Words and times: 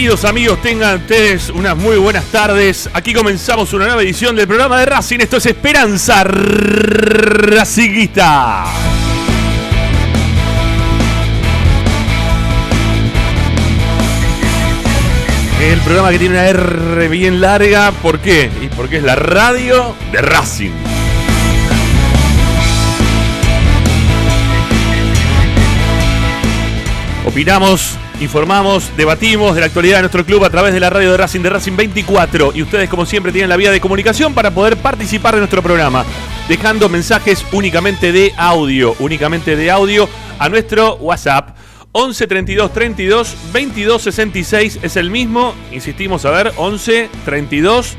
Queridos 0.00 0.24
amigos, 0.24 0.62
tengan 0.62 1.02
ustedes 1.02 1.50
unas 1.50 1.76
muy 1.76 1.98
buenas 1.98 2.24
tardes. 2.32 2.88
Aquí 2.94 3.12
comenzamos 3.12 3.70
una 3.74 3.84
nueva 3.84 4.00
edición 4.00 4.34
del 4.34 4.46
programa 4.46 4.80
de 4.80 4.86
Racing. 4.86 5.18
Esto 5.20 5.36
es 5.36 5.44
Esperanza 5.44 6.24
Racinguista. 6.24 8.64
El 15.60 15.78
programa 15.80 16.10
que 16.12 16.18
tiene 16.18 16.34
una 16.34 16.48
R 16.48 17.08
bien 17.08 17.42
larga. 17.42 17.92
¿Por 17.92 18.20
qué? 18.20 18.50
Y 18.62 18.68
porque 18.68 18.96
es 18.96 19.02
la 19.02 19.16
radio 19.16 19.94
de 20.12 20.22
Racing. 20.22 20.72
Opinamos, 27.26 27.99
informamos, 28.20 28.90
debatimos 28.96 29.54
de 29.54 29.60
la 29.60 29.66
actualidad 29.66 29.96
de 29.96 30.02
nuestro 30.02 30.24
club 30.24 30.44
a 30.44 30.50
través 30.50 30.72
de 30.74 30.80
la 30.80 30.90
radio 30.90 31.10
de 31.10 31.16
Racing 31.16 31.40
de 31.40 31.50
Racing 31.50 31.76
24 31.76 32.52
y 32.54 32.62
ustedes 32.62 32.88
como 32.88 33.06
siempre 33.06 33.32
tienen 33.32 33.48
la 33.48 33.56
vía 33.56 33.70
de 33.70 33.80
comunicación 33.80 34.34
para 34.34 34.50
poder 34.50 34.76
participar 34.76 35.34
de 35.34 35.40
nuestro 35.40 35.62
programa, 35.62 36.04
dejando 36.48 36.88
mensajes 36.88 37.44
únicamente 37.52 38.12
de 38.12 38.32
audio, 38.36 38.94
únicamente 38.98 39.56
de 39.56 39.70
audio 39.70 40.08
a 40.38 40.48
nuestro 40.48 40.96
WhatsApp 40.96 41.56
11 41.92 42.26
32 42.26 42.72
32 42.72 43.36
22 43.52 44.02
66 44.02 44.78
es 44.82 44.96
el 44.96 45.10
mismo, 45.10 45.54
insistimos 45.72 46.24
a 46.24 46.30
ver, 46.30 46.52
11 46.56 47.08
32 47.24 47.96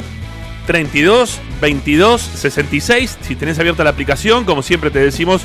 32 0.68 1.40
22 1.60 2.22
66. 2.22 3.18
Si 3.22 3.36
tenés 3.36 3.60
abierta 3.60 3.84
la 3.84 3.90
aplicación, 3.90 4.46
como 4.46 4.62
siempre 4.62 4.92
te 4.92 5.00
decimos, 5.00 5.42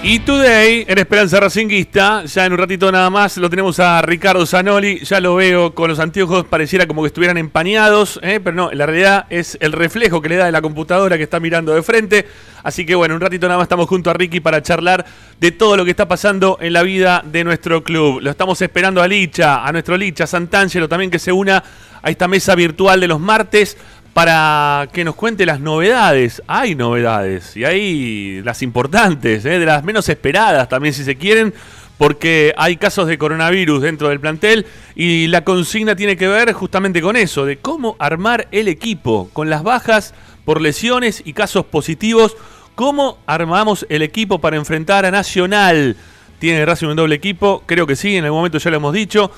Y 0.02 0.20
today, 0.20 0.86
en 0.88 0.98
Esperanza 0.98 1.38
Racinguista, 1.40 2.24
ya 2.24 2.46
en 2.46 2.54
un 2.54 2.58
ratito 2.58 2.90
nada 2.90 3.10
más, 3.10 3.36
lo 3.36 3.50
tenemos 3.50 3.78
a 3.80 4.00
Ricardo 4.00 4.46
Zanoli. 4.46 5.00
Ya 5.00 5.20
lo 5.20 5.34
veo 5.34 5.74
con 5.74 5.90
los 5.90 5.98
anteojos, 5.98 6.46
pareciera 6.46 6.86
como 6.86 7.02
que 7.02 7.08
estuvieran 7.08 7.36
empañados, 7.36 8.18
¿eh? 8.22 8.40
pero 8.42 8.56
no, 8.56 8.72
la 8.72 8.86
realidad 8.86 9.26
es 9.28 9.58
el 9.60 9.72
reflejo 9.72 10.22
que 10.22 10.30
le 10.30 10.36
da 10.36 10.46
de 10.46 10.52
la 10.52 10.62
computadora 10.62 11.18
que 11.18 11.24
está 11.24 11.38
mirando 11.38 11.74
de 11.74 11.82
frente. 11.82 12.26
Así 12.62 12.86
que 12.86 12.94
bueno, 12.94 13.14
un 13.14 13.20
ratito 13.20 13.46
nada 13.46 13.58
más 13.58 13.66
estamos 13.66 13.88
junto 13.88 14.08
a 14.08 14.14
Ricky 14.14 14.40
para 14.40 14.62
charlar 14.62 15.04
de 15.38 15.52
todo 15.52 15.76
lo 15.76 15.84
que 15.84 15.90
está 15.90 16.08
pasando 16.08 16.56
en 16.62 16.72
la 16.72 16.82
vida 16.82 17.22
de 17.22 17.44
nuestro 17.44 17.84
club. 17.84 18.20
Lo 18.22 18.30
estamos 18.30 18.60
esperando 18.62 19.02
a 19.02 19.06
Licha, 19.06 19.66
a 19.66 19.70
nuestro 19.70 19.98
Licha 19.98 20.26
Santangelo 20.26 20.88
también 20.88 21.10
que 21.10 21.18
se 21.18 21.30
una 21.30 21.62
a 22.02 22.10
esta 22.10 22.26
mesa 22.26 22.54
virtual 22.54 23.00
de 23.00 23.08
los 23.08 23.20
martes 23.20 23.76
para 24.12 24.88
que 24.92 25.04
nos 25.04 25.14
cuente 25.14 25.46
las 25.46 25.60
novedades. 25.60 26.42
Hay 26.46 26.74
novedades 26.74 27.56
y 27.56 27.64
hay 27.64 28.42
las 28.42 28.62
importantes, 28.62 29.44
¿eh? 29.44 29.58
de 29.58 29.66
las 29.66 29.84
menos 29.84 30.08
esperadas 30.08 30.68
también 30.68 30.94
si 30.94 31.04
se 31.04 31.16
quieren, 31.16 31.54
porque 31.98 32.54
hay 32.56 32.76
casos 32.76 33.06
de 33.06 33.18
coronavirus 33.18 33.82
dentro 33.82 34.08
del 34.08 34.20
plantel 34.20 34.66
y 34.94 35.26
la 35.26 35.44
consigna 35.44 35.94
tiene 35.96 36.16
que 36.16 36.28
ver 36.28 36.52
justamente 36.52 37.02
con 37.02 37.16
eso, 37.16 37.44
de 37.44 37.58
cómo 37.58 37.96
armar 37.98 38.48
el 38.52 38.68
equipo, 38.68 39.28
con 39.32 39.50
las 39.50 39.62
bajas 39.62 40.14
por 40.44 40.60
lesiones 40.60 41.22
y 41.24 41.34
casos 41.34 41.66
positivos, 41.66 42.36
cómo 42.74 43.18
armamos 43.26 43.86
el 43.90 44.02
equipo 44.02 44.40
para 44.40 44.56
enfrentar 44.56 45.04
a 45.04 45.10
Nacional. 45.10 45.96
¿Tiene 46.38 46.64
Racing 46.64 46.86
un 46.86 46.96
doble 46.96 47.14
equipo? 47.14 47.62
Creo 47.66 47.86
que 47.86 47.96
sí, 47.96 48.16
en 48.16 48.24
algún 48.24 48.38
momento 48.38 48.56
ya 48.56 48.70
lo 48.70 48.78
hemos 48.78 48.94
dicho 48.94 49.30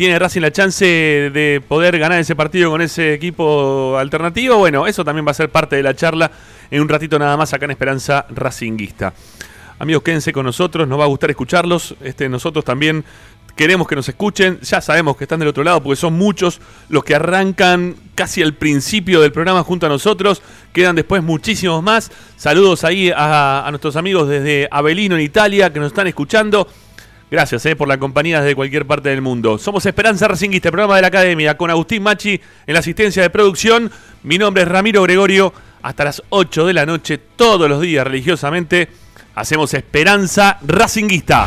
tiene 0.00 0.18
Racing 0.18 0.40
la 0.40 0.50
chance 0.50 0.86
de 0.86 1.62
poder 1.68 1.98
ganar 1.98 2.18
ese 2.18 2.34
partido 2.34 2.70
con 2.70 2.80
ese 2.80 3.12
equipo 3.12 3.98
alternativo. 3.98 4.56
Bueno, 4.56 4.86
eso 4.86 5.04
también 5.04 5.26
va 5.26 5.32
a 5.32 5.34
ser 5.34 5.50
parte 5.50 5.76
de 5.76 5.82
la 5.82 5.94
charla 5.94 6.30
en 6.70 6.80
un 6.80 6.88
ratito 6.88 7.18
nada 7.18 7.36
más 7.36 7.52
acá 7.52 7.66
en 7.66 7.72
Esperanza 7.72 8.24
Racinguista. 8.30 9.12
Amigos, 9.78 10.02
quédense 10.02 10.32
con 10.32 10.46
nosotros, 10.46 10.88
nos 10.88 10.98
va 10.98 11.04
a 11.04 11.06
gustar 11.06 11.28
escucharlos. 11.28 11.96
Este, 12.00 12.30
nosotros 12.30 12.64
también 12.64 13.04
queremos 13.54 13.86
que 13.86 13.94
nos 13.94 14.08
escuchen. 14.08 14.58
Ya 14.62 14.80
sabemos 14.80 15.18
que 15.18 15.24
están 15.24 15.38
del 15.38 15.48
otro 15.48 15.64
lado 15.64 15.82
porque 15.82 15.96
son 15.96 16.14
muchos 16.14 16.62
los 16.88 17.04
que 17.04 17.14
arrancan 17.14 17.94
casi 18.14 18.40
al 18.40 18.54
principio 18.54 19.20
del 19.20 19.32
programa 19.32 19.62
junto 19.64 19.84
a 19.84 19.90
nosotros. 19.90 20.40
Quedan 20.72 20.96
después 20.96 21.22
muchísimos 21.22 21.82
más. 21.82 22.10
Saludos 22.38 22.84
ahí 22.84 23.10
a, 23.14 23.66
a 23.66 23.70
nuestros 23.70 23.96
amigos 23.96 24.30
desde 24.30 24.66
Avelino 24.70 25.16
en 25.16 25.20
Italia 25.20 25.70
que 25.70 25.78
nos 25.78 25.88
están 25.88 26.06
escuchando. 26.06 26.66
Gracias 27.30 27.64
eh, 27.66 27.76
por 27.76 27.86
la 27.86 27.98
compañía 27.98 28.40
desde 28.40 28.56
cualquier 28.56 28.86
parte 28.86 29.08
del 29.08 29.22
mundo. 29.22 29.56
Somos 29.56 29.86
Esperanza 29.86 30.26
Racinguista, 30.26 30.70
programa 30.70 30.96
de 30.96 31.02
la 31.02 31.08
Academia, 31.08 31.56
con 31.56 31.70
Agustín 31.70 32.02
Machi 32.02 32.40
en 32.66 32.74
la 32.74 32.80
asistencia 32.80 33.22
de 33.22 33.30
producción. 33.30 33.90
Mi 34.24 34.36
nombre 34.36 34.64
es 34.64 34.68
Ramiro 34.68 35.02
Gregorio. 35.02 35.52
Hasta 35.82 36.04
las 36.04 36.22
8 36.28 36.66
de 36.66 36.72
la 36.74 36.84
noche, 36.86 37.18
todos 37.36 37.68
los 37.68 37.80
días 37.80 38.04
religiosamente, 38.04 38.88
hacemos 39.34 39.72
Esperanza 39.74 40.58
Racinguista. 40.66 41.46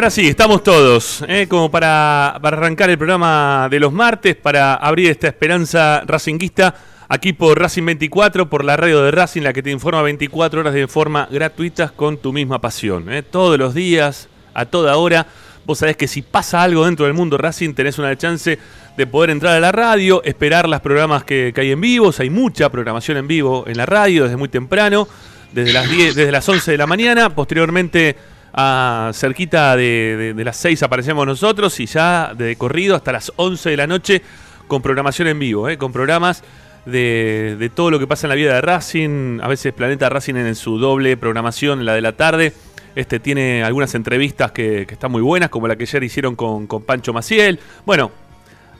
Ahora 0.00 0.10
sí, 0.10 0.28
estamos 0.28 0.62
todos, 0.62 1.22
¿eh? 1.28 1.46
como 1.46 1.70
para, 1.70 2.30
arrancar 2.30 2.88
el 2.88 2.96
programa 2.96 3.68
de 3.70 3.78
los 3.78 3.92
martes, 3.92 4.34
para 4.34 4.72
abrir 4.72 5.10
esta 5.10 5.28
esperanza 5.28 6.04
racinguista 6.06 6.74
aquí 7.06 7.34
por 7.34 7.60
Racing 7.60 7.84
24, 7.84 8.48
por 8.48 8.64
la 8.64 8.78
radio 8.78 9.02
de 9.02 9.10
Racing, 9.10 9.42
la 9.42 9.52
que 9.52 9.62
te 9.62 9.70
informa 9.70 10.00
24 10.00 10.60
horas 10.60 10.72
de 10.72 10.88
forma 10.88 11.28
gratuita 11.30 11.90
con 11.90 12.16
tu 12.16 12.32
misma 12.32 12.62
pasión. 12.62 13.12
¿eh? 13.12 13.22
Todos 13.22 13.58
los 13.58 13.74
días, 13.74 14.30
a 14.54 14.64
toda 14.64 14.96
hora. 14.96 15.26
Vos 15.66 15.80
sabés 15.80 15.98
que 15.98 16.08
si 16.08 16.22
pasa 16.22 16.62
algo 16.62 16.86
dentro 16.86 17.04
del 17.04 17.12
mundo 17.12 17.36
Racing, 17.36 17.74
tenés 17.74 17.98
una 17.98 18.16
chance 18.16 18.58
de 18.96 19.06
poder 19.06 19.28
entrar 19.28 19.54
a 19.54 19.60
la 19.60 19.70
radio, 19.70 20.22
esperar 20.24 20.66
los 20.66 20.80
programas 20.80 21.24
que, 21.24 21.52
hay 21.54 21.72
en 21.72 21.80
vivo. 21.82 22.10
Hay 22.18 22.30
mucha 22.30 22.70
programación 22.70 23.18
en 23.18 23.28
vivo 23.28 23.64
en 23.66 23.76
la 23.76 23.84
radio 23.84 24.24
desde 24.24 24.38
muy 24.38 24.48
temprano, 24.48 25.06
desde 25.52 25.74
las, 25.74 25.90
10, 25.90 26.14
desde 26.14 26.32
las 26.32 26.48
11 26.48 26.70
de 26.70 26.78
la 26.78 26.86
mañana. 26.86 27.34
Posteriormente 27.34 28.39
a 28.52 29.10
cerquita 29.14 29.76
de, 29.76 30.34
las 30.36 30.56
6 30.56 30.82
aparecemos 30.82 31.26
nosotros 31.26 31.78
y 31.80 31.86
ya 31.86 32.32
de 32.34 32.56
corrido 32.56 32.96
hasta 32.96 33.12
las 33.12 33.32
11 33.36 33.70
de 33.70 33.76
la 33.76 33.86
noche 33.86 34.22
con 34.66 34.82
programación 34.82 35.28
en 35.28 35.38
vivo, 35.38 35.68
¿eh? 35.68 35.78
con 35.78 35.92
programas 35.92 36.42
de, 36.86 37.70
todo 37.74 37.90
lo 37.90 37.98
que 37.98 38.06
pasa 38.06 38.26
en 38.26 38.30
la 38.30 38.34
vida 38.34 38.54
de 38.54 38.60
Racing, 38.60 39.40
a 39.42 39.48
veces 39.48 39.72
Planeta 39.72 40.08
Racing 40.08 40.34
en 40.36 40.54
su 40.54 40.78
doble 40.78 41.16
programación, 41.16 41.84
la 41.84 41.94
de 41.94 42.00
la 42.00 42.12
tarde. 42.12 42.52
Este 42.96 43.20
tiene 43.20 43.62
algunas 43.62 43.94
entrevistas 43.94 44.50
que, 44.52 44.82
están 44.82 45.12
muy 45.12 45.22
buenas, 45.22 45.48
como 45.48 45.68
la 45.68 45.76
que 45.76 45.84
ayer 45.84 46.02
hicieron 46.02 46.34
con, 46.34 46.66
Pancho 46.66 47.12
Maciel. 47.12 47.60
Bueno, 47.86 48.10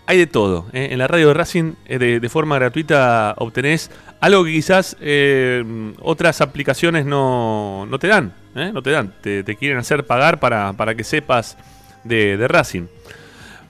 hay 0.07 0.19
de 0.19 0.27
todo. 0.27 0.67
¿eh? 0.73 0.89
En 0.91 0.99
la 0.99 1.07
radio 1.07 1.29
de 1.29 1.35
Racing, 1.35 1.75
eh, 1.87 1.99
de, 1.99 2.29
forma 2.29 2.57
gratuita, 2.57 3.35
obtenés 3.39 3.91
algo 4.21 4.45
que 4.45 4.53
quizás 4.53 4.97
otras 6.01 6.41
aplicaciones 6.41 7.07
no, 7.07 7.87
te 8.01 8.09
dan. 8.09 8.33
No 8.55 8.83
te 8.83 8.91
dan. 8.91 9.13
Te, 9.21 9.45
quieren 9.57 9.79
hacer 9.79 10.05
pagar 10.07 10.41
para, 10.41 10.73
para 10.73 10.95
que 10.95 11.05
sepas 11.05 11.57
de, 12.05 12.37
de 12.37 12.49
Racing. 12.49 12.87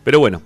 Pero 0.05 0.19
bueno, 0.21 0.41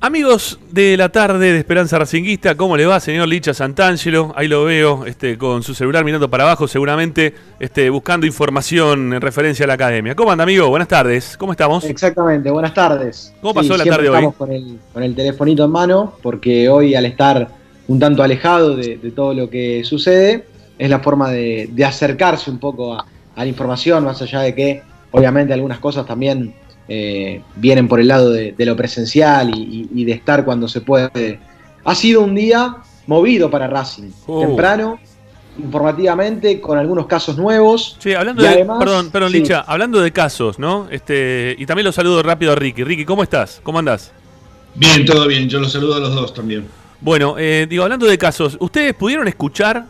Amigos 0.00 0.58
de 0.72 0.96
la 0.96 1.10
tarde 1.10 1.52
de 1.52 1.58
Esperanza 1.58 1.96
Racinguista, 1.96 2.56
¿cómo 2.56 2.76
le 2.76 2.86
va, 2.86 2.98
señor 2.98 3.28
Licha 3.28 3.54
Santangelo? 3.54 4.32
Ahí 4.34 4.48
lo 4.48 4.64
veo, 4.64 5.06
este, 5.06 5.38
con 5.38 5.62
su 5.62 5.74
celular 5.74 6.04
mirando 6.04 6.28
para 6.28 6.42
abajo, 6.42 6.66
seguramente 6.66 7.34
este, 7.60 7.88
buscando 7.88 8.26
información 8.26 9.12
en 9.12 9.20
referencia 9.20 9.64
a 9.64 9.68
la 9.68 9.74
academia. 9.74 10.16
¿Cómo 10.16 10.32
anda, 10.32 10.42
amigo? 10.42 10.68
Buenas 10.70 10.88
tardes, 10.88 11.36
¿cómo 11.36 11.52
estamos? 11.52 11.84
Exactamente, 11.84 12.50
buenas 12.50 12.74
tardes. 12.74 13.32
¿Cómo 13.40 13.54
pasó 13.54 13.76
la 13.76 13.84
tarde 13.84 14.08
hoy? 14.08 14.16
Estamos 14.16 14.34
con 14.34 14.50
el, 14.50 14.78
con 14.92 15.02
el 15.04 15.14
telefonito 15.14 15.64
en 15.66 15.70
mano, 15.70 16.14
porque 16.20 16.68
hoy, 16.68 16.96
al 16.96 17.04
estar 17.04 17.48
un 17.86 18.00
tanto 18.00 18.24
alejado 18.24 18.74
de, 18.74 18.96
todo 19.14 19.34
lo 19.34 19.50
que 19.50 19.84
sucede, 19.84 20.46
es 20.82 20.90
la 20.90 20.98
forma 20.98 21.30
de, 21.30 21.72
acercarse 21.86 22.50
un 22.50 22.58
poco 22.58 22.94
a 22.94 23.06
la 23.36 23.46
información, 23.46 24.02
más 24.02 24.20
allá 24.20 24.40
de 24.40 24.52
que, 24.52 24.82
obviamente, 25.12 25.52
algunas 25.52 25.78
cosas 25.78 26.04
también 26.04 26.54
eh, 26.88 27.40
vienen 27.54 27.86
por 27.86 28.00
el 28.00 28.08
lado 28.08 28.30
de, 28.30 28.52
lo 28.58 28.74
presencial 28.74 29.52
y, 29.54 30.04
de 30.04 30.10
estar 30.10 30.44
cuando 30.44 30.66
se 30.66 30.80
puede. 30.80 31.38
Ha 31.84 31.94
sido 31.94 32.22
un 32.22 32.34
día 32.34 32.78
movido 33.06 33.48
para 33.48 33.68
Racing, 33.68 34.10
oh. 34.26 34.40
temprano, 34.40 34.98
informativamente, 35.56 36.60
con 36.60 36.76
algunos 36.76 37.06
casos 37.06 37.38
nuevos. 37.38 37.96
Sí, 38.00 38.12
hablando 38.14 38.42
de, 38.42 38.66
perdón, 38.80 39.12
perdón, 39.12 39.30
Licha, 39.30 39.60
hablando 39.60 40.00
de 40.00 40.10
casos, 40.10 40.58
¿no? 40.58 40.88
Este, 40.90 41.54
y 41.56 41.64
también 41.64 41.84
lo 41.84 41.92
saludo 41.92 42.24
rápido 42.24 42.50
a 42.50 42.54
Ricky. 42.56 42.82
Ricky, 42.82 43.04
¿cómo 43.04 43.22
estás? 43.22 43.60
¿Cómo 43.62 43.78
andás? 43.78 44.10
Bien, 44.74 45.06
todo 45.06 45.28
bien, 45.28 45.48
yo 45.48 45.60
los 45.60 45.70
saludo 45.70 45.94
a 45.94 46.00
los 46.00 46.12
dos 46.12 46.34
también. 46.34 46.66
Bueno, 47.00 47.36
eh, 47.38 47.68
digo, 47.70 47.84
hablando 47.84 48.06
de 48.06 48.18
casos, 48.18 48.56
¿ustedes 48.58 48.94
pudieron 48.94 49.28
escuchar 49.28 49.86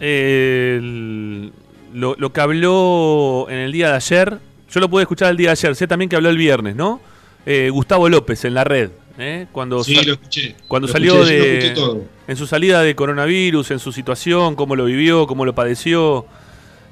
el- 0.00 1.52
lo, 1.94 2.14
lo 2.18 2.32
que 2.32 2.40
habló 2.40 3.46
en 3.48 3.58
el 3.58 3.72
día 3.72 3.88
de 3.90 3.94
ayer. 3.96 4.38
Yo 4.70 4.80
lo 4.80 4.88
pude 4.90 5.02
escuchar 5.02 5.30
el 5.30 5.36
día 5.36 5.48
de 5.48 5.52
ayer. 5.52 5.74
Sé 5.74 5.86
también 5.86 6.08
que 6.08 6.16
habló 6.16 6.28
el 6.28 6.36
viernes, 6.36 6.76
¿no? 6.76 7.00
Eh, 7.46 7.70
Gustavo 7.72 8.08
López 8.08 8.44
en 8.44 8.54
la 8.54 8.64
red. 8.64 8.90
¿eh? 9.18 9.46
Cuando 9.52 9.82
Sí, 9.82 9.94
lo 10.04 10.12
escuché. 10.12 10.54
cuando 10.68 10.86
Lo 10.86 10.92
salió 10.92 11.14
escuché, 11.22 11.74
lo 11.74 11.94
de 11.94 12.02
en 12.28 12.36
su 12.36 12.46
salida 12.46 12.82
de 12.82 12.94
coronavirus, 12.94 13.70
en 13.70 13.78
su 13.78 13.90
situación, 13.90 14.54
cómo 14.54 14.76
lo 14.76 14.84
vivió, 14.84 15.26
cómo 15.26 15.44
lo 15.46 15.54
padeció. 15.54 16.26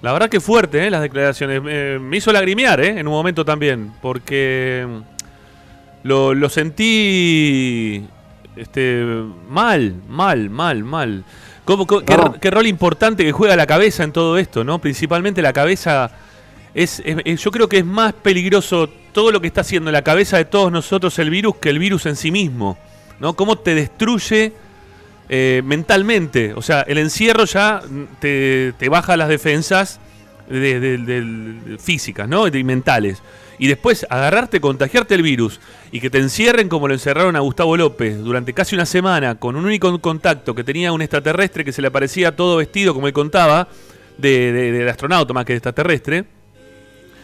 La 0.03 0.13
verdad 0.13 0.29
que 0.31 0.41
fuerte, 0.41 0.87
¿eh? 0.87 0.91
las 0.91 1.03
declaraciones. 1.03 1.61
Eh, 1.69 1.99
me 2.01 2.17
hizo 2.17 2.33
lagrimear, 2.33 2.81
¿eh? 2.81 2.99
En 2.99 3.07
un 3.07 3.13
momento 3.13 3.45
también, 3.45 3.93
porque 4.01 4.87
mm, 4.89 6.09
lo, 6.09 6.33
lo 6.35 6.49
sentí 6.49 8.03
este, 8.57 9.05
mal, 9.51 9.95
mal, 10.09 10.49
mal, 10.51 10.85
mal. 10.85 11.25
¿Cómo- 11.67 11.87
co- 11.87 12.03
qué, 12.41 12.51
rol 12.51 12.67
importante 12.67 13.25
que 13.25 13.33
juega 13.33 13.55
la 13.57 13.67
cabeza 13.67 14.03
en 14.05 14.13
todo 14.13 14.39
esto, 14.39 14.65
¿no? 14.65 14.79
Principalmente 14.81 15.43
la 15.43 15.53
cabeza 15.53 16.11
es, 16.73 17.03
es- 17.05 17.19
es- 17.25 17.41
yo 17.43 17.51
creo 17.51 17.69
que 17.69 17.79
es 17.79 17.85
más 17.85 18.15
peligroso 18.15 18.89
todo 19.13 19.31
lo 19.33 19.41
que 19.41 19.49
está 19.49 19.61
haciendo 19.63 19.91
en 19.91 19.95
la 19.95 20.03
cabeza 20.03 20.39
de 20.39 20.45
todos 20.47 20.71
nosotros 20.73 21.19
el 21.19 21.29
virus 21.29 21.57
que 21.57 21.69
el 21.71 21.79
virus 21.79 22.07
en 22.07 22.17
sí 22.17 22.31
mismo, 22.31 22.79
¿no? 23.21 23.35
Cómo 23.35 23.59
te 23.59 23.75
destruye 23.75 24.53
eh, 25.29 25.61
mentalmente, 25.65 26.55
o 26.55 26.63
sea, 26.63 26.83
el 26.83 26.99
encierro 26.99 27.47
ya 27.47 27.83
te, 28.21 28.73
te 28.79 28.89
baja 28.89 29.17
las 29.17 29.29
defensas 29.29 29.99
de, 30.49 31.77
físicas, 31.81 32.29
¿no? 32.29 32.47
Y 32.47 32.63
mentales. 32.63 33.21
Y 33.59 33.69
después 33.69 34.07
agarrarte, 34.11 34.61
contagiarte 34.61 35.15
el 35.15 35.23
virus 35.23 35.61
y 35.91 36.01
que 36.01 36.11
te 36.11 36.19
encierren 36.19 36.69
como 36.69 36.89
lo 36.89 36.95
encerraron 36.95 37.37
a 37.37 37.41
Gustavo 37.41 37.77
López 37.77 38.19
durante 38.19 38.53
casi 38.53 38.75
una 38.75 38.87
semana 38.87 39.37
con 39.37 39.57
un 39.57 39.65
único 39.65 39.99
contacto 40.01 40.55
que 40.55 40.65
tenía 40.65 40.93
un 40.93 41.01
extraterrestre 41.03 41.65
que 41.65 41.73
se 41.73 41.81
le 41.81 41.91
parecía 41.91 42.37
todo 42.37 42.57
vestido, 42.57 42.93
como 42.93 43.07
él 43.07 43.13
contaba, 43.13 43.69
de, 44.19 44.53
de- 44.53 44.91
astronauta 44.91 45.33
más 45.33 45.45
que 45.45 45.53
de 45.53 45.59
extraterrestre 45.59 46.25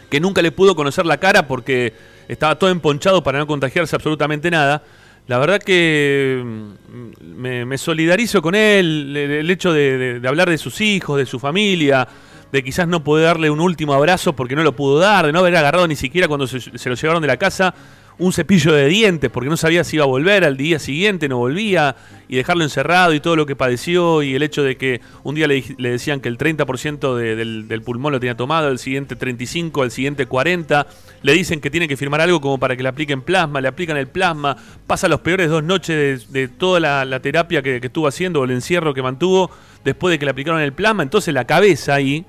que 0.09 0.19
nunca 0.19 0.43
le 0.43 0.51
pudo 0.51 0.75
conocer 0.75 1.07
la 1.07 1.17
cara 1.17 1.47
porque 1.47 1.93
estaba 2.27 2.57
todo 2.59 2.69
emponchado 2.69 3.23
para 3.23 3.39
no 3.39 3.47
contagiarse 3.47 3.95
absolutamente 3.95 4.51
nada. 4.51 4.83
La 5.25 5.39
verdad 5.39 5.59
que 5.59 6.39
mm, 6.43 7.65
me, 7.65 7.77
solidarizo 7.79 8.39
con 8.41 8.53
él, 8.53 9.15
el, 9.17 9.49
hecho 9.49 9.73
de 9.73 10.21
hablar 10.27 10.51
de 10.51 10.59
sus 10.59 10.81
hijos, 10.81 11.17
de 11.17 11.25
su 11.25 11.39
familia, 11.39 12.07
de 12.53 12.63
quizás 12.63 12.87
no 12.87 13.03
poder 13.03 13.25
darle 13.25 13.49
un 13.49 13.59
último 13.59 13.95
abrazo 13.95 14.33
porque 14.33 14.55
no 14.55 14.61
lo 14.61 14.75
pudo 14.75 14.99
dar, 14.99 15.25
de 15.25 15.33
no 15.33 15.39
haber 15.39 15.55
agarrado 15.55 15.87
ni 15.87 15.95
siquiera 15.95 16.27
cuando 16.27 16.45
se, 16.45 16.59
lo 16.87 16.95
llevaron 16.95 17.19
de 17.19 17.27
la 17.27 17.37
casa 17.37 17.73
un 18.19 18.31
cepillo 18.31 18.71
de 18.73 18.85
dientes 18.89 19.31
porque 19.31 19.49
no 19.49 19.57
sabía 19.57 19.83
si 19.83 19.95
iba 19.95 20.05
a 20.05 20.07
volver 20.07 20.45
al 20.45 20.55
día 20.55 20.77
siguiente, 20.77 21.27
no 21.27 21.39
volvía, 21.39 21.95
y 22.29 22.35
dejarlo 22.35 22.63
encerrado 22.63 23.11
y 23.15 23.19
todo 23.19 23.35
lo 23.35 23.47
que 23.47 23.55
padeció, 23.55 24.21
y 24.21 24.35
el 24.35 24.43
hecho 24.43 24.61
de 24.61 24.77
que 24.77 25.01
un 25.23 25.33
día 25.33 25.47
le, 25.47 25.63
decían 25.79 26.19
que 26.19 26.29
el 26.29 26.37
30% 26.37 27.15
de- 27.15 27.35
del, 27.35 27.81
pulmón 27.81 28.11
lo 28.11 28.19
tenía 28.19 28.37
tomado, 28.37 28.69
el 28.69 28.77
siguiente 28.77 29.17
35%, 29.17 29.83
el 29.83 29.89
siguiente 29.89 30.29
40%, 30.29 30.85
le 31.23 31.33
dicen 31.33 31.59
que 31.59 31.71
tiene 31.71 31.87
que 31.87 31.97
firmar 31.97 32.21
algo 32.21 32.39
como 32.39 32.59
para 32.59 32.75
que 32.77 32.83
le 32.83 32.89
apliquen 32.89 33.23
plasma, 33.23 33.61
le 33.61 33.67
aplican 33.67 33.97
el 33.97 34.05
plasma, 34.05 34.55
pasa 34.85 35.07
los 35.07 35.21
peores 35.21 35.49
dos 35.49 35.63
noches 35.63 36.31
de, 36.31 36.47
toda 36.49 36.79
la, 36.79 37.03
la 37.05 37.19
terapia 37.19 37.63
que, 37.63 37.81
que 37.81 37.87
estuvo 37.87 38.05
haciendo, 38.05 38.41
o 38.41 38.43
el 38.43 38.51
encierro 38.51 38.93
que 38.93 39.01
mantuvo 39.01 39.49
después 39.83 40.11
de 40.11 40.19
que 40.19 40.25
le 40.25 40.31
aplicaron 40.31 40.61
el 40.61 40.73
plasma, 40.73 41.01
entonces 41.01 41.33
la 41.33 41.45
cabeza 41.45 41.95
ahí 41.95 42.23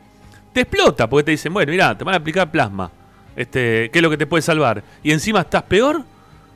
te 0.55 0.63
explota, 0.63 1.11
porque 1.11 1.25
te 1.25 1.31
dicen, 1.33 1.53
bueno, 1.53 1.71
mira, 1.71 1.99
te 1.99 2.05
van 2.05 2.15
a 2.15 2.19
aplicar 2.19 2.51
plasma. 2.51 2.91
Este, 3.37 3.91
¿Qué 3.91 3.99
es 3.99 4.03
lo 4.03 4.09
que 4.09 4.17
te 4.17 4.27
puede 4.27 4.41
salvar? 4.41 4.83
¿Y 5.03 5.11
encima 5.11 5.41
estás 5.41 5.65
peor? 5.65 6.03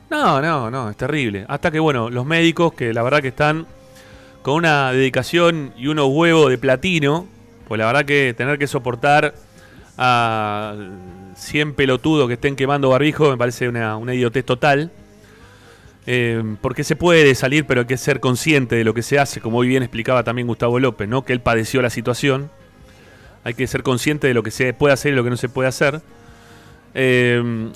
No, 0.09 0.41
no, 0.41 0.71
no, 0.71 0.89
es 0.89 0.97
terrible. 0.97 1.45
Hasta 1.47 1.69
que, 1.69 1.79
bueno, 1.79 2.09
los 2.09 2.25
médicos, 2.25 2.73
que 2.73 2.93
la 2.93 3.03
verdad 3.03 3.21
que 3.21 3.27
están 3.27 3.67
con 4.41 4.55
una 4.55 4.91
dedicación 4.93 5.73
y 5.77 5.87
unos 5.87 6.07
huevos 6.09 6.49
de 6.49 6.57
platino, 6.57 7.27
pues 7.67 7.77
la 7.77 7.85
verdad 7.85 8.05
que 8.05 8.33
tener 8.35 8.57
que 8.57 8.67
soportar 8.67 9.35
a 9.97 10.75
100 11.35 11.73
pelotudos 11.73 12.27
que 12.27 12.35
estén 12.35 12.55
quemando 12.55 12.89
barbijo 12.89 13.29
me 13.29 13.37
parece 13.37 13.67
una, 13.67 13.97
una 13.97 14.15
idiotez 14.15 14.45
total. 14.45 14.91
Eh, 16.07 16.41
porque 16.61 16.85
se 16.85 16.95
puede 16.95 17.35
salir, 17.35 17.67
pero 17.67 17.81
hay 17.81 17.87
que 17.87 17.97
ser 17.97 18.21
consciente 18.21 18.75
de 18.75 18.83
lo 18.85 18.93
que 18.93 19.03
se 19.03 19.19
hace, 19.19 19.41
como 19.41 19.59
hoy 19.59 19.67
bien 19.67 19.83
explicaba 19.83 20.23
también 20.23 20.47
Gustavo 20.47 20.79
López, 20.79 21.07
¿no? 21.07 21.23
que 21.23 21.33
él 21.33 21.41
padeció 21.41 21.81
la 21.81 21.89
situación. 21.89 22.49
Hay 23.43 23.53
que 23.53 23.67
ser 23.67 23.83
consciente 23.83 24.27
de 24.27 24.33
lo 24.33 24.43
que 24.43 24.51
se 24.51 24.73
puede 24.73 24.93
hacer 24.93 25.13
y 25.13 25.15
lo 25.15 25.23
que 25.23 25.29
no 25.29 25.37
se 25.37 25.49
puede 25.49 25.69
hacer. 25.69 26.01
Eh, 26.93 27.71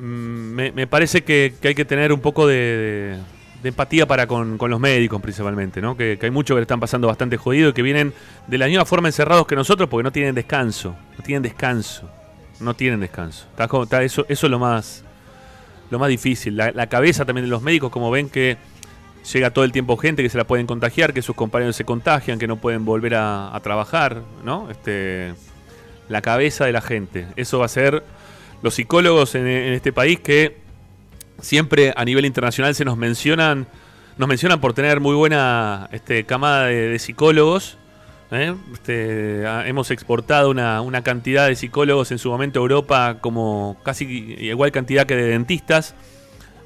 me, 0.00 0.86
parece 0.86 1.22
que, 1.22 1.54
hay 1.62 1.74
que 1.74 1.84
tener 1.84 2.12
un 2.12 2.20
poco 2.20 2.46
de, 2.46 3.18
empatía 3.64 4.06
para 4.06 4.26
con, 4.26 4.58
los 4.58 4.80
médicos 4.80 5.20
principalmente, 5.20 5.80
¿no? 5.80 5.96
Que, 5.96 6.18
hay 6.20 6.30
muchos 6.30 6.54
que 6.54 6.60
le 6.60 6.62
están 6.62 6.80
pasando 6.80 7.08
bastante 7.08 7.36
jodido 7.36 7.70
y 7.70 7.72
que 7.72 7.82
vienen 7.82 8.12
de 8.46 8.58
la 8.58 8.66
misma 8.66 8.84
forma 8.84 9.08
encerrados 9.08 9.46
que 9.46 9.56
nosotros 9.56 9.88
porque 9.88 10.04
no 10.04 10.12
tienen 10.12 10.34
descanso. 10.34 10.96
No 11.16 11.24
tienen 11.24 11.42
descanso. 11.42 12.10
No 12.60 12.74
tienen 12.74 13.00
descanso. 13.00 13.46
Eso, 14.00 14.26
es 14.28 14.42
lo 14.42 14.58
más, 14.58 15.04
lo 15.90 15.98
más 15.98 16.08
difícil. 16.08 16.56
La 16.56 16.86
cabeza 16.88 17.24
también 17.24 17.44
de 17.44 17.50
los 17.50 17.62
médicos, 17.62 17.90
como 17.90 18.10
ven 18.10 18.28
que 18.28 18.56
llega 19.32 19.50
todo 19.50 19.64
el 19.64 19.72
tiempo 19.72 19.96
gente 19.96 20.22
que 20.22 20.28
se 20.28 20.38
la 20.38 20.44
pueden 20.44 20.66
contagiar, 20.66 21.12
que 21.12 21.22
sus 21.22 21.36
compañeros 21.36 21.76
se 21.76 21.84
contagian, 21.84 22.38
que 22.38 22.46
no 22.46 22.56
pueden 22.56 22.84
volver 22.84 23.14
a, 23.14 23.58
trabajar, 23.62 24.22
¿no? 24.44 24.70
Este, 24.70 25.34
la 26.08 26.22
cabeza 26.22 26.64
de 26.64 26.72
la 26.72 26.80
gente. 26.80 27.26
Eso 27.36 27.58
va 27.58 27.66
a 27.66 27.68
ser 27.68 28.02
los 28.62 28.74
psicólogos 28.74 29.34
en, 29.34 29.46
este 29.46 29.92
país 29.92 30.20
que 30.20 30.56
siempre 31.40 31.92
a 31.96 32.04
nivel 32.04 32.24
internacional 32.24 32.74
se 32.74 32.84
nos 32.84 32.96
mencionan, 32.96 33.66
nos 34.16 34.28
mencionan 34.28 34.60
por 34.60 34.72
tener 34.72 35.00
muy 35.00 35.14
buena 35.14 35.88
este, 35.92 36.24
camada 36.24 36.66
de, 36.66 36.98
psicólogos. 36.98 37.78
¿eh? 38.30 38.54
Este, 38.72 39.42
hemos 39.68 39.90
exportado 39.90 40.50
una, 40.50 40.80
una 40.80 41.02
cantidad 41.02 41.46
de 41.46 41.56
psicólogos 41.56 42.10
en 42.10 42.18
su 42.18 42.30
momento 42.30 42.60
a 42.60 42.62
Europa 42.62 43.18
como 43.20 43.76
casi 43.82 44.04
igual 44.38 44.72
cantidad 44.72 45.06
que 45.06 45.16
de 45.16 45.28
dentistas 45.28 45.94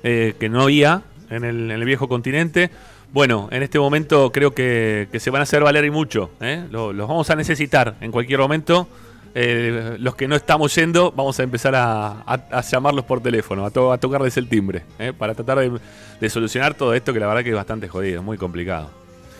eh, 0.04 0.34
que 0.40 0.48
no 0.48 0.62
había 0.62 1.02
en 1.32 1.44
el, 1.44 1.70
en 1.70 1.78
el 1.80 1.84
viejo 1.84 2.08
continente. 2.08 2.70
Bueno, 3.12 3.48
en 3.50 3.62
este 3.62 3.78
momento 3.78 4.30
creo 4.32 4.52
que, 4.52 5.08
que 5.12 5.20
se 5.20 5.30
van 5.30 5.40
a 5.40 5.42
hacer 5.42 5.62
valer 5.62 5.84
y 5.84 5.90
mucho. 5.90 6.30
¿eh? 6.40 6.64
Lo- 6.70 6.92
los 6.92 7.08
vamos 7.08 7.28
a 7.30 7.36
necesitar 7.36 7.94
en 8.00 8.10
cualquier 8.10 8.38
momento. 8.40 8.88
Eh, 9.34 9.96
los 9.98 10.14
que 10.14 10.28
no 10.28 10.36
estamos 10.36 10.74
yendo, 10.74 11.10
vamos 11.10 11.40
a 11.40 11.42
empezar 11.42 11.74
a, 11.74 12.06
a- 12.26 12.40
a 12.50 12.60
llamarlos 12.60 13.04
por 13.06 13.22
teléfono, 13.22 13.64
a, 13.64 13.70
to- 13.70 13.90
a 13.92 13.98
tocarles 13.98 14.36
el 14.36 14.46
timbre, 14.46 14.82
¿eh? 14.98 15.12
para 15.16 15.34
tratar 15.34 15.58
de, 15.58 15.72
de 16.20 16.30
solucionar 16.30 16.74
todo 16.74 16.92
esto 16.94 17.12
que 17.14 17.20
la 17.20 17.26
verdad 17.26 17.42
que 17.42 17.48
es 17.50 17.54
bastante 17.56 17.88
jodido, 17.88 18.22
muy 18.22 18.36
complicado. 18.36 18.90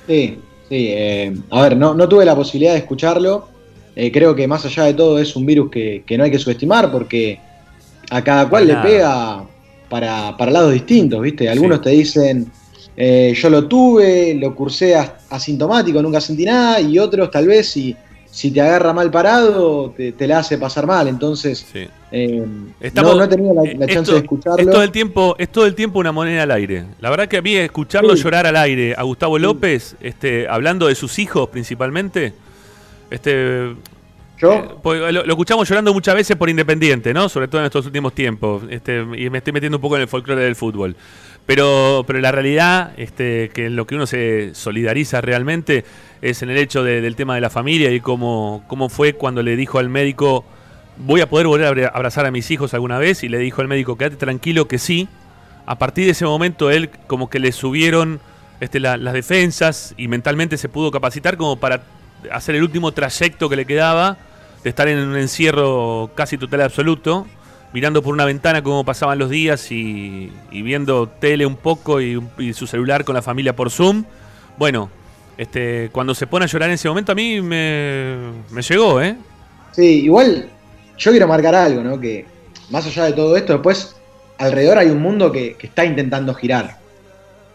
Sí, 0.07 0.39
sí. 0.69 0.95
a 1.51 1.63
ver, 1.63 1.77
no, 1.77 1.93
no 1.95 2.09
tuve 2.09 2.25
la 2.25 2.35
posibilidad 2.35 2.73
de 2.73 2.79
escucharlo. 2.79 3.49
Creo 3.95 4.35
que 4.35 4.49
más 4.49 4.65
allá 4.65 4.85
de 4.85 4.95
todo 4.95 5.19
es 5.19 5.37
un 5.37 5.45
virus 5.45 5.71
que, 5.71 6.03
que 6.07 6.17
no 6.17 6.25
hay 6.25 6.31
que 6.31 6.39
subestimar 6.39 6.91
porque 6.91 7.39
a 8.11 8.25
cada 8.25 8.49
cual 8.49 8.67
le 8.67 8.77
pega 8.77 9.45
para, 9.93 10.35
para 10.39 10.51
lados 10.51 10.73
distintos, 10.73 11.21
¿viste? 11.21 11.51
Algunos 11.51 11.79
Sí. 11.79 11.85
te 11.85 11.91
dicen, 11.91 12.51
eh, 12.97 13.35
yo 13.37 13.51
lo 13.51 13.69
tuve, 13.69 14.35
lo 14.35 14.55
cursé 14.55 14.95
as- 14.97 15.13
asintomático, 15.29 16.01
nunca 16.01 16.19
sentí 16.19 16.47
nada, 16.47 16.81
y 16.81 16.99
otros 16.99 17.31
tal 17.31 17.47
vez 17.47 17.69
si, 17.69 17.95
si 18.31 18.51
te 18.51 18.63
agarra 18.63 18.95
mal 18.95 19.11
parado, 19.11 19.91
te, 19.95 20.13
te 20.13 20.27
la 20.27 20.39
hace 20.39 20.57
pasar 20.57 20.87
mal. 20.87 21.09
Entonces, 21.09 21.67
Sí. 21.71 21.87
eh, 22.11 22.43
Estamos- 22.81 23.13
no, 23.13 23.19
no 23.19 23.25
he 23.25 23.29
tenido 23.29 23.53
la, 23.53 23.63
la 23.65 23.85
eh, 23.85 23.89
chance 23.95 24.13
de 24.13 24.19
escucharlo. 24.21 24.59
Es 24.59 24.71
todo, 24.71 24.83
el 24.83 24.91
tiempo, 24.91 25.37
es 25.39 25.51
todo 25.51 25.67
el 25.67 25.75
tiempo 25.75 25.99
una 25.99 26.11
moneda 26.13 26.45
al 26.45 26.51
aire. 26.53 26.85
La 27.01 27.11
verdad 27.11 27.29
que 27.29 27.37
a 27.37 27.43
mí 27.43 27.55
escucharlo 27.55 28.17
Sí. 28.17 28.23
llorar 28.23 28.47
al 28.47 28.57
aire 28.57 28.95
a 28.97 29.03
Gustavo 29.03 29.39
López, 29.39 29.95
este, 30.01 30.49
hablando 30.49 30.87
de 30.87 30.95
sus 30.95 31.19
hijos 31.19 31.51
principalmente, 31.51 32.33
este, 33.11 33.75
Yo, 34.43 34.53
Eh, 34.55 34.65
pues, 34.83 35.13
lo, 35.13 35.25
escuchamos 35.25 35.69
llorando 35.69 35.95
muchas 35.95 36.15
veces 36.17 36.37
por 36.37 36.51
Independiente, 36.51 37.15
¿no? 37.15 37.29
Sobre 37.29 37.47
todo 37.49 37.61
en 37.61 37.67
estos 37.67 37.87
últimos 37.87 38.13
tiempos. 38.13 38.65
Este, 38.69 39.01
y 39.17 39.31
me 39.31 39.39
estoy 39.39 39.53
metiendo 39.53 39.79
un 39.79 39.83
poco 39.83 39.95
en 39.97 40.03
el 40.03 40.09
folclore 40.09 40.43
del 40.43 40.57
fútbol. 40.57 40.97
Pero, 41.47 42.05
pero 42.07 42.21
la 42.21 42.33
realidad, 42.33 42.93
este, 42.97 43.51
que 43.55 43.67
en 43.67 43.77
lo 43.77 43.87
que 43.87 43.95
uno 43.95 44.07
se 44.07 44.55
solidariza 44.55 45.21
realmente 45.21 45.85
es 46.21 46.43
en 46.43 46.51
el 46.51 46.57
hecho 46.59 46.85
de- 46.85 47.01
del 47.01 47.17
tema 47.17 47.35
de 47.35 47.41
la 47.41 47.51
familia 47.51 47.91
y 47.93 48.01
cómo, 48.01 48.65
cómo 48.69 48.89
fue 48.89 49.13
cuando 49.15 49.43
le 49.43 49.57
dijo 49.57 49.79
al 49.79 49.89
médico, 49.89 50.45
voy 50.99 51.21
a 51.21 51.29
poder 51.29 51.47
volver 51.47 51.67
a 51.67 51.71
abra- 51.71 51.89
abrazar 51.95 52.27
a 52.27 52.31
mis 52.31 52.51
hijos 52.51 52.75
alguna 52.75 52.99
vez, 52.99 53.23
y 53.25 53.29
le 53.29 53.39
dijo 53.39 53.61
al 53.61 53.69
médico, 53.69 53.97
quédate 53.97 54.17
tranquilo 54.17 54.69
que 54.69 54.79
sí. 54.79 55.09
A 55.67 55.79
partir 55.79 56.05
de 56.05 56.13
ese 56.13 56.25
momento 56.25 56.71
él 56.71 56.91
como 57.07 57.29
que 57.31 57.39
le 57.39 57.51
subieron 57.53 58.21
este, 58.61 58.79
la- 58.79 58.97
las 58.97 59.15
defensas 59.15 59.95
y 59.97 60.07
mentalmente 60.07 60.57
se 60.57 60.69
pudo 60.69 60.91
capacitar 60.93 61.37
como 61.37 61.57
para 61.57 61.83
hacer 62.31 62.55
el 62.55 62.63
último 62.63 62.93
trayecto 62.93 63.49
que 63.49 63.57
le 63.57 63.65
quedaba 63.67 64.17
de 64.63 64.71
estar 64.71 64.89
en 64.89 64.99
un 64.99 65.17
encierro 65.17 66.11
casi 66.15 66.39
total 66.39 66.61
y 66.61 66.63
absoluto, 66.65 67.27
mirando 67.73 68.03
por 68.03 68.13
una 68.13 68.25
ventana 68.25 68.63
cómo 68.63 68.85
pasaban 68.85 69.19
los 69.19 69.31
días 69.31 69.73
y, 69.73 70.31
y 70.51 70.63
viendo 70.63 71.09
tele 71.09 71.47
un 71.47 71.57
poco 71.57 72.01
y, 72.01 72.21
y 72.39 72.53
su 72.53 72.67
celular 72.67 73.05
con 73.05 73.15
la 73.15 73.23
familia 73.23 73.57
por 73.57 73.71
Zoom. 73.71 74.05
Bueno, 74.59 74.91
este, 75.39 75.89
cuando 75.93 76.15
se 76.15 76.27
pone 76.27 76.45
a 76.45 76.49
llorar 76.49 76.69
en 76.69 76.75
ese 76.75 76.89
momento 76.89 77.13
a 77.13 77.15
mí 77.15 77.41
me, 77.41 78.17
me 78.51 78.63
llegó, 78.63 79.01
¿eh? 79.01 79.17
Sí, 79.73 80.05
igual 80.05 80.49
yo 80.99 81.11
quiero 81.11 81.27
marcar 81.27 81.55
algo, 81.55 81.83
¿no? 81.83 81.99
Que 81.99 82.27
más 82.71 82.87
allá 82.87 83.05
de 83.05 83.13
todo 83.13 83.37
esto, 83.37 83.55
después 83.55 83.97
alrededor 84.39 84.79
hay 84.79 84.89
un 84.89 85.01
mundo 85.01 85.33
que, 85.33 85.55
que 85.55 85.67
está 85.67 85.85
intentando 85.85 86.35
girar. 86.35 86.79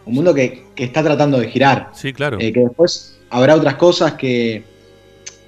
Un 0.06 0.16
mundo 0.16 0.34
que, 0.34 0.64
que 0.74 0.86
está 0.86 1.04
tratando 1.04 1.38
de 1.38 1.50
girar. 1.50 1.90
Sí, 1.94 2.14
claro. 2.14 2.38
Eh, 2.40 2.52
que 2.54 2.62
después 2.62 3.20
habrá 3.30 3.56
otras 3.56 3.76
cosas 3.76 4.14
que, 4.14 4.64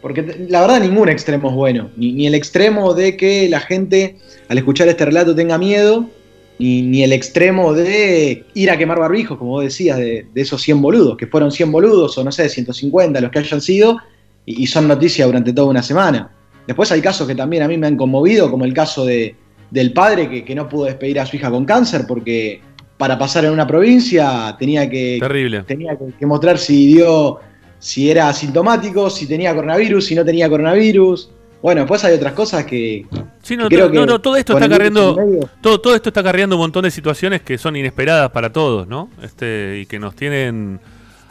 porque 0.01 0.47
la 0.49 0.61
verdad 0.61 0.81
ningún 0.81 1.09
extremo 1.09 1.49
es 1.49 1.55
bueno, 1.55 1.89
ni, 1.97 2.13
ni 2.13 2.27
el 2.27 2.35
extremo 2.35 2.93
de 2.93 3.17
que 3.17 3.49
la 3.49 3.59
gente 3.59 4.17
al 4.47 4.57
escuchar 4.57 4.87
este 4.87 5.05
relato 5.05 5.35
tenga 5.35 5.57
miedo, 5.57 6.09
ni, 6.57 6.81
ni 6.81 7.03
el 7.03 7.13
extremo 7.13 7.73
de 7.73 8.45
ir 8.53 8.71
a 8.71 8.77
quemar 8.77 8.99
barbijos, 8.99 9.37
como 9.37 9.51
vos 9.51 9.63
decías, 9.63 9.97
de, 9.97 10.27
de 10.33 10.41
esos 10.41 10.61
100 10.61 10.81
boludos, 10.81 11.17
que 11.17 11.27
fueron 11.27 11.51
100 11.51 11.71
boludos 11.71 12.17
o 12.17 12.23
no 12.23 12.31
sé, 12.31 12.49
150, 12.49 13.19
los 13.21 13.31
que 13.31 13.39
hayan 13.39 13.61
sido, 13.61 13.97
y, 14.45 14.63
y 14.63 14.67
son 14.67 14.87
noticias 14.87 15.27
durante 15.27 15.53
toda 15.53 15.67
una 15.67 15.83
semana. 15.83 16.31
Después 16.67 16.91
hay 16.91 17.01
casos 17.01 17.27
que 17.27 17.35
también 17.35 17.63
a 17.63 17.67
mí 17.67 17.77
me 17.77 17.87
han 17.87 17.97
conmovido, 17.97 18.51
como 18.51 18.65
el 18.65 18.73
caso 18.73 19.05
de, 19.05 19.35
del 19.71 19.93
padre 19.93 20.29
que, 20.29 20.45
que 20.45 20.55
no 20.55 20.67
pudo 20.67 20.85
despedir 20.85 21.19
a 21.19 21.25
su 21.25 21.35
hija 21.35 21.49
con 21.49 21.65
cáncer 21.65 22.05
porque 22.07 22.61
para 22.97 23.17
pasar 23.17 23.45
en 23.45 23.51
una 23.51 23.65
provincia 23.65 24.55
tenía 24.59 24.89
que, 24.89 25.17
Terrible. 25.19 25.63
tenía 25.63 25.97
que, 25.97 26.13
que 26.17 26.25
mostrar 26.25 26.57
si 26.57 26.87
dio, 26.87 27.39
si 27.79 28.11
era 28.11 28.29
asintomático, 28.29 29.09
si 29.09 29.25
tenía 29.25 29.55
coronavirus, 29.55 30.05
si 30.05 30.15
no 30.15 30.23
tenía 30.25 30.47
coronavirus. 30.49 31.31
Bueno, 31.61 31.81
después 31.81 32.03
hay 32.05 32.13
otras 32.15 32.33
cosas 32.33 32.63
que, 32.65 33.05
Sí, 33.41 33.57
no, 33.57 33.67
que 33.67 33.75
creo 33.75 33.87
to- 33.87 33.91
que 33.91 33.97
no, 33.97 34.05
no, 34.05 34.19
todo 34.21 34.35
esto 34.37 34.53
está 34.53 34.69
cargando, 34.69 35.17
todo, 35.61 35.81
todo 35.81 35.95
esto 35.95 36.09
está 36.09 36.23
cargando 36.23 36.55
un 36.55 36.61
montón 36.61 36.83
de 36.83 36.91
situaciones 36.91 37.41
que 37.41 37.57
son 37.57 37.75
inesperadas 37.75 38.31
para 38.31 38.51
todos, 38.53 38.87
¿no? 38.87 39.09
Este, 39.21 39.79
y 39.81 39.85
que 39.85 39.99
nos 39.99 40.15
tienen 40.15 40.79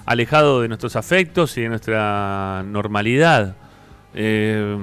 alejados 0.05 0.63
de 0.63 0.69
nuestros 0.69 0.97
afectos 0.97 1.57
y 1.57 1.63
de 1.63 1.69
nuestra 1.71 2.63
normalidad. 2.67 3.57
Eh, 4.15 4.77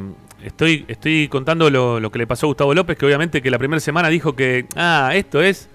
estoy, 0.43 0.85
estoy 0.87 1.27
contando 1.27 1.69
lo, 1.69 1.99
lo 1.99 2.11
que 2.11 2.19
le 2.19 2.27
pasó 2.27 2.45
a 2.45 2.49
Gustavo 2.49 2.73
López, 2.73 2.97
que 2.97 3.05
obviamente 3.05 3.41
que 3.41 3.51
la 3.51 3.59
primera 3.59 3.79
semana 3.79 4.09
dijo 4.09 4.35
que, 4.35 4.65
ah, 4.75 5.11
esto 5.13 5.41
es, 5.43 5.69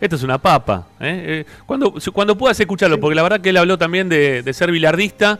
esto 0.00 0.16
es 0.16 0.22
una 0.22 0.38
papa. 0.38 0.86
¿eh? 1.00 1.44
Eh, 1.46 1.52
cuando, 1.66 1.94
cuando 2.12 2.36
puedas 2.36 2.58
escucharlo, 2.58 2.98
porque 2.98 3.14
la 3.14 3.22
verdad 3.22 3.40
que 3.40 3.50
él 3.50 3.56
habló 3.56 3.76
también 3.78 4.08
de, 4.08 4.42
de 4.42 4.52
ser 4.54 4.70
bilardista. 4.72 5.38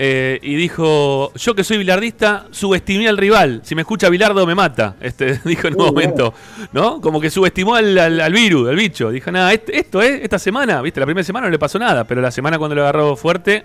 eh, 0.00 0.38
y 0.42 0.54
dijo, 0.54 1.32
yo 1.34 1.54
que 1.54 1.64
soy 1.64 1.78
bilardista, 1.78 2.46
subestimé 2.52 3.08
al 3.08 3.16
rival. 3.16 3.62
Si 3.64 3.74
me 3.74 3.82
escucha 3.82 4.08
Bilardo 4.08 4.46
me 4.46 4.54
mata. 4.54 4.94
Este, 5.00 5.40
dijo 5.44 5.66
en 5.66 5.74
un 5.74 5.78
Muy 5.78 5.86
momento. 5.90 6.34
¿No? 6.72 7.00
Como 7.00 7.20
que 7.20 7.30
subestimó 7.30 7.74
al, 7.74 7.96
al, 7.98 8.20
al 8.20 8.32
virus, 8.32 8.68
al 8.68 8.76
bicho. 8.76 9.10
Dijo, 9.10 9.32
nada, 9.32 9.52
est- 9.52 9.68
esto 9.70 10.00
es, 10.02 10.22
esta 10.22 10.38
semana, 10.38 10.80
viste, 10.82 11.00
la 11.00 11.06
primera 11.06 11.24
semana 11.24 11.46
no 11.46 11.50
le 11.50 11.58
pasó 11.58 11.78
nada, 11.78 12.04
pero 12.04 12.20
la 12.20 12.30
semana 12.30 12.58
cuando 12.58 12.76
lo 12.76 12.82
agarró 12.82 13.16
fuerte, 13.16 13.64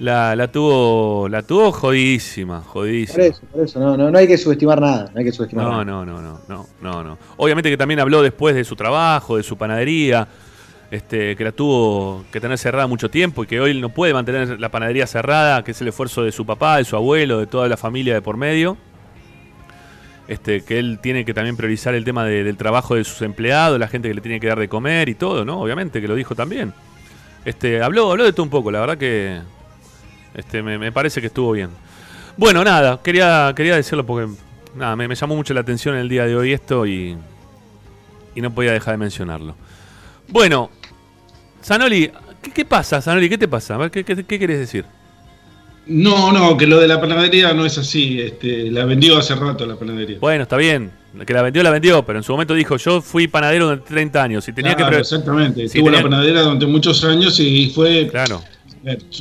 la, 0.00 0.36
la 0.36 0.46
tuvo, 0.50 1.28
la 1.28 1.42
tuvo 1.42 1.72
jodidísima, 1.72 2.60
Por 2.62 2.68
jodidísima. 2.72 3.24
eso, 3.24 3.40
por 3.52 3.64
eso, 3.64 3.80
no, 3.80 3.96
no, 3.96 4.10
no 4.10 4.18
hay 4.18 4.26
que 4.28 4.38
subestimar 4.38 4.80
nada, 4.80 5.10
no 5.12 5.18
hay 5.18 5.24
que 5.24 5.32
subestimar 5.32 5.64
No, 5.64 5.70
nada. 5.72 5.84
no, 5.84 6.04
no, 6.06 6.20
no, 6.22 6.40
no, 6.48 6.66
no, 6.80 7.04
no. 7.04 7.18
Obviamente 7.36 7.68
que 7.70 7.76
también 7.76 7.98
habló 8.00 8.22
después 8.22 8.54
de 8.54 8.64
su 8.64 8.76
trabajo, 8.76 9.36
de 9.36 9.42
su 9.42 9.56
panadería, 9.56 10.28
este, 10.90 11.34
que 11.36 11.44
la 11.44 11.52
tuvo 11.52 12.24
que 12.32 12.40
tener 12.40 12.56
cerrada 12.58 12.86
mucho 12.86 13.10
tiempo 13.10 13.42
y 13.44 13.46
que 13.46 13.60
hoy 13.60 13.78
no 13.80 13.88
puede 13.88 14.14
mantener 14.14 14.58
la 14.60 14.68
panadería 14.70 15.06
cerrada, 15.06 15.62
que 15.64 15.72
es 15.72 15.80
el 15.82 15.88
esfuerzo 15.88 16.22
de 16.22 16.32
su 16.32 16.46
papá, 16.46 16.78
de 16.78 16.84
su 16.84 16.94
abuelo, 16.96 17.40
de 17.40 17.46
toda 17.46 17.68
la 17.68 17.76
familia 17.76 18.14
de 18.14 18.22
por 18.22 18.36
medio. 18.36 18.76
Este, 20.28 20.62
que 20.62 20.78
él 20.78 20.98
tiene 21.02 21.24
que 21.24 21.32
también 21.32 21.56
priorizar 21.56 21.94
el 21.94 22.04
tema 22.04 22.22
de- 22.24 22.44
del 22.44 22.56
trabajo 22.58 22.94
de 22.94 23.02
sus 23.04 23.22
empleados, 23.22 23.78
la 23.80 23.88
gente 23.88 24.08
que 24.08 24.14
le 24.14 24.20
tiene 24.20 24.38
que 24.40 24.46
dar 24.46 24.58
de 24.58 24.68
comer 24.68 25.08
y 25.08 25.14
todo, 25.14 25.44
¿no? 25.44 25.60
Obviamente 25.60 26.00
que 26.02 26.08
lo 26.08 26.14
dijo 26.14 26.34
también. 26.34 26.74
Este, 27.46 27.82
habló, 27.82 28.10
habló 28.10 28.24
de 28.24 28.32
todo 28.34 28.42
un 28.42 28.50
poco, 28.50 28.70
la 28.70 28.80
verdad 28.80 28.98
que 28.98 29.38
este, 30.34 30.62
me, 30.62 30.78
me 30.78 30.92
parece 30.92 31.20
que 31.20 31.26
estuvo 31.28 31.52
bien. 31.52 31.70
Bueno, 32.36 32.62
nada, 32.64 33.00
quería, 33.02 33.52
quería 33.56 33.76
decirlo 33.76 34.06
porque 34.06 34.30
nada, 34.76 34.94
me, 34.96 35.08
me 35.08 35.14
llamó 35.14 35.34
mucho 35.36 35.52
la 35.54 35.60
atención 35.60 35.96
el 35.96 36.08
día 36.08 36.24
de 36.26 36.36
hoy 36.36 36.52
esto 36.52 36.86
y, 36.86 37.16
y 38.34 38.40
no 38.40 38.54
podía 38.54 38.72
dejar 38.72 38.94
de 38.94 38.98
mencionarlo. 38.98 39.54
Bueno, 40.28 40.70
Zanoli, 41.64 42.10
¿qué, 42.42 42.50
qué 42.52 42.64
pasa, 42.64 43.00
Zanoli? 43.02 43.28
¿Qué 43.28 43.38
te 43.38 43.48
pasa? 43.48 43.74
A 43.74 43.78
ver, 43.78 43.90
¿qué, 43.90 44.04
qué, 44.04 44.22
qué 44.24 44.38
querés 44.38 44.58
decir? 44.58 44.84
No, 45.86 46.32
no, 46.32 46.54
que 46.58 46.66
lo 46.66 46.78
de 46.78 46.86
la 46.86 47.00
panadería 47.00 47.54
no 47.54 47.64
es 47.64 47.78
así. 47.78 48.20
Este, 48.20 48.70
la 48.70 48.84
vendió 48.84 49.16
hace 49.16 49.34
rato 49.34 49.64
la 49.64 49.74
panadería. 49.76 50.18
Bueno, 50.20 50.42
está 50.42 50.58
bien, 50.58 50.90
que 51.26 51.32
la 51.32 51.40
vendió, 51.40 51.62
la 51.62 51.70
vendió, 51.70 52.04
pero 52.04 52.18
en 52.18 52.22
su 52.22 52.32
momento 52.32 52.52
dijo, 52.52 52.76
yo 52.76 53.00
fui 53.00 53.26
panadero 53.26 53.64
durante 53.64 53.88
30 53.88 54.22
años 54.22 54.46
y 54.48 54.52
tenía 54.52 54.76
Claro, 54.76 54.96
que... 54.96 55.00
exactamente. 55.00 55.66
Sí, 55.66 55.78
Tuvo 55.78 55.86
tenía- 55.86 56.02
la 56.02 56.10
panadera 56.10 56.42
durante 56.42 56.66
muchos 56.66 57.02
años 57.04 57.40
y 57.40 57.70
fue, 57.74 58.06
Claro, 58.10 58.42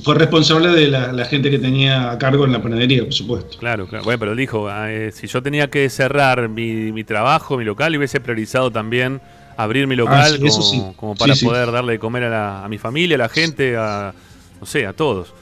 fue 0.03 0.15
responsable 0.15 0.69
de 0.69 0.87
la, 0.87 1.11
la 1.11 1.25
gente 1.25 1.49
que 1.49 1.59
tenía 1.59 2.11
a 2.11 2.17
cargo 2.17 2.45
en 2.45 2.51
la 2.51 2.61
panadería, 2.61 3.03
por 3.03 3.13
supuesto. 3.13 3.57
claro, 3.57 3.87
claro. 3.87 4.03
Bueno, 4.03 4.19
pero 4.19 4.35
dijo, 4.35 4.67
ah, 4.69 4.91
eh, 4.91 5.11
si 5.13 5.27
yo 5.27 5.41
tenía 5.43 5.69
que 5.69 5.89
cerrar 5.89 6.49
mi, 6.49 6.91
mi 6.91 7.03
trabajo, 7.03 7.57
mi 7.57 7.63
local, 7.65 7.95
hubiese 7.95 8.19
priorizado 8.19 8.71
también 8.71 9.19
abrir 9.57 9.87
mi 9.87 9.95
local 9.95 10.19
Ah, 10.21 10.29
sí, 10.29 10.37
como, 10.37 10.47
eso 10.47 10.61
sí. 10.61 10.83
como 10.95 11.15
para 11.15 11.35
Sí, 11.35 11.45
poder 11.45 11.71
darle 11.71 11.93
de 11.93 11.99
comer 11.99 12.23
a, 12.25 12.29
la- 12.29 12.65
a 12.65 12.69
mi 12.69 12.77
familia, 12.77 13.15
a 13.15 13.19
la 13.19 13.29
gente, 13.29 13.75
a, 13.75 14.13
no 14.59 14.65
sé, 14.65 14.85
a 14.85 14.93
todos. 14.93 15.33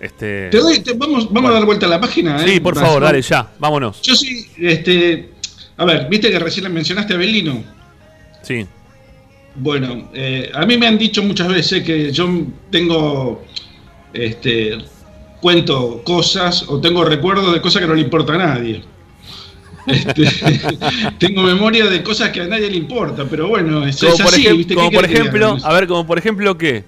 Este, 0.00 0.48
Te 0.50 0.58
doy- 0.58 0.80
te- 0.80 0.92
vamos 0.92 1.24
vamos 1.24 1.32
Bueno. 1.32 1.48
a 1.48 1.52
dar 1.54 1.64
vuelta 1.64 1.86
a 1.86 1.88
la 1.88 2.00
página. 2.00 2.38
sí, 2.38 2.50
¿eh? 2.56 2.60
por 2.60 2.74
favor, 2.78 3.02
dale, 3.02 3.20
ya, 3.22 3.48
vámonos. 3.58 4.00
Yo 4.02 4.14
sí, 4.14 4.46
este, 4.58 5.30
a 5.76 5.84
ver, 5.84 6.06
viste 6.08 6.30
que 6.30 6.38
recién 6.38 6.72
mencionaste 6.72 7.14
a 7.14 7.16
Belino. 7.16 7.64
Sí, 8.42 8.64
Bueno, 9.60 10.10
eh, 10.14 10.50
a 10.54 10.64
mí 10.66 10.76
me 10.76 10.86
han 10.86 10.98
dicho 10.98 11.22
muchas 11.22 11.48
veces 11.48 11.82
que 11.82 12.12
yo 12.12 12.28
tengo, 12.70 13.44
este, 14.12 14.78
cuento 15.40 16.02
cosas 16.04 16.64
o 16.68 16.80
tengo 16.80 17.04
recuerdos 17.04 17.52
de 17.52 17.60
cosas 17.60 17.82
que 17.82 17.88
no 17.88 17.94
le 17.94 18.02
importa 18.02 18.34
a 18.34 18.38
nadie. 18.38 18.82
Este, 19.88 20.24
tengo 21.18 21.42
memoria 21.42 21.86
de 21.86 22.02
cosas 22.02 22.28
que 22.28 22.42
a 22.42 22.46
nadie 22.46 22.68
le 22.70 22.76
importa, 22.76 23.24
pero 23.28 23.48
bueno, 23.48 23.86
es, 23.86 23.98
como 23.98 24.12
es 24.12 24.20
por, 24.20 24.34
así, 24.34 24.44
ejem- 24.44 24.56
¿viste? 24.58 24.74
¿Qué 24.74 24.78
como 24.80 24.90
por 24.90 25.04
ejemplo, 25.06 25.56
a 25.62 25.72
ver, 25.72 25.86
como 25.86 26.06
por 26.06 26.18
ejemplo, 26.18 26.58
¿qué? 26.58 26.84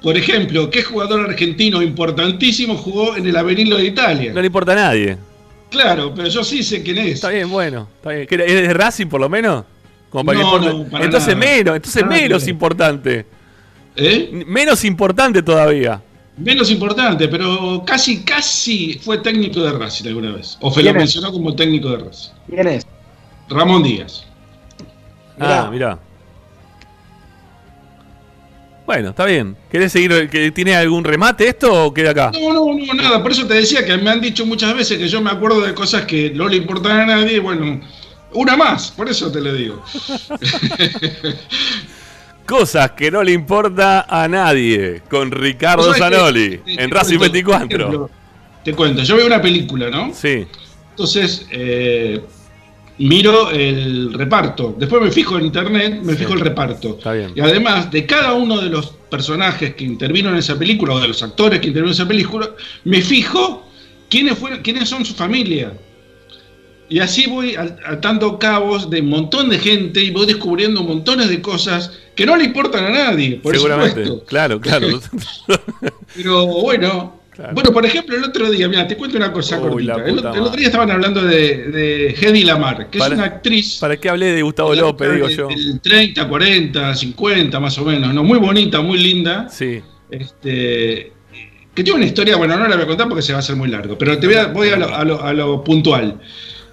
Por 0.00 0.16
ejemplo, 0.16 0.70
¿qué 0.70 0.84
jugador 0.84 1.28
argentino 1.28 1.82
importantísimo 1.82 2.76
jugó 2.76 3.16
en 3.16 3.26
el 3.26 3.36
Avenilo 3.36 3.76
de 3.76 3.86
Italia? 3.86 4.32
No 4.32 4.40
le 4.40 4.46
importa 4.46 4.70
a 4.70 4.76
nadie. 4.76 5.16
Claro, 5.68 6.12
pero 6.14 6.28
yo 6.28 6.44
sí 6.44 6.62
sé 6.62 6.84
quién 6.84 6.98
es. 6.98 7.14
Está 7.14 7.30
bien, 7.30 7.50
bueno, 7.50 7.88
está 7.96 8.10
bien. 8.10 8.28
¿Qué 8.28 8.34
era- 8.36 8.44
¿Es 8.44 8.54
de 8.54 8.72
Racing 8.72 9.06
por 9.08 9.20
lo 9.20 9.28
menos? 9.28 9.64
Como 10.10 10.24
para 10.24 10.38
que 10.38 10.44
No, 10.44 10.50
importe- 10.56 10.78
no, 10.84 10.90
para 10.90 11.04
entonces 11.04 11.36
nada. 11.36 11.50
menos, 11.50 11.76
entonces 11.76 12.02
Nada 12.02 12.16
menos 12.16 12.48
importante. 12.48 13.26
¿Eh? 13.96 14.44
Menos 14.46 14.84
importante 14.84 15.42
todavía. 15.42 16.00
Menos 16.36 16.70
importante, 16.70 17.26
pero 17.28 17.82
casi, 17.84 18.22
casi 18.22 18.94
fue 19.02 19.18
técnico 19.18 19.60
de 19.60 19.72
Racing 19.72 20.06
alguna 20.06 20.30
vez. 20.32 20.56
O 20.60 20.70
se 20.72 20.82
lo 20.84 20.94
mencionó 20.94 21.32
como 21.32 21.54
técnico 21.56 21.90
de 21.90 21.96
Racing. 22.04 22.30
¿Quién 22.48 22.68
es? 22.68 22.86
Ramón 23.48 23.82
Díaz. 23.82 24.24
Ah, 25.40 25.68
mirá. 25.72 25.98
Bueno, 28.86 29.10
está 29.10 29.26
bien. 29.26 29.54
¿Querés 29.70 29.92
seguir? 29.92 30.30
que 30.30 30.50
¿Tiene 30.50 30.74
algún 30.74 31.04
remate 31.04 31.46
esto 31.48 31.86
o 31.86 31.92
queda 31.92 32.12
acá? 32.12 32.30
No, 32.32 32.52
no, 32.54 32.64
no, 32.74 32.94
nada. 32.94 33.22
Por 33.22 33.32
eso 33.32 33.46
te 33.46 33.54
decía 33.54 33.84
que 33.84 33.96
me 33.98 34.08
han 34.10 34.20
dicho 34.20 34.46
muchas 34.46 34.74
veces 34.74 34.96
que 34.96 35.08
yo 35.08 35.20
me 35.20 35.30
acuerdo 35.30 35.60
de 35.60 35.74
cosas 35.74 36.06
que 36.06 36.30
no 36.30 36.48
le 36.48 36.56
importan 36.56 37.00
a 37.00 37.06
nadie. 37.06 37.38
Bueno, 37.40 37.80
una 38.32 38.56
más, 38.56 38.90
por 38.90 39.08
eso 39.08 39.30
te 39.32 39.40
lo 39.40 39.52
digo. 39.54 39.82
Cosas 42.46 42.92
que 42.92 43.10
no 43.10 43.22
le 43.22 43.32
importa 43.32 44.06
a 44.08 44.26
nadie. 44.26 45.02
Con 45.10 45.30
Ricardo 45.30 45.92
que- 45.92 45.98
Zanoli. 45.98 46.60
En 46.66 46.90
Racing 46.90 47.18
cuento, 47.18 47.18
por 47.18 47.58
24. 47.58 47.76
ejemplo, 47.78 48.10
Te 48.64 48.72
cuento, 48.74 49.02
yo 49.02 49.16
veo 49.16 49.26
una 49.26 49.40
película, 49.42 49.90
¿no? 49.90 50.12
Sí, 50.14 50.46
Entonces, 50.90 51.46
eh, 51.52 52.20
miro 52.98 53.50
el 53.50 54.12
reparto. 54.14 54.74
Después 54.78 55.00
me 55.02 55.10
fijo 55.12 55.38
en 55.38 55.44
internet, 55.46 56.00
me 56.02 56.14
Sí. 56.14 56.18
fijo 56.20 56.34
el 56.34 56.40
reparto. 56.40 56.96
Está 56.98 57.12
bien. 57.12 57.32
Y 57.36 57.40
además 57.40 57.90
de 57.90 58.04
cada 58.04 58.32
uno 58.32 58.60
de 58.60 58.68
los 58.68 58.86
personajes 59.08 59.74
que 59.74 59.84
intervino 59.84 60.30
en 60.30 60.36
esa 60.36 60.58
película, 60.58 60.94
o 60.94 61.00
de 61.00 61.06
los 61.08 61.22
actores 61.22 61.60
que 61.60 61.68
intervinieron 61.68 61.90
en 61.90 61.94
esa 62.02 62.08
película, 62.08 62.50
me 62.84 63.00
fijo 63.00 63.68
quiénes, 64.08 64.36
fueron, 64.38 64.60
quiénes 64.60 64.88
son 64.88 65.04
su 65.04 65.14
familia. 65.14 65.72
Y 66.90 67.00
así 67.00 67.26
voy 67.28 67.54
atando 67.56 68.38
cabos 68.38 68.88
de 68.88 69.00
un 69.02 69.08
montón 69.10 69.48
de 69.50 69.58
gente 69.58 70.02
y 70.02 70.10
voy 70.10 70.26
descubriendo 70.26 70.82
montones 70.82 71.28
de 71.28 71.42
cosas 71.42 71.92
que 72.14 72.24
no 72.24 72.36
le 72.36 72.44
importan 72.44 72.84
a 72.86 72.90
nadie, 72.90 73.36
por 73.42 73.54
seguramente. 73.54 74.04
supuesto. 74.04 74.24
Claro, 74.26 74.60
claro. 74.60 74.88
Pero 76.16 76.46
bueno, 76.46 77.14
Claro. 77.38 77.54
bueno, 77.54 77.72
por 77.72 77.86
ejemplo, 77.86 78.16
el 78.16 78.24
otro 78.24 78.50
día, 78.50 78.66
mira, 78.68 78.88
te 78.88 78.96
cuento 78.96 79.16
una 79.16 79.32
cosa 79.32 79.60
Uy, 79.60 79.86
cortita. 79.86 80.04
El, 80.04 80.18
otro 80.18 80.56
día 80.56 80.66
estaban 80.66 80.90
hablando 80.90 81.22
de, 81.22 81.68
de 81.70 82.08
Hedy 82.20 82.42
Lamar, 82.42 82.90
que 82.90 82.98
Para- 82.98 83.14
es 83.14 83.18
una 83.20 83.26
actriz. 83.28 83.76
¿Para 83.78 83.96
qué 83.96 84.08
hablé 84.08 84.32
de 84.32 84.42
Gustavo 84.42 84.72
de 84.74 84.80
López, 84.80 85.12
digo 85.14 85.28
yo? 85.28 85.46
del 85.46 85.78
30, 85.80 86.26
40, 86.28 86.94
50 86.96 87.60
más 87.60 87.78
o 87.78 87.84
menos, 87.84 88.12
¿no? 88.12 88.24
Muy 88.24 88.40
bonita, 88.40 88.80
muy 88.80 88.98
linda. 88.98 89.48
Sí. 89.50 89.80
Este, 90.10 91.12
que 91.74 91.84
tiene 91.84 91.98
una 91.98 92.06
historia, 92.06 92.34
bueno, 92.36 92.56
no 92.58 92.66
la 92.66 92.74
voy 92.74 92.84
a 92.84 92.88
contar 92.88 93.06
porque 93.08 93.22
se 93.22 93.32
va 93.32 93.36
a 93.36 93.40
hacer 93.40 93.54
muy 93.54 93.68
largo, 93.68 93.96
pero 93.96 94.18
te 94.18 94.26
voy 94.26 94.34
a, 94.34 94.46
voy 94.48 94.70
a, 94.70 94.76
lo, 94.76 94.92
a 94.92 95.04
lo- 95.04 95.22
a 95.22 95.32
lo 95.32 95.62
puntual. 95.62 96.18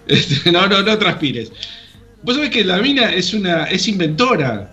Este, 0.08 0.52
no, 0.54 0.68
no, 0.68 0.82
no 0.82 0.98
transpires. 0.98 1.52
Vos 2.24 2.36
sabés 2.36 2.50
que 2.50 2.64
la 2.64 2.78
mina 2.80 3.14
es 3.14 3.34
una 3.34 3.66
es 3.66 3.88
inventora. 3.88 4.72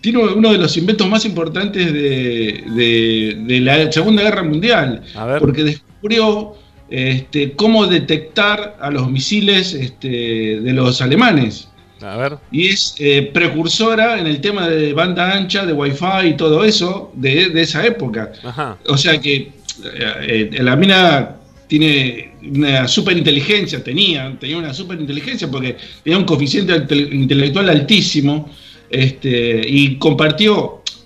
Tiene 0.00 0.18
uno 0.18 0.52
de 0.52 0.58
los 0.58 0.76
inventos 0.76 1.08
más 1.08 1.24
importantes 1.24 1.92
de, 1.92 2.62
de- 2.74 3.36
de 3.46 3.60
la 3.60 3.90
Segunda 3.90 4.22
Guerra 4.22 4.42
Mundial. 4.42 5.02
A 5.14 5.24
ver. 5.26 5.40
Porque 5.40 5.64
descubrió 5.64 6.54
este, 6.90 7.52
cómo 7.52 7.86
detectar 7.86 8.76
a 8.80 8.90
los 8.90 9.10
misiles 9.10 9.72
este, 9.72 10.60
de 10.60 10.72
los 10.74 11.00
alemanes 11.00 11.68
A 12.02 12.16
ver. 12.18 12.36
y 12.52 12.66
es 12.68 12.94
eh, 12.98 13.30
precursora 13.32 14.18
en 14.18 14.26
el 14.26 14.40
tema 14.42 14.68
de 14.68 14.92
banda 14.92 15.32
ancha, 15.32 15.64
de 15.64 15.72
wifi 15.72 16.26
y 16.28 16.34
todo 16.36 16.62
eso 16.64 17.10
de, 17.14 17.48
de 17.48 17.62
esa 17.62 17.84
época. 17.86 18.30
Ajá. 18.44 18.76
O 18.86 18.98
sea 18.98 19.18
que 19.18 19.34
eh, 19.36 20.50
eh, 20.52 20.62
la 20.62 20.76
mina 20.76 21.36
tiene 21.78 22.30
una 22.52 22.86
super 22.86 23.16
inteligencia, 23.16 23.82
tenía, 23.82 24.36
tenía 24.38 24.58
una 24.58 24.72
super 24.72 25.00
inteligencia 25.00 25.50
porque 25.50 25.76
tenía 26.04 26.18
un 26.18 26.24
coeficiente 26.24 26.72
inte- 26.72 27.12
intelectual 27.12 27.68
altísimo 27.68 28.48
este, 28.88 29.60
y 29.66 29.96
compartió, 29.96 30.56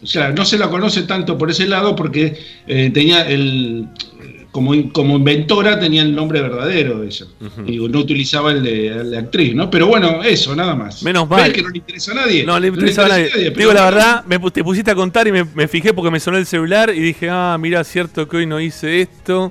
o 0.03 0.07
sea, 0.07 0.29
no 0.31 0.45
se 0.45 0.59
la 0.59 0.69
conoce 0.69 1.05
tanto 1.05 1.39
por 1.39 1.51
ese 1.51 1.67
lado 1.67 1.97
porque 1.97 2.37
eh, 2.67 2.91
tenía 2.93 3.27
el, 3.27 3.87
como, 4.51 4.93
como 4.93 5.17
inventora 5.17 5.81
tenía 5.81 6.03
el 6.03 6.15
nombre 6.15 6.43
verdadero 6.43 7.01
de 7.01 7.07
ella. 7.07 7.27
Digo, 7.65 7.89
no 7.89 8.01
utilizaba 8.01 8.53
el 8.53 8.63
de, 8.63 8.89
el 8.89 9.11
de 9.11 9.19
actriz, 9.19 9.55
¿no? 9.55 9.71
Pero 9.71 9.87
bueno, 9.87 10.23
eso, 10.23 10.55
nada 10.55 10.75
más. 10.75 11.03
Menos 11.03 11.27
¿Ves 11.31 11.39
mal. 11.39 11.53
que 11.53 11.63
no 11.63 11.71
le 11.71 11.79
interesa 11.79 12.13
a 12.13 12.15
nadie. 12.15 12.45
No 12.45 12.61
le 12.61 12.69
interesa 12.69 13.07
a 13.07 13.09
nadie. 13.09 13.31
pero 13.33 13.57
Digo 13.57 13.73
la 13.73 13.85
verdad, 13.87 14.25
me, 14.27 14.39
te 14.51 14.63
pusiste 14.63 14.91
a 14.91 14.95
contar 14.95 15.27
y 15.29 15.33
me, 15.33 15.45
me 15.45 15.67
fijé 15.67 15.95
porque 15.95 16.11
me 16.11 16.21
sonó 16.21 16.37
el 16.37 16.45
celular 16.45 16.93
y 16.95 17.01
dije, 17.01 17.29
ah, 17.31 17.57
mira, 17.59 17.83
cierto 17.85 18.29
que 18.29 18.37
hoy 18.37 18.47
no 18.47 18.61
hice 18.61 19.01
esto. 19.01 19.51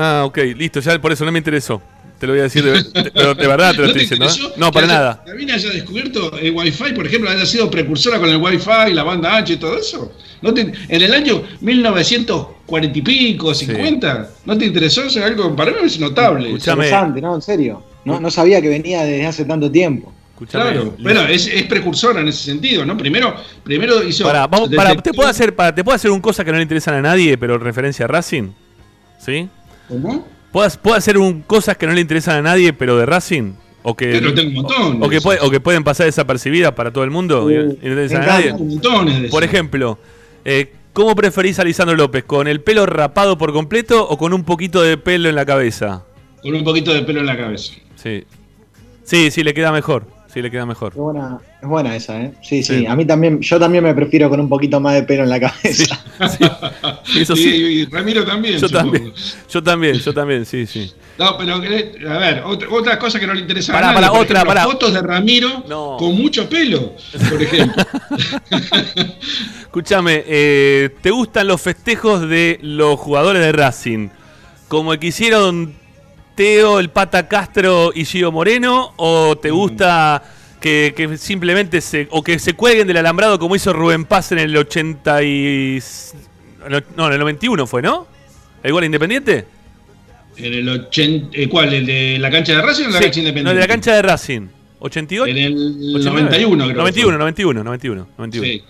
Ah, 0.00 0.22
ok, 0.24 0.38
listo, 0.56 0.80
ya 0.80 1.00
por 1.00 1.12
eso 1.12 1.24
no 1.24 1.32
me 1.32 1.38
interesó. 1.38 1.82
Te 2.18 2.26
lo 2.26 2.32
voy 2.32 2.40
a 2.40 2.44
decir, 2.44 2.64
de, 2.64 2.82
de- 2.82 3.10
pero 3.14 3.34
de 3.34 3.46
verdad 3.46 3.70
te 3.72 3.76
lo 3.78 3.82
¿No 3.84 3.88
estoy 3.90 4.06
te 4.08 4.14
diciendo. 4.16 4.26
¿eh? 4.26 4.54
No, 4.56 4.72
para 4.72 4.86
nada. 4.88 5.22
que 5.24 5.30
Sabina 5.30 5.54
haya 5.54 5.70
descubierto 5.70 6.36
el 6.36 6.52
Wi-Fi, 6.52 6.92
por 6.92 7.06
ejemplo, 7.06 7.30
haya 7.30 7.46
sido 7.46 7.70
precursora 7.70 8.18
con 8.18 8.28
el 8.28 8.36
Wi-Fi, 8.38 8.92
la 8.92 9.04
banda 9.04 9.36
H 9.36 9.52
y 9.52 9.56
todo 9.56 9.78
eso. 9.78 10.12
¿No 10.42 10.52
te- 10.52 10.62
en 10.88 11.02
el 11.02 11.14
año 11.14 11.42
1940 11.60 12.98
y 12.98 13.02
pico, 13.02 13.54
50, 13.54 14.30
¿no 14.44 14.58
te 14.58 14.64
interesó? 14.66 15.06
O 15.06 15.10
sea, 15.10 15.26
algo 15.26 15.54
para 15.54 15.70
mí 15.72 15.78
es 15.84 15.98
notable. 16.00 16.46
Escuchame. 16.48 16.84
Interesante, 16.86 17.20
¿no? 17.20 17.34
En 17.34 17.42
serio. 17.42 17.82
No, 18.04 18.20
no 18.20 18.30
sabía 18.30 18.60
que 18.62 18.68
venía 18.68 19.02
desde 19.04 19.26
hace 19.26 19.44
tanto 19.44 19.70
tiempo. 19.70 20.12
Escuchame, 20.32 20.64
Claro, 20.72 20.94
bueno, 21.00 21.22
es, 21.22 21.46
es 21.48 21.64
precursora 21.64 22.20
en 22.20 22.28
ese 22.28 22.44
sentido, 22.44 22.84
¿no? 22.84 22.96
Primero, 22.96 23.34
primero 23.64 24.02
hizo. 24.02 24.24
Pará, 24.24 24.46
vamos, 24.46 24.70
detectó- 24.70 25.02
¿te 25.02 25.12
puedo 25.12 25.28
hacer, 25.28 25.54
pará, 25.54 25.74
¿te 25.74 25.82
puedo 25.84 25.96
hacer 25.96 26.10
un 26.10 26.20
cosa 26.20 26.44
que 26.44 26.50
no 26.52 26.56
le 26.58 26.62
interesan 26.62 26.94
a 26.94 27.02
nadie, 27.02 27.36
pero 27.36 27.56
en 27.56 27.60
referencia 27.60 28.04
a 28.04 28.08
Racing? 28.08 28.50
¿Sí? 29.18 29.48
¿Cómo? 29.88 30.26
¿Puedo, 30.52 30.68
puedo 30.82 30.96
hacer 30.96 31.18
un 31.18 31.42
cosas 31.42 31.76
que 31.76 31.86
no 31.86 31.92
le 31.92 32.00
interesan 32.00 32.36
a 32.36 32.42
nadie, 32.42 32.72
pero 32.72 32.96
de 32.96 33.06
Racing? 33.06 33.52
¿O 33.82 33.94
que, 33.96 34.06
Pero 34.06 34.34
tengo 34.34 34.48
un 34.48 34.54
montón. 34.54 35.02
o 35.02 35.08
que, 35.08 35.20
puede- 35.20 35.40
o 35.40 35.50
que 35.50 35.60
pueden 35.60 35.84
pasar 35.84 36.06
desapercibidas 36.06 36.72
para 36.72 36.92
todo 36.92 37.04
el 37.04 37.10
mundo? 37.10 37.44
Uh, 37.44 37.50
y 37.50 37.54
no 37.54 37.70
interesan 37.72 38.22
a 38.22 38.26
nadie. 38.26 38.52
montones 38.52 39.22
de 39.22 39.28
Por 39.28 39.44
ejemplo, 39.44 39.98
eh, 40.44 40.72
¿cómo 40.92 41.14
preferís 41.14 41.58
a 41.58 41.64
Lisandro 41.64 41.96
López? 41.96 42.24
¿Con 42.24 42.48
el 42.48 42.60
pelo 42.60 42.86
rapado 42.86 43.38
por 43.38 43.52
completo 43.52 44.06
o 44.06 44.18
con 44.18 44.32
un 44.34 44.44
poquito 44.44 44.82
de 44.82 44.98
pelo 44.98 45.28
en 45.28 45.34
la 45.36 45.46
cabeza? 45.46 46.04
Con 46.42 46.54
un 46.54 46.64
poquito 46.64 46.92
de 46.92 47.02
pelo 47.02 47.20
en 47.20 47.26
la 47.26 47.36
cabeza. 47.36 47.74
Sí. 47.96 48.24
Sí, 49.04 49.30
sí, 49.30 49.42
le 49.42 49.54
queda 49.54 49.72
mejor. 49.72 50.06
Sí, 50.26 50.42
le 50.42 50.50
queda 50.50 50.66
mejor. 50.66 50.92
Buena, 50.94 51.38
es 51.60 51.68
buena 51.68 51.96
esa, 51.96 52.20
¿eh? 52.22 52.32
Sí, 52.40 52.62
Sí. 52.62 52.78
sí, 52.80 52.86
A 52.86 52.94
mí 52.94 53.04
también, 53.04 53.40
yo 53.40 53.58
también 53.58 53.82
me 53.82 53.92
prefiero 53.94 54.28
con 54.30 54.38
un 54.38 54.48
poquito 54.48 54.78
más 54.80 54.94
de 54.94 55.02
pelo 55.02 55.24
en 55.24 55.30
la 55.30 55.40
cabeza. 55.40 55.98
Eso 57.16 57.32
y, 57.32 57.36
sí. 57.36 57.48
y 57.48 57.84
Ramiro 57.86 58.24
también. 58.24 58.58
Yo 58.58 58.68
supongo. 58.68 58.92
también, 58.92 59.12
yo 59.50 59.62
también, 59.62 59.94
yo 59.98 60.14
también, 60.14 60.46
sí, 60.46 60.66
sí. 60.66 60.92
No, 61.18 61.36
pero 61.36 61.60
eh, 61.64 61.92
a 62.08 62.18
ver, 62.18 62.42
otra, 62.44 62.68
otra 62.70 62.98
cosa 62.98 63.18
que 63.18 63.26
no 63.26 63.34
le 63.34 63.40
interesa 63.40 63.72
Pará, 63.72 63.90
a 63.90 63.94
nadie. 63.94 64.06
por 64.08 64.18
otra, 64.20 64.36
ejemplo, 64.42 64.54
pará. 64.54 64.64
Fotos 64.64 64.92
de 64.94 65.02
Ramiro 65.02 65.64
No. 65.68 65.96
con 65.98 66.14
mucho 66.16 66.48
pelo, 66.48 66.92
por 67.28 67.42
ejemplo. 67.42 67.84
Escúchame, 69.62 70.24
eh, 70.26 70.90
¿te 71.02 71.10
gustan 71.10 71.46
los 71.48 71.60
festejos 71.60 72.28
de 72.28 72.58
los 72.62 72.98
jugadores 72.98 73.42
de 73.42 73.52
Racing? 73.52 74.08
¿Como 74.68 74.92
el 74.92 74.98
que 74.98 75.08
hicieron 75.08 75.74
Teo, 76.34 76.78
el 76.78 76.90
Pata 76.90 77.26
Castro 77.28 77.90
y 77.94 78.04
Gio 78.04 78.30
Moreno? 78.32 78.92
¿O 78.96 79.36
te 79.36 79.50
gusta 79.50 80.22
que, 80.60 80.92
que 80.96 81.16
simplemente 81.18 81.80
se, 81.80 82.08
o 82.10 82.22
que 82.22 82.38
se 82.38 82.52
cuelguen 82.54 82.86
del 82.86 82.96
alambrado 82.96 83.38
como 83.38 83.54
hizo 83.56 83.72
Rubén 83.72 84.04
Paz 84.04 84.32
en 84.32 84.38
el 84.38 84.56
80 84.56 85.22
y... 85.22 85.78
No, 86.96 87.06
en 87.06 87.12
el 87.12 87.18
91 87.20 87.66
fue, 87.66 87.80
¿no? 87.82 88.06
¿El 88.62 88.72
gol 88.72 88.84
independiente? 88.84 89.46
en 90.36 90.54
el 90.54 90.68
80, 90.68 91.28
eh, 91.32 91.48
¿Cuál? 91.48 91.74
¿El 91.74 91.84
de 91.86 92.16
la 92.20 92.30
cancha 92.30 92.52
de 92.54 92.62
Racing 92.62 92.84
o 92.84 92.88
la 92.90 92.98
Sí, 92.98 93.04
cancha 93.04 93.18
independiente? 93.20 93.50
No, 93.50 93.54
de 93.54 93.60
la 93.60 93.66
cancha 93.66 93.94
de 93.96 94.02
Racing. 94.02 94.42
¿88? 94.80 95.28
En 95.30 95.36
el 95.36 95.96
89. 95.96 96.22
91, 96.22 96.64
creo. 96.64 96.68
que 96.68 96.74
91, 96.74 97.08
fue. 97.10 97.18
91, 97.18 97.64
91, 97.64 98.08
91. 98.16 98.46
Sí. 98.46 98.62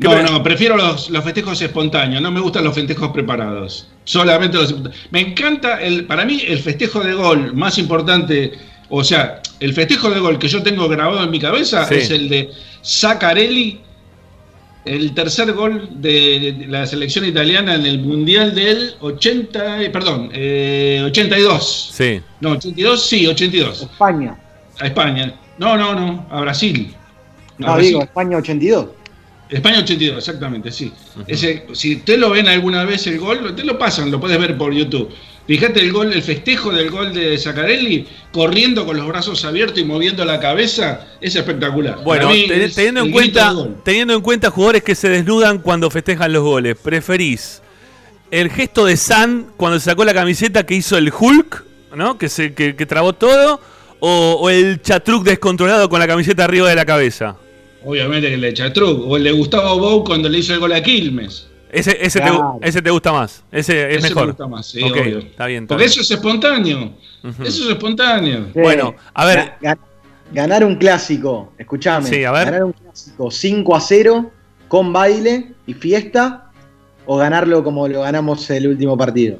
¿Qué 0.00 0.04
No, 0.08 0.10
pre- 0.10 0.22
no, 0.24 0.42
prefiero 0.42 0.76
los, 0.76 1.10
los 1.10 1.22
festejos 1.22 1.62
espontáneos, 1.62 2.20
no 2.20 2.32
me 2.32 2.40
gustan 2.40 2.64
los 2.64 2.74
festejos 2.74 3.10
preparados. 3.12 3.88
Solamente 4.02 4.56
los 4.56 4.74
Me 5.12 5.20
encanta, 5.20 5.80
el, 5.80 6.04
para 6.06 6.24
mí, 6.24 6.42
el 6.48 6.58
festejo 6.58 6.98
de 7.00 7.14
gol 7.14 7.54
más 7.54 7.78
importante, 7.78 8.52
o 8.90 9.02
sea, 9.04 9.40
el 9.60 9.72
festejo 9.74 10.10
de 10.10 10.20
gol 10.20 10.38
que 10.38 10.48
yo 10.48 10.62
tengo 10.62 10.88
grabado 10.88 11.22
en 11.24 11.30
mi 11.30 11.38
cabeza 11.40 11.86
Sí. 11.86 11.94
es 11.96 12.10
el 12.10 12.28
de 12.28 12.50
Zaccarelli, 12.84 13.80
el 14.84 15.14
tercer 15.14 15.52
gol 15.52 15.88
de, 15.92 16.66
la 16.68 16.86
selección 16.86 17.24
italiana 17.24 17.74
en 17.74 17.86
el 17.86 18.00
Mundial 18.00 18.54
del 18.54 18.94
80, 19.00 19.82
eh, 19.82 19.90
perdón, 19.90 20.30
eh, 20.32 21.02
82. 21.06 21.90
Sí. 21.94 22.20
No, 22.40 22.50
82, 22.52 23.02
sí, 23.06 23.26
82. 23.26 23.82
España. 23.82 24.36
A 24.80 24.86
España. 24.86 25.34
No, 25.58 25.76
no, 25.76 25.94
no, 25.94 26.26
a 26.30 26.40
Brasil. 26.42 26.94
No, 27.58 27.68
A 27.68 27.72
Brasil. 27.74 27.88
digo, 27.92 28.02
España 28.02 28.36
82. 28.36 28.86
España 29.48 29.78
82, 29.78 30.18
exactamente, 30.18 30.72
sí. 30.72 30.92
Ese, 31.26 31.66
si 31.72 31.96
ustedes 31.96 32.18
lo 32.18 32.30
ven 32.30 32.48
alguna 32.48 32.84
vez 32.84 33.06
el 33.06 33.18
gol, 33.18 33.44
ustedes 33.44 33.64
lo 33.64 33.78
pasan, 33.78 34.10
lo 34.10 34.18
puedes 34.20 34.38
ver 34.38 34.58
por 34.58 34.72
YouTube. 34.74 35.08
Fíjate 35.46 35.80
el 35.80 35.92
gol, 35.92 36.12
el 36.12 36.22
festejo 36.22 36.72
del 36.72 36.90
gol 36.90 37.12
de 37.12 37.36
Zaccarelli, 37.36 38.06
corriendo 38.32 38.86
con 38.86 38.96
los 38.96 39.06
brazos 39.06 39.44
abiertos 39.44 39.78
y 39.78 39.84
moviendo 39.84 40.24
la 40.24 40.40
cabeza, 40.40 41.06
es 41.20 41.36
espectacular. 41.36 41.98
Bueno, 42.02 42.30
mí 42.30 42.46
es 42.50 42.74
teniendo, 42.74 43.02
en 43.02 43.10
cuenta, 43.12 43.54
teniendo 43.84 44.14
en 44.14 44.22
cuenta 44.22 44.50
jugadores 44.50 44.82
que 44.82 44.94
se 44.94 45.10
desnudan 45.10 45.58
cuando 45.58 45.90
festejan 45.90 46.32
los 46.32 46.42
goles, 46.42 46.76
¿preferís 46.82 47.60
el 48.30 48.50
gesto 48.50 48.86
de 48.86 48.96
San 48.96 49.48
cuando 49.56 49.78
se 49.78 49.84
sacó 49.84 50.04
la 50.04 50.14
camiseta 50.14 50.64
que 50.64 50.74
hizo 50.74 50.96
el 50.96 51.12
Hulk, 51.12 51.64
¿no? 51.94 52.16
que, 52.16 52.30
se, 52.30 52.54
que, 52.54 52.74
que 52.74 52.86
trabó 52.86 53.12
todo? 53.12 53.60
O, 54.00 54.38
o 54.40 54.50
el 54.50 54.80
chatruc 54.82 55.24
descontrolado 55.24 55.88
con 55.88 56.00
la 56.00 56.06
camiseta 56.06 56.44
arriba 56.44 56.68
de 56.68 56.74
la 56.74 56.86
cabeza? 56.86 57.36
Obviamente 57.84 58.28
que 58.28 58.34
el 58.34 58.40
de 58.40 58.54
Chatruc, 58.54 59.06
o 59.06 59.16
el 59.16 59.24
de 59.24 59.32
Gustavo 59.32 59.78
Bou 59.78 60.04
cuando 60.04 60.28
le 60.28 60.38
hizo 60.38 60.54
el 60.54 60.60
gol 60.60 60.72
a 60.72 60.82
Quilmes. 60.82 61.48
Ese, 61.74 61.98
ese, 62.00 62.20
Claro. 62.20 62.58
te, 62.62 62.68
ese 62.68 62.82
te 62.82 62.90
gusta 62.90 63.12
más, 63.12 63.44
ese 63.50 63.90
es 63.90 63.98
Ese 63.98 64.08
mejor. 64.08 64.22
me 64.26 64.30
gusta 64.32 64.46
más, 64.46 64.66
sí, 64.66 64.82
Ok, 64.82 64.92
obvio. 64.92 65.18
Está 65.18 65.46
bien. 65.46 65.64
está 65.64 65.74
Porque 65.74 65.84
bien. 65.84 65.90
eso 65.90 66.00
es 66.02 66.10
espontáneo. 66.10 66.92
Eso 67.44 67.64
es 67.64 67.68
espontáneo. 67.70 68.44
Sí. 68.54 68.60
Bueno, 68.60 68.94
a 69.12 69.24
ver. 69.26 69.38
Ga- 69.60 69.72
ga- 69.74 69.78
ganar 70.32 70.64
un 70.64 70.76
clásico, 70.76 71.52
escuchame. 71.58 72.08
Sí, 72.08 72.24
a 72.24 72.32
ver. 72.32 72.44
Ganar 72.46 72.64
un 72.64 72.72
clásico 72.72 73.30
5 73.30 73.74
a 73.76 73.80
0 73.80 74.30
con 74.68 74.92
baile 74.92 75.52
y 75.66 75.74
fiesta 75.74 76.50
o 77.06 77.16
ganarlo 77.16 77.62
como 77.64 77.86
lo 77.88 78.02
ganamos 78.02 78.48
el 78.50 78.68
último 78.68 78.96
partido. 78.96 79.38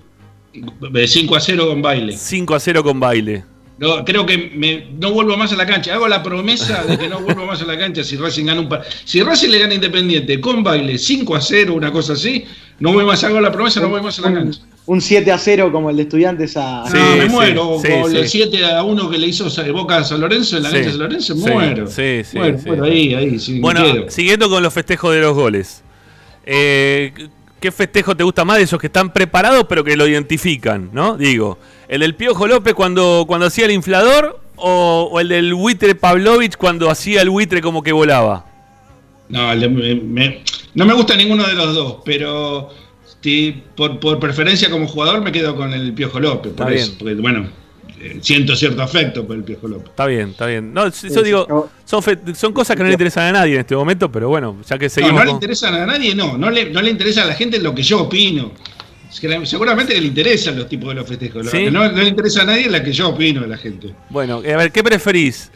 De 0.93 1.07
5 1.09 1.35
a 1.37 1.41
0 1.41 1.67
con 1.69 1.83
baile. 1.83 2.17
5 2.17 2.55
a 2.55 2.61
0 2.61 2.83
con 2.85 3.01
baile. 3.01 3.45
No, 3.77 4.05
creo 4.05 4.25
que 4.25 4.53
me- 4.55 4.87
no 5.01 5.11
vuelvo 5.13 5.37
más 5.37 5.53
a 5.53 5.57
la 5.57 5.67
cancha. 5.67 5.95
Hago 5.95 6.07
la 6.07 6.23
promesa 6.23 6.85
de 6.85 6.97
que 6.97 7.09
no 7.09 7.21
vuelvo 7.21 7.45
más 7.45 7.61
a 7.61 7.65
la 7.65 7.77
cancha 7.77 8.05
si 8.05 8.17
Racing 8.17 8.45
gana 8.45 8.61
un 8.61 8.69
par. 8.69 8.83
Si 9.05 9.21
Racing 9.21 9.49
le 9.49 9.59
gana 9.59 9.75
Independiente 9.75 10.41
con 10.41 10.63
baile 10.63 10.97
5 10.97 11.35
a 11.35 11.41
0, 11.41 11.75
una 11.75 11.91
cosa 11.91 12.13
así, 12.13 12.45
no 12.79 12.93
voy 12.93 13.05
más, 13.05 13.25
hago 13.25 13.41
la 13.41 13.51
promesa, 13.51 13.81
no 13.81 13.89
voy 13.89 14.01
más 14.01 14.17
a 14.21 14.23
la 14.23 14.33
cancha. 14.35 14.61
un 14.87 15.01
7 15.01 15.33
a 15.33 15.39
0 15.39 15.73
como 15.73 15.91
el 15.91 15.97
de 15.97 16.03
estudiantes 16.03 16.57
a. 16.57 16.85
Sí, 16.87 16.97
no, 16.97 17.17
me 17.17 17.23
sí, 17.25 17.29
muero. 17.31 17.79
sí, 17.83 17.89
con 18.01 18.11
sí. 18.13 18.17
el 18.19 18.29
7 18.29 18.65
a 18.65 18.83
1 18.85 19.11
que 19.11 19.19
le 19.19 19.27
hizo 19.27 19.49
Boca 19.73 19.97
a 19.97 20.05
San 20.05 20.21
Lorenzo 20.21 20.57
en 20.57 20.63
la 20.63 20.69
Sí, 20.69 20.75
cancha 20.77 20.87
de 20.91 20.93
San 20.93 21.01
Lorenzo, 21.03 21.35
muero. 21.37 21.87
sí, 21.89 22.23
sí, 22.25 22.39
muero, 22.39 22.85
ahí, 22.85 23.15
ahí, 23.15 23.59
Bueno, 23.61 23.83
siguiendo 24.09 24.49
con 24.49 24.63
los 24.63 24.73
festejos 24.73 25.13
de 25.13 25.21
los 25.21 25.35
goles. 25.35 25.83
Eh, 26.47 27.13
¿Qué 27.59 27.73
festejo 27.73 28.15
te 28.15 28.23
gusta 28.23 28.45
más 28.45 28.59
de 28.59 28.65
esos 28.65 28.79
que 28.79 28.89
están 28.89 29.11
preparados 29.13 29.65
pero 29.69 29.83
que 29.83 29.97
lo 29.97 30.07
identifican, 30.07 30.91
no? 30.93 31.17
Digo, 31.17 31.59
¿el 31.89 32.01
del 32.01 32.15
Piojo 32.15 32.47
López 32.47 32.75
cuando, 32.75 33.25
cuando 33.27 33.47
hacía 33.47 33.65
el 33.67 33.73
inflador 33.73 34.41
o, 34.57 35.09
o 35.13 35.21
el 35.21 35.29
del 35.29 35.55
buitre 35.55 35.95
Pavlovich 35.95 36.57
cuando 36.57 36.91
hacía 36.91 37.23
el 37.23 37.31
buitre 37.31 37.61
como 37.61 37.83
que 37.83 37.93
volaba? 37.93 38.47
No, 39.29 39.53
el 39.53 39.61
de- 39.61 39.69
me- 39.69 39.95
me- 39.95 40.43
no 40.75 40.85
me 40.85 40.95
gusta 40.95 41.17
ninguno 41.17 41.47
de 41.47 41.55
los 41.55 41.75
dos, 41.75 41.97
pero 42.05 42.71
sí, 43.23 43.63
por, 43.77 43.99
por 43.99 44.19
preferencia 44.19 44.71
como 44.71 44.87
jugador 44.87 45.23
me 45.23 45.33
quedo 45.33 45.57
con 45.57 45.73
el 45.73 45.93
Piojo 45.95 46.21
López. 46.21 46.53
Por 46.53 46.73
Está 46.73 46.75
eso, 46.75 46.87
bien. 46.87 46.99
porque, 46.99 47.15
bueno, 47.15 47.49
eh, 48.01 48.19
siento 48.21 48.55
cierto 48.55 48.83
afecto 48.83 49.27
por 49.27 49.37
el 49.37 49.45
Piojo 49.45 49.67
López. 49.69 49.89
Está 49.91 50.07
bien, 50.07 50.31
está 50.31 50.47
bien. 50.47 50.75
No, 50.75 50.87
yo 50.87 50.93
Sí, 50.93 51.09
digo, 51.25 51.71
son, 51.85 52.03
fe- 52.03 52.19
son 52.35 52.53
cosas 52.53 52.77
que 52.77 52.83
no 52.83 52.89
le 52.89 52.93
interesan 52.95 53.25
a 53.29 53.33
nadie 53.41 53.55
en 53.55 53.61
este 53.61 53.75
momento, 53.75 54.11
pero 54.13 54.29
bueno, 54.29 54.57
ya 54.69 54.79
que 54.79 54.87
No, 54.87 54.91
seguimos 54.91 55.15
no 55.15 55.21
le 55.21 55.27
con- 55.29 55.37
interesan 55.37 55.75
a 55.75 55.87
nadie, 55.87 56.15
no. 56.15 56.37
No 56.37 56.51
le, 56.51 56.71
no 56.71 56.83
le 56.83 56.91
interesa 56.91 57.23
a 57.23 57.27
la 57.27 57.35
gente 57.35 57.59
lo 57.61 57.75
que 57.75 57.83
yo 57.83 58.03
opino. 58.03 58.53
Seguramente 59.15 59.95
que 59.95 60.01
le 60.01 60.09
interesan 60.09 60.59
los 60.59 60.69
tipos 60.69 60.89
de 60.89 60.97
los 60.97 61.09
festejos. 61.09 61.45
Lo 61.45 61.51
¿Sí? 61.51 61.65
que 61.65 61.71
no, 61.71 61.91
no 61.91 62.03
le 62.03 62.09
interesa 62.09 62.43
a 62.43 62.47
nadie 62.47 62.63
es 62.63 62.73
la 62.73 62.83
que 62.83 62.93
yo 62.93 63.11
opino 63.11 63.43
de 63.43 63.49
la 63.49 63.57
gente. 63.57 63.95
Bueno, 64.11 64.39
a 64.39 64.57
ver, 64.57 64.73
¿qué 64.73 64.83
preferís? 64.83 65.51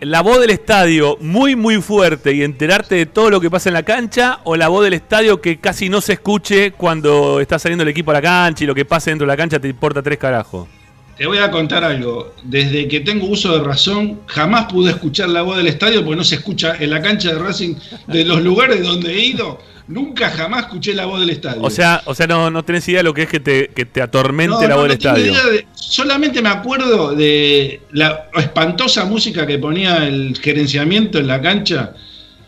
¿La 0.00 0.20
voz 0.20 0.40
del 0.40 0.50
estadio 0.50 1.16
muy, 1.20 1.56
muy 1.56 1.82
fuerte 1.82 2.32
y 2.32 2.44
enterarte 2.44 2.94
de 2.94 3.06
todo 3.06 3.30
lo 3.30 3.40
que 3.40 3.50
pasa 3.50 3.68
en 3.68 3.74
la 3.74 3.82
cancha? 3.82 4.38
¿O 4.44 4.54
la 4.54 4.68
voz 4.68 4.84
del 4.84 4.94
estadio 4.94 5.40
que 5.40 5.58
casi 5.58 5.88
no 5.88 6.00
se 6.00 6.12
escuche 6.12 6.70
cuando 6.70 7.40
está 7.40 7.58
saliendo 7.58 7.82
el 7.82 7.88
equipo 7.88 8.12
a 8.12 8.14
la 8.14 8.22
cancha 8.22 8.62
y 8.62 8.66
lo 8.68 8.76
que 8.76 8.84
pasa 8.84 9.10
dentro 9.10 9.26
de 9.26 9.32
la 9.32 9.36
cancha 9.36 9.58
te 9.58 9.68
importa 9.68 10.00
tres 10.00 10.18
carajos? 10.18 10.68
Te 11.16 11.26
voy 11.26 11.38
a 11.38 11.50
contar 11.50 11.82
algo. 11.82 12.32
Desde 12.44 12.86
que 12.86 13.00
tengo 13.00 13.26
uso 13.26 13.58
de 13.58 13.64
razón, 13.64 14.20
jamás 14.26 14.66
pude 14.70 14.92
escuchar 14.92 15.30
la 15.30 15.42
voz 15.42 15.56
del 15.56 15.66
estadio 15.66 16.04
porque 16.04 16.16
no 16.16 16.24
se 16.24 16.36
escucha 16.36 16.76
en 16.78 16.90
la 16.90 17.02
cancha 17.02 17.32
de 17.32 17.40
Racing 17.40 17.74
de 18.06 18.24
los 18.24 18.40
lugares 18.40 18.84
donde 18.84 19.12
he 19.12 19.24
ido. 19.24 19.58
Nunca 19.88 20.30
jamás 20.30 20.64
escuché 20.64 20.94
la 20.94 21.06
voz 21.06 21.20
del 21.20 21.30
estadio. 21.30 21.62
O 21.62 21.70
sea, 21.70 22.02
o 22.04 22.14
sea 22.14 22.26
no, 22.26 22.50
no 22.50 22.62
tenés 22.64 22.86
idea 22.88 22.98
de 23.00 23.04
lo 23.04 23.14
que 23.14 23.22
es 23.22 23.28
que 23.28 23.40
te, 23.40 23.68
que 23.68 23.84
te 23.84 24.00
atormente 24.02 24.54
No, 24.62 24.68
la 24.68 24.74
voz 24.76 24.84
no 24.84 24.88
del 24.88 24.92
estadio. 24.92 25.32
idea 25.32 25.46
de- 25.46 25.66
solamente 25.74 26.40
me 26.42 26.50
acuerdo 26.50 27.14
de 27.14 27.80
la 27.92 28.28
espantosa 28.36 29.04
música 29.06 29.46
que 29.46 29.58
ponía 29.58 30.06
el 30.06 30.38
gerenciamiento 30.40 31.18
en 31.18 31.26
la 31.26 31.40
cancha. 31.40 31.94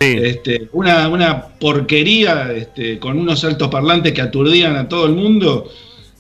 Sí. 0.01 0.17
Este, 0.23 0.69
una, 0.73 1.09
una 1.09 1.47
porquería 1.59 2.53
este, 2.53 2.99
con 2.99 3.19
unos 3.19 3.45
altos 3.45 3.69
parlantes 3.69 4.13
que 4.13 4.23
aturdían 4.23 4.77
a 4.77 4.89
todo 4.89 5.07
el 5.07 5.13
mundo. 5.13 5.71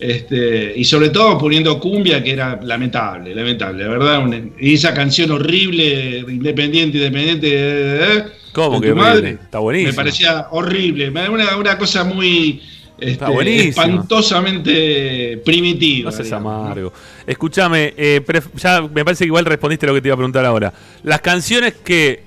Este, 0.00 0.72
y 0.76 0.84
sobre 0.84 1.10
todo 1.10 1.36
poniendo 1.36 1.78
cumbia, 1.78 2.22
que 2.24 2.30
era 2.32 2.58
lamentable, 2.62 3.34
lamentable, 3.34 3.84
la 3.84 3.90
verdad. 3.90 4.18
una- 4.24 4.40
y 4.58 4.74
esa 4.74 4.94
canción 4.94 5.30
horrible, 5.30 6.20
independiente, 6.20 6.96
independiente. 6.96 7.48
eh, 7.52 8.24
¿Cómo 8.52 8.72
con 8.72 8.80
que 8.80 8.88
tu 8.88 8.92
horrible? 8.94 9.10
madre, 9.10 9.30
Está 9.42 9.58
buenísimo. 9.58 9.90
Me 9.92 9.96
parecía 9.96 10.46
horrible, 10.52 11.10
una, 11.10 11.56
una 11.56 11.76
cosa 11.78 12.04
muy 12.04 12.62
este, 12.98 13.12
Está 13.12 13.30
espantosamente 13.30 15.40
primitiva. 15.44 16.10
No 16.10 16.16
seas 16.16 16.26
digamos, 16.26 16.52
¿no? 16.52 16.60
amargo. 16.64 16.92
Escúchame, 17.26 17.94
eh, 17.96 18.20
ya 18.56 18.82
me 18.82 19.04
parece 19.04 19.24
que 19.24 19.28
igual 19.28 19.44
respondiste 19.44 19.86
lo 19.86 19.94
que 19.94 20.00
te 20.02 20.08
iba 20.08 20.14
a 20.14 20.18
preguntar 20.18 20.44
ahora. 20.44 20.72
¿Las 21.02 21.20
canciones 21.20 21.74
que 21.84 22.22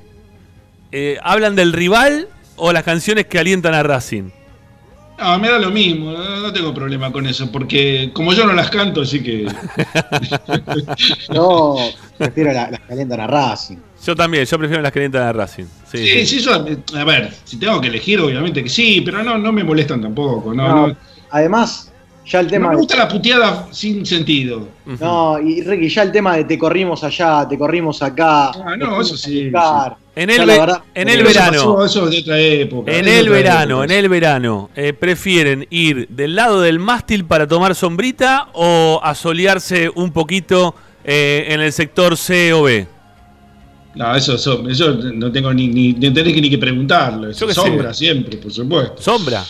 eh, 0.91 1.17
hablan 1.23 1.55
del 1.55 1.73
rival 1.73 2.27
o 2.55 2.71
las 2.71 2.83
canciones 2.83 3.25
que 3.25 3.39
alientan 3.39 3.73
a 3.73 3.83
Racing? 3.83 4.29
No, 5.17 5.39
me 5.39 5.47
da 5.47 5.59
lo 5.59 5.69
mismo, 5.69 6.11
no, 6.11 6.39
no 6.41 6.51
tengo 6.51 6.73
problema 6.73 7.11
con 7.11 7.25
eso, 7.27 7.51
porque 7.51 8.09
como 8.13 8.33
yo 8.33 8.45
no 8.47 8.53
las 8.53 8.69
canto, 8.71 9.01
así 9.01 9.21
que. 9.21 9.45
Yo 11.33 11.75
prefiero 12.17 12.51
la- 12.51 12.71
las 12.71 12.79
que 12.81 12.93
alientan 12.93 13.19
a 13.21 13.27
Racing. 13.27 13.77
Yo 14.05 14.15
también, 14.15 14.45
yo 14.45 14.57
prefiero 14.57 14.81
las 14.81 14.91
que 14.91 14.99
alientan 14.99 15.23
a 15.23 15.31
Racing. 15.33 15.65
Sí, 15.89 15.97
Sí, 15.99 16.25
sí. 16.25 16.39
sí, 16.39 16.39
yo, 16.41 16.53
a 16.99 17.03
ver, 17.05 17.31
si 17.45 17.57
tengo 17.57 17.79
que 17.79 17.87
elegir, 17.87 18.19
obviamente 18.19 18.63
que 18.63 18.69
sí, 18.69 19.01
pero 19.05 19.23
no, 19.23 19.37
no 19.37 19.51
me 19.51 19.63
molestan 19.63 20.01
tampoco. 20.01 20.53
No, 20.53 20.67
No, 20.67 20.87
no, 20.87 20.97
Además, 21.29 21.92
ya 22.25 22.39
el 22.39 22.61
no 22.61 22.69
me 22.69 22.75
gusta 22.75 22.95
la 22.97 23.07
puteada 23.07 23.67
sin 23.71 24.05
sentido. 24.05 24.67
No, 24.85 25.39
y 25.39 25.61
Ricky, 25.61 25.89
ya 25.89 26.03
el 26.03 26.11
tema 26.11 26.37
de 26.37 26.45
te 26.45 26.57
corrimos 26.57 27.03
allá, 27.03 27.47
te 27.47 27.57
corrimos 27.57 28.01
acá. 28.01 28.49
Ah, 28.51 28.75
no, 28.77 29.01
eso 29.01 29.17
sí. 29.17 29.51
En 30.15 30.29
el, 30.29 30.37
la 30.37 30.45
ve- 30.53 30.59
verdad, 30.59 30.81
en 30.93 31.09
el 31.09 31.23
verano. 31.23 31.51
pasó, 31.75 31.85
Eso 31.85 32.05
es 32.05 32.11
de 32.11 32.19
otra 32.19 32.39
época. 32.39 32.91
En 32.91 33.07
el 33.07 33.29
verano, 33.29 33.83
en 33.83 33.89
el 33.91 34.07
verano, 34.09 34.69
eh, 34.75 34.93
¿prefieren 34.93 35.65
ir 35.71 36.07
del 36.09 36.35
lado 36.35 36.61
del 36.61 36.77
mástil 36.79 37.25
para 37.25 37.47
tomar 37.47 37.73
sombrita 37.73 38.49
o 38.53 38.99
asolearse 39.03 39.89
un 39.95 40.11
poquito 40.11 40.75
eh, 41.03 41.45
en 41.49 41.61
el 41.61 41.73
sector 41.73 42.15
C 42.15 42.53
o 42.53 42.61
B? 42.63 42.87
No, 43.95 44.15
eso, 44.15 44.35
eso, 44.35 44.67
eso 44.69 44.93
no 44.93 45.31
tengo 45.31 45.53
ni, 45.53 45.67
ni, 45.67 45.93
ni 45.93 46.11
tenés 46.13 46.33
que 46.33 46.41
ni 46.41 46.49
que 46.49 46.57
preguntarlo. 46.57 47.29
Eso 47.29 47.51
sombra 47.51 47.93
sé. 47.93 48.05
siempre, 48.05 48.37
por 48.37 48.51
supuesto. 48.51 49.01
Sombra, 49.01 49.43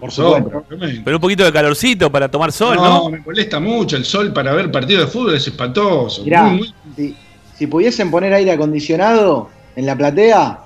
Por 0.00 0.10
supuesto. 0.10 0.64
obviamente. 0.68 1.02
pero 1.04 1.16
un 1.16 1.20
poquito 1.20 1.44
de 1.44 1.52
calorcito 1.52 2.10
para 2.10 2.28
tomar 2.30 2.50
sol, 2.52 2.76
no, 2.76 2.84
¿no? 3.04 3.10
me 3.10 3.20
molesta 3.20 3.60
mucho 3.60 3.96
el 3.96 4.04
sol 4.04 4.32
para 4.32 4.52
ver 4.54 4.70
partidos 4.72 5.04
de 5.06 5.10
fútbol, 5.10 5.34
es 5.34 5.46
espantoso. 5.46 6.24
Mirá, 6.24 6.44
Muy, 6.44 6.58
muy- 6.58 6.74
si, 6.96 7.16
si 7.56 7.66
pudiesen 7.66 8.10
poner 8.10 8.32
aire 8.32 8.52
acondicionado 8.52 9.50
en 9.76 9.86
la 9.86 9.96
platea, 9.96 10.58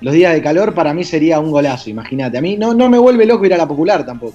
los 0.00 0.12
días 0.12 0.34
de 0.34 0.42
calor 0.42 0.74
para 0.74 0.92
mí 0.92 1.04
sería 1.04 1.38
un 1.38 1.50
golazo, 1.52 1.88
imagínate. 1.88 2.36
A 2.38 2.40
mí 2.40 2.56
no, 2.56 2.74
no 2.74 2.88
me 2.88 2.98
vuelve 2.98 3.24
loco 3.24 3.46
ir 3.46 3.54
a 3.54 3.56
la 3.58 3.68
popular 3.68 4.04
tampoco. 4.04 4.34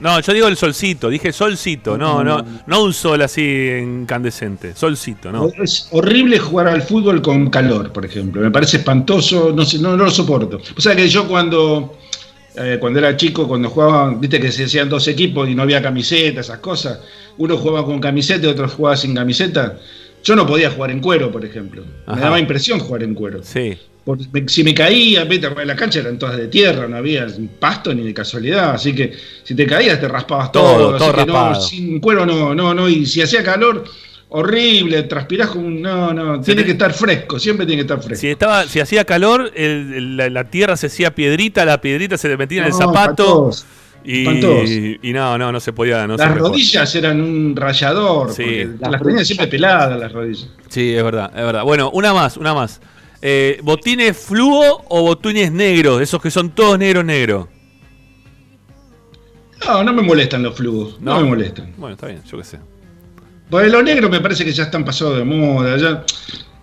No, 0.00 0.20
yo 0.20 0.32
digo 0.34 0.46
el 0.46 0.58
solcito, 0.58 1.08
dije 1.08 1.32
solcito, 1.32 1.96
no, 1.96 2.22
no, 2.22 2.44
no 2.66 2.82
un 2.84 2.92
sol 2.92 3.22
así 3.22 3.70
incandescente, 3.80 4.74
solcito, 4.76 5.32
¿no? 5.32 5.48
Es 5.62 5.88
horrible 5.92 6.38
jugar 6.38 6.68
al 6.68 6.82
fútbol 6.82 7.22
con 7.22 7.48
calor, 7.48 7.90
por 7.90 8.04
ejemplo. 8.04 8.42
Me 8.42 8.50
parece 8.50 8.76
espantoso, 8.78 9.52
no, 9.54 9.64
sé, 9.64 9.78
no, 9.78 9.96
no 9.96 10.04
lo 10.04 10.10
soporto. 10.10 10.60
O 10.76 10.80
sea 10.82 10.94
que 10.94 11.08
yo 11.08 11.26
cuando, 11.26 11.96
eh, 12.56 12.78
cuando 12.80 12.98
era 13.00 13.16
chico, 13.16 13.48
cuando 13.48 13.68
jugaban, 13.68 14.20
viste 14.20 14.38
que 14.38 14.52
se 14.52 14.64
hacían 14.64 14.88
dos 14.88 15.08
equipos 15.08 15.48
y 15.48 15.54
no 15.54 15.62
había 15.62 15.82
camiseta, 15.82 16.40
esas 16.40 16.58
cosas. 16.58 17.00
Uno 17.38 17.56
jugaba 17.56 17.84
con 17.84 18.00
camiseta 18.00 18.46
y 18.46 18.50
otro 18.50 18.68
jugaba 18.68 18.96
sin 18.96 19.14
camiseta. 19.14 19.78
Yo 20.22 20.36
no 20.36 20.46
podía 20.46 20.70
jugar 20.70 20.90
en 20.90 21.00
cuero, 21.00 21.30
por 21.30 21.44
ejemplo. 21.44 21.84
Ajá. 22.06 22.16
Me 22.16 22.22
daba 22.22 22.40
impresión 22.40 22.78
jugar 22.78 23.02
en 23.02 23.14
cuero. 23.14 23.40
Sí. 23.42 23.76
Porque 24.04 24.44
si 24.48 24.62
me 24.62 24.74
caía, 24.74 25.24
vete, 25.24 25.48
la 25.64 25.74
cancha 25.74 26.00
eran 26.00 26.18
todas 26.18 26.36
de 26.36 26.48
tierra, 26.48 26.86
no 26.86 26.96
había 26.96 27.26
pasto 27.58 27.94
ni 27.94 28.02
de 28.02 28.12
casualidad, 28.12 28.72
así 28.74 28.94
que 28.94 29.14
si 29.42 29.54
te 29.54 29.66
caías 29.66 29.98
te 29.98 30.06
raspabas 30.08 30.52
Todo, 30.52 30.98
todo, 30.98 30.98
todo 30.98 31.10
así 31.10 31.24
que 31.24 31.32
no, 31.32 31.54
sin 31.60 32.00
cuero 32.00 32.26
no, 32.26 32.54
no, 32.54 32.74
no, 32.74 32.86
y 32.86 33.06
si 33.06 33.22
hacía 33.22 33.42
calor, 33.42 33.84
horrible, 34.36 35.02
transpirás 35.04 35.48
como 35.48 35.66
un, 35.66 35.80
no, 35.80 36.12
no, 36.12 36.40
tiene 36.40 36.64
que 36.64 36.72
estar 36.72 36.92
fresco, 36.92 37.38
siempre 37.38 37.66
tiene 37.66 37.82
que 37.82 37.92
estar 37.92 38.02
fresco. 38.02 38.20
Si 38.20 38.28
estaba, 38.28 38.64
si 38.66 38.80
hacía 38.80 39.04
calor, 39.04 39.52
el- 39.54 39.92
el- 39.94 40.16
la, 40.16 40.28
la 40.30 40.44
tierra 40.50 40.76
se 40.76 40.88
hacía 40.88 41.14
piedrita, 41.14 41.64
la 41.64 41.80
piedrita 41.80 42.18
se 42.18 42.28
le 42.28 42.36
metía 42.36 42.60
en 42.62 42.66
el 42.66 42.72
zapato 42.72 43.50
y, 44.04 44.28
y 45.08 45.12
no, 45.12 45.38
no, 45.38 45.52
no 45.52 45.60
se 45.60 45.72
podía. 45.72 46.06
No 46.06 46.16
las 46.16 46.36
rodillas 46.36 46.94
eran 46.94 47.20
un 47.20 47.54
rayador, 47.56 48.32
Sí. 48.32 48.42
porque 48.42 48.64
Las 48.64 48.66
las 48.66 48.80
tenía 48.80 48.98
rodillas. 48.98 49.26
siempre 49.26 49.46
peladas 49.46 49.98
las 50.00 50.12
rodillas. 50.12 50.48
Sí, 50.68 50.94
es 50.94 51.02
verdad, 51.04 51.30
es 51.34 51.42
verdad. 51.44 51.62
Bueno, 51.62 51.90
una 51.90 52.12
más, 52.12 52.36
una 52.36 52.52
más. 52.54 52.80
Eh, 53.22 53.58
¿Botines 53.62 54.16
fluo 54.18 54.84
o 54.88 55.02
botines 55.02 55.50
negros? 55.52 56.02
Esos 56.02 56.20
que 56.20 56.30
son 56.30 56.50
todos 56.50 56.78
negros, 56.78 57.04
negros. 57.04 57.46
No, 59.66 59.82
no 59.82 59.92
me 59.94 60.02
molestan 60.02 60.42
los 60.42 60.54
flujos, 60.56 61.00
no, 61.00 61.14
No. 61.14 61.20
me 61.22 61.28
molestan. 61.28 61.72
Bueno, 61.78 61.94
está 61.94 62.08
bien, 62.08 62.20
yo 62.30 62.36
qué 62.36 62.44
sé. 62.44 62.58
Porque 63.54 63.68
los 63.68 63.84
negros 63.84 64.10
me 64.10 64.20
parece 64.20 64.44
que 64.44 64.50
ya 64.52 64.64
están 64.64 64.84
pasados 64.84 65.16
de 65.16 65.22
moda. 65.24 65.76
Ya, 65.76 66.04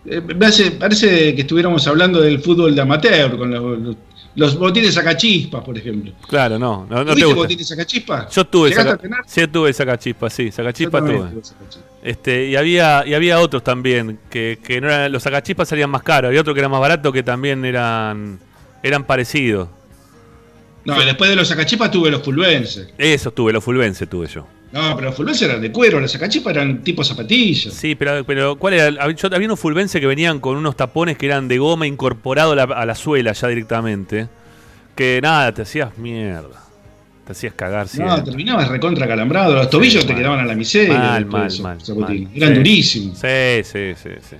eh, 0.06 0.20
me 0.20 0.46
hace- 0.46 0.72
parece 0.72 1.34
que 1.34 1.40
estuviéramos 1.44 1.88
hablando 1.88 2.20
del 2.20 2.40
fútbol 2.42 2.76
de 2.76 2.82
amateur, 2.82 3.38
con 3.38 3.50
los, 3.50 3.80
los- 3.80 3.96
los 4.36 4.58
botines 4.58 4.94
sacachispas, 4.96 5.64
por 5.64 5.78
ejemplo. 5.78 6.12
Claro, 6.28 6.60
no, 6.60 6.86
no, 6.90 6.98
no 6.98 7.00
te 7.06 7.12
¿Tuviste 7.12 7.26
gusta. 7.28 7.38
botines 7.44 7.68
sacachispas? 7.70 8.36
Yo 8.36 8.46
tuve 8.46 8.70
¿Llegaste 8.72 9.08
saca, 9.08 9.24
sí, 9.26 9.48
tuve 9.48 9.72
sacachispa, 9.74 10.30
sí, 10.30 10.52
sacachispa 10.52 10.98
Yo 11.00 11.06
también 11.06 11.20
tuve. 11.22 11.30
tuve 11.32 11.44
sacachispas. 11.46 11.84
Este, 12.04 12.48
y 12.48 12.56
había, 12.58 13.04
y 13.08 13.14
había 13.14 13.40
otros 13.40 13.64
también, 13.64 14.20
que, 14.30 14.60
que 14.62 14.82
no 14.82 14.88
eran, 14.88 15.12
los 15.14 15.24
sacachispas 15.24 15.70
salían 15.70 15.90
más 15.90 16.04
caros, 16.04 16.28
había 16.28 16.42
otro 16.42 16.54
que 16.54 16.60
era 16.60 16.68
más 16.68 16.82
barato 16.82 17.10
que 17.14 17.24
también 17.24 17.64
eran, 17.64 18.38
eran 18.84 19.06
parecidos. 19.06 19.70
No, 20.84 21.02
y 21.02 21.06
después 21.06 21.30
de 21.30 21.38
los 21.38 21.48
sacachispas 21.48 21.90
tuve 21.90 22.10
los 22.12 22.22
fulvenses. 22.22 22.90
Esos 22.98 23.34
tuve, 23.34 23.54
los 23.54 23.64
fulvenses 23.64 24.10
tuve 24.10 24.28
yo. 24.28 24.46
No, 24.72 24.96
pero 24.96 25.08
los 25.10 25.16
fulvenses 25.16 25.50
eran 25.50 25.62
de 25.62 25.70
cuero, 25.72 26.00
los 26.00 26.12
sacachispas 26.12 26.54
eran 26.54 26.82
tipo 26.82 27.04
zapatillas. 27.04 27.74
Sí, 27.74 27.96
pero, 27.96 28.24
pero 28.24 28.56
¿cuál 28.56 28.74
era? 28.76 29.12
Yo, 29.12 29.28
había 29.34 29.48
unos 29.48 29.60
fulvenses 29.60 30.00
que 30.00 30.08
venían 30.08 30.40
con 30.40 30.56
unos 30.56 30.78
tapones 30.78 31.18
que 31.18 31.26
eran 31.26 31.48
de 31.50 31.58
goma 31.58 31.86
incorporado 31.88 32.54
a 32.54 32.56
la, 32.56 32.64
a 32.64 32.86
la 32.86 32.96
suela 32.96 33.34
ya 33.34 33.48
directamente. 33.50 34.28
Que 34.96 35.20
nada, 35.22 35.52
te 35.54 35.64
hacías 35.64 35.98
mierda. 35.98 36.62
Te 37.26 37.34
hacías 37.34 37.54
cagar 37.54 37.84
No, 37.86 37.88
siempre. 37.90 38.22
terminabas 38.24 38.70
recontra 38.70 39.08
calambrado, 39.08 39.54
los 39.56 39.70
tobillos 39.70 40.06
te 40.06 40.14
mal. 40.14 40.22
quedaban 40.22 40.40
a 40.40 40.46
la 40.46 40.56
miseria. 40.56 40.98
Mal, 40.98 41.26
mal, 41.26 41.50
mal. 41.62 41.78
Eran 42.34 42.50
Sí. 42.52 42.56
durísimos. 42.56 43.18
Sí, 43.18 43.64
sí, 43.64 43.94
sí, 44.02 44.10
sí. 44.30 44.36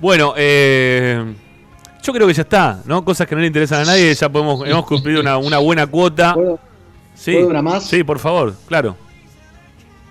Bueno, 0.00 0.34
eh, 0.36 1.22
yo 2.02 2.12
creo 2.12 2.26
que 2.28 2.34
ya 2.34 2.42
está, 2.42 2.80
¿no? 2.86 3.04
Cosas 3.04 3.26
que 3.26 3.34
no 3.34 3.40
le 3.40 3.48
interesan 3.48 3.80
a 3.82 3.84
nadie, 3.86 4.14
ya 4.14 4.28
podemos, 4.28 4.66
hemos 4.68 4.86
cumplido 4.86 5.20
una, 5.20 5.36
una 5.36 5.58
buena 5.58 5.86
cuota. 5.88 6.34
¿Puedo? 6.34 6.58
Sí, 7.14 7.32
¿Puedo 7.32 7.48
una 7.48 7.62
más? 7.62 7.84
Sí, 7.88 8.04
por 8.04 8.20
favor, 8.20 8.54
claro. 8.68 8.96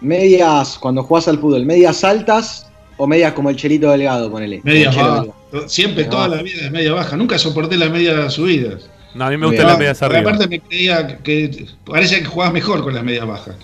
Medias, 0.01 0.77
cuando 0.79 1.03
jugás 1.03 1.27
al 1.27 1.39
fútbol, 1.39 1.65
medias 1.65 2.03
altas 2.03 2.67
o 2.97 3.07
medias 3.07 3.33
como 3.33 3.49
el 3.49 3.55
Chelito 3.55 3.89
Delgado, 3.91 4.31
ponele. 4.31 4.61
Media 4.63 4.89
Como 4.91 4.91
el 4.91 4.95
Chelo 4.95 5.09
baja. 5.11 5.21
Delgado. 5.51 5.69
Siempre, 5.69 5.95
Media 6.03 6.09
toda 6.09 6.27
baja. 6.27 6.35
la 6.37 6.43
vida 6.43 6.63
de 6.63 6.69
media 6.71 6.93
baja. 6.93 7.17
Nunca 7.17 7.37
soporté 7.37 7.77
las 7.77 7.89
medias 7.89 8.33
subidas. 8.33 8.89
No, 9.15 9.25
a 9.25 9.29
mí 9.29 9.37
me 9.37 9.47
gustan 9.47 9.67
las 9.67 9.77
medias 9.79 10.01
arriba. 10.03 10.19
aparte 10.21 10.47
me 10.47 10.59
creía 10.59 11.17
que 11.19 11.65
parece 11.85 12.19
que 12.19 12.25
jugabas 12.25 12.53
mejor 12.53 12.83
con 12.83 12.93
las 12.93 13.03
medias 13.03 13.25
bajas. 13.25 13.55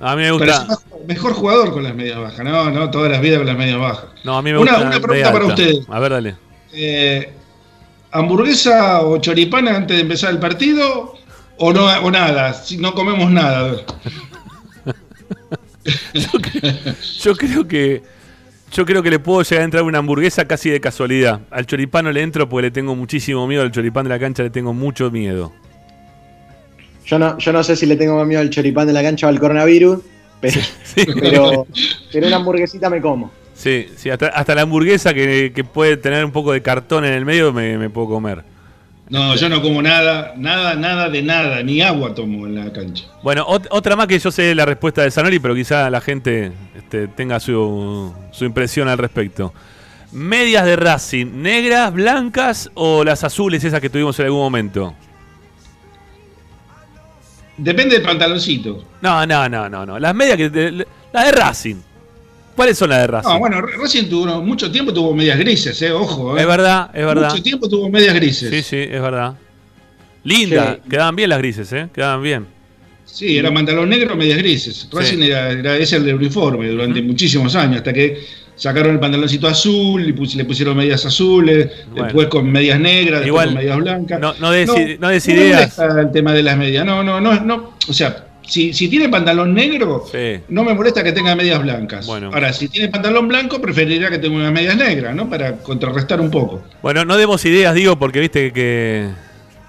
A 0.00 0.14
mí 0.16 0.22
me 0.22 0.30
gusta. 0.32 0.66
mejor 1.06 1.32
jugador 1.32 1.72
con 1.72 1.82
las 1.82 1.94
medias 1.94 2.18
bajas. 2.18 2.44
No, 2.44 2.70
no, 2.70 2.90
todas 2.90 3.10
las 3.10 3.20
vidas 3.20 3.38
con 3.38 3.46
las 3.46 3.56
medias 3.56 3.78
bajas. 3.78 4.04
No, 4.22 4.36
a 4.36 4.42
mí 4.42 4.52
me 4.52 4.58
Una- 4.58 4.72
gusta. 4.72 4.86
una 4.88 5.00
pregunta 5.00 5.32
para 5.32 5.44
ustedes. 5.46 5.78
A 5.88 5.98
ver, 6.00 6.12
dale. 6.12 6.36
Eh, 6.72 7.32
¿Hamburguesa 8.12 9.00
o 9.02 9.18
choripana 9.18 9.76
antes 9.76 9.96
de 9.96 10.02
empezar 10.02 10.30
el 10.30 10.38
partido? 10.38 11.14
¿O, 11.58 11.72
no, 11.72 11.86
o 11.86 12.10
nada? 12.10 12.52
Si 12.52 12.76
no 12.76 12.94
comemos 12.94 13.30
nada. 13.30 13.76
Yo 17.22 17.34
creo 17.36 17.66
que. 17.66 18.02
Yo 18.72 18.84
creo 18.84 19.02
que 19.04 19.10
le 19.10 19.20
puedo 19.20 19.42
llegar 19.42 19.62
a 19.62 19.64
entrar 19.66 19.82
una 19.84 19.98
hamburguesa 19.98 20.46
casi 20.46 20.68
de 20.68 20.80
casualidad. 20.80 21.42
Al 21.50 21.64
choripán 21.64 22.06
no 22.06 22.10
le 22.12 22.22
entro 22.22 22.48
porque 22.48 22.62
le 22.62 22.70
tengo 22.72 22.96
muchísimo 22.96 23.46
miedo. 23.46 23.62
Al 23.62 23.70
choripán 23.70 24.02
de 24.04 24.10
la 24.10 24.18
cancha 24.18 24.42
le 24.42 24.50
tengo 24.50 24.72
mucho 24.72 25.10
miedo. 25.12 25.52
Yo 27.06 27.18
no, 27.18 27.38
yo 27.38 27.52
no 27.52 27.62
sé 27.62 27.76
si 27.76 27.86
le 27.86 27.96
tengo 27.96 28.16
más 28.16 28.26
miedo 28.26 28.40
al 28.40 28.50
choripán 28.50 28.86
de 28.86 28.92
la 28.94 29.02
cancha 29.02 29.26
o 29.26 29.28
al 29.28 29.38
coronavirus, 29.38 30.00
pero, 30.40 30.60
Sí, 30.82 31.06
pero, 31.20 31.66
pero 32.12 32.26
una 32.26 32.36
hamburguesita 32.36 32.88
me 32.90 33.00
como. 33.00 33.30
sí, 33.52 33.86
sí, 33.96 34.10
hasta, 34.10 34.28
hasta 34.28 34.54
la 34.54 34.62
hamburguesa 34.62 35.12
que, 35.14 35.52
que 35.54 35.64
puede 35.64 35.96
tener 35.96 36.24
un 36.24 36.32
poco 36.32 36.52
de 36.52 36.62
cartón 36.62 37.04
en 37.04 37.12
el 37.12 37.24
medio 37.24 37.52
me, 37.52 37.78
me 37.78 37.90
puedo 37.90 38.08
comer. 38.08 38.42
No, 39.10 39.36
yo 39.36 39.48
no 39.50 39.60
como 39.60 39.82
nada, 39.82 40.32
nada, 40.36 40.74
nada 40.74 41.10
de 41.10 41.22
nada, 41.22 41.62
ni 41.62 41.82
agua 41.82 42.14
tomo 42.14 42.46
en 42.46 42.54
la 42.54 42.72
cancha. 42.72 43.04
Bueno, 43.22 43.46
ot- 43.46 43.66
otra 43.70 43.96
más 43.96 44.06
que 44.06 44.18
yo 44.18 44.30
sé 44.30 44.54
la 44.54 44.64
respuesta 44.64 45.02
de 45.02 45.10
Sanori, 45.10 45.38
pero 45.38 45.54
quizá 45.54 45.90
la 45.90 46.00
gente 46.00 46.52
este, 46.74 47.08
tenga 47.08 47.38
su, 47.38 48.14
su 48.30 48.44
impresión 48.46 48.88
al 48.88 48.96
respecto. 48.96 49.52
Medias 50.12 50.64
de 50.64 50.76
Racing, 50.76 51.26
negras, 51.42 51.92
blancas 51.92 52.70
o 52.74 53.04
las 53.04 53.24
azules 53.24 53.62
esas 53.64 53.80
que 53.80 53.90
tuvimos 53.90 54.18
en 54.20 54.26
algún 54.26 54.40
momento. 54.40 54.94
Depende 57.56 57.96
del 57.96 58.04
pantaloncito. 58.06 58.84
No, 59.00 59.26
no, 59.26 59.48
no, 59.48 59.68
no, 59.68 59.86
no. 59.86 59.98
Las 59.98 60.14
medias 60.14 60.36
que. 60.36 60.86
Las 61.12 61.24
de 61.26 61.32
Racing. 61.32 61.76
¿Cuáles 62.56 62.78
son 62.78 62.90
las 62.90 63.00
de 63.00 63.06
Racing? 63.08 63.28
No, 63.30 63.38
bueno, 63.38 63.60
Racing 63.60 64.04
tuvo 64.08 64.40
mucho 64.42 64.70
tiempo 64.70 64.92
tuvo 64.92 65.14
medias 65.14 65.38
grises, 65.38 65.80
eh, 65.82 65.90
ojo. 65.92 66.36
eh. 66.36 66.40
es 66.42 66.46
verdad, 66.46 66.90
es 66.94 67.04
verdad. 67.04 67.30
Mucho 67.30 67.42
tiempo 67.42 67.68
tuvo 67.68 67.88
medias 67.90 68.14
grises. 68.14 68.50
Sí, 68.50 68.62
sí, 68.62 68.76
es 68.90 69.02
verdad. 69.02 69.34
Linda, 70.22 70.78
Sí. 70.82 70.90
quedaban 70.90 71.16
bien 71.16 71.30
las 71.30 71.38
grises, 71.38 71.72
¿eh? 71.72 71.88
Quedaban 71.92 72.22
bien. 72.22 72.46
Sí, 73.04 73.36
era 73.38 73.52
pantalón 73.52 73.88
negro, 73.90 74.16
medias 74.16 74.38
grises. 74.38 74.88
Racing 74.90 75.18
era, 75.22 75.50
era 75.50 75.76
ese 75.76 75.96
el 75.96 76.04
de 76.06 76.14
uniforme 76.14 76.68
durante 76.68 77.02
muchísimos 77.02 77.54
años, 77.54 77.78
hasta 77.78 77.92
que 77.92 78.24
sacaron 78.56 78.92
el 78.94 79.00
pantaloncito 79.00 79.46
azul 79.46 80.08
y 80.08 80.12
pus- 80.12 80.34
le 80.36 80.44
pusieron 80.44 80.76
medias 80.76 81.04
azules, 81.04 81.70
Bueno. 81.90 82.04
después 82.04 82.28
con 82.28 82.50
medias 82.50 82.80
negras, 82.80 83.20
después 83.20 83.46
con 83.46 83.54
medias 83.54 83.76
blancas. 83.76 84.20
no- 84.20 84.34
no 84.40 84.50
des 84.50 84.68
no 84.98 85.08
des 85.08 85.26
me 85.28 85.34
ideas. 85.34 85.76
molesta 85.78 86.00
el 86.00 86.10
tema 86.12 86.32
de 86.32 86.42
las 86.42 86.56
medias. 86.56 86.84
No, 86.86 87.02
no, 87.04 87.20
no, 87.20 87.38
no. 87.40 87.74
O 87.88 87.92
sea, 87.92 88.26
si, 88.46 88.72
si 88.72 88.88
tiene 88.88 89.08
pantalón 89.08 89.54
negro, 89.54 90.04
Sí. 90.10 90.40
no 90.48 90.64
me 90.64 90.74
molesta 90.74 91.02
que 91.02 91.12
tenga 91.12 91.34
medias 91.34 91.60
blancas. 91.62 92.06
Bueno. 92.06 92.30
Ahora, 92.32 92.52
si 92.52 92.68
tiene 92.68 92.88
pantalón 92.88 93.26
blanco, 93.28 93.60
preferiría 93.60 94.10
que 94.10 94.18
tenga 94.18 94.36
unas 94.36 94.52
medias 94.52 94.76
negras, 94.76 95.14
¿no? 95.14 95.28
Para 95.28 95.56
contrarrestar 95.56 96.20
un 96.20 96.30
poco. 96.30 96.62
Bueno, 96.82 97.04
no 97.04 97.16
demos 97.16 97.44
ideas, 97.44 97.74
digo, 97.74 97.96
porque 97.98 98.20
viste 98.20 98.52
que, 98.52 99.08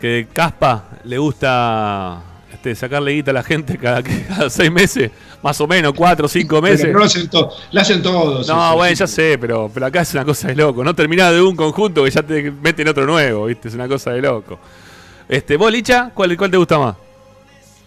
que 0.01 0.27
Caspa 0.33 0.89
le 1.05 1.17
gusta 1.17 2.21
este, 2.53 2.75
sacarle 2.75 3.11
guita 3.13 3.31
a 3.31 3.35
la 3.35 3.43
gente 3.43 3.77
cada, 3.77 4.03
cada 4.27 4.49
seis 4.49 4.71
meses, 4.71 5.11
más 5.41 5.59
o 5.61 5.67
menos, 5.67 5.93
cuatro 5.93 6.25
o 6.25 6.29
cinco 6.29 6.61
meses. 6.61 6.81
Pero 6.81 6.93
no 6.93 6.99
lo 6.99 7.05
hacen, 7.05 7.29
to- 7.29 7.51
lo 7.71 7.81
hacen 7.81 8.01
todos. 8.01 8.47
No, 8.47 8.67
eso, 8.67 8.75
bueno, 8.75 8.95
sí. 8.95 8.99
ya 8.99 9.07
sé, 9.07 9.37
pero, 9.39 9.71
pero 9.73 9.85
acá 9.85 10.01
es 10.01 10.13
una 10.13 10.25
cosa 10.25 10.47
de 10.49 10.55
loco. 10.55 10.83
No 10.83 10.93
terminás 10.93 11.31
de 11.33 11.41
un 11.41 11.55
conjunto 11.55 12.03
que 12.03 12.11
ya 12.11 12.23
te 12.23 12.51
meten 12.51 12.87
otro 12.87 13.05
nuevo, 13.05 13.45
¿viste? 13.45 13.67
Es 13.69 13.73
una 13.75 13.87
cosa 13.87 14.11
de 14.11 14.21
loco. 14.21 14.59
Este, 15.29 15.55
¿Vos, 15.57 15.71
Licha? 15.71 16.11
¿Cuál, 16.13 16.35
cuál 16.37 16.51
te 16.51 16.57
gusta 16.57 16.77
más? 16.77 16.95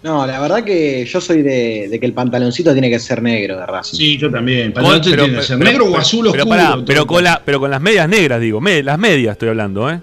No, 0.02 0.24
la 0.26 0.38
verdad 0.40 0.62
que 0.62 1.04
yo 1.04 1.20
soy 1.20 1.42
de, 1.42 1.88
de 1.90 1.98
que 2.00 2.06
el 2.06 2.12
pantaloncito 2.12 2.72
tiene 2.72 2.88
que 2.88 2.98
ser 3.00 3.20
negro 3.20 3.58
de 3.58 3.66
Racing. 3.66 3.96
Sí, 3.98 4.16
yo 4.16 4.30
también. 4.30 4.70
Con- 4.72 4.84
Pantalón 4.84 5.00
tiene 5.02 5.36
que 5.36 5.42
ser 5.42 5.58
negro 5.58 5.86
o 5.86 5.96
azul 5.96 6.28
pero, 6.30 6.44
oscuro. 6.44 6.48
pará, 6.64 6.84
pero, 6.86 7.06
con 7.06 7.24
la, 7.24 7.42
pero 7.44 7.58
con 7.58 7.70
las 7.70 7.80
medias 7.80 8.08
negras, 8.08 8.40
digo. 8.40 8.60
me- 8.60 8.82
las 8.82 8.98
medias 8.98 9.32
estoy 9.32 9.48
hablando, 9.48 9.90
¿eh? 9.90 10.00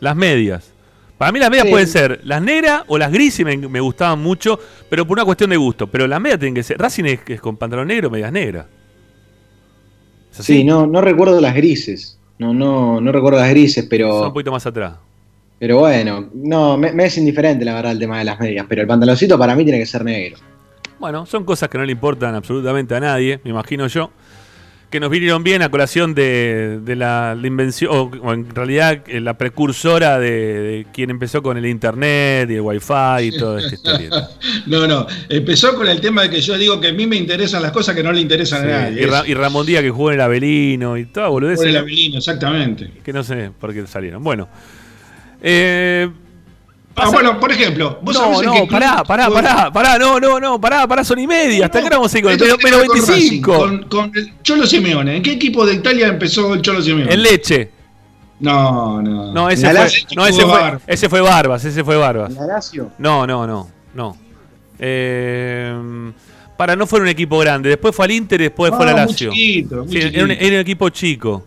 Las 0.00 0.14
medias. 0.14 0.72
Para 1.16 1.32
mí 1.32 1.38
las 1.40 1.50
medias 1.50 1.64
Sí. 1.66 1.70
pueden 1.72 1.88
ser 1.88 2.20
las 2.24 2.40
negras 2.42 2.82
o 2.86 2.96
las 2.98 3.10
grises, 3.10 3.44
me, 3.44 3.56
me 3.56 3.80
gustaban 3.80 4.20
mucho, 4.22 4.60
pero 4.90 5.06
por 5.06 5.16
una 5.16 5.24
cuestión 5.24 5.50
de 5.50 5.56
gusto. 5.56 5.86
Pero 5.88 6.06
las 6.06 6.20
medias 6.20 6.38
tienen 6.38 6.54
que 6.54 6.62
ser... 6.62 6.78
Racing 6.78 7.04
es, 7.06 7.20
es 7.26 7.40
con 7.40 7.56
pantalón 7.56 7.88
negro, 7.88 8.08
medias 8.10 8.30
negras. 8.30 8.66
Sí, 10.30 10.62
no, 10.64 10.86
no 10.86 11.00
recuerdo 11.00 11.40
las 11.40 11.54
grises. 11.54 12.18
No, 12.38 12.54
no, 12.54 13.00
no 13.00 13.10
recuerdo 13.10 13.40
las 13.40 13.50
grises, 13.50 13.84
Son 13.84 13.88
pero, 13.88 14.26
un 14.26 14.32
poquito 14.32 14.52
más 14.52 14.64
atrás. 14.66 14.92
Pero 15.58 15.78
bueno, 15.78 16.28
no, 16.34 16.76
me, 16.78 16.92
me 16.92 17.06
es 17.06 17.16
indiferente 17.18 17.64
la 17.64 17.74
verdad 17.74 17.92
el 17.92 17.98
tema 17.98 18.18
de 18.18 18.24
las 18.24 18.38
medias, 18.40 18.66
pero 18.68 18.82
el 18.82 18.88
pantaloncito 18.88 19.38
para 19.38 19.54
mí 19.54 19.64
tiene 19.64 19.78
que 19.78 19.86
ser 19.86 20.04
negro. 20.04 20.38
Bueno, 20.98 21.26
son 21.26 21.44
cosas 21.44 21.68
que 21.68 21.78
no 21.78 21.84
le 21.84 21.92
importan 21.92 22.34
absolutamente 22.34 22.94
a 22.94 23.00
nadie, 23.00 23.40
me 23.44 23.50
imagino 23.50 23.86
yo. 23.86 24.10
Que 24.90 25.00
nos 25.00 25.10
vinieron 25.10 25.44
bien 25.44 25.60
a 25.60 25.68
colación 25.70 26.14
de, 26.14 26.80
de 26.82 26.96
la, 26.96 27.34
la 27.38 27.46
invención, 27.46 27.92
o, 27.94 28.10
o 28.22 28.32
en 28.32 28.48
realidad 28.54 29.02
eh, 29.06 29.20
la 29.20 29.36
precursora 29.36 30.18
de, 30.18 30.30
de 30.30 30.86
quien 30.94 31.10
empezó 31.10 31.42
con 31.42 31.58
el 31.58 31.66
internet 31.66 32.48
y 32.50 32.54
el 32.54 32.62
wifi 32.62 32.94
y 33.24 33.38
toda 33.38 33.60
esta 33.60 33.74
historia. 33.74 34.10
No, 34.66 34.86
no. 34.86 35.06
Empezó 35.28 35.74
con 35.74 35.86
el 35.88 36.00
tema 36.00 36.22
de 36.22 36.30
que 36.30 36.40
yo 36.40 36.56
digo 36.56 36.80
que 36.80 36.88
a 36.88 36.92
mí 36.94 37.06
me 37.06 37.16
interesan 37.16 37.60
las 37.62 37.72
cosas 37.72 37.94
que 37.94 38.02
no 38.02 38.12
le 38.12 38.20
interesan 38.22 38.62
Sí, 38.64 38.70
a 38.70 38.80
nadie. 38.80 39.02
y, 39.02 39.04
Ra- 39.06 39.24
y 39.26 39.34
Ramón 39.34 39.66
Díaz 39.66 39.82
que 39.82 39.90
jugó 39.90 40.08
en 40.10 40.14
el 40.14 40.20
Avelino 40.22 40.96
y 40.96 41.04
toda 41.04 41.28
boludez. 41.28 41.58
Por 41.58 41.68
el 41.68 41.76
Avelino, 41.76 42.16
exactamente. 42.16 42.90
Que 43.04 43.12
no 43.12 43.22
sé 43.22 43.50
por 43.60 43.74
qué 43.74 43.86
salieron. 43.86 44.22
Bueno. 44.24 44.48
Eh, 45.42 46.08
Ah, 47.00 47.10
bueno, 47.12 47.38
por 47.38 47.52
ejemplo, 47.52 48.00
vos 48.02 48.12
no, 48.12 48.42
no, 48.42 48.52
club 48.54 48.70
pará, 48.70 49.04
pará, 49.04 49.30
pará, 49.30 49.72
pará, 49.72 49.98
no, 50.00 50.18
no, 50.18 50.40
no, 50.40 50.60
pará, 50.60 50.84
pará, 50.88 51.04
son 51.04 51.20
y 51.20 51.28
media. 51.28 51.66
Hasta 51.66 51.80
No, 51.80 51.86
acá 51.86 51.96
vamos 51.96 52.12
a 52.12 52.18
ir 52.18 52.24
con 52.24 52.32
el 52.32 52.40
menos 52.40 52.58
tiene 52.58 52.72
que 52.72 52.76
ver 52.76 52.86
con 52.88 53.06
25. 53.06 53.52
Racing, 53.52 53.82
Con, 53.82 53.82
con 53.88 54.12
el 54.16 54.42
Cholo 54.42 54.66
Simeone. 54.66 55.16
¿En 55.18 55.22
qué 55.22 55.30
equipo 55.34 55.64
de 55.64 55.74
Italia 55.74 56.08
empezó 56.08 56.54
el 56.54 56.60
Cholo 56.62 56.82
Simeone? 56.82 57.14
En 57.14 57.22
leche. 57.22 57.70
No, 58.40 59.00
no. 59.00 59.32
No, 59.32 59.48
ese 59.48 59.68
fue, 59.70 59.88
no, 60.16 60.26
ese 60.26 60.42
fue, 60.42 60.50
Barbas. 60.50 60.82
ese 60.88 61.08
fue 61.08 61.20
Barbas, 61.20 61.64
ese 61.64 61.84
fue. 61.84 61.96
No, 62.98 63.24
no, 63.28 63.46
no, 63.46 63.68
no. 63.94 64.16
Eh, 64.80 66.12
para, 66.56 66.74
no 66.74 66.84
fue 66.86 67.00
un 67.00 67.08
equipo 67.08 67.38
grande. 67.38 67.68
Después 67.68 67.94
fue 67.94 68.06
al 68.06 68.10
Inter 68.10 68.40
y 68.40 68.44
después 68.44 68.70
fue 68.74 68.84
No, 68.84 68.90
a 68.90 68.94
la 68.94 69.02
muy 69.04 69.12
Lazio. 69.12 69.30
chiquito, 69.30 69.76
muy 69.84 69.88
Sí, 69.92 70.00
chiquito. 70.00 70.16
era, 70.16 70.24
un, 70.24 70.30
era 70.32 70.46
un 70.56 70.60
equipo 70.62 70.88
chico. 70.88 71.44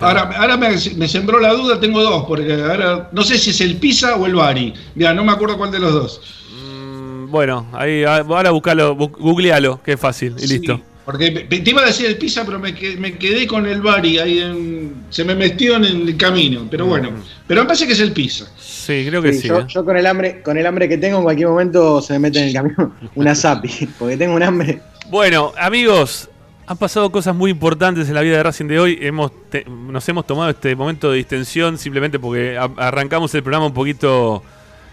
Ahora, 0.00 0.30
ahora 0.36 0.56
me, 0.56 0.68
me 0.96 1.08
sembró 1.08 1.40
la 1.40 1.52
duda, 1.52 1.78
tengo 1.80 2.02
dos, 2.02 2.24
porque 2.26 2.52
ahora 2.54 3.08
no 3.12 3.22
sé 3.22 3.38
si 3.38 3.50
es 3.50 3.60
el 3.60 3.76
Pisa 3.76 4.16
o 4.16 4.26
el 4.26 4.34
Bari. 4.34 4.72
Mira, 4.94 5.12
no 5.14 5.24
me 5.24 5.32
acuerdo 5.32 5.56
cuál 5.58 5.70
de 5.70 5.78
los 5.78 5.92
dos. 5.92 6.20
Mm, 6.62 7.30
bueno, 7.30 7.66
ahí, 7.72 8.04
ah, 8.04 8.24
ahora 8.28 8.50
buscalo, 8.50 8.96
bu- 8.96 9.10
googlealo, 9.16 9.82
que 9.82 9.92
es 9.92 10.00
fácil 10.00 10.34
y 10.38 10.46
Sí, 10.46 10.58
listo. 10.58 10.80
Porque 11.04 11.30
te 11.30 11.70
iba 11.70 11.82
a 11.82 11.86
decir 11.86 12.06
el 12.06 12.16
Pisa, 12.16 12.44
pero 12.44 12.58
me, 12.58 12.74
que- 12.74 12.96
me 12.96 13.16
quedé 13.16 13.46
con 13.46 13.64
el 13.66 13.80
Bari 13.80 14.18
ahí 14.18 14.38
en- 14.40 15.04
se 15.10 15.24
me 15.24 15.36
metió 15.36 15.76
en 15.76 15.84
el 15.84 16.16
camino. 16.16 16.66
Pero 16.68 16.86
bueno, 16.86 17.10
pero 17.46 17.60
me 17.60 17.66
parece 17.68 17.86
que 17.86 17.92
es 17.92 18.00
el 18.00 18.10
Pisa. 18.12 18.50
Sí, 18.58 19.04
creo 19.08 19.22
que 19.22 19.32
Sí, 19.34 19.42
sí. 19.42 19.48
yo, 19.48 19.60
¿eh? 19.60 19.66
yo 19.68 19.84
con 19.84 19.96
el 19.96 20.04
hambre, 20.06 20.42
con 20.42 20.58
el 20.58 20.66
hambre 20.66 20.88
que 20.88 20.98
tengo 20.98 21.18
en 21.18 21.22
cualquier 21.24 21.48
momento 21.48 22.00
se 22.02 22.14
me 22.14 22.18
mete 22.20 22.40
en 22.40 22.48
el 22.48 22.52
camino 22.54 22.92
una 23.14 23.34
zapi, 23.36 23.70
porque 23.98 24.16
tengo 24.16 24.34
un 24.34 24.42
hambre. 24.42 24.80
Bueno, 25.08 25.52
amigos, 25.58 26.28
han 26.68 26.76
pasado 26.78 27.10
cosas 27.10 27.34
muy 27.34 27.50
importantes 27.52 28.08
en 28.08 28.14
la 28.14 28.22
vida 28.22 28.36
de 28.38 28.42
Racing 28.42 28.66
de 28.66 28.80
hoy. 28.80 28.98
Hemos 29.00 29.30
nos 29.68 30.08
hemos 30.08 30.26
tomado 30.26 30.50
este 30.50 30.74
momento 30.74 31.10
de 31.10 31.18
distensión 31.18 31.78
simplemente 31.78 32.18
porque 32.18 32.58
arrancamos 32.76 33.32
el 33.34 33.42
programa 33.42 33.66
un 33.66 33.74
poquito 33.74 34.42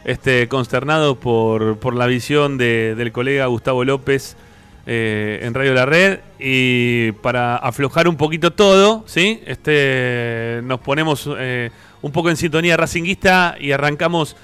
este, 0.06 0.48
consternados 0.48 1.18
por, 1.18 1.78
por 1.80 1.96
la 1.96 2.06
visión 2.06 2.58
de- 2.58 2.94
del 2.96 3.12
colega 3.12 3.48
Gustavo 3.48 3.84
López 3.86 4.36
eh, 4.86 5.40
en 5.42 5.54
Radio 5.56 5.74
La 5.74 5.86
Red. 5.88 6.20
Y 6.40 7.14
para 7.24 7.56
aflojar 7.58 8.08
un 8.08 8.18
poquito 8.18 8.52
todo, 8.54 9.04
¿sí? 9.08 9.42
este, 9.48 10.60
nos 10.64 10.80
ponemos 10.80 11.28
eh, 11.40 11.72
un 12.04 12.12
poco 12.12 12.30
en 12.30 12.38
sintonía 12.38 12.78
racinguista 12.78 13.56
y 13.60 13.72
arrancamos 13.72 14.36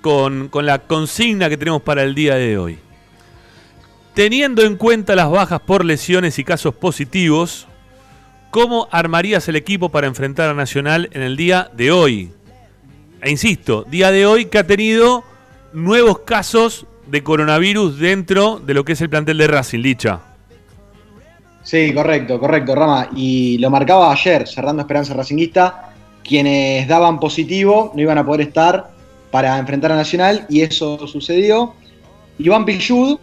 con, 0.00 0.48
con 0.48 0.64
la 0.64 0.78
consigna 0.78 1.50
que 1.50 1.58
tenemos 1.58 1.82
para 1.82 2.02
el 2.02 2.14
día 2.14 2.36
de 2.36 2.56
hoy. 2.56 2.78
Teniendo 4.18 4.62
en 4.62 4.74
cuenta 4.74 5.14
las 5.14 5.30
bajas 5.30 5.60
por 5.60 5.84
lesiones 5.84 6.40
y 6.40 6.44
casos 6.44 6.74
positivos, 6.74 7.68
¿cómo 8.50 8.88
armarías 8.90 9.46
el 9.46 9.54
equipo 9.54 9.90
para 9.90 10.08
enfrentar 10.08 10.50
a 10.50 10.54
Nacional 10.54 11.08
en 11.12 11.22
el 11.22 11.36
día 11.36 11.70
de 11.72 11.92
hoy? 11.92 12.32
E 13.22 13.30
insisto, 13.30 13.84
día 13.84 14.10
de 14.10 14.26
hoy 14.26 14.46
que 14.46 14.58
ha 14.58 14.66
tenido 14.66 15.22
nuevos 15.72 16.18
casos 16.22 16.84
de 17.06 17.22
coronavirus 17.22 18.00
dentro 18.00 18.58
de 18.58 18.74
lo 18.74 18.84
que 18.84 18.94
es 18.94 19.00
el 19.02 19.08
plantel 19.08 19.38
de 19.38 19.46
Racing, 19.46 19.78
Licha. 19.78 20.18
Sí, 21.62 21.94
correcto, 21.94 22.40
correcto, 22.40 22.74
Rama. 22.74 23.10
Y 23.14 23.58
lo 23.58 23.70
marcaba 23.70 24.10
ayer, 24.10 24.48
cerrando 24.48 24.82
Esperanza 24.82 25.14
Racinguista, 25.14 25.92
quienes 26.24 26.88
daban 26.88 27.20
positivo 27.20 27.92
no 27.94 28.02
iban 28.02 28.18
a 28.18 28.26
poder 28.26 28.48
estar 28.48 28.90
para 29.30 29.56
enfrentar 29.58 29.92
a 29.92 29.94
Nacional 29.94 30.44
y 30.48 30.62
eso 30.62 31.06
sucedió. 31.06 31.74
Iván 32.40 32.64
Pichud 32.64 33.18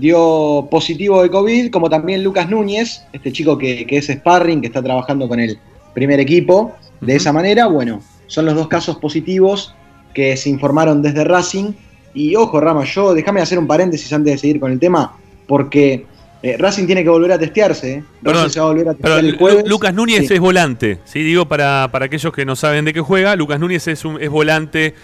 dio 0.00 0.66
positivo 0.70 1.22
de 1.22 1.30
COVID, 1.30 1.70
como 1.70 1.88
también 1.90 2.24
Lucas 2.24 2.48
Núñez, 2.48 3.02
este 3.12 3.30
chico 3.32 3.56
que, 3.58 3.86
que 3.86 3.98
es 3.98 4.06
sparring, 4.08 4.60
que 4.60 4.66
está 4.68 4.82
trabajando 4.82 5.28
con 5.28 5.38
el 5.40 5.58
primer 5.94 6.18
equipo. 6.20 6.72
De 7.00 7.16
esa 7.16 7.32
manera, 7.32 7.66
bueno, 7.66 8.02
son 8.26 8.46
los 8.46 8.54
dos 8.54 8.68
casos 8.68 8.96
positivos 8.96 9.74
que 10.14 10.36
se 10.36 10.50
informaron 10.50 11.02
desde 11.02 11.24
Racing. 11.24 11.72
Y 12.14 12.34
ojo, 12.36 12.60
Rama, 12.60 12.84
yo 12.84 13.14
déjame 13.14 13.40
hacer 13.40 13.58
un 13.58 13.66
paréntesis 13.66 14.12
antes 14.12 14.32
de 14.34 14.38
seguir 14.38 14.58
con 14.60 14.72
el 14.72 14.78
tema, 14.80 15.16
porque 15.46 16.06
eh, 16.42 16.56
Racing 16.58 16.86
tiene 16.86 17.02
que 17.04 17.08
volver 17.10 17.32
a 17.32 17.38
testearse. 17.38 17.92
¿eh? 17.94 18.04
Perdón, 18.22 18.42
Racing 18.44 18.52
se 18.54 18.60
va 18.60 18.66
a 18.66 18.68
volver 18.70 18.88
a 18.88 18.94
testear 18.94 19.18
el 19.24 19.36
jueves. 19.36 19.62
Lu- 19.64 19.70
Lucas 19.70 19.94
Núñez 19.94 20.26
Sí. 20.26 20.34
es 20.34 20.40
volante, 20.40 20.98
¿sí? 21.04 21.22
digo 21.22 21.46
para, 21.46 21.88
para 21.92 22.06
aquellos 22.06 22.32
que 22.32 22.44
no 22.44 22.56
saben 22.56 22.84
de 22.84 22.92
qué 22.92 23.00
juega, 23.00 23.36
Lucas 23.36 23.60
Núñez 23.60 23.86
es, 23.88 24.04
un, 24.04 24.20
es 24.20 24.28
volante 24.30 24.94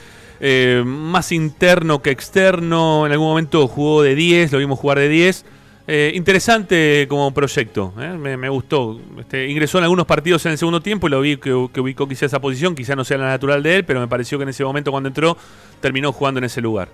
eh, 0.40 0.82
más 0.84 1.32
interno 1.32 2.02
que 2.02 2.10
externo, 2.10 3.06
en 3.06 3.12
algún 3.12 3.28
momento 3.28 3.66
jugó 3.68 4.02
de 4.02 4.14
10, 4.14 4.52
lo 4.52 4.58
vimos 4.58 4.78
jugar 4.78 4.98
de 4.98 5.08
10. 5.08 5.44
Eh, 5.88 6.10
interesante 6.16 7.06
como 7.08 7.32
proyecto, 7.32 7.94
¿eh? 8.00 8.08
me, 8.08 8.48
gustó. 8.48 9.00
Este, 9.20 9.48
ingresó 9.48 9.78
en 9.78 9.84
algunos 9.84 10.04
partidos 10.04 10.44
en 10.46 10.52
el 10.52 10.58
segundo 10.58 10.80
tiempo 10.80 11.06
y 11.06 11.10
lo 11.10 11.20
vi 11.20 11.36
que, 11.36 11.52
ubicó 11.52 12.08
quizá 12.08 12.26
esa 12.26 12.40
posición, 12.40 12.74
quizá 12.74 12.96
no 12.96 13.04
sea 13.04 13.18
la 13.18 13.28
natural 13.28 13.62
de 13.62 13.76
él, 13.76 13.84
pero 13.84 14.00
me 14.00 14.08
pareció 14.08 14.36
que 14.36 14.42
en 14.42 14.48
ese 14.48 14.64
momento 14.64 14.90
cuando 14.90 15.08
entró 15.08 15.36
terminó 15.80 16.12
jugando 16.12 16.38
en 16.38 16.44
ese 16.44 16.60
lugar. 16.60 16.88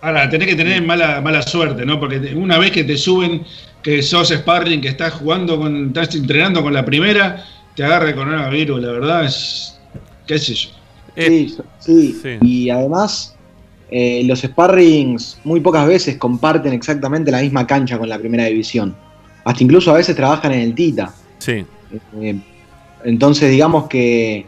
Ahora, 0.00 0.30
tenés 0.30 0.48
que 0.48 0.54
tener 0.54 0.80
mala, 0.82 1.20
mala 1.20 1.42
suerte, 1.42 1.84
¿no? 1.84 1.98
Porque 1.98 2.32
una 2.34 2.56
vez 2.56 2.70
que 2.70 2.84
te 2.84 2.96
suben, 2.96 3.44
que 3.82 4.00
sos 4.00 4.28
sparring, 4.28 4.80
que 4.80 4.88
estás 4.88 5.14
jugando 5.14 5.58
con, 5.58 5.88
estás 5.88 6.14
entrenando 6.14 6.62
con 6.62 6.72
la 6.72 6.84
primera, 6.84 7.44
te 7.74 7.82
agarra 7.82 8.10
el 8.10 8.14
coronavirus, 8.14 8.80
la 8.80 8.92
verdad 8.92 9.24
es. 9.24 9.78
qué 10.26 10.38
sé 10.38 10.54
yo. 10.54 10.79
Eh, 11.20 11.48
Sí, 11.48 11.56
sí, 11.78 12.18
sí. 12.22 12.38
Y 12.40 12.70
además, 12.70 13.34
eh, 13.90 14.22
los 14.24 14.40
sparrings 14.40 15.38
muy 15.44 15.60
pocas 15.60 15.86
veces 15.86 16.16
comparten 16.16 16.72
exactamente 16.72 17.30
la 17.30 17.40
misma 17.40 17.66
cancha 17.66 17.98
con 17.98 18.08
la 18.08 18.18
primera 18.18 18.44
división. 18.44 18.94
Hasta 19.44 19.64
incluso 19.64 19.90
a 19.90 19.94
veces 19.94 20.14
trabajan 20.16 20.52
en 20.52 20.60
el 20.60 20.74
Tita. 20.74 21.14
sí. 21.38 21.64
Eh, 22.20 22.40
entonces, 23.02 23.50
digamos 23.50 23.88
que, 23.88 24.46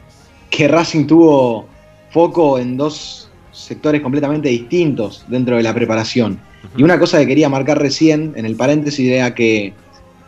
que 0.50 0.68
Racing 0.68 1.06
tuvo 1.06 1.66
foco 2.10 2.58
en 2.58 2.76
dos 2.76 3.30
sectores 3.50 4.00
completamente 4.00 4.48
distintos 4.48 5.24
dentro 5.28 5.56
de 5.56 5.62
la 5.62 5.74
preparación. 5.74 6.38
Y 6.76 6.82
una 6.82 6.98
cosa 6.98 7.18
que 7.18 7.26
quería 7.26 7.48
marcar 7.48 7.78
recién 7.80 8.34
en 8.36 8.46
el 8.46 8.54
paréntesis 8.54 9.10
era 9.10 9.34
que 9.34 9.72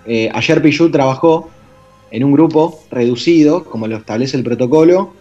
eh, 0.06 0.30
ayer 0.34 0.62
Pichu 0.62 0.90
trabajó 0.90 1.50
en 2.10 2.24
un 2.24 2.32
grupo 2.32 2.80
reducido, 2.90 3.64
como 3.64 3.86
lo 3.86 3.96
establece 3.96 4.36
el 4.36 4.42
protocolo, 4.42 5.12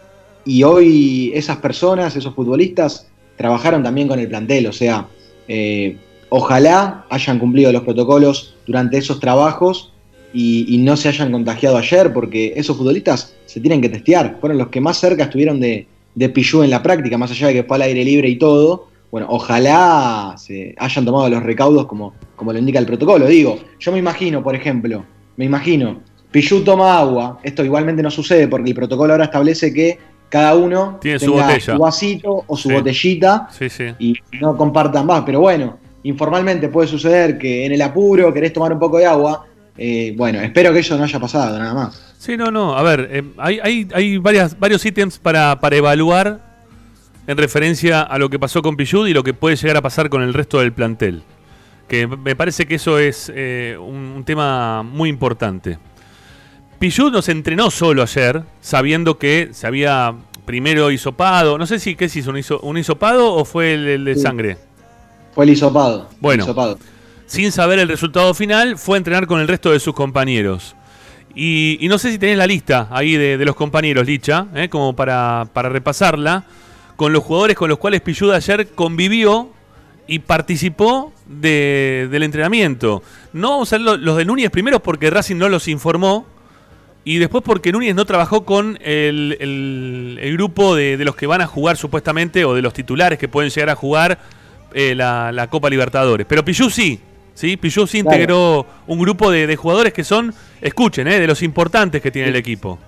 y 0.46 0.64
hoy 0.64 1.32
esas 1.34 1.58
personas, 1.58 2.16
esos 2.16 2.34
futbolistas, 2.34 3.08
trabajaron 3.38 3.84
también 3.84 4.08
con 4.08 4.20
el 4.20 4.28
plantel, 4.28 4.68
o 4.68 4.74
sea, 4.74 5.08
eh, 5.48 5.98
ojalá 6.30 7.06
hayan 7.10 7.40
cumplido 7.40 7.72
los 7.72 7.84
protocolos 7.84 8.56
durante 8.66 8.98
esos 8.98 9.20
trabajos 9.20 9.92
y, 10.34 10.78
no 10.80 10.98
se 10.98 11.10
hayan 11.10 11.32
contagiado 11.32 11.78
ayer, 11.78 12.12
porque 12.12 12.54
esos 12.56 12.76
futbolistas 12.76 13.36
se 13.46 13.60
tienen 13.60 13.82
que 13.82 13.90
testear, 13.90 14.38
fueron 14.40 14.58
los 14.58 14.70
que 14.70 14.82
más 14.82 14.98
cerca 14.98 15.26
estuvieron 15.26 15.60
de, 15.60 15.88
de 16.16 16.30
Pichu 16.30 16.64
en 16.64 16.72
la 16.72 16.82
práctica, 16.82 17.18
más 17.18 17.32
allá 17.32 17.48
de 17.48 17.54
que 17.54 17.64
fue 17.64 17.78
al 17.78 17.84
aire 17.84 18.04
libre 18.04 18.30
y 18.30 18.38
todo, 18.38 18.88
bueno, 19.12 19.28
ojalá 19.30 20.34
se 20.38 20.74
hayan 20.80 21.06
tomado 21.06 21.30
los 21.30 21.44
recaudos 21.44 21.86
como, 21.86 22.16
como 22.36 22.52
lo 22.52 22.58
indica 22.58 22.80
el 22.80 22.88
protocolo. 22.88 23.28
Digo, 23.28 23.60
yo 23.80 23.92
me 23.92 24.00
imagino, 24.00 24.42
por 24.42 24.56
ejemplo, 24.56 25.06
me 25.38 25.46
imagino, 25.46 26.02
Pichu 26.32 26.64
toma 26.64 26.98
agua, 26.98 27.40
esto 27.44 27.64
igualmente 27.64 28.02
no 28.02 28.10
sucede 28.10 28.48
porque 28.48 28.72
el 28.72 28.76
protocolo 28.76 29.14
ahora 29.14 29.26
establece 29.26 29.72
que 29.72 30.00
cada 30.34 30.56
uno 30.56 30.98
Tiene 31.00 31.20
su 31.20 31.32
botella. 31.32 31.78
vasito 31.78 32.44
o 32.48 32.58
su 32.58 32.68
Sí. 32.70 32.74
botellita 32.74 33.48
Sí, 33.52 33.70
sí. 33.70 33.86
y 34.00 34.16
no 34.42 34.58
compartan 34.58 35.06
más. 35.06 35.22
Pero 35.28 35.40
bueno, 35.42 35.78
informalmente 36.02 36.70
puede 36.70 36.88
suceder 36.88 37.38
que 37.38 37.68
en 37.68 37.72
el 37.74 37.82
apuro 37.84 38.34
querés 38.34 38.52
tomar 38.52 38.74
un 38.74 38.80
poco 38.80 38.98
de 38.98 39.06
agua. 39.06 39.46
eh, 39.78 40.14
bueno, 40.18 40.40
espero 40.42 40.72
que 40.74 40.80
eso 40.80 40.98
no 40.98 41.04
haya 41.04 41.20
pasado, 41.20 41.58
nada 41.60 41.74
más. 41.76 42.16
Sí, 42.18 42.36
no, 42.38 42.50
no. 42.52 42.76
A 42.76 42.82
ver, 42.84 43.10
eh, 43.12 43.24
hay, 43.38 43.60
hay, 43.64 43.88
hay 43.94 44.18
varias, 44.18 44.58
varios 44.60 44.84
ítems 44.86 45.18
para, 45.20 45.60
para 45.60 45.76
evaluar 45.76 46.40
en 47.28 47.38
referencia 47.38 48.02
a 48.02 48.18
lo 48.18 48.28
que 48.30 48.38
pasó 48.40 48.62
con 48.64 48.76
Pichud 48.76 49.08
y 49.08 49.14
lo 49.14 49.24
que 49.24 49.34
puede 49.36 49.56
llegar 49.56 49.78
a 49.78 49.82
pasar 49.82 50.10
con 50.10 50.22
el 50.24 50.34
resto 50.34 50.60
del 50.60 50.74
plantel. 50.74 51.22
Que 51.88 52.08
me 52.08 52.36
parece 52.36 52.66
que 52.66 52.76
eso 52.76 52.98
es 52.98 53.32
eh, 53.36 53.78
un, 53.80 54.14
un 54.18 54.24
tema 54.24 54.82
muy 54.84 55.10
importante. 55.10 55.78
Pichud 56.84 57.14
nos 57.14 57.30
entrenó 57.30 57.72
solo 57.72 58.02
ayer, 58.04 58.44
sabiendo 58.60 59.18
que 59.18 59.52
se 59.54 59.66
había 59.66 60.14
primero 60.44 60.92
hisopado. 60.92 61.58
No 61.58 61.66
sé 61.66 61.80
si 61.80 61.96
qué 61.96 62.10
se 62.10 62.20
hizo, 62.20 62.32
un, 62.32 62.36
hiso- 62.36 62.60
un 62.62 62.78
hisopado 62.78 63.34
o 63.36 63.46
fue 63.46 63.74
el, 63.76 63.88
el 63.88 64.04
de 64.04 64.16
Sí. 64.16 64.22
sangre. 64.22 64.58
Fue 65.34 65.46
el 65.46 65.52
hisopado. 65.52 66.10
el 66.12 66.18
Bueno. 66.20 66.44
hisopado. 66.44 66.78
sin 67.26 67.54
saber 67.54 67.80
el 67.80 67.88
resultado 67.88 68.34
final, 68.34 68.78
fue 68.78 68.98
a 68.98 69.00
entrenar 69.00 69.28
con 69.28 69.40
el 69.40 69.48
resto 69.48 69.72
de 69.72 69.80
sus 69.80 69.94
compañeros. 69.94 70.76
Y, 71.34 71.78
y 71.80 71.88
no 71.88 71.98
sé 71.98 72.12
si 72.12 72.18
tenés 72.20 72.38
la 72.38 72.48
lista 72.48 72.90
ahí 72.92 73.16
de, 73.16 73.38
de 73.38 73.46
los 73.46 73.56
compañeros, 73.56 74.06
Licha, 74.06 74.48
¿eh? 74.54 74.68
como 74.68 74.94
para, 74.94 75.48
para 75.54 75.70
repasarla, 75.70 76.44
con 76.98 77.14
los 77.14 77.24
jugadores 77.24 77.56
con 77.56 77.70
los 77.70 77.78
cuales 77.78 78.02
Pilluda 78.02 78.36
ayer 78.36 78.68
convivió 78.76 79.52
y 80.06 80.20
participó 80.20 81.14
de- 81.28 82.10
del 82.12 82.24
entrenamiento. 82.24 83.02
No 83.32 83.52
vamos 83.52 83.72
a 83.72 83.78
ver 83.78 83.86
lo- 83.86 83.96
los 83.98 84.18
de 84.18 84.26
Núñez 84.26 84.52
primero 84.52 84.84
porque 84.84 85.10
Racing 85.10 85.38
no 85.38 85.48
los 85.48 85.70
informó. 85.70 86.33
Y 87.06 87.18
después 87.18 87.44
porque 87.46 87.72
Núñez 87.72 87.96
no 87.96 88.06
trabajó 88.06 88.46
con 88.46 88.78
el, 88.82 89.36
el- 89.42 90.18
el 90.22 90.34
grupo 90.34 90.76
de, 90.76 90.96
de 90.98 91.04
los 91.06 91.16
que 91.16 91.28
van 91.28 91.42
a 91.42 91.48
jugar 91.48 91.76
supuestamente, 91.78 92.46
o 92.46 92.54
de 92.56 92.62
los 92.62 92.74
titulares 92.74 93.20
que 93.20 93.28
pueden 93.28 93.50
llegar 93.52 93.70
a 93.70 93.76
jugar 93.76 94.20
eh, 94.74 94.96
la, 94.96 95.32
la 95.32 95.50
Copa 95.50 95.70
Libertadores. 95.70 96.26
Pero 96.30 96.46
Pichu 96.46 96.70
sí, 96.70 97.00
¿sí? 97.34 97.58
Pichu 97.58 97.86
sí 97.88 98.02
Claro. 98.02 98.16
integró 98.16 98.66
un 98.88 99.00
grupo 99.00 99.30
de, 99.32 99.48
de 99.48 99.56
jugadores 99.58 99.92
que 99.92 100.04
son, 100.06 100.34
escuchen, 100.62 101.08
eh, 101.08 101.20
de 101.20 101.28
los 101.28 101.44
importantes 101.44 102.02
que 102.02 102.10
tiene 102.10 102.30
el 102.30 102.36
equipo. 102.38 102.80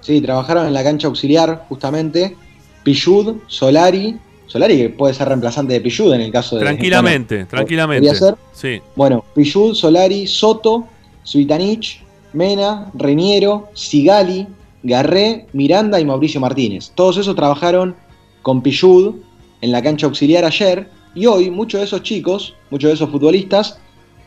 Sí, 0.00 0.20
trabajaron 0.20 0.66
en 0.66 0.74
la 0.74 0.82
cancha 0.82 1.06
auxiliar, 1.06 1.64
justamente. 1.68 2.36
Pichud, 2.82 3.36
Solari. 3.46 4.16
Solari 4.48 4.76
que 4.76 4.88
puede 4.90 5.14
ser 5.14 5.28
reemplazante 5.28 5.72
de 5.74 5.80
Pichud 5.80 6.12
en 6.12 6.20
el 6.22 6.32
caso 6.32 6.56
de. 6.56 6.62
Tranquilamente, 6.62 7.36
bueno, 7.36 7.48
tranquilamente. 7.48 8.08
podría 8.08 8.18
ser. 8.28 8.34
Sí. 8.52 8.82
Bueno, 8.96 9.24
Pichud, 9.34 9.74
Solari, 9.74 10.26
Soto, 10.26 10.88
Suitanich, 11.22 12.02
Mena, 12.32 12.90
Reñero, 12.94 13.68
Sigali, 13.74 14.46
Garré, 14.82 15.46
Miranda 15.52 16.00
y 16.00 16.04
Mauricio 16.04 16.40
Martínez. 16.40 16.92
Todos 16.94 17.16
esos 17.18 17.36
trabajaron 17.36 17.94
con 18.42 18.62
Pichud 18.62 19.14
en 19.60 19.72
la 19.72 19.82
cancha 19.82 20.06
auxiliar 20.06 20.44
ayer. 20.44 20.88
Y 21.14 21.26
hoy 21.26 21.50
muchos 21.50 21.80
de 21.80 21.84
esos 21.86 22.02
chicos, 22.02 22.54
muchos 22.70 22.88
de 22.88 22.94
esos 22.94 23.10
futbolistas, 23.10 23.78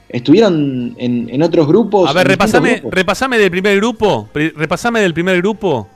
estuvieron 0.10 0.96
en, 0.98 1.30
en 1.30 1.42
otros 1.44 1.68
grupos. 1.68 2.10
A 2.10 2.14
ver, 2.14 2.28
repasame, 2.28 2.82
repasame 2.90 3.38
del 3.38 3.52
primer 3.52 3.76
grupo. 3.78 4.30
Repasame 4.34 5.00
del 5.02 5.14
primer 5.14 5.38
grupo. 5.42 5.88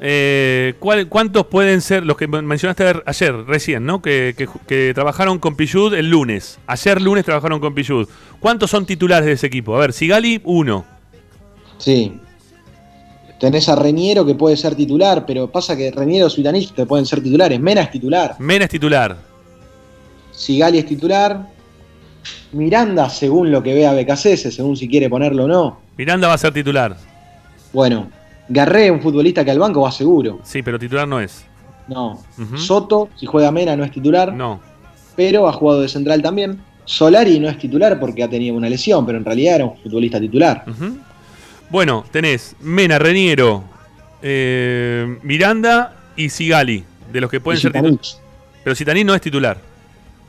eh, 0.00 0.74
¿cuál- 0.78 1.08
¿Cuántos 1.08 1.46
pueden 1.46 1.80
ser 1.80 2.06
los 2.06 2.16
que 2.16 2.28
men- 2.28 2.46
mencionaste 2.46 2.84
ayer- 3.04 3.44
recién, 3.48 3.84
¿no? 3.84 4.00
Que, 4.00 4.32
que 4.38 4.46
ju- 4.46 4.60
que 4.66 4.92
trabajaron 4.94 5.40
con 5.40 5.56
Pichud 5.56 5.92
el 5.92 6.08
lunes. 6.08 6.60
Ayer 6.68 7.02
lunes 7.02 7.24
trabajaron 7.24 7.58
con 7.58 7.74
Pichud. 7.74 8.08
¿Cuántos 8.38 8.70
son 8.70 8.86
titulares 8.86 9.26
de 9.26 9.32
ese 9.32 9.48
equipo? 9.48 9.74
A 9.76 9.80
ver, 9.80 9.92
Sigali, 9.92 10.40
uno. 10.44 10.84
Sí. 11.78 12.20
Tenés 13.40 13.68
a 13.68 13.76
Reñero 13.76 14.26
que 14.26 14.34
puede 14.34 14.56
ser 14.56 14.74
titular, 14.74 15.24
pero 15.24 15.50
pasa 15.50 15.76
que 15.76 15.90
Reñero 15.90 16.26
y 16.36 16.66
te 16.66 16.86
pueden 16.86 17.06
ser 17.06 17.22
titulares. 17.22 17.60
Mena 17.60 17.82
es 17.82 17.90
titular. 17.90 18.34
Mena 18.38 18.64
es 18.64 18.70
titular. 18.70 19.16
Sigali 20.32 20.78
es 20.78 20.86
titular. 20.86 21.46
Miranda, 22.52 23.08
según 23.08 23.50
lo 23.52 23.62
que 23.62 23.74
vea 23.74 23.92
BKCS, 23.92 24.52
según 24.54 24.76
si 24.76 24.88
quiere 24.88 25.08
ponerlo 25.08 25.44
o 25.44 25.48
no. 25.48 25.80
Miranda 25.96 26.28
va 26.28 26.34
a 26.34 26.38
ser 26.38 26.52
titular. 26.52 26.96
Bueno, 27.72 28.10
Garré, 28.48 28.90
un 28.90 29.00
futbolista 29.00 29.44
que 29.44 29.50
al 29.50 29.58
banco 29.58 29.82
va 29.82 29.92
seguro. 29.92 30.40
Sí, 30.42 30.62
pero 30.62 30.78
titular 30.78 31.06
no 31.06 31.20
es. 31.20 31.44
No. 31.86 32.22
Soto, 32.56 33.08
si 33.16 33.26
juega 33.26 33.50
Mena, 33.52 33.76
no 33.76 33.84
es 33.84 33.90
titular, 33.92 34.32
No. 34.32 34.60
pero 35.16 35.48
ha 35.48 35.52
jugado 35.52 35.80
de 35.82 35.88
central 35.88 36.22
también. 36.22 36.60
Solari 36.84 37.38
no 37.38 37.48
es 37.48 37.58
titular 37.58 38.00
porque 38.00 38.22
ha 38.24 38.28
tenido 38.28 38.56
una 38.56 38.68
lesión, 38.68 39.04
pero 39.04 39.18
en 39.18 39.24
realidad 39.24 39.56
era 39.56 39.64
un 39.66 39.76
futbolista 39.76 40.18
titular. 40.18 40.64
Bueno, 41.70 42.04
tenés 42.10 42.56
Mena, 42.60 42.98
Reniero, 42.98 43.64
eh, 44.22 45.18
Miranda 45.22 45.96
y 46.16 46.28
Sigali. 46.30 46.84
De 47.12 47.20
los 47.20 47.30
que 47.30 47.40
pueden 47.40 47.60
ser 47.60 47.72
titulares. 47.72 48.20
Pero 48.64 48.76
Zitanich 48.76 49.06
no 49.06 49.14
es 49.14 49.20
titular. 49.20 49.58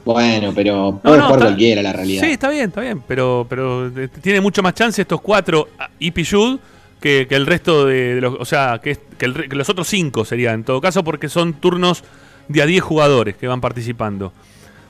Bueno, 0.06 0.54
pero 0.56 1.00
puede 1.04 1.18
no, 1.18 1.24
jugar 1.26 1.40
está- 1.40 1.46
cualquiera, 1.50 1.82
la 1.82 1.92
realidad. 1.94 2.24
Sí, 2.24 2.32
está 2.32 2.50
bien, 2.50 2.70
está 2.70 2.82
bien. 2.82 3.04
Pero, 3.08 3.46
pero 3.50 3.88
eh, 3.88 4.08
tiene 4.22 4.40
mucho 4.40 4.64
más 4.64 4.74
chance 4.74 5.02
estos 5.02 5.20
cuatro 5.22 5.68
ah, 5.78 5.90
y 6.00 6.12
Pichud 6.12 6.58
que, 7.02 7.26
que 7.28 7.36
el 7.36 7.46
resto 7.46 7.86
de, 7.86 8.16
de 8.16 8.22
los. 8.22 8.36
O 8.40 8.46
sea, 8.46 8.80
que, 8.82 8.98
que 9.18 9.26
el 9.26 9.50
que 9.50 9.56
los 9.56 9.70
otros 9.70 9.88
cinco 9.90 10.24
serían, 10.24 10.56
en 10.56 10.64
todo 10.64 10.80
caso, 10.80 11.04
porque 11.04 11.28
son 11.28 11.54
turnos 11.54 12.04
de 12.48 12.62
a 12.62 12.66
10 12.66 12.82
jugadores 12.82 13.36
que 13.36 13.48
van 13.48 13.60
participando. 13.62 14.32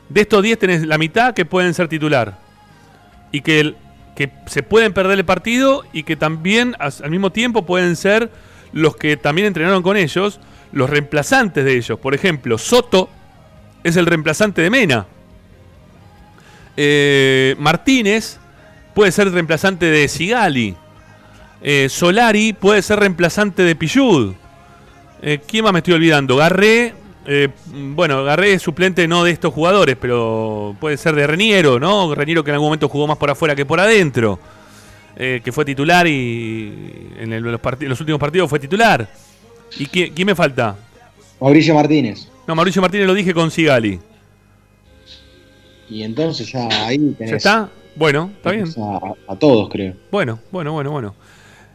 De 0.10 0.22
estos 0.22 0.42
10 0.44 0.60
tenés 0.60 0.86
la 0.88 0.98
mitad 1.00 1.34
que 1.34 1.44
pueden 1.46 1.74
ser 1.74 1.88
titular. 1.88 2.38
Y 3.32 3.42
que, 3.42 3.60
el- 3.62 3.78
que 4.20 4.30
se 4.48 4.64
pueden 4.64 4.92
perder 4.92 5.18
el 5.18 5.24
partido 5.24 5.86
y 5.94 6.04
que 6.04 6.18
también 6.18 6.76
al 6.78 7.10
mismo 7.10 7.32
tiempo 7.32 7.66
pueden 7.66 7.96
ser 7.96 8.30
los 8.74 8.98
que 8.98 9.16
también 9.16 9.48
entrenaron 9.48 9.82
con 9.82 9.96
ellos, 9.96 10.42
los 10.74 10.90
reemplazantes 10.90 11.64
de 11.64 11.78
ellos. 11.78 11.98
Por 12.00 12.14
ejemplo, 12.14 12.58
Soto 12.58 13.10
es 13.82 13.96
el 13.96 14.06
reemplazante 14.06 14.62
de 14.62 14.70
Mena. 14.70 15.06
Eh, 16.76 17.56
Martínez 17.60 18.42
puede 18.94 19.14
ser 19.14 19.32
reemplazante 19.32 19.86
de 19.86 20.06
Sigali. 20.10 20.76
Eh, 21.62 21.88
Solari 21.90 22.52
puede 22.52 22.82
ser 22.82 23.00
reemplazante 23.00 23.64
de 23.64 23.74
Pillud. 23.74 24.34
Eh, 25.22 25.40
¿Quién 25.48 25.64
más 25.64 25.72
me 25.72 25.80
estoy 25.80 25.94
olvidando? 25.94 26.36
Garré. 26.36 26.94
Eh, 27.32 27.50
bueno, 27.96 28.24
Garré 28.24 28.54
es 28.54 28.62
suplente 28.62 29.08
no 29.08 29.24
de 29.24 29.32
estos 29.32 29.54
jugadores, 29.54 29.96
pero 30.02 30.76
puede 30.80 30.98
ser 30.98 31.14
de 31.16 31.28
Reniero, 31.28 31.80
¿no? 31.80 32.14
Reniero 32.16 32.44
que 32.44 32.50
en 32.50 32.56
algún 32.56 32.68
momento 32.70 32.90
jugó 32.90 33.06
más 33.08 33.18
por 33.18 33.30
afuera 33.30 33.56
que 33.56 33.66
por 33.66 33.80
adentro. 33.80 34.40
eh, 35.22 35.42
que 35.44 35.52
fue 35.52 35.66
titular 35.66 36.08
y 36.08 37.10
en 37.20 37.34
el- 37.34 37.44
los, 37.44 38.00
últimos 38.00 38.20
partidos 38.20 38.50
fue 38.50 38.58
titular. 38.58 39.06
¿Y 39.78 39.86
quién, 39.88 40.14
quién 40.14 40.26
me 40.26 40.34
falta? 40.34 40.78
Mauricio 41.42 41.74
Martínez. 41.76 42.30
No, 42.48 42.56
Mauricio 42.56 42.82
Martínez 42.82 43.06
lo 43.06 43.14
dije 43.14 43.34
con 43.34 43.52
Sigali. 43.52 44.00
Y 45.90 46.04
entonces 46.04 46.50
ya 46.52 46.68
ahí 46.88 46.98
tenés, 47.18 47.32
¿Ya 47.32 47.36
está? 47.38 47.70
Bueno, 47.96 48.32
está 48.38 48.52
bien. 48.52 48.66
a 49.28 49.36
todos, 49.36 49.68
creo. 49.70 49.94
Bueno, 50.10 50.40
bueno, 50.52 50.72
bueno, 50.72 50.92
bueno. 50.92 51.16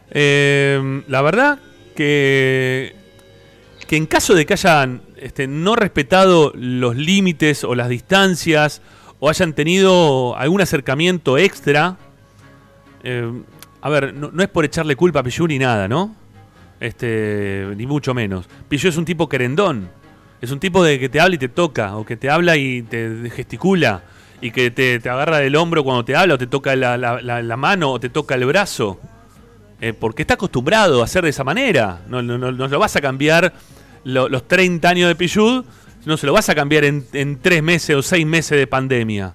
Eh, 0.09 1.03
la 1.07 1.21
verdad 1.21 1.59
que, 1.95 2.95
que 3.87 3.95
en 3.97 4.05
caso 4.07 4.33
de 4.33 4.45
que 4.47 4.53
hayan 4.53 5.01
este, 5.17 5.47
no 5.47 5.75
respetado 5.75 6.51
los 6.55 6.95
límites 6.95 7.63
o 7.63 7.75
las 7.75 7.89
distancias 7.89 8.81
o 9.19 9.29
hayan 9.29 9.53
tenido 9.53 10.35
algún 10.37 10.61
acercamiento 10.61 11.37
extra, 11.37 11.97
eh, 13.03 13.31
a 13.81 13.89
ver, 13.89 14.13
no, 14.13 14.31
es 14.41 14.49
por 14.49 14.65
echarle 14.65 14.95
culpa 14.95 15.19
a 15.19 15.23
Pichu 15.23 15.47
ni 15.47 15.59
nada, 15.59 15.87
¿no? 15.87 16.15
Este, 16.79 17.67
ni 17.75 17.85
mucho 17.85 18.13
menos. 18.13 18.47
Pichu 18.67 18.87
es 18.87 18.97
un 18.97 19.05
tipo 19.05 19.29
querendón. 19.29 19.89
Es 20.41 20.51
un 20.51 20.59
tipo 20.59 20.83
de 20.83 20.99
que 20.99 21.07
te 21.07 21.19
habla 21.19 21.35
y 21.35 21.37
te 21.39 21.49
toca, 21.49 21.95
o 21.95 22.05
que 22.05 22.17
te 22.17 22.29
habla 22.29 22.57
y 22.57 22.81
te 22.81 23.29
gesticula, 23.29 24.03
y 24.41 24.51
que 24.51 24.69
te, 24.69 24.95
agarra 25.09 25.37
del 25.37 25.55
hombro 25.55 25.83
cuando 25.83 26.03
te 26.03 26.15
habla, 26.15 26.35
o 26.35 26.37
te 26.37 26.47
toca 26.47 26.75
la 26.75 27.57
mano, 27.57 27.91
o 27.91 27.99
te 27.99 28.09
toca 28.09 28.35
el 28.35 28.45
brazo. 28.45 28.99
Eh, 29.81 29.93
porque 29.93 30.23
está 30.23 30.35
acostumbrado 30.35 31.01
a 31.01 31.05
hacer 31.05 31.23
de 31.23 31.29
esa 31.29 31.43
manera. 31.43 32.01
No, 32.07 32.21
no, 32.21 32.37
no, 32.37 32.51
no 32.51 32.67
lo 32.67 32.79
vas 32.79 32.95
a 32.95 33.01
cambiar 33.01 33.53
lo- 34.05 34.29
los 34.29 34.47
30 34.47 34.87
años 34.89 35.09
de 35.09 35.15
Pichud 35.15 35.65
no 36.05 36.15
se 36.17 36.25
lo 36.25 36.31
vas 36.33 36.47
a 36.49 36.55
cambiar 36.55 36.85
en, 36.85 37.05
en 37.13 37.39
tres 37.41 37.61
meses 37.61 37.95
o 37.95 38.01
seis 38.01 38.25
meses 38.25 38.57
de 38.57 38.65
pandemia. 38.67 39.33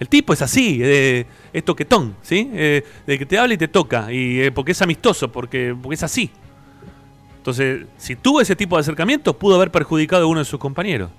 El 0.00 0.08
tipo 0.08 0.32
es 0.32 0.42
así, 0.42 0.78
eh, 0.82 1.24
es 1.52 1.64
toquetón, 1.64 2.16
¿sí? 2.22 2.50
Eh, 2.52 2.82
de 3.06 3.18
que 3.18 3.24
te 3.24 3.38
habla 3.38 3.54
y 3.54 3.58
te 3.58 3.68
toca, 3.68 4.12
y 4.12 4.40
eh, 4.40 4.52
porque 4.52 4.72
es 4.72 4.82
amistoso, 4.82 5.30
porque, 5.32 5.74
porque 5.80 5.94
es 5.94 6.02
así. 6.02 6.30
Entonces, 7.38 7.86
si 7.96 8.16
tuvo 8.16 8.40
ese 8.40 8.56
tipo 8.56 8.76
de 8.76 8.80
acercamiento, 8.80 9.38
pudo 9.38 9.54
haber 9.56 9.70
perjudicado 9.70 10.24
a 10.24 10.26
uno 10.26 10.40
de 10.40 10.44
sus 10.44 10.58
compañeros. 10.58 11.10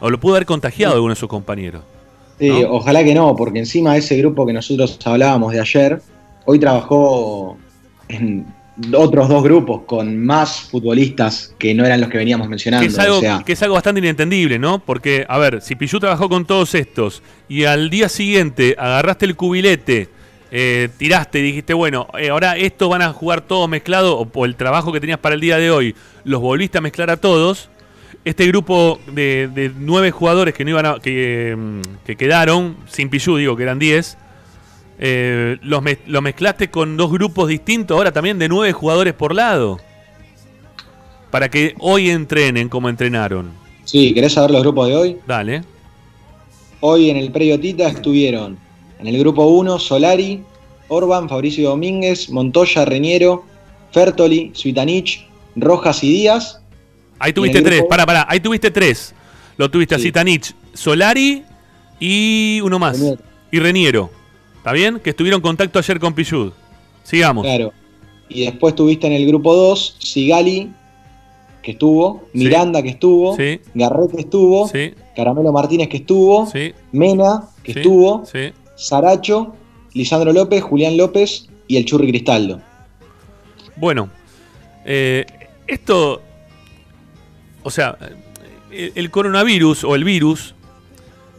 O 0.00 0.10
lo 0.10 0.18
pudo 0.20 0.34
haber 0.34 0.44
contagiado 0.46 0.96
a 0.96 1.00
uno 1.00 1.10
de 1.10 1.16
sus 1.16 1.28
compañeros. 1.28 1.82
Sí, 2.38 2.48
¿No? 2.48 2.72
ojalá 2.72 3.04
que 3.04 3.14
no, 3.14 3.34
porque 3.36 3.60
encima 3.60 3.96
ese 3.96 4.16
grupo 4.18 4.44
que 4.44 4.52
nosotros 4.52 4.98
hablábamos 5.04 5.52
de 5.52 5.60
ayer, 5.60 6.02
hoy 6.46 6.58
trabajó 6.58 7.56
en 8.08 8.44
otros 8.92 9.28
dos 9.28 9.42
grupos 9.42 9.82
con 9.86 10.18
más 10.24 10.62
futbolistas 10.62 11.54
que 11.58 11.74
no 11.74 11.84
eran 11.84 12.00
los 12.00 12.10
que 12.10 12.18
veníamos 12.18 12.48
mencionando. 12.48 12.86
Que 12.86 12.92
es, 12.92 12.98
algo, 12.98 13.18
o 13.18 13.20
sea, 13.20 13.42
que 13.44 13.52
es 13.52 13.62
algo 13.62 13.74
bastante 13.74 14.00
inentendible, 14.00 14.58
¿no? 14.58 14.80
Porque, 14.80 15.24
a 15.28 15.38
ver, 15.38 15.62
si 15.62 15.76
Pichu 15.76 16.00
trabajó 16.00 16.28
con 16.28 16.44
todos 16.44 16.74
estos 16.74 17.22
y 17.48 17.64
al 17.64 17.90
día 17.90 18.08
siguiente 18.08 18.74
agarraste 18.78 19.26
el 19.26 19.36
cubilete, 19.36 20.08
eh, 20.50 20.88
tiraste 20.98 21.38
y 21.38 21.42
dijiste, 21.42 21.74
bueno, 21.74 22.08
eh, 22.18 22.30
ahora 22.30 22.56
estos 22.56 22.88
van 22.88 23.02
a 23.02 23.12
jugar 23.12 23.42
todos 23.42 23.68
mezclados, 23.68 24.14
o, 24.14 24.28
o 24.32 24.44
el 24.44 24.56
trabajo 24.56 24.92
que 24.92 25.00
tenías 25.00 25.18
para 25.18 25.36
el 25.36 25.40
día 25.40 25.58
de 25.58 25.70
hoy, 25.70 25.94
los 26.24 26.40
volviste 26.40 26.78
a 26.78 26.80
mezclar 26.80 27.10
a 27.10 27.16
todos. 27.16 27.68
Este 28.24 28.46
grupo 28.46 29.00
de, 29.06 29.50
de 29.54 29.70
nueve 29.78 30.10
jugadores 30.10 30.54
que 30.54 30.64
no 30.64 30.70
iban 30.70 30.86
a, 30.86 30.98
que, 30.98 31.54
mm, 31.56 31.80
que 32.06 32.16
quedaron, 32.16 32.76
sin 32.88 33.10
Pichu, 33.10 33.36
digo 33.36 33.56
que 33.56 33.64
eran 33.64 33.78
diez, 33.78 34.16
eh, 34.98 35.58
los, 35.62 35.82
mez- 35.82 35.98
los 36.06 36.22
mezclaste 36.22 36.70
con 36.70 36.96
dos 36.96 37.10
grupos 37.12 37.48
distintos, 37.48 37.96
ahora 37.96 38.12
también 38.12 38.38
de 38.38 38.48
nueve 38.48 38.72
jugadores 38.72 39.14
por 39.14 39.34
lado. 39.34 39.78
Para 41.30 41.48
que 41.50 41.74
hoy 41.80 42.10
entrenen 42.10 42.68
como 42.68 42.88
entrenaron. 42.88 43.50
sí, 43.84 44.14
¿querés 44.14 44.32
saber 44.34 44.50
los 44.52 44.62
grupos 44.62 44.88
de 44.88 44.96
hoy? 44.96 45.16
Dale. 45.26 45.62
Hoy 46.80 47.10
en 47.10 47.16
el 47.16 47.32
Predio 47.32 47.58
Tita 47.58 47.88
estuvieron 47.88 48.56
en 49.00 49.06
el 49.06 49.18
grupo 49.18 49.46
1 49.46 49.78
Solari, 49.78 50.42
Orban, 50.88 51.28
Fabricio 51.28 51.70
Domínguez, 51.70 52.30
Montoya, 52.30 52.84
Reñero, 52.84 53.44
Fertoli, 53.90 54.50
Suitanich, 54.54 55.26
Rojas 55.56 56.04
y 56.04 56.12
Díaz. 56.12 56.60
Ahí 57.18 57.32
tuviste 57.32 57.62
tres. 57.62 57.78
grupo- 57.80 57.88
Para, 57.88 58.06
para. 58.06 58.26
Ahí 58.28 58.38
tuviste 58.40 58.70
tres. 58.70 59.14
Lo 59.56 59.70
tuviste 59.70 59.94
a 59.94 59.98
Sí. 59.98 60.04
Zitanich, 60.04 60.52
Solari 60.72 61.42
y 62.00 62.60
uno 62.62 62.78
más. 62.78 62.98
Reniero. 62.98 63.22
Y 63.50 63.58
Reniero. 63.60 64.10
¿Está 64.64 64.72
bien? 64.72 64.98
Que 64.98 65.10
estuvieron 65.10 65.40
en 65.40 65.42
contacto 65.42 65.78
ayer 65.78 66.00
con 66.00 66.14
Pichud. 66.14 66.50
Sigamos. 67.02 67.44
Claro. 67.44 67.74
Y 68.30 68.46
después 68.46 68.74
tuviste 68.74 69.06
en 69.06 69.12
el 69.12 69.26
grupo 69.26 69.54
2 69.54 69.96
Sigali, 69.98 70.72
que 71.62 71.72
estuvo, 71.72 72.22
Sí. 72.32 72.38
Miranda, 72.38 72.82
que 72.82 72.88
estuvo, 72.88 73.36
Sí. 73.36 73.60
Garret, 73.74 74.10
que 74.12 74.20
estuvo, 74.22 74.66
Sí, 74.68 74.94
Caramelo 75.14 75.52
Martínez, 75.52 75.90
que 75.90 75.98
estuvo, 75.98 76.46
sí, 76.46 76.72
Mena, 76.92 77.42
que 77.62 77.72
estuvo, 77.72 78.24
Sí. 78.24 78.54
Saracho, 78.74 79.54
Lisandro 79.92 80.32
López, 80.32 80.62
Julián 80.62 80.96
López 80.96 81.46
y 81.68 81.76
el 81.76 81.84
Churri 81.84 82.08
Cristaldo. 82.08 82.62
Bueno, 83.76 84.08
eh, 84.86 85.26
esto, 85.66 86.22
o 87.62 87.70
sea, 87.70 87.98
el, 88.72 88.92
el 88.94 89.10
coronavirus 89.10 89.84
o 89.84 89.94
el 89.94 90.04
virus, 90.04 90.54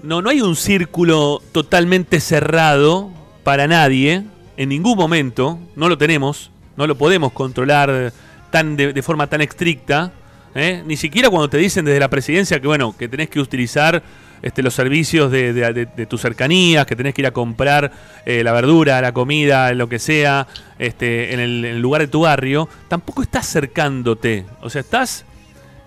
no, 0.03 0.21
no 0.21 0.29
hay 0.29 0.41
un 0.41 0.55
círculo 0.55 1.41
totalmente 1.51 2.19
cerrado 2.19 3.14
para 3.45 3.67
nadie, 3.67 4.23
en 4.57 4.69
ningún 4.69 4.97
momento, 4.97 5.59
no 5.75 5.87
lo 5.87 5.99
tenemos, 5.99 6.49
no 6.77 6.87
lo 6.87 6.97
podemos 6.97 7.31
controlar 7.31 8.11
tan 8.49 8.75
de, 8.75 8.99
forma 9.03 9.27
tan 9.27 9.39
estricta, 9.41 10.11
¿eh? 10.55 10.81
ni 10.83 10.97
siquiera 10.97 11.29
cuando 11.29 11.47
te 11.47 11.57
dicen 11.57 11.85
desde 11.85 11.99
la 11.99 12.09
presidencia 12.09 12.59
que 12.59 12.65
bueno, 12.65 12.95
que 12.97 13.07
tenés 13.07 13.29
que 13.29 13.39
utilizar 13.39 14.01
este, 14.41 14.63
los 14.63 14.73
servicios 14.73 15.31
de, 15.31 16.07
tus 16.09 16.21
cercanías, 16.21 16.87
que 16.87 16.95
tenés 16.95 17.13
que 17.13 17.21
ir 17.21 17.27
a 17.27 17.31
comprar 17.31 17.91
eh, 18.25 18.43
la 18.43 18.51
verdura, 18.51 18.99
la 18.99 19.13
comida, 19.13 19.71
lo 19.73 19.87
que 19.87 19.99
sea, 19.99 20.47
este, 20.79 21.31
en, 21.35 21.39
el, 21.39 21.79
lugar 21.79 22.01
de 22.01 22.07
tu 22.07 22.21
barrio, 22.21 22.67
tampoco 22.87 23.21
estás 23.21 23.47
acercándote. 23.47 24.43
O 24.61 24.71
sea, 24.71 24.81
estás 24.81 25.23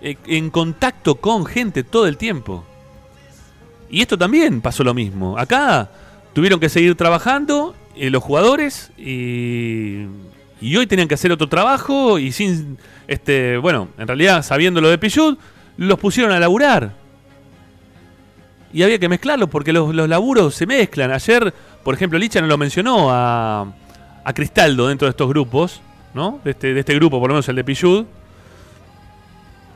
eh, 0.01 0.15
en 0.27 0.49
contacto 0.49 1.15
con 1.15 1.45
gente 1.45 1.83
todo 1.83 2.07
el 2.07 2.15
tiempo. 2.15 2.63
Y 3.89 4.01
esto 4.01 4.17
también 4.17 4.61
pasó 4.61 4.85
lo 4.85 4.93
mismo. 4.93 5.37
Acá 5.37 5.89
tuvieron 6.33 6.59
que 6.59 6.69
seguir 6.69 6.95
trabajando 6.95 7.75
eh, 7.95 8.09
los 8.09 8.23
jugadores 8.23 8.91
y, 8.97 10.05
y 10.61 10.75
hoy 10.77 10.87
tenían 10.87 11.07
que 11.07 11.15
hacer 11.15 11.31
otro 11.31 11.47
trabajo 11.47 12.19
y 12.19 12.31
sin, 12.31 12.77
este, 13.07 13.57
bueno, 13.57 13.89
en 13.97 14.07
realidad 14.07 14.43
sabiendo 14.43 14.81
lo 14.81 14.89
de 14.89 14.97
Pichud, 14.97 15.37
los 15.77 15.99
pusieron 15.99 16.31
a 16.31 16.39
laburar. 16.39 16.93
Y 18.71 18.83
había 18.83 18.99
que 18.99 19.09
mezclarlos 19.09 19.49
porque 19.49 19.73
los, 19.73 19.95
laburos 19.95 20.53
se 20.53 20.67
mezclan. 20.67 21.11
Ayer, 21.11 21.53
por 21.83 21.95
ejemplo, 21.95 22.19
Licha 22.19 22.39
no 22.39 22.47
lo 22.47 22.57
mencionó 22.57 23.09
a, 23.09 23.73
a 24.23 24.33
Cristaldo 24.33 24.87
dentro 24.87 25.07
de 25.07 25.11
estos 25.11 25.27
grupos, 25.27 25.81
¿no? 26.13 26.39
De 26.43 26.51
este, 26.51 26.73
de 26.73 26.79
este 26.81 26.93
grupo, 26.95 27.19
por 27.19 27.29
lo 27.29 27.35
menos 27.35 27.49
el 27.49 27.55
de 27.55 27.63
Pichud. 27.63 28.05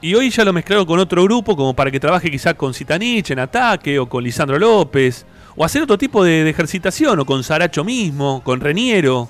Y 0.01 0.14
hoy 0.16 0.30
ya 0.30 0.43
lo 0.43 0.51
mezclaron 0.54 0.86
con 0.86 0.99
otro 0.99 1.24
grupo, 1.24 1.56
como 1.56 1.74
para 1.74 1.89
que 1.89 1.99
trabaje 1.99 2.30
quizá 2.30 2.54
con 2.54 2.74
Citanich 2.74 3.32
en 3.32 3.39
ataque, 3.39 3.97
o 3.97 4.08
con 4.08 4.24
Lisandro 4.24 4.60
López, 4.60 5.26
o 5.56 5.64
hacer 5.66 5.84
otro 5.84 5.97
tipo 5.97 6.24
de, 6.24 6.43
de 6.43 6.49
ejercitación, 6.49 7.20
o 7.20 7.26
con 7.26 7.43
Saracho 7.43 7.84
mismo, 7.84 8.41
con 8.43 8.60
Reniero. 8.62 9.30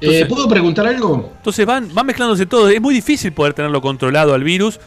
Eh, 0.00 0.06
Entonces- 0.06 0.26
¿Puedo 0.28 0.48
preguntar 0.48 0.86
algo? 0.86 1.32
Entonces 1.36 1.64
van, 1.64 1.92
van 1.94 2.06
mezclándose 2.06 2.46
todo. 2.46 2.68
Es 2.68 2.80
muy 2.80 2.94
difícil 2.94 3.32
poder 3.32 3.54
tenerlo 3.54 3.80
controlado 3.80 4.34
al 4.34 4.42
virus. 4.44 4.80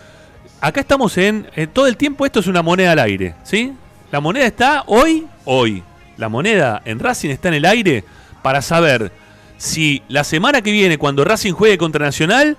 Acá 0.62 0.82
estamos 0.82 1.18
en. 1.18 1.48
eh, 1.56 1.68
todo 1.68 1.88
el 1.88 1.98
tiempo 1.98 2.26
esto 2.26 2.40
es 2.40 2.48
una 2.48 2.62
moneda 2.62 2.92
al 2.94 3.00
aire. 3.00 3.36
¿Sí? 3.44 3.74
La 4.12 4.20
moneda 4.20 4.46
está 4.46 4.84
hoy, 4.88 5.26
hoy. 5.46 5.84
La 6.18 6.30
moneda 6.30 6.82
en 6.86 7.00
Racing 7.00 7.30
está 7.30 7.50
en 7.50 7.56
el 7.56 7.66
aire 7.66 8.04
para 8.42 8.62
saber 8.62 9.12
si 9.58 10.02
la 10.08 10.24
semana 10.24 10.62
que 10.62 10.72
viene, 10.72 10.98
cuando 10.98 11.24
Racing 11.26 11.54
juegue 11.54 11.78
contra 11.78 12.06
Nacional, 12.06 12.58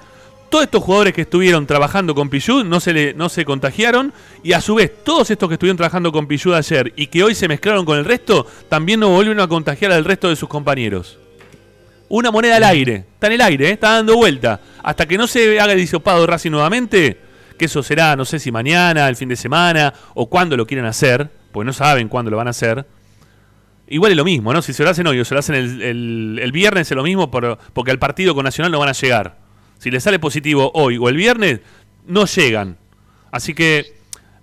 todos 0.50 0.64
estos 0.64 0.82
jugadores 0.82 1.12
que 1.12 1.22
estuvieron 1.22 1.66
trabajando 1.66 2.14
con 2.14 2.28
Pichud 2.30 2.64
no 2.64 2.80
se, 2.80 2.92
le, 2.92 3.14
no 3.14 3.28
se 3.28 3.44
contagiaron. 3.44 4.12
Y 4.42 4.52
a 4.52 4.60
su 4.60 4.74
vez, 4.76 4.92
todos 5.04 5.30
estos 5.30 5.48
que 5.48 5.54
estuvieron 5.54 5.76
trabajando 5.76 6.12
con 6.12 6.26
Pichud 6.26 6.54
ayer 6.54 6.92
y 6.96 7.06
que 7.08 7.22
hoy 7.24 7.34
se 7.34 7.48
mezclaron 7.48 7.84
con 7.84 7.98
el 7.98 8.04
resto, 8.04 8.46
también 8.68 9.00
no 9.00 9.08
volvieron 9.08 9.40
a 9.40 9.48
contagiar 9.48 9.92
al 9.92 10.04
resto 10.04 10.28
de 10.28 10.36
sus 10.36 10.48
compañeros. 10.48 11.18
Una 12.08 12.30
moneda 12.30 12.56
al 12.56 12.64
aire. 12.64 13.04
Está 13.14 13.26
en 13.26 13.32
el 13.34 13.40
aire, 13.40 13.68
¿eh? 13.68 13.72
está 13.72 13.92
dando 13.92 14.14
vuelta. 14.16 14.60
Hasta 14.82 15.06
que 15.06 15.18
no 15.18 15.26
se 15.26 15.58
haga 15.58 15.72
el 15.72 15.78
disopado 15.78 16.24
Racing 16.26 16.52
nuevamente, 16.52 17.18
que 17.58 17.64
eso 17.64 17.82
será, 17.82 18.14
no 18.14 18.24
sé 18.24 18.38
si 18.38 18.52
mañana, 18.52 19.08
el 19.08 19.16
fin 19.16 19.28
de 19.28 19.36
semana, 19.36 19.92
o 20.14 20.28
cuándo 20.28 20.56
lo 20.56 20.66
quieran 20.66 20.86
hacer, 20.86 21.28
porque 21.52 21.66
no 21.66 21.72
saben 21.72 22.08
cuándo 22.08 22.30
lo 22.30 22.36
van 22.36 22.46
a 22.46 22.50
hacer. 22.50 22.86
Igual 23.88 24.12
es 24.12 24.16
lo 24.16 24.24
mismo, 24.24 24.52
¿no? 24.52 24.62
Si 24.62 24.72
se 24.72 24.82
lo 24.84 24.90
hacen 24.90 25.06
hoy 25.06 25.18
o 25.20 25.24
se 25.24 25.34
lo 25.34 25.40
hacen 25.40 25.54
el, 25.56 26.38
el- 26.40 26.52
viernes 26.52 26.90
es 26.90 26.96
lo 26.96 27.02
mismo 27.02 27.30
por- 27.30 27.58
porque 27.72 27.90
al 27.90 27.98
partido 27.98 28.34
con 28.34 28.44
Nacional 28.44 28.70
no 28.72 28.78
van 28.78 28.88
a 28.88 28.92
llegar. 28.92 29.36
Si 29.78 29.90
les 29.90 30.02
sale 30.02 30.18
positivo 30.18 30.70
hoy 30.74 30.98
o 30.98 31.08
el 31.08 31.16
viernes, 31.16 31.60
no 32.06 32.26
llegan. 32.26 32.78
Así 33.30 33.54
que 33.54 33.96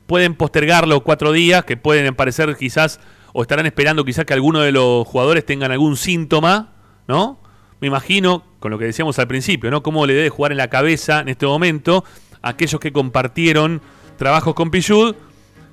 pueden 0.05 0.36
postergarlo 0.36 1.03
cuatro 1.03 1.31
días, 1.31 1.65
que 1.65 1.77
pueden 1.77 2.13
parecer 2.15 2.55
quizás, 2.57 2.99
o 3.34 3.41
estarán 3.41 3.65
esperando 3.65 4.05
quizás 4.05 4.25
que 4.25 4.34
alguno 4.34 4.59
de 4.61 4.71
los 4.71 5.07
jugadores 5.07 5.45
tengan 5.45 5.71
algún 5.71 5.97
síntoma, 5.97 6.73
¿no? 7.07 7.39
Me 7.79 7.88
imagino, 7.88 8.43
con 8.59 8.71
lo 8.71 8.77
que 8.77 8.86
decíamos 8.86 9.17
al 9.19 9.27
principio, 9.27 9.71
¿no? 9.71 9.84
Cómo 9.84 10.05
le 10.05 10.13
debe 10.13 10.29
jugar 10.29 10.51
en 10.51 10.57
la 10.57 10.69
cabeza 10.69 11.19
en 11.19 11.29
este 11.29 11.45
momento 11.45 12.03
a 12.41 12.49
aquellos 12.49 12.79
que 12.79 12.93
compartieron 12.93 13.81
trabajos 14.17 14.53
con 14.53 14.71
Pichud, 14.71 15.15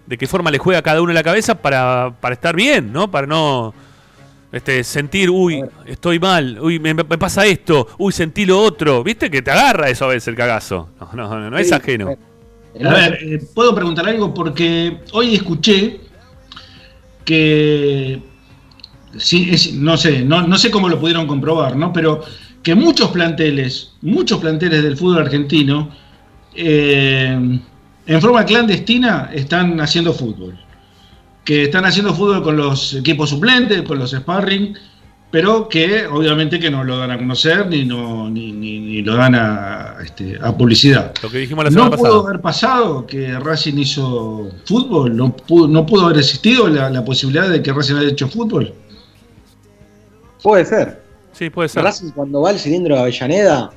de 0.06 0.18
qué 0.18 0.26
forma 0.26 0.50
le 0.50 0.58
juega 0.58 0.82
cada 0.82 1.02
uno 1.02 1.10
en 1.10 1.14
la 1.14 1.22
cabeza 1.22 1.60
para, 1.60 2.16
para 2.20 2.34
estar 2.34 2.56
bien, 2.56 2.92
¿no? 2.92 3.10
Para 3.10 3.26
no 3.26 3.74
este, 4.52 4.82
sentir, 4.84 5.30
uy, 5.30 5.62
estoy 5.86 6.18
mal, 6.18 6.58
uy, 6.60 6.78
me, 6.78 6.92
me 6.94 7.04
pasa 7.04 7.46
esto, 7.46 7.86
uy, 7.98 8.12
sentí 8.12 8.44
lo 8.46 8.60
otro. 8.60 9.02
¿Viste 9.04 9.30
que 9.30 9.42
te 9.42 9.50
agarra 9.50 9.88
eso 9.90 10.04
a 10.06 10.08
veces 10.08 10.28
el 10.28 10.34
cagazo? 10.36 10.88
No, 11.00 11.10
no, 11.14 11.40
no, 11.40 11.50
no 11.50 11.58
es 11.58 11.68
Sí, 11.68 11.74
ajeno. 11.74 12.16
A 12.84 12.92
ver, 12.92 13.18
eh, 13.22 13.40
¿puedo 13.54 13.74
preguntar 13.74 14.08
algo? 14.08 14.32
Porque 14.32 14.98
hoy 15.12 15.34
escuché 15.34 16.00
que, 17.24 18.20
sí, 19.18 19.48
es- 19.50 19.72
no 19.74 19.96
sé, 19.96 20.22
no, 20.24 20.46
no 20.46 20.56
sé 20.58 20.70
cómo 20.70 20.88
lo 20.88 20.98
pudieron 20.98 21.26
comprobar, 21.26 21.76
¿no? 21.76 21.92
Pero 21.92 22.22
que 22.62 22.74
muchos 22.74 23.10
planteles, 23.10 23.92
muchos 24.02 24.38
planteles 24.38 24.82
del 24.82 24.96
fútbol 24.96 25.22
argentino, 25.22 25.90
eh, 26.54 27.58
en 28.06 28.20
forma 28.20 28.44
clandestina 28.44 29.30
están 29.32 29.80
haciendo 29.80 30.12
fútbol. 30.12 30.58
Que 31.44 31.64
están 31.64 31.84
haciendo 31.84 32.14
fútbol 32.14 32.42
con 32.42 32.56
los 32.56 32.94
equipos 32.94 33.30
suplentes, 33.30 33.82
con 33.82 33.98
los 33.98 34.10
sparring, 34.12 34.74
pero 35.30 35.68
que 35.68 36.06
obviamente 36.06 36.58
que 36.58 36.70
no 36.70 36.82
lo 36.84 36.98
dan 36.98 37.12
a 37.12 37.18
conocer 37.18 37.66
ni, 37.68 37.84
no, 37.84 38.28
ni, 38.28 38.52
ni- 38.52 38.80
ni 38.80 39.02
lo 39.02 39.14
dan 39.16 39.34
a, 39.36 39.96
este, 40.04 40.38
a 40.40 40.56
publicidad. 40.56 41.12
Lo 41.22 41.30
que 41.30 41.38
dijimos 41.38 41.64
la 41.64 41.70
semana 41.70 41.90
¿No 41.90 41.96
pudo 41.96 42.26
haber 42.26 42.40
pasado 42.40 43.06
que 43.06 43.38
Racing 43.38 43.78
hizo 43.78 44.50
fútbol? 44.66 45.16
¿No 45.16 45.34
pudo, 45.34 45.68
no 45.68 45.86
pudo 45.86 46.06
haber 46.06 46.18
existido 46.18 46.68
la, 46.68 46.90
la 46.90 47.04
posibilidad 47.04 47.48
de 47.48 47.62
que 47.62 47.72
Racing 47.72 47.94
haya 47.96 48.08
hecho 48.10 48.28
fútbol? 48.28 48.74
Puede 50.42 50.64
ser. 50.64 51.02
Sí, 51.32 51.48
puede 51.50 51.68
ser. 51.68 51.84
Racing 51.84 52.10
cuando 52.10 52.40
va 52.42 52.50
al 52.50 52.58
cilindro 52.58 52.94
de 52.96 53.00
Avellaneda 53.02 53.70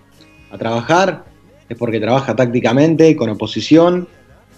a 0.51 0.57
trabajar 0.57 1.26
es 1.70 1.78
porque 1.78 1.99
trabaja 1.99 2.36
tácticamente, 2.36 3.16
con 3.16 3.30
oposición, 3.30 4.07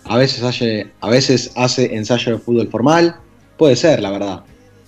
a 0.08 0.18
veces 0.18 0.44
hace, 0.44 0.88
a 1.02 1.10
veces 1.10 1.52
hace 1.56 1.96
ensayo 1.96 2.34
de 2.34 2.38
fútbol 2.40 2.68
formal, 2.70 3.16
puede 3.58 3.76
ser, 3.76 4.02
la 4.02 4.12
verdad, 4.12 4.42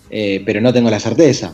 Eh, 0.10 0.42
pero 0.46 0.62
no 0.62 0.72
tengo 0.72 0.90
la 0.90 1.00
certeza. 1.00 1.54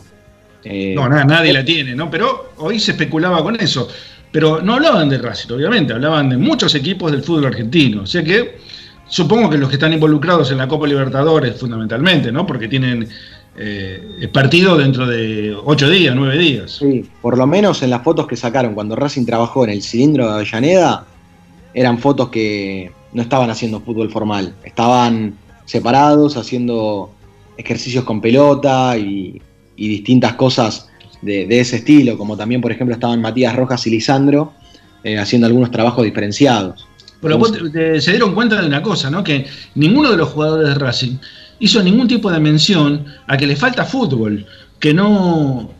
Eh, 0.62 0.94
No, 0.94 1.08
nada, 1.08 1.24
nadie 1.24 1.52
la 1.52 1.64
tiene, 1.64 1.94
¿no? 1.96 2.08
Pero 2.08 2.52
hoy 2.58 2.78
se 2.78 2.92
especulaba 2.92 3.42
con 3.42 3.56
eso. 3.60 3.88
Pero 4.30 4.62
no 4.62 4.74
hablaban 4.74 5.08
de 5.08 5.18
Racing, 5.18 5.52
obviamente, 5.52 5.92
hablaban 5.92 6.28
de 6.30 6.36
muchos 6.36 6.74
equipos 6.74 7.10
del 7.10 7.22
fútbol 7.22 7.46
argentino. 7.46 8.02
O 8.02 8.06
sea 8.06 8.22
que 8.22 8.58
supongo 9.08 9.50
que 9.50 9.58
los 9.58 9.68
que 9.68 9.74
están 9.74 9.92
involucrados 9.92 10.50
en 10.50 10.58
la 10.58 10.68
Copa 10.68 10.86
Libertadores, 10.86 11.58
fundamentalmente, 11.58 12.30
¿no? 12.32 12.46
Porque 12.46 12.68
tienen 12.68 13.08
eh, 13.56 14.28
partido 14.32 14.76
dentro 14.76 15.06
de 15.06 15.56
ocho 15.64 15.88
días, 15.88 16.14
nueve 16.16 16.36
días. 16.38 16.72
Sí, 16.78 17.08
por 17.22 17.36
lo 17.38 17.46
menos 17.46 17.82
en 17.82 17.90
las 17.90 18.02
fotos 18.02 18.26
que 18.26 18.36
sacaron 18.36 18.74
cuando 18.74 18.96
Racing 18.96 19.24
trabajó 19.26 19.64
en 19.64 19.70
el 19.70 19.82
cilindro 19.82 20.26
de 20.26 20.34
Avellaneda, 20.34 21.04
eran 21.74 21.98
fotos 21.98 22.28
que 22.30 22.90
no 23.12 23.22
estaban 23.22 23.50
haciendo 23.50 23.80
fútbol 23.80 24.10
formal, 24.10 24.54
estaban 24.64 25.34
separados, 25.66 26.36
haciendo 26.36 27.10
ejercicios 27.56 28.04
con 28.04 28.20
pelota 28.20 28.96
y, 28.96 29.40
y 29.76 29.88
distintas 29.88 30.34
cosas 30.34 30.88
de, 31.22 31.46
de 31.46 31.60
ese 31.60 31.76
estilo, 31.76 32.16
como 32.18 32.36
también, 32.36 32.60
por 32.60 32.70
ejemplo, 32.72 32.94
estaban 32.94 33.20
Matías 33.20 33.54
Rojas 33.56 33.86
y 33.86 33.90
Lisandro 33.90 34.52
eh, 35.02 35.18
haciendo 35.18 35.46
algunos 35.46 35.70
trabajos 35.70 36.04
diferenciados. 36.04 36.86
Pero 37.20 37.38
vos 37.38 37.52
te- 37.52 37.70
te- 37.70 38.00
se 38.00 38.10
dieron 38.10 38.34
cuenta 38.34 38.60
de 38.60 38.66
una 38.66 38.82
cosa, 38.82 39.10
¿no? 39.10 39.24
Que 39.24 39.46
ninguno 39.74 40.10
de 40.10 40.16
los 40.18 40.28
jugadores 40.28 40.68
de 40.68 40.74
Racing 40.74 41.16
hizo 41.60 41.82
ningún 41.82 42.06
tipo 42.08 42.30
de 42.30 42.38
mención 42.40 43.06
a 43.26 43.36
que 43.36 43.46
le 43.46 43.56
falta 43.56 43.84
fútbol, 43.84 44.44
que 44.78 44.92
no 44.92 45.70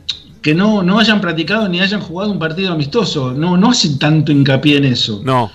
que 0.44 0.54
no, 0.54 0.82
no 0.82 0.98
hayan 0.98 1.22
practicado 1.22 1.66
ni 1.70 1.80
hayan 1.80 2.02
jugado 2.02 2.30
un 2.30 2.38
partido 2.38 2.70
amistoso. 2.74 3.32
No, 3.32 3.56
no 3.56 3.70
hacen 3.70 3.98
tanto 3.98 4.30
hincapié 4.30 4.76
en 4.76 4.84
eso. 4.84 5.22
No, 5.24 5.50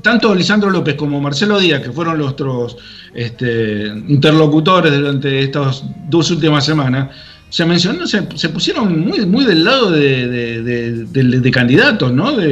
Tanto 0.00 0.34
Lisandro 0.34 0.70
López 0.70 0.94
como 0.94 1.20
Marcelo 1.20 1.58
Díaz, 1.60 1.82
que 1.82 1.92
fueron 1.92 2.16
los 2.16 2.30
otros 2.32 2.78
este, 3.14 3.88
interlocutores 4.08 4.90
durante 4.90 5.38
estas 5.40 5.84
dos 6.08 6.30
últimas 6.30 6.64
semanas, 6.64 7.10
se 7.50 7.66
mencionó, 7.66 8.06
se, 8.06 8.26
se 8.34 8.48
pusieron 8.48 8.98
muy, 9.06 9.26
muy 9.26 9.44
del 9.44 9.62
lado 9.64 9.90
de, 9.90 10.26
de- 10.26 10.62
de- 10.62 11.40
de- 11.40 11.50
candidatos, 11.50 12.10
¿no? 12.10 12.32
De, 12.32 12.48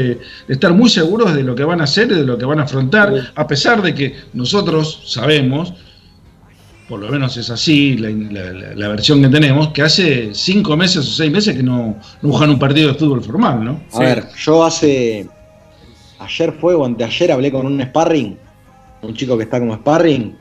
de 0.49 0.53
estar 0.53 0.75
muy 0.75 0.91
seguros 0.91 1.35
de 1.35 1.43
lo 1.43 1.55
que 1.55 1.65
van 1.65 1.81
a 1.81 1.85
hacer 1.85 2.13
y 2.13 2.17
de 2.17 2.25
lo 2.27 2.37
que 2.37 2.45
van 2.45 2.61
a 2.61 2.65
afrontar, 2.65 3.33
a 3.35 3.47
pesar 3.47 3.81
de 3.81 3.95
que 3.95 4.15
nosotros 4.35 5.01
sabemos, 5.07 5.73
por 6.91 7.01
lo 7.01 7.09
menos 7.09 7.37
es 7.37 7.49
así 7.49 7.97
la, 7.97 8.11
la- 8.11 8.53
la- 8.53 8.75
la 8.75 8.89
versión 8.89 9.23
que 9.23 9.29
tenemos, 9.29 9.69
que 9.69 9.81
hace 9.83 10.31
cinco 10.35 10.77
meses 10.77 10.99
o 10.99 11.03
seis 11.11 11.31
meses 11.33 11.57
que 11.57 11.63
no, 11.63 11.97
no 12.21 12.31
juegan 12.33 12.51
un 12.51 12.59
partido 12.59 12.89
de 12.89 12.95
fútbol 12.99 13.23
formal, 13.23 13.65
¿no? 13.65 13.81
A 13.93 13.97
Sí. 13.97 14.01
ver, 14.03 14.25
yo 14.45 14.65
hace. 14.65 15.27
Ayer 16.19 16.53
fue 16.61 16.75
o 16.75 16.85
anteayer 16.85 17.33
hablé 17.33 17.51
con 17.51 17.65
un 17.65 17.81
sparring, 17.81 18.37
un 19.03 19.15
chico 19.15 19.39
que 19.39 19.45
está 19.45 19.59
como 19.59 19.75
sparring, 19.77 20.35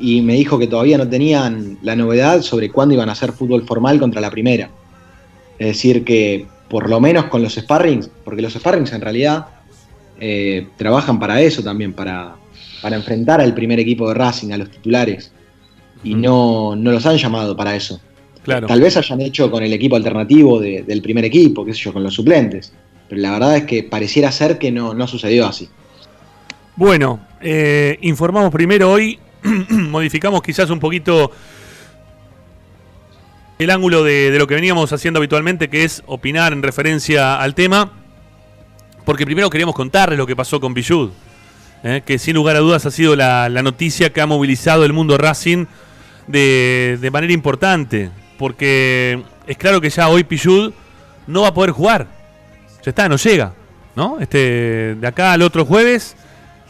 y 0.00 0.20
me 0.22 0.32
dijo 0.34 0.58
que 0.58 0.66
todavía 0.66 0.98
no 0.98 1.06
tenían 1.08 1.78
la 1.82 1.94
novedad 1.94 2.40
sobre 2.42 2.70
cuándo 2.72 2.94
iban 2.94 3.08
a 3.08 3.12
hacer 3.12 3.32
fútbol 3.32 3.64
formal 3.66 3.98
contra 4.00 4.20
la 4.20 4.30
primera. 4.30 4.70
Es 5.58 5.68
decir, 5.68 6.04
que 6.04 6.46
por 6.68 6.88
lo 6.90 7.00
menos 7.00 7.26
con 7.26 7.42
los 7.42 7.54
sparrings, 7.54 8.10
porque 8.24 8.42
los 8.42 8.54
sparrings 8.54 8.92
en 8.92 9.00
realidad 9.02 9.46
eh, 10.18 10.68
trabajan 10.76 11.18
para 11.20 11.40
eso 11.40 11.62
también, 11.62 11.92
para, 11.92 12.34
para 12.82 12.96
enfrentar 12.96 13.40
al 13.40 13.54
primer 13.54 13.78
equipo 13.78 14.08
de 14.08 14.14
Racing, 14.14 14.50
a 14.52 14.58
los 14.58 14.70
titulares, 14.70 15.30
y 16.06 16.14
no, 16.14 16.74
no 16.76 16.92
los 16.92 17.04
han 17.06 17.16
llamado 17.16 17.56
para 17.56 17.74
eso. 17.76 18.00
claro. 18.42 18.66
Tal 18.66 18.80
vez 18.80 18.96
hayan 18.96 19.20
hecho 19.20 19.50
con 19.50 19.62
el 19.62 19.72
equipo 19.72 19.96
alternativo 19.96 20.60
de- 20.60 20.82
del 20.82 21.02
primer 21.02 21.24
equipo, 21.24 21.64
qué 21.64 21.72
sé 21.74 21.80
yo, 21.80 21.92
con 21.92 22.02
los 22.02 22.14
suplentes. 22.14 22.72
Pero 23.08 23.20
la 23.20 23.32
verdad 23.32 23.56
es 23.56 23.64
que 23.64 23.82
pareciera 23.82 24.30
ser 24.32 24.58
que 24.58 24.70
no, 24.72 24.94
no 24.94 25.06
sucedió 25.06 25.46
así. 25.46 25.68
Bueno, 26.76 27.20
eh, 27.40 27.98
informamos 28.02 28.50
primero 28.52 28.90
hoy, 28.90 29.18
modificamos 29.70 30.42
quizás 30.42 30.70
un 30.70 30.78
poquito 30.80 31.30
el 33.58 33.70
ángulo 33.70 34.04
de, 34.04 34.30
de 34.30 34.38
lo 34.38 34.46
que 34.46 34.54
veníamos 34.54 34.92
haciendo 34.92 35.18
habitualmente, 35.18 35.68
que 35.68 35.84
es 35.84 36.02
opinar 36.06 36.52
en 36.52 36.62
referencia 36.62 37.36
al 37.40 37.54
tema, 37.54 37.90
porque 39.04 39.24
primero 39.24 39.48
queríamos 39.50 39.74
contarles 39.74 40.18
lo 40.18 40.26
que 40.26 40.36
pasó 40.36 40.60
con 40.60 40.74
Pichud, 40.74 41.10
eh, 41.82 42.02
que 42.04 42.18
sin 42.18 42.34
lugar 42.34 42.56
a 42.56 42.58
dudas 42.60 42.84
ha 42.86 42.90
sido 42.90 43.16
la, 43.16 43.48
la 43.48 43.62
noticia 43.62 44.12
que 44.12 44.20
ha 44.20 44.26
movilizado 44.26 44.84
el 44.84 44.92
mundo 44.92 45.16
Racing 45.16 45.66
de, 46.26 46.98
de 47.00 47.10
manera 47.10 47.32
importante, 47.32 48.10
porque 48.38 49.22
es 49.46 49.56
claro 49.56 49.80
que 49.80 49.90
ya 49.90 50.08
hoy 50.08 50.24
Pichud 50.24 50.72
no 51.26 51.42
va 51.42 51.48
a 51.48 51.54
poder 51.54 51.70
jugar, 51.70 52.06
ya 52.84 52.90
está, 52.90 53.08
no 53.08 53.16
llega, 53.16 53.52
¿no? 53.94 54.18
Este, 54.20 54.94
de 54.94 55.06
acá 55.06 55.32
al 55.32 55.42
otro 55.42 55.64
jueves 55.64 56.16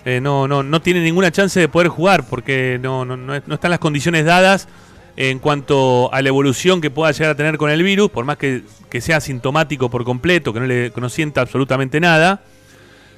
eh, 0.04 0.20
no, 0.20 0.46
no, 0.46 0.62
no 0.62 0.80
tiene 0.80 1.00
ninguna 1.02 1.30
chance 1.32 1.58
de 1.58 1.68
poder 1.68 1.88
jugar 1.88 2.24
porque 2.28 2.78
no, 2.80 3.04
no, 3.04 3.16
no, 3.16 3.34
es- 3.34 3.42
no 3.46 3.54
están 3.56 3.70
las 3.70 3.80
condiciones 3.80 4.24
dadas 4.24 4.68
en 5.16 5.38
cuanto 5.38 6.12
a 6.12 6.20
la 6.22 6.28
evolución 6.28 6.80
que 6.80 6.90
pueda 6.90 7.10
llegar 7.10 7.30
a 7.30 7.34
tener 7.34 7.56
con 7.56 7.70
el 7.70 7.82
virus, 7.82 8.10
por 8.10 8.24
más 8.26 8.36
que, 8.36 8.62
que 8.90 9.00
sea 9.00 9.20
sintomático 9.20 9.88
por 9.90 10.04
completo, 10.04 10.52
que 10.52 10.60
no, 10.60 10.66
le, 10.66 10.92
no 10.94 11.08
sienta 11.08 11.40
absolutamente 11.40 11.98
nada. 12.00 12.42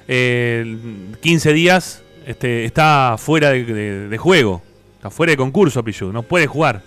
eh, 0.07 0.77
15 1.21 1.53
días 1.53 2.01
este, 2.25 2.65
está 2.65 3.15
fuera 3.17 3.51
de 3.51 4.17
juego, 4.17 4.61
está 4.99 5.09
fuera 5.09 5.31
de 5.31 5.37
concurso, 5.37 5.81
Pichu, 5.81 6.11
no 6.11 6.23
puede 6.23 6.45
jugar. 6.45 6.81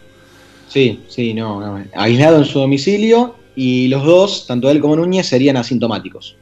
Sí, 0.68 1.02
sí, 1.08 1.32
no, 1.32 1.60
no. 1.60 1.82
Aislado 1.94 2.36
en 2.36 2.44
su 2.44 2.58
domicilio 2.58 3.36
y 3.56 3.88
los 3.88 4.04
dos, 4.04 4.46
tanto 4.46 4.70
él 4.70 4.80
como 4.80 4.96
Núñez, 4.96 5.26
serían 5.26 5.56
asintomáticos. 5.56 6.36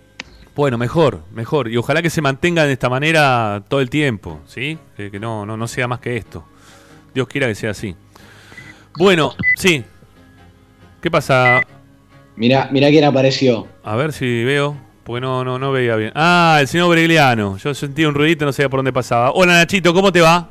Bueno, 0.57 0.79
mejor, 0.79 1.23
mejor. 1.33 1.71
Y 1.71 1.77
ojalá 1.77 2.03
que 2.03 2.11
se 2.11 2.21
mantenga 2.21 2.67
de 2.67 2.73
esta 2.73 2.89
manera 2.89 3.63
todo 3.69 3.81
el 3.81 3.89
tiempo, 3.89 4.41
¿sí? 4.47 4.79
Que, 4.97 5.13
que 5.13 5.21
no, 5.21 5.47
no, 5.47 5.57
no 5.57 5.69
sea 5.69 5.87
más 5.87 6.01
que 6.01 6.17
esto. 6.17 6.45
Dios 7.15 7.29
quiera 7.29 7.47
que 7.47 7.55
sea 7.55 7.71
así. 7.71 7.95
Bueno, 8.99 9.33
sí. 9.57 9.85
¿Qué 11.01 11.09
pasa? 11.09 11.61
Mirá, 12.35 12.69
mirá 12.73 12.89
quién 12.89 13.05
apareció. 13.05 13.69
A 13.85 13.95
ver 13.95 14.13
si 14.13 14.43
veo. 14.43 14.77
Porque 15.05 15.21
no, 15.21 15.45
no, 15.45 15.59
no 15.59 15.71
veía 15.71 15.95
bien. 15.95 16.11
Ah, 16.17 16.59
el 16.61 16.67
señor 16.67 16.91
Bregliano. 16.91 17.57
Yo 17.59 17.75
sentí 17.75 18.05
un 18.05 18.15
ruidito, 18.15 18.45
no 18.45 18.53
sabía 18.53 18.69
por 18.69 18.79
dónde 18.79 18.93
pasaba. 18.93 19.31
Hola 19.33 19.53
Nachito, 19.53 19.95
¿cómo 19.95 20.11
te 20.11 20.21
va? 20.21 20.51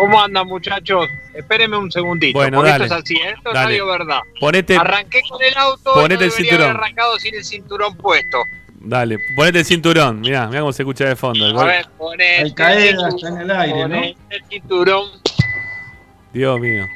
¿Cómo 0.00 0.20
andan, 0.22 0.46
muchachos? 0.46 1.06
Espérenme 1.34 1.76
un 1.76 1.92
segundito. 1.92 2.38
Bueno, 2.38 2.56
porque 2.58 2.70
dale. 2.70 2.84
esto 2.84 2.96
es 2.96 3.02
así, 3.02 3.14
¿eh? 3.16 3.34
esto 3.36 3.50
Dale. 3.52 3.58
es 3.74 3.80
radio 3.80 3.86
verdad. 3.86 4.20
Ponete, 4.40 4.76
Arranqué 4.76 5.20
con 5.28 5.42
el 5.42 5.56
auto 5.58 5.92
Ponete 5.94 6.14
y 6.14 6.18
no 6.18 6.24
el 6.24 6.30
cinturón. 6.32 6.62
haber 6.62 6.76
arrancado 6.76 7.18
sin 7.18 7.34
el 7.34 7.44
cinturón 7.44 7.96
puesto. 7.96 8.38
dale, 8.80 9.18
ponete 9.36 9.58
el 9.58 9.64
cinturón. 9.66 10.20
Mirá, 10.20 10.46
mirá 10.46 10.60
cómo 10.60 10.72
se 10.72 10.82
escucha 10.82 11.04
de 11.04 11.16
fondo. 11.16 11.44
el 11.44 11.50
A 11.52 11.54
gol. 11.54 11.66
ver, 11.66 11.86
ponete 11.98 12.40
Al 12.42 12.54
caer, 12.54 12.94
el 12.94 13.08
está 13.14 13.28
en 13.28 13.40
el 13.42 13.50
aire, 13.50 13.82
¿no? 13.88 13.88
ponete 13.88 14.16
el 14.30 14.44
cinturón. 14.48 15.10
Dios 16.32 16.60
mío. 16.60 16.86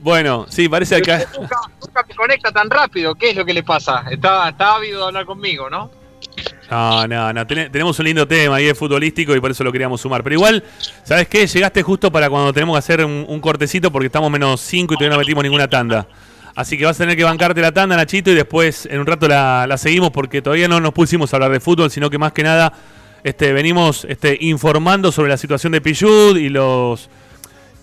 Bueno, 0.00 0.46
sí, 0.48 0.68
parece 0.68 1.00
que... 1.02 1.12
Nunca, 1.38 1.56
nunca 1.80 2.04
me 2.08 2.14
conecta 2.14 2.50
tan 2.50 2.68
rápido. 2.70 3.14
¿Qué 3.14 3.30
es 3.30 3.36
lo 3.36 3.44
que 3.44 3.52
le 3.54 3.62
pasa? 3.62 4.04
Está, 4.10 4.48
está 4.48 4.74
ávido 4.76 5.00
de 5.02 5.06
hablar 5.06 5.26
conmigo, 5.26 5.68
¿no? 5.70 5.90
No, 6.70 7.06
no, 7.06 7.32
no. 7.32 7.46
ten- 7.46 7.70
tenemos 7.70 7.98
un 7.98 8.04
lindo 8.04 8.26
tema 8.26 8.56
ahí 8.56 8.66
es 8.66 8.76
futbolístico 8.78 9.34
y 9.36 9.40
por 9.40 9.50
eso 9.50 9.62
lo 9.62 9.70
queríamos 9.72 10.00
sumar. 10.00 10.22
Pero 10.22 10.34
igual, 10.34 10.64
¿sabes 11.04 11.28
qué? 11.28 11.46
Llegaste 11.46 11.82
justo 11.82 12.10
para 12.10 12.28
cuando 12.28 12.52
tenemos 12.52 12.74
que 12.74 12.78
hacer 12.78 13.04
un, 13.04 13.24
un 13.28 13.40
cortecito 13.40 13.90
porque 13.92 14.06
estamos 14.06 14.30
menos 14.30 14.60
5 14.62 14.94
y 14.94 14.96
todavía 14.96 15.16
no 15.16 15.20
metimos 15.20 15.44
ninguna 15.44 15.68
tanda. 15.68 16.06
Así 16.56 16.76
que 16.78 16.84
vas 16.86 16.96
a 16.98 17.04
tener 17.04 17.16
que 17.16 17.24
bancarte 17.24 17.60
la 17.60 17.70
tanda, 17.72 17.96
Nachito, 17.96 18.30
y 18.30 18.34
después 18.34 18.86
en 18.90 18.98
un 19.00 19.06
rato 19.06 19.28
la, 19.28 19.66
la 19.68 19.76
seguimos 19.76 20.10
porque 20.10 20.40
todavía 20.40 20.66
no 20.68 20.80
nos 20.80 20.92
pusimos 20.92 21.32
a 21.32 21.36
hablar 21.36 21.50
de 21.52 21.60
fútbol, 21.60 21.90
sino 21.90 22.08
que 22.10 22.16
más 22.18 22.32
que 22.32 22.42
nada 22.42 22.72
este, 23.22 23.52
venimos 23.52 24.06
este, 24.08 24.38
informando 24.40 25.12
sobre 25.12 25.28
la 25.28 25.36
situación 25.36 25.72
de 25.72 25.80
Pillud 25.82 26.36
y 26.38 26.48
los 26.48 27.10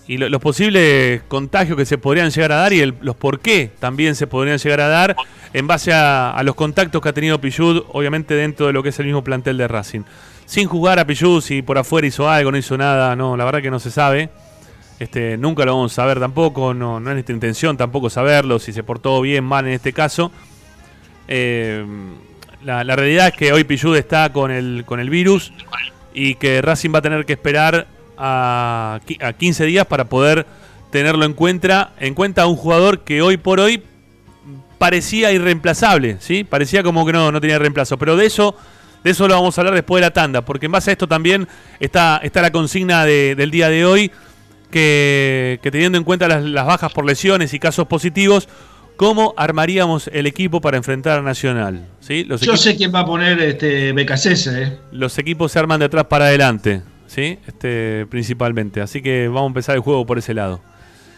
y 0.07 0.17
lo- 0.17 0.27
los 0.29 0.41
posibles 0.41 1.21
contagios 1.27 1.77
que 1.77 1.85
se 1.85 1.97
podrían 1.97 2.29
llegar 2.29 2.51
a 2.51 2.55
dar 2.55 2.73
y 2.73 2.81
el- 2.81 2.95
los 3.01 3.15
por 3.15 3.39
qué 3.39 3.71
también 3.79 4.15
se 4.15 4.27
podrían 4.27 4.57
llegar 4.57 4.81
a 4.81 4.87
dar 4.87 5.15
en 5.53 5.67
base 5.67 5.91
a, 5.93 6.39
los 6.43 6.55
contactos 6.55 7.01
que 7.01 7.09
ha 7.09 7.13
tenido 7.13 7.39
Pillud, 7.39 7.83
obviamente 7.93 8.33
dentro 8.33 8.67
de 8.67 8.73
lo 8.73 8.83
que 8.83 8.89
es 8.89 8.99
el 8.99 9.05
mismo 9.05 9.23
plantel 9.23 9.57
de 9.57 9.67
Racing. 9.67 10.01
Sin 10.45 10.67
jugar 10.67 10.99
a 10.99 11.05
Pillud, 11.07 11.41
si 11.41 11.61
por 11.61 11.77
afuera 11.77 12.05
hizo 12.07 12.29
algo, 12.29 12.51
no 12.51 12.57
hizo 12.57 12.77
nada, 12.77 13.15
no, 13.15 13.37
la 13.37 13.45
verdad 13.45 13.61
que 13.61 13.71
no 13.71 13.79
se 13.79 13.91
sabe. 13.91 14.29
Este, 14.99 15.37
nunca 15.37 15.65
lo 15.65 15.73
vamos 15.75 15.91
a 15.93 15.95
saber 15.95 16.19
tampoco, 16.19 16.73
no, 16.73 16.99
no 16.99 17.09
es 17.09 17.15
nuestra 17.15 17.33
intención 17.33 17.77
tampoco 17.77 18.09
saberlo, 18.09 18.59
si 18.59 18.71
se 18.73 18.83
portó 18.83 19.19
bien, 19.21 19.43
mal 19.43 19.65
en 19.67 19.73
este 19.73 19.93
caso. 19.93 20.31
Eh, 21.27 21.83
la, 22.63 22.83
la 22.83 22.95
realidad 22.95 23.27
es 23.29 23.33
que 23.33 23.53
hoy 23.53 23.63
Pillud 23.63 23.95
está 23.95 24.31
con 24.31 24.51
el, 24.51 24.83
con 24.85 24.99
el 24.99 25.09
virus 25.09 25.51
y 26.13 26.35
que 26.35 26.61
Racing 26.61 26.93
va 26.93 26.99
a 26.99 27.01
tener 27.01 27.25
que 27.25 27.33
esperar 27.33 27.87
a, 28.17 28.99
a 29.21 29.33
15 29.33 29.65
días 29.65 29.85
para 29.85 30.05
poder 30.05 30.45
tenerlo 30.91 31.25
en 31.25 31.33
cuenta, 31.33 31.91
en 31.99 32.13
cuenta 32.13 32.43
a 32.43 32.47
un 32.47 32.55
jugador 32.55 32.99
que 32.99 33.21
hoy 33.21 33.37
por 33.37 33.59
hoy 33.59 33.81
parecía 34.77 35.31
irreemplazable, 35.31 36.17
¿sí? 36.19 36.43
Parecía 36.43 36.83
como 36.83 37.05
que 37.05 37.13
no, 37.13 37.31
no 37.31 37.39
tenía 37.41 37.57
reemplazo, 37.59 37.97
pero 37.97 38.15
de 38.17 38.25
eso 38.25 38.55
de 39.03 39.11
eso 39.11 39.27
lo 39.27 39.33
vamos 39.33 39.57
a 39.57 39.61
hablar 39.61 39.73
después 39.75 39.99
de 39.99 40.07
la 40.07 40.13
tanda, 40.13 40.43
porque 40.45 40.67
en 40.67 40.71
base 40.71 40.89
a 40.89 40.93
esto 40.93 41.07
también 41.09 41.45
está, 41.81 42.21
está 42.23 42.41
la 42.41 42.51
consigna 42.51 43.03
de- 43.03 43.35
del 43.35 43.51
día 43.51 43.67
de 43.67 43.83
hoy, 43.85 44.11
que, 44.71 45.59
que 45.61 45.71
teniendo 45.71 45.97
en 45.97 46.03
cuenta 46.05 46.27
las, 46.27 46.41
las 46.43 46.65
bajas 46.65 46.91
por 46.93 47.05
lesiones 47.05 47.53
y 47.53 47.59
casos 47.59 47.87
positivos, 47.87 48.47
¿Cómo 48.95 49.33
armaríamos 49.37 50.07
el 50.13 50.27
equipo 50.27 50.61
para 50.61 50.77
enfrentar 50.77 51.17
a 51.17 51.21
Nacional? 51.23 51.87
¿Sí? 51.99 52.25
Los, 52.25 52.41
Yo 52.41 52.51
equipos, 52.51 52.61
sé 52.61 52.75
quién 52.77 52.93
va 52.93 52.99
a 52.99 53.05
poner 53.07 53.39
este 53.41 53.91
BKC, 53.91 54.47
¿eh? 54.55 54.77
los 54.91 55.17
equipos 55.17 55.51
se 55.51 55.57
arman 55.57 55.79
de 55.79 55.85
atrás 55.87 56.05
para 56.05 56.25
adelante, 56.25 56.83
¿sí? 57.13 57.37
Este, 57.47 58.05
principalmente. 58.07 58.81
Así 58.81 59.01
que 59.01 59.27
vamos 59.27 59.43
a 59.43 59.47
empezar 59.47 59.75
el 59.75 59.81
juego 59.81 60.05
por 60.05 60.17
ese 60.17 60.33
lado. 60.33 60.61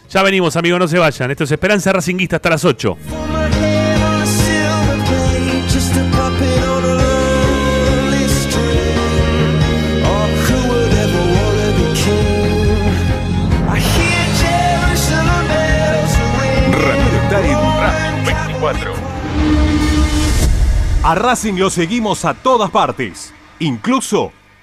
Ya 0.10 0.22
venimos, 0.24 0.56
amigos, 0.56 0.80
no 0.80 0.88
se 0.88 1.00
vayan. 1.00 1.32
Esto 1.32 1.46
es 1.46 1.52
Esperanza 1.52 1.94
Racinguista 1.94 2.36
hasta 2.36 2.50
las 2.50 2.66
8. 2.66 2.96
For 2.96 3.28
my 3.30 3.48
head 3.56 4.02
on 4.04 4.22
a 4.22 4.26
silver 4.26 4.98
plate, 5.06 5.64
just 5.70 5.96
a 5.96 6.04
puppet 6.12 6.64
on 6.64 6.84
a 6.84 6.96
lonely 6.96 8.28
string. 8.28 9.00
Oh, 10.04 10.28
who 10.46 10.58
would 10.70 10.94
ever 10.94 11.24
wanna 11.34 11.70
be 11.78 11.88
king? 11.96 12.84
I 13.68 13.80
hear 13.80 14.26
Jerusalem 14.44 15.48
bells 15.48 16.14
ring. 16.42 16.74
Radio 16.74 17.18
está 17.24 17.38
en 17.40 17.56
Racing 17.82 18.26
24. 18.26 18.94
A 21.04 21.16
Racing 21.16 21.54
lo 21.58 21.70
seguimos 21.70 22.26
a 22.26 22.34
todas 22.34 22.70
partes, 22.70 23.34
incluso 23.60 24.32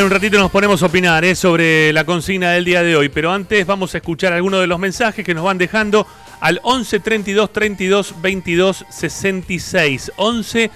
En 0.00 0.06
un 0.06 0.12
ratito 0.12 0.38
nos 0.38 0.50
ponemos 0.50 0.82
a 0.82 0.86
opinar 0.86 1.26
¿eh? 1.26 1.34
sobre 1.34 1.92
la 1.92 2.04
consigna 2.04 2.52
del 2.52 2.64
día 2.64 2.82
de 2.82 2.96
hoy, 2.96 3.10
pero 3.10 3.32
antes 3.32 3.66
vamos 3.66 3.94
a 3.94 3.98
escuchar 3.98 4.32
algunos 4.32 4.62
de 4.62 4.66
los 4.66 4.78
mensajes 4.78 5.26
que 5.26 5.34
nos 5.34 5.44
van 5.44 5.58
dejando 5.58 6.06
al 6.40 6.58
11 6.62 7.00
32 7.00 7.52
32 7.52 8.14
22 8.22 8.86
66. 8.88 10.12
11 10.16 10.70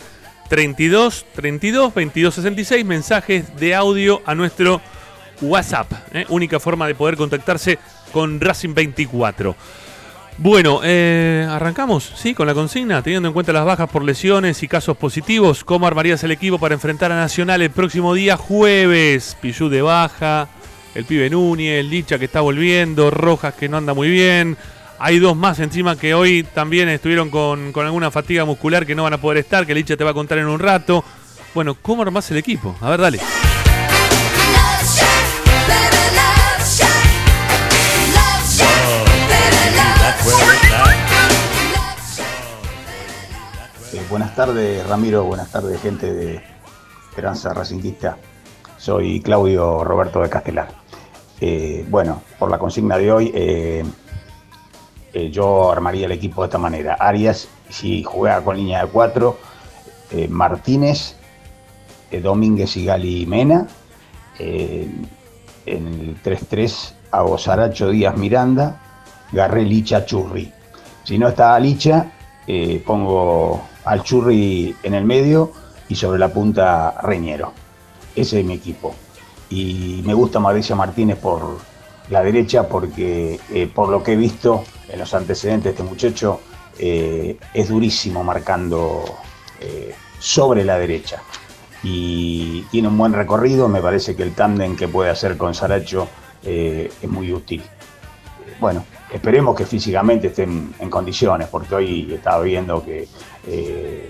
32 0.51 1.27
32 1.35 1.95
22 1.95 2.35
66 2.35 2.85
mensajes 2.85 3.57
de 3.57 3.75
audio 3.75 4.20
a 4.27 4.35
nuestro 4.35 4.83
WhatsApp, 5.41 5.91
¿eh? 6.12 6.27
única 6.29 6.61
forma 6.61 6.87
de 6.87 6.95
poder 6.95 7.16
contactarse 7.16 7.79
con 8.12 8.39
Racing 8.41 8.75
24. 8.75 9.57
Bueno, 10.37 10.80
eh, 10.82 11.47
arrancamos, 11.49 12.12
¿sí? 12.16 12.35
Con 12.35 12.49
la 12.49 12.55
consigna, 12.55 13.03
teniendo 13.03 13.28
en 13.28 13.35
cuenta 13.35 13.53
las 13.53 13.64
bajas 13.64 13.89
por 13.89 14.03
lesiones 14.03 14.62
y 14.64 14.68
casos 14.68 14.97
positivos, 14.97 15.62
¿cómo 15.62 15.87
armarías 15.87 16.24
el 16.24 16.32
equipo 16.32 16.59
para 16.59 16.74
enfrentar 16.74 17.12
a 17.12 17.16
Nacional 17.16 17.62
el 17.62 17.70
próximo 17.70 18.14
día 18.14 18.37
jueves? 18.37 19.37
Pillú 19.41 19.68
de 19.68 19.80
baja, 19.80 20.49
el 20.97 21.05
pibe 21.05 21.30
Núñez, 21.30 21.85
Licha 21.85 22.18
que 22.18 22.24
está 22.24 22.41
volviendo, 22.41 23.11
Rojas 23.11 23.55
que 23.55 23.68
no 23.68 23.76
anda 23.76 23.95
muy 23.95 24.11
bien. 24.11 24.57
Hay 24.99 25.20
dos 25.20 25.37
más 25.37 25.61
encima 25.61 25.97
que 25.97 26.14
hoy 26.14 26.43
también 26.43 26.89
estuvieron 26.89 27.30
con, 27.30 27.72
con 27.72 27.87
alguna 27.87 28.11
fatiga 28.11 28.45
muscular 28.45 28.87
que 28.87 28.97
no 28.97 29.05
van 29.05 29.14
a 29.14 29.20
poder 29.20 29.39
estar, 29.39 29.64
que 29.66 29.74
Licha 29.74 29.97
te 29.97 30.03
va 30.03 30.11
a 30.11 30.14
contar 30.14 30.39
en 30.39 30.47
un 30.47 30.59
rato. 30.59 31.05
Bueno, 31.55 31.76
¿cómo 31.80 32.03
armás 32.03 32.28
el 32.32 32.39
equipo? 32.39 32.76
A 32.80 32.91
ver, 32.91 33.01
dale. 33.01 33.20
Buenas 44.09 44.34
tardes, 44.34 44.86
Ramiro. 44.88 45.24
Buenas 45.24 45.50
tardes, 45.50 45.80
gente 45.80 46.12
de 46.12 46.40
Esperanza 47.11 47.52
Racingista. 47.55 48.16
Soy 48.76 49.20
Claudio 49.20 49.84
Roberto 49.84 50.20
de 50.20 50.28
Castelar. 50.28 50.68
Eh, 51.40 51.84
bueno, 51.88 52.22
por 52.38 52.50
la 52.50 52.59
consigna 52.59 52.98
de 52.98 53.12
hoy, 53.12 53.32
eh, 53.34 53.84
eh, 55.12 55.30
yo 55.30 55.70
armaría 55.70 56.07
el 56.07 56.12
equipo 56.12 56.42
de 56.42 56.46
esta 56.46 56.59
manera. 56.59 56.94
Arias, 56.94 57.48
si 57.68 58.02
juega 58.02 58.42
con 58.42 58.57
línea 58.57 58.84
de 58.84 58.90
cuatro, 58.90 59.38
eh, 60.11 60.28
Martínez, 60.28 61.16
eh, 62.11 62.20
Domínguez 62.20 62.76
y 62.76 62.84
Gali 62.84 63.26
Mena. 63.26 63.66
Eh, 64.38 64.88
en 65.66 65.86
el 65.86 66.22
3-3 66.22 66.94
hago 67.11 67.38
Saracho 67.38 67.88
Díaz 67.90 68.16
Miranda, 68.16 68.80
Garré 69.32 69.62
Licha 69.62 70.05
Churri. 70.05 70.52
Si 71.05 71.18
no 71.18 71.28
está 71.28 71.59
Licha, 71.59 72.12
eh, 72.46 72.82
pongo 72.84 73.62
al 73.85 74.03
Churri 74.03 74.74
en 74.82 74.95
el 74.95 75.05
medio 75.05 75.53
y 75.89 75.95
sobre 75.95 76.18
la 76.18 76.28
punta 76.28 76.95
Reñero. 77.03 77.53
Ese 78.16 78.41
es 78.41 78.47
mi 78.47 78.55
equipo. 78.55 78.95
Y 79.51 80.03
me 80.05 80.14
gusta 80.14 80.41
Mauricio 80.41 80.76
Martínez 80.76 81.18
por 81.18 81.59
la 82.11 82.22
derecha 82.22 82.68
porque 82.68 83.39
eh, 83.51 83.70
por 83.72 83.89
lo 83.89 84.03
que 84.03 84.12
he 84.12 84.16
visto 84.16 84.64
en 84.89 84.99
los 84.99 85.14
antecedentes 85.14 85.64
de 85.64 85.70
este 85.70 85.82
muchacho 85.82 86.41
eh, 86.78 87.39
es 87.53 87.68
durísimo 87.68 88.22
marcando 88.24 89.05
eh, 89.61 89.95
sobre 90.18 90.64
la 90.64 90.78
derecha. 90.78 91.22
Y 91.82 92.62
tiene 92.70 92.89
un 92.89 92.97
buen 92.97 93.12
recorrido, 93.12 93.68
me 93.68 93.82
parece 93.82 94.16
que 94.16 94.22
el 94.22 94.35
tándem 94.35 94.74
que 94.74 94.89
puede 94.89 95.11
hacer 95.11 95.37
con 95.37 95.55
Saracho 95.55 96.09
es 96.43 97.09
muy 97.09 97.32
útil. 97.32 97.62
Bueno, 98.61 98.85
esperemos 99.12 99.55
que 99.55 99.66
físicamente 99.66 100.28
estén 100.28 100.74
en 100.78 100.91
condiciones, 100.91 101.49
porque 101.49 101.74
hoy 101.74 102.12
estaba 102.12 102.43
viendo 102.43 102.85
que 102.85 103.09
eh, 103.47 104.09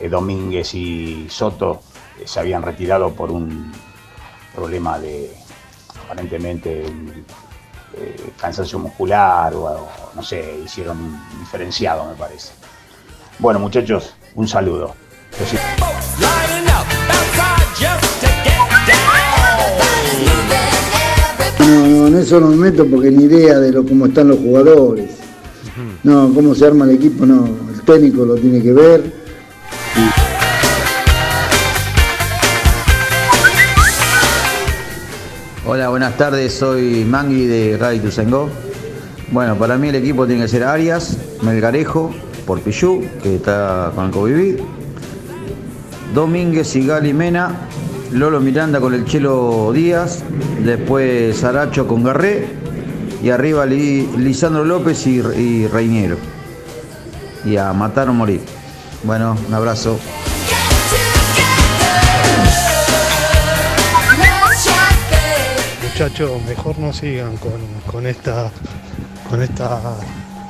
eh, 0.00 0.08
Domínguez 0.08 0.74
y 0.74 1.26
Soto 1.28 1.82
eh, 2.20 2.22
se 2.26 2.40
habían 2.40 2.62
retirado 2.62 3.12
por 3.12 3.30
un 3.30 3.72
problema 4.54 4.98
de 4.98 5.30
aparentemente 6.04 6.84
un, 6.86 7.24
eh, 7.96 8.32
cansancio 8.40 8.78
muscular 8.78 9.54
o, 9.54 9.64
o 9.64 9.88
no 10.14 10.22
sé, 10.22 10.60
hicieron 10.64 10.98
un 10.98 11.38
diferenciado 11.40 12.08
me 12.08 12.14
parece. 12.14 12.52
Bueno 13.38 13.58
muchachos, 13.58 14.14
un 14.34 14.48
saludo. 14.48 14.94
No, 21.58 22.08
en 22.08 22.16
eso 22.18 22.40
no 22.40 22.48
me 22.48 22.56
meto 22.56 22.86
porque 22.86 23.10
ni 23.10 23.24
idea 23.24 23.58
de 23.58 23.70
lo, 23.72 23.86
cómo 23.86 24.06
están 24.06 24.28
los 24.28 24.38
jugadores. 24.38 25.10
No, 26.02 26.32
cómo 26.34 26.54
se 26.54 26.66
arma 26.66 26.84
el 26.84 26.92
equipo, 26.92 27.24
no. 27.24 27.71
Técnico 27.84 28.24
lo 28.24 28.34
tiene 28.36 28.62
que 28.62 28.72
ver. 28.72 29.12
Hola, 35.64 35.88
buenas 35.88 36.16
tardes, 36.16 36.52
soy 36.54 37.04
Mangui 37.04 37.46
de 37.46 37.76
Radio 37.78 38.02
Tuzengó. 38.02 38.48
Bueno, 39.30 39.56
para 39.56 39.78
mí 39.78 39.88
el 39.88 39.94
equipo 39.94 40.26
tiene 40.26 40.42
que 40.42 40.48
ser 40.48 40.64
Arias, 40.64 41.16
Melgarejo, 41.42 42.12
por 42.46 42.60
Pichú, 42.60 43.02
que 43.22 43.36
está 43.36 43.92
con 43.94 44.06
el 44.06 44.10
Coviví, 44.10 44.56
Domínguez 46.14 46.74
y 46.76 46.86
Gali 46.86 47.14
Mena, 47.14 47.68
Lolo 48.12 48.40
Miranda 48.40 48.80
con 48.80 48.92
el 48.92 49.04
Chelo 49.06 49.70
Díaz, 49.72 50.22
después 50.64 51.36
Saracho 51.36 51.86
con 51.86 52.02
Garré, 52.02 52.46
y 53.22 53.30
arriba 53.30 53.64
Li- 53.64 54.08
Lisandro 54.18 54.64
López 54.64 55.06
y, 55.06 55.20
y 55.20 55.66
Reiniero. 55.68 56.16
Y 57.44 57.56
a 57.56 57.72
matar 57.72 58.08
o 58.08 58.12
morir. 58.12 58.40
Bueno, 59.02 59.36
un 59.46 59.54
abrazo. 59.54 59.98
Muchachos, 65.82 66.42
mejor 66.46 66.78
no 66.78 66.92
sigan 66.92 67.36
con, 67.36 67.60
con 67.90 68.06
esta 68.06 68.50
con 69.28 69.42
esta 69.42 69.80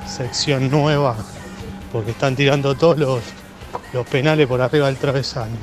sección 0.07 0.71
nueva 0.71 1.17
porque 1.93 2.11
están 2.13 2.35
tirando 2.35 2.75
todos 2.75 2.99
los, 2.99 3.21
los 3.93 4.07
penales 4.07 4.47
por 4.47 4.61
arriba 4.61 4.87
del 4.87 4.97
travesaño. 4.97 5.57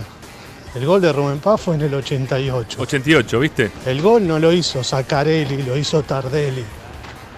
El 0.76 0.86
gol 0.86 1.02
de 1.02 1.12
Rubén 1.12 1.40
Paz 1.40 1.60
fue 1.60 1.76
en 1.76 1.82
el 1.82 1.94
88. 1.96 2.82
88, 2.82 3.40
¿viste? 3.40 3.72
El 3.86 4.02
gol 4.02 4.28
no 4.28 4.38
lo 4.38 4.54
hizo 4.54 4.84
Zaccarelli, 4.84 5.64
lo 5.64 5.76
hizo 5.76 6.04
Tardelli. 6.04 6.64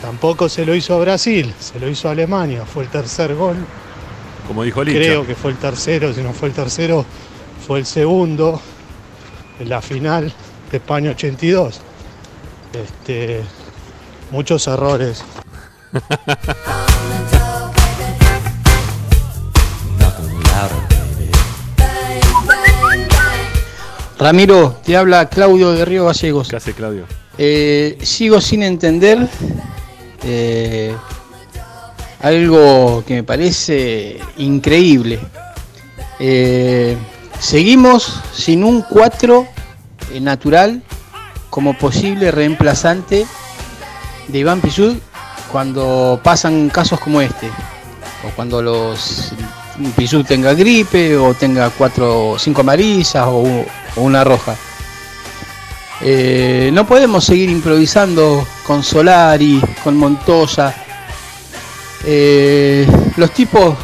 Tampoco 0.02 0.50
se 0.50 0.66
lo 0.66 0.74
hizo 0.74 0.96
a 0.96 1.00
Brasil, 1.00 1.54
se 1.60 1.80
lo 1.80 1.88
hizo 1.88 2.08
a 2.08 2.12
Alemania. 2.12 2.66
Fue 2.66 2.84
el 2.84 2.90
tercer 2.90 3.36
gol. 3.36 3.56
Como 4.48 4.64
dijo 4.64 4.84
Licha. 4.84 4.98
Creo 4.98 5.28
que 5.28 5.36
fue 5.36 5.52
el 5.52 5.58
tercero, 5.58 6.12
si 6.14 6.22
no 6.22 6.34
fue 6.34 6.50
el 6.50 6.56
tercero, 6.56 7.06
fue 7.68 7.80
el 7.80 7.86
segundo 7.86 8.60
en 9.60 9.70
la 9.70 9.82
final 9.82 10.34
de 10.72 10.78
España 10.78 11.12
82. 11.12 11.82
Este, 12.74 13.42
muchos 14.32 14.68
errores. 14.68 15.24
Ramiro, 24.18 24.80
te 24.84 24.98
habla 24.98 25.30
Claudio 25.30 25.72
de 25.72 25.86
Río 25.86 26.06
Gallegos. 26.06 26.48
¿Qué 26.48 26.56
hace 26.56 26.74
Claudio? 26.74 27.06
Eh, 27.38 27.98
sigo 28.04 28.40
sin 28.42 28.64
entender 28.64 29.28
eh, 30.24 30.96
algo 32.22 33.04
que 33.06 33.16
me 33.16 33.24
parece 33.24 34.20
increíble. 34.38 35.20
Eh, 36.20 36.96
seguimos 37.40 38.22
sin 38.34 38.64
un 38.64 38.84
4 38.84 39.48
eh, 40.14 40.20
natural 40.20 40.84
como 41.50 41.78
posible 41.78 42.32
reemplazante 42.32 43.26
de 44.28 44.38
Iván 44.38 44.62
Pisud 44.62 44.96
cuando 45.52 46.20
pasan 46.24 46.70
casos 46.70 47.00
como 47.00 47.22
este. 47.22 47.48
O 47.48 48.30
cuando 48.36 48.62
los 48.62 49.34
Pisud 49.96 50.24
tenga 50.26 50.54
gripe 50.54 51.18
o 51.18 51.34
tenga 51.34 51.72
cuatro 51.72 52.36
cinco 52.38 52.62
amarillas 52.62 53.26
o, 53.26 53.66
una 53.96 54.24
roja. 54.24 54.56
No 56.72 56.86
podemos 56.86 57.26
seguir 57.26 57.50
improvisando 57.50 58.46
con 58.72 58.84
Solari, 58.84 59.62
con 59.84 59.98
Montoya. 59.98 60.74
Eh, 62.06 62.88
los 63.18 63.32
tipos 63.32 63.76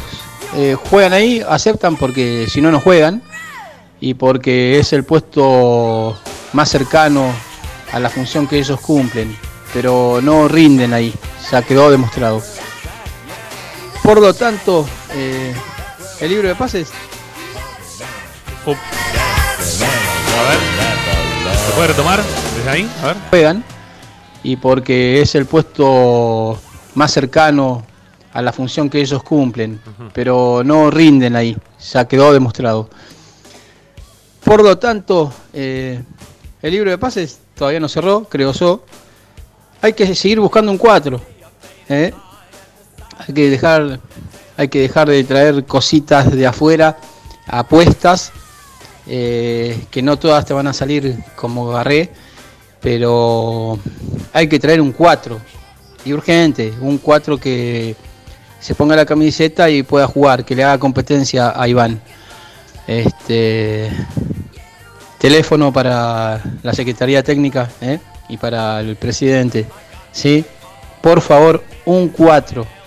eh, 0.56 0.74
juegan 0.88 1.12
ahí, 1.12 1.44
aceptan 1.46 1.96
porque 1.96 2.46
si 2.48 2.62
no, 2.62 2.70
no 2.70 2.80
juegan. 2.80 3.22
Y 4.00 4.14
porque 4.14 4.78
es 4.78 4.94
el 4.94 5.04
puesto 5.04 6.18
más 6.54 6.70
cercano 6.70 7.30
a 7.92 8.00
la 8.00 8.08
función 8.08 8.46
que 8.46 8.58
ellos 8.58 8.80
cumplen. 8.80 9.36
Pero 9.74 10.20
no 10.22 10.48
rinden 10.48 10.94
ahí, 10.94 11.12
ya 11.50 11.60
quedó 11.60 11.90
demostrado. 11.90 12.42
Por 14.02 14.22
lo 14.22 14.32
tanto, 14.32 14.88
eh, 15.12 15.54
el 16.20 16.30
libro 16.30 16.48
de 16.48 16.54
pases 16.54 16.88
A 18.64 18.70
ver. 20.48 20.58
¿Se 21.66 21.72
puede 21.72 21.88
retomar 21.88 22.22
desde 22.56 22.70
ahí? 22.70 22.90
A 23.02 23.08
ver. 23.08 23.16
juegan 23.28 23.77
y 24.48 24.56
porque 24.56 25.20
es 25.20 25.34
el 25.34 25.44
puesto 25.44 26.58
más 26.94 27.12
cercano 27.12 27.84
a 28.32 28.40
la 28.40 28.50
función 28.50 28.88
que 28.88 28.98
ellos 28.98 29.22
cumplen, 29.22 29.78
pero 30.14 30.62
no 30.64 30.90
rinden 30.90 31.36
ahí, 31.36 31.54
ya 31.92 32.08
quedó 32.08 32.32
demostrado. 32.32 32.88
Por 34.42 34.62
lo 34.62 34.78
tanto, 34.78 35.30
eh, 35.52 36.02
el 36.62 36.72
libro 36.72 36.90
de 36.90 36.96
pases 36.96 37.40
todavía 37.54 37.78
no 37.78 37.88
cerró, 37.88 38.24
creo 38.24 38.52
yo. 38.52 38.84
Hay 39.82 39.92
que 39.92 40.14
seguir 40.14 40.40
buscando 40.40 40.72
un 40.72 40.78
4. 40.78 41.20
¿eh? 41.90 42.14
Hay 43.18 43.34
que 43.34 43.50
dejar 43.50 44.00
hay 44.56 44.68
que 44.68 44.80
dejar 44.80 45.10
de 45.10 45.22
traer 45.24 45.66
cositas 45.66 46.32
de 46.32 46.46
afuera, 46.46 46.96
apuestas, 47.46 48.32
eh, 49.06 49.84
que 49.90 50.00
no 50.00 50.18
todas 50.18 50.46
te 50.46 50.54
van 50.54 50.66
a 50.68 50.72
salir 50.72 51.22
como 51.36 51.68
Garré, 51.68 52.10
pero 52.80 53.78
hay 54.32 54.48
que 54.48 54.58
traer 54.58 54.80
un 54.80 54.92
4 54.92 55.40
y 56.04 56.12
urgente, 56.12 56.72
un 56.80 56.98
4 56.98 57.38
que 57.38 57.96
se 58.60 58.74
ponga 58.74 58.96
la 58.96 59.06
camiseta 59.06 59.70
y 59.70 59.82
pueda 59.82 60.06
jugar, 60.06 60.44
que 60.44 60.54
le 60.54 60.64
haga 60.64 60.78
competencia 60.78 61.52
a 61.54 61.68
Iván. 61.68 62.00
Este 62.86 63.90
teléfono 65.18 65.72
para 65.72 66.40
la 66.62 66.72
Secretaría 66.72 67.22
Técnica 67.22 67.68
¿eh? 67.80 67.98
y 68.28 68.36
para 68.36 68.80
el 68.80 68.96
presidente, 68.96 69.66
¿sí? 70.12 70.44
Por 71.02 71.20
favor, 71.20 71.62
un 71.84 72.08
4. 72.08 72.77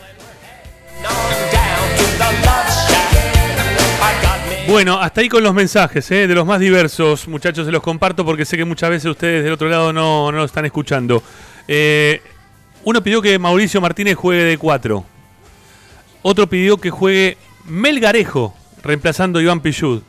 Bueno, 4.71 5.01
hasta 5.01 5.19
ahí 5.19 5.27
con 5.27 5.43
los 5.43 5.53
mensajes, 5.53 6.09
¿eh? 6.11 6.27
de 6.27 6.33
los 6.33 6.45
más 6.45 6.57
diversos, 6.57 7.27
muchachos, 7.27 7.65
se 7.65 7.73
los 7.73 7.83
comparto 7.83 8.23
porque 8.23 8.45
sé 8.45 8.55
que 8.55 8.63
muchas 8.63 8.89
veces 8.89 9.11
ustedes 9.11 9.43
del 9.43 9.51
otro 9.51 9.67
lado 9.67 9.91
no, 9.91 10.31
no 10.31 10.37
lo 10.37 10.45
están 10.45 10.63
escuchando. 10.63 11.21
Eh, 11.67 12.21
uno 12.85 13.03
pidió 13.03 13.21
que 13.21 13.37
Mauricio 13.37 13.81
Martínez 13.81 14.15
juegue 14.15 14.45
de 14.45 14.57
4. 14.57 15.03
Otro 16.21 16.47
pidió 16.47 16.77
que 16.77 16.89
juegue 16.89 17.37
Melgarejo, 17.65 18.55
reemplazando 18.81 19.39
a 19.39 19.41
Iván 19.41 19.59
Pichud. 19.59 20.03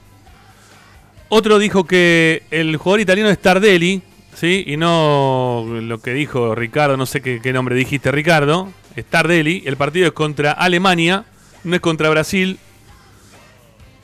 Otro 1.29 1.59
dijo 1.59 1.83
que 1.83 2.45
el 2.53 2.77
jugador 2.77 3.01
italiano 3.01 3.31
es 3.31 3.41
Tardelli, 3.41 4.01
¿sí? 4.33 4.63
Y 4.69 4.77
no 4.77 5.67
lo 5.69 6.01
que 6.01 6.15
dijo 6.15 6.55
Ricardo, 6.55 6.97
no 6.97 7.07
sé 7.07 7.21
qué, 7.21 7.41
qué 7.43 7.53
nombre 7.53 7.75
dijiste, 7.75 8.13
Ricardo. 8.13 8.69
Es 8.95 9.07
Tardelli. 9.07 9.65
El 9.67 9.77
partido 9.77 10.07
es 10.07 10.13
contra 10.13 10.53
Alemania, 10.53 11.25
no 11.65 11.75
es 11.75 11.81
contra 11.81 12.11
Brasil. 12.11 12.61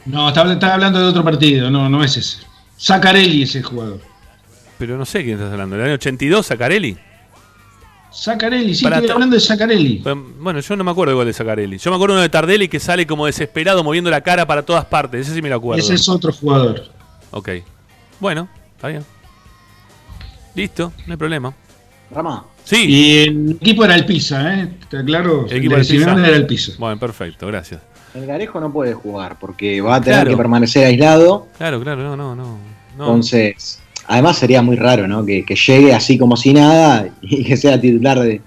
No, 0.06 0.28
estaba, 0.28 0.52
estaba 0.52 0.74
hablando 0.74 0.98
de 1.00 1.06
otro 1.06 1.22
partido, 1.24 1.70
no, 1.70 1.88
no 1.88 2.02
es 2.02 2.16
ese. 2.16 2.38
Sacarelli 2.76 3.42
es 3.42 3.54
el 3.56 3.64
jugador. 3.64 4.00
Pero 4.78 4.96
no 4.96 5.04
sé 5.04 5.24
quién 5.24 5.34
estás 5.36 5.52
hablando. 5.52 5.76
¿El 5.76 5.82
año 5.82 5.94
82, 5.94 6.46
Sacarelli? 6.46 6.96
Sacarelli, 8.10 8.74
sí, 8.74 8.86
estoy 8.86 9.10
hablando 9.10 9.34
de 9.34 9.40
Sacarelli. 9.40 10.02
Bueno, 10.40 10.60
yo 10.60 10.76
no 10.76 10.84
me 10.84 10.90
acuerdo 10.90 11.12
igual 11.12 11.26
de 11.26 11.32
Sacarelli. 11.32 11.78
Yo 11.78 11.90
me 11.90 11.96
acuerdo 11.96 12.14
uno 12.14 12.22
de 12.22 12.28
Tardelli 12.28 12.68
que 12.68 12.80
sale 12.80 13.06
como 13.06 13.26
desesperado 13.26 13.84
moviendo 13.84 14.10
la 14.10 14.22
cara 14.22 14.46
para 14.46 14.62
todas 14.62 14.84
partes. 14.86 15.26
Ese 15.26 15.34
sí 15.34 15.42
me 15.42 15.48
lo 15.48 15.56
acuerdo. 15.56 15.82
Ese 15.82 15.94
es 15.94 16.08
otro 16.08 16.32
jugador. 16.32 16.84
Ok. 17.30 17.50
Bueno, 18.18 18.48
está 18.74 18.88
bien. 18.88 19.04
Listo, 20.54 20.92
no 21.06 21.12
hay 21.12 21.16
problema. 21.16 21.54
Rama. 22.10 22.44
Sí. 22.64 22.84
Y 22.88 23.18
el 23.18 23.50
equipo 23.60 23.84
era 23.84 23.94
el 23.94 24.06
Pisa, 24.06 24.54
¿eh? 24.54 24.68
¿Está 24.80 25.04
claro? 25.04 25.46
El 25.48 25.58
equipo 25.58 25.76
Pisa. 25.76 25.94
era 25.94 26.36
el 26.36 26.46
Pisa. 26.46 26.72
Bueno, 26.78 26.98
perfecto, 26.98 27.46
gracias. 27.46 27.80
El 28.14 28.26
Garejo 28.26 28.58
no 28.60 28.72
puede 28.72 28.94
jugar 28.94 29.36
porque 29.38 29.80
va 29.80 29.96
a 29.96 30.00
tener 30.00 30.16
Claro. 30.20 30.30
que 30.30 30.36
permanecer 30.36 30.86
aislado. 30.86 31.46
Claro, 31.58 31.80
claro, 31.82 32.02
no, 32.02 32.16
no, 32.16 32.34
no. 32.34 32.58
Entonces, 32.92 33.80
además 34.06 34.38
sería 34.38 34.62
muy 34.62 34.76
raro, 34.76 35.06
¿no? 35.06 35.24
Que, 35.24 35.44
que 35.44 35.54
llegue 35.54 35.92
así 35.92 36.18
como 36.18 36.36
si 36.36 36.52
nada 36.52 37.08
y 37.22 37.44
que 37.44 37.56
sea 37.56 37.80
titular 37.80 38.18
de, 38.18 38.40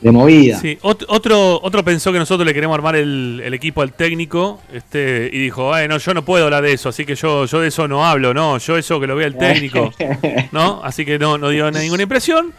de 0.00 0.10
movida. 0.10 0.58
Sí, 0.58 0.78
ot- 0.82 1.04
otro, 1.08 1.60
otro 1.62 1.84
pensó 1.84 2.12
que 2.12 2.18
nosotros 2.18 2.46
le 2.46 2.52
queremos 2.54 2.74
armar 2.74 2.96
el, 2.96 3.40
el 3.44 3.54
equipo 3.54 3.82
al 3.82 3.92
técnico 3.92 4.60
este, 4.72 5.30
y 5.32 5.38
dijo, 5.38 5.72
"Ay, 5.72 5.86
no, 5.86 5.98
yo 5.98 6.12
no 6.14 6.24
puedo 6.24 6.44
hablar 6.44 6.62
de 6.64 6.72
eso, 6.72 6.88
así 6.88 7.04
que 7.04 7.14
yo, 7.14 7.44
yo 7.44 7.60
de 7.60 7.68
eso 7.68 7.86
no 7.86 8.04
hablo, 8.04 8.34
no, 8.34 8.58
yo 8.58 8.76
eso 8.76 8.98
que 8.98 9.06
lo 9.06 9.14
vea 9.16 9.28
el 9.28 9.36
técnico, 9.36 9.92
¿no? 10.52 10.80
Así 10.82 11.04
que 11.04 11.18
no, 11.18 11.38
no 11.38 11.50
dio 11.50 11.70
ninguna 11.70 12.02
impresión. 12.02 12.52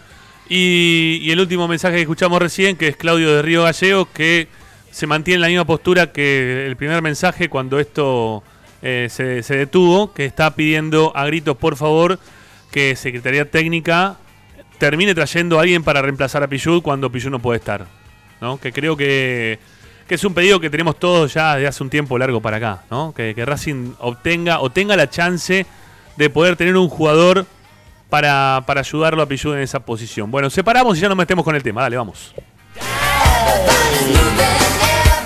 Y, 0.48 1.20
y 1.24 1.32
el 1.32 1.40
último 1.40 1.68
mensaje 1.68 1.96
que 1.96 2.02
escuchamos 2.04 2.40
recién, 2.40 2.76
que 2.78 2.88
es 2.88 2.96
Claudio 2.98 3.34
de 3.36 3.42
Río 3.42 3.64
Gallegos, 3.64 4.08
que 4.14 4.48
se 4.96 5.08
mantiene 5.08 5.36
en 5.36 5.42
la 5.42 5.48
misma 5.50 5.66
postura 5.66 6.14
que 6.14 6.66
el 6.68 6.78
primer 6.78 7.02
mensaje 7.02 7.50
cuando 7.50 7.82
esto 7.82 8.44
eh, 8.82 9.08
se, 9.10 9.42
detuvo, 9.58 10.14
que 10.14 10.24
está 10.24 10.56
pidiendo 10.56 11.12
a 11.14 11.26
gritos, 11.26 11.58
por 11.58 11.76
favor, 11.76 12.18
que 12.72 12.96
Secretaría 12.96 13.52
Técnica 13.52 14.16
termine 14.78 15.14
trayendo 15.14 15.58
a 15.58 15.64
alguien 15.64 15.84
para 15.84 16.02
reemplazar 16.02 16.44
a 16.44 16.48
Pichud 16.48 16.82
cuando 16.82 17.12
Pichud 17.12 17.30
no 17.30 17.40
puede 17.40 17.60
estar. 17.60 17.86
¿no? 18.40 18.58
Que 18.58 18.72
creo 18.72 18.96
que, 18.96 19.60
es 20.08 20.24
un 20.24 20.34
pedido 20.34 20.62
que 20.62 20.70
tenemos 20.70 20.98
todos 20.98 21.34
ya 21.34 21.58
de 21.58 21.68
hace 21.68 21.84
un 21.84 21.90
tiempo 21.90 22.18
largo 22.18 22.40
para 22.40 22.56
acá. 22.56 22.84
¿no? 22.90 23.14
Que, 23.14 23.34
Racing 23.46 23.96
obtenga 24.00 24.62
o 24.62 24.70
tenga 24.70 24.96
la 24.96 25.10
chance 25.10 25.66
de 26.16 26.30
poder 26.30 26.56
tener 26.56 26.78
un 26.78 26.88
jugador 26.88 27.46
para, 28.10 28.64
para 28.66 28.80
ayudarlo 28.80 29.22
a 29.22 29.26
Pichud 29.26 29.56
en 29.56 29.62
esa 29.62 29.82
posición. 29.82 30.32
Bueno, 30.32 30.50
separamos 30.50 30.98
y 30.98 31.02
ya 31.02 31.10
nos 31.10 31.18
metemos 31.18 31.44
con 31.44 31.54
el 31.54 31.64
tema. 31.64 31.82
Dale, 31.82 31.98
vamos. 31.98 32.34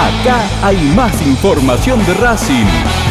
Acá 0.00 0.40
hay 0.62 0.78
más 0.96 1.20
información 1.20 1.98
de 2.06 2.14
Racing. 2.14 3.09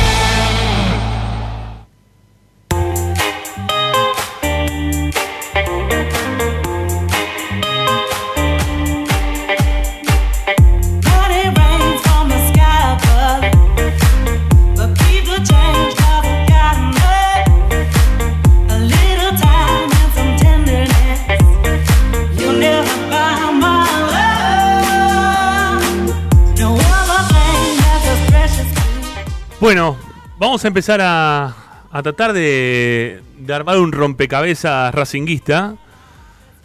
Vamos 30.59 30.65
a 30.65 30.67
empezar 30.67 30.99
a, 31.01 31.55
a 31.89 32.03
tratar 32.03 32.33
de, 32.33 33.21
de 33.37 33.53
armar 33.53 33.77
un 33.77 33.93
rompecabezas 33.93 34.93
racinguista 34.93 35.77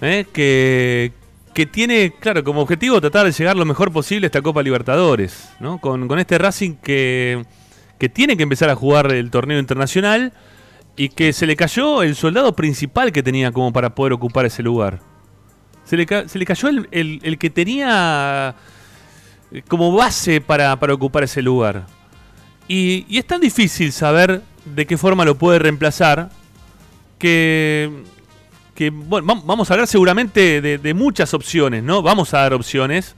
¿eh? 0.01 0.27
que, 0.33 1.13
que 1.55 1.67
tiene, 1.67 2.13
claro, 2.19 2.43
como 2.43 2.61
objetivo 2.63 3.01
tratar 3.01 3.25
de 3.25 3.31
llegar 3.31 3.55
lo 3.55 3.65
mejor 3.65 3.93
posible 3.93 4.27
a 4.27 4.29
esta 4.29 4.43
Copa 4.43 4.65
Libertadores, 4.65 5.49
¿no? 5.61 5.79
Con, 5.79 6.09
con 6.09 6.19
este 6.19 6.39
Racing 6.39 6.75
que, 6.83 7.45
que 7.97 8.09
tiene 8.09 8.37
que 8.37 8.43
empezar 8.43 8.69
a 8.69 8.75
jugar 8.75 9.13
el 9.13 9.31
torneo 9.31 9.61
internacional 9.61 10.33
y 10.97 11.11
que 11.11 11.33
se 11.33 11.47
le 11.47 11.55
cayó 11.55 12.03
el 12.03 12.17
soldado 12.17 12.57
principal 12.57 13.13
que 13.13 13.23
tenía 13.23 13.53
como 13.53 13.73
para 13.73 13.95
poder 13.95 14.13
ocupar 14.15 14.45
ese 14.45 14.65
lugar. 14.65 14.99
Se 15.85 15.97
le, 15.97 16.05
se 16.29 16.37
le 16.37 16.45
cayó 16.47 16.67
el, 16.69 16.89
el- 16.91 17.21
el 17.23 17.39
que 17.39 17.49
tenía 17.49 18.57
eh, 19.53 19.63
como 19.69 19.93
base 19.93 20.41
para, 20.41 20.75
para 20.81 20.95
ocupar 20.95 21.23
ese 21.23 21.43
lugar. 21.43 21.87
Y, 22.69 23.07
es 23.19 23.27
tan 23.27 23.41
difícil 23.41 23.93
saber 23.93 24.43
de 24.65 24.87
qué 24.87 24.97
forma 24.97 25.25
lo 25.25 25.37
puede 25.37 25.59
reemplazar 25.59 26.31
que, 27.19 27.91
que, 28.75 28.91
bueno, 28.91 29.27
vam- 29.35 29.43
vamos 29.45 29.71
a 29.71 29.75
hablar 29.75 29.87
seguramente 29.87 30.61
de, 30.61 30.95
muchas 30.95 31.35
opciones, 31.35 31.83
¿no? 31.83 32.03
Vamos 32.03 32.33
a 32.35 32.39
dar 32.39 32.55
opciones, 32.55 33.15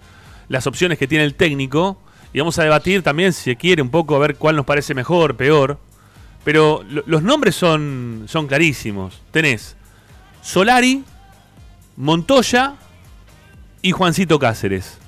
las 0.49 0.67
opciones 0.67 0.99
que 0.99 1.07
tiene 1.07 1.25
el 1.25 1.35
técnico, 1.35 1.99
y 2.33 2.39
vamos 2.41 2.59
a 2.59 2.65
debatir 2.65 3.03
también, 3.03 3.33
si 3.33 3.55
quiere, 3.57 3.81
un 3.83 3.91
poco 3.91 4.17
a 4.17 4.19
ver 4.19 4.37
cuál 4.37 4.57
nos 4.57 4.67
parece 4.67 4.95
mejor, 4.95 5.37
peor. 5.37 5.79
Pero 6.45 6.85
lo- 6.89 7.03
los 7.07 7.23
nombres 7.23 7.55
son, 7.57 8.25
son 8.29 8.47
clarísimos. 8.47 9.21
Tenés 9.31 9.77
Solari, 10.43 11.03
Montoya 11.97 12.75
y 13.83 13.93
Juancito 13.93 14.39
Cáceres. 14.39 14.99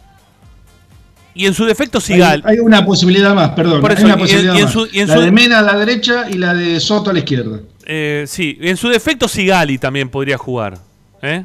Y 1.39 1.47
en 1.47 1.55
su 1.55 1.65
defecto 1.65 2.01
Sigal. 2.01 2.43
Hay, 2.45 2.55
hay 2.57 2.59
una 2.59 2.85
posibilidad 2.85 3.33
más, 3.35 3.51
perdón. 3.51 3.81
Por 3.81 3.93
hay 3.93 3.97
eso, 3.97 4.07
una 4.07 4.15
y 4.15 4.17
en- 4.17 4.21
posibilidad 4.21 4.55
y 4.55 4.59
en 4.59 4.65
más. 4.65 4.73
su- 4.73 4.89
y 4.93 4.99
en 5.01 5.09
la 5.09 5.15
su- 5.15 5.21
de 5.21 5.31
Mena 5.31 5.59
a 5.61 5.63
la 5.63 5.77
derecha 5.79 6.27
y 6.29 6.35
la 6.35 6.53
de 6.53 6.81
Soto 6.81 7.11
a 7.11 7.13
la 7.13 7.21
izquierda. 7.21 7.61
Eh, 7.87 8.25
sí, 8.27 8.59
en 8.61 8.77
su 8.77 8.89
defecto 8.89 9.29
Sigali 9.29 9.79
también 9.79 10.09
podría 10.09 10.37
jugar. 10.37 10.79
¿eh? 11.23 11.45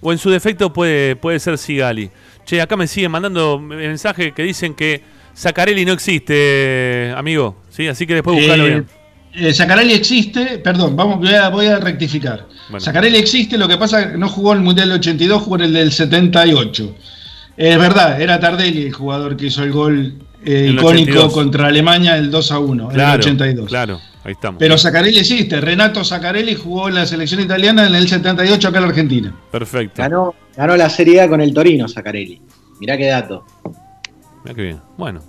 O 0.00 0.12
en 0.12 0.18
su 0.18 0.30
defecto 0.30 0.72
puede, 0.72 1.16
puede 1.16 1.38
ser 1.40 1.58
Sigali. 1.58 2.10
Che, 2.46 2.60
acá 2.60 2.76
me 2.76 2.86
siguen 2.86 3.10
mandando 3.10 3.58
mensajes 3.58 4.32
que 4.32 4.42
dicen 4.44 4.74
que 4.74 5.02
Zacarelli 5.36 5.84
no 5.84 5.92
existe, 5.92 7.12
amigo. 7.16 7.56
¿sí? 7.70 7.86
Así 7.88 8.06
que 8.06 8.14
después 8.14 8.36
buscalo 8.36 8.66
Eh, 8.66 8.68
bien. 8.68 8.86
eh, 9.34 9.52
Zacarelli 9.52 9.92
existe, 9.94 10.58
perdón, 10.58 10.96
vamos, 10.96 11.18
voy 11.18 11.34
a, 11.34 11.48
voy 11.48 11.66
a 11.66 11.78
rectificar. 11.78 12.46
Bueno. 12.70 12.80
Zacarelli 12.84 13.18
existe, 13.18 13.58
lo 13.58 13.68
que 13.68 13.76
pasa 13.76 14.00
es 14.00 14.06
que 14.12 14.18
no 14.18 14.28
jugó 14.28 14.52
en 14.52 14.58
el 14.58 14.64
Mundial 14.64 14.88
del 14.88 14.98
82, 14.98 15.42
jugó 15.42 15.56
en 15.56 15.62
el 15.62 15.72
del 15.72 15.92
78. 15.92 16.96
Es 17.60 17.78
verdad, 17.78 18.22
era 18.22 18.40
Tardelli 18.40 18.86
el 18.86 18.92
jugador 18.94 19.36
que 19.36 19.46
hizo 19.46 19.62
el 19.62 19.70
gol 19.70 20.14
eh, 20.42 20.68
el 20.68 20.76
icónico 20.76 21.10
82. 21.10 21.32
contra 21.34 21.66
Alemania, 21.66 22.16
el 22.16 22.30
2 22.30 22.52
a 22.52 22.58
1, 22.58 22.84
en 22.84 22.90
el 22.90 22.94
Claro, 22.94 23.20
82. 23.20 23.68
claro, 23.68 24.00
ahí 24.24 24.32
estamos. 24.32 24.58
Pero 24.58 24.78
Zacarelli 24.78 25.18
existe, 25.18 25.60
Renato 25.60 26.02
Zacarelli 26.02 26.54
jugó 26.54 26.88
en 26.88 26.94
la 26.94 27.04
selección 27.04 27.38
italiana 27.42 27.86
en 27.86 27.94
el 27.94 28.08
78 28.08 28.66
acá 28.66 28.78
en 28.78 28.82
la 28.82 28.88
Argentina. 28.88 29.34
Perfecto. 29.52 30.00
Ganó, 30.00 30.34
ganó 30.56 30.74
la 30.74 30.88
Serie 30.88 31.20
A 31.20 31.28
con 31.28 31.42
el 31.42 31.52
Torino, 31.52 31.86
Sacarelli. 31.86 32.40
Mirá 32.80 32.96
qué 32.96 33.08
dato. 33.08 33.44
Mirá 34.42 34.54
qué 34.54 34.62
bien. 34.62 34.80
Bueno. 34.96 35.20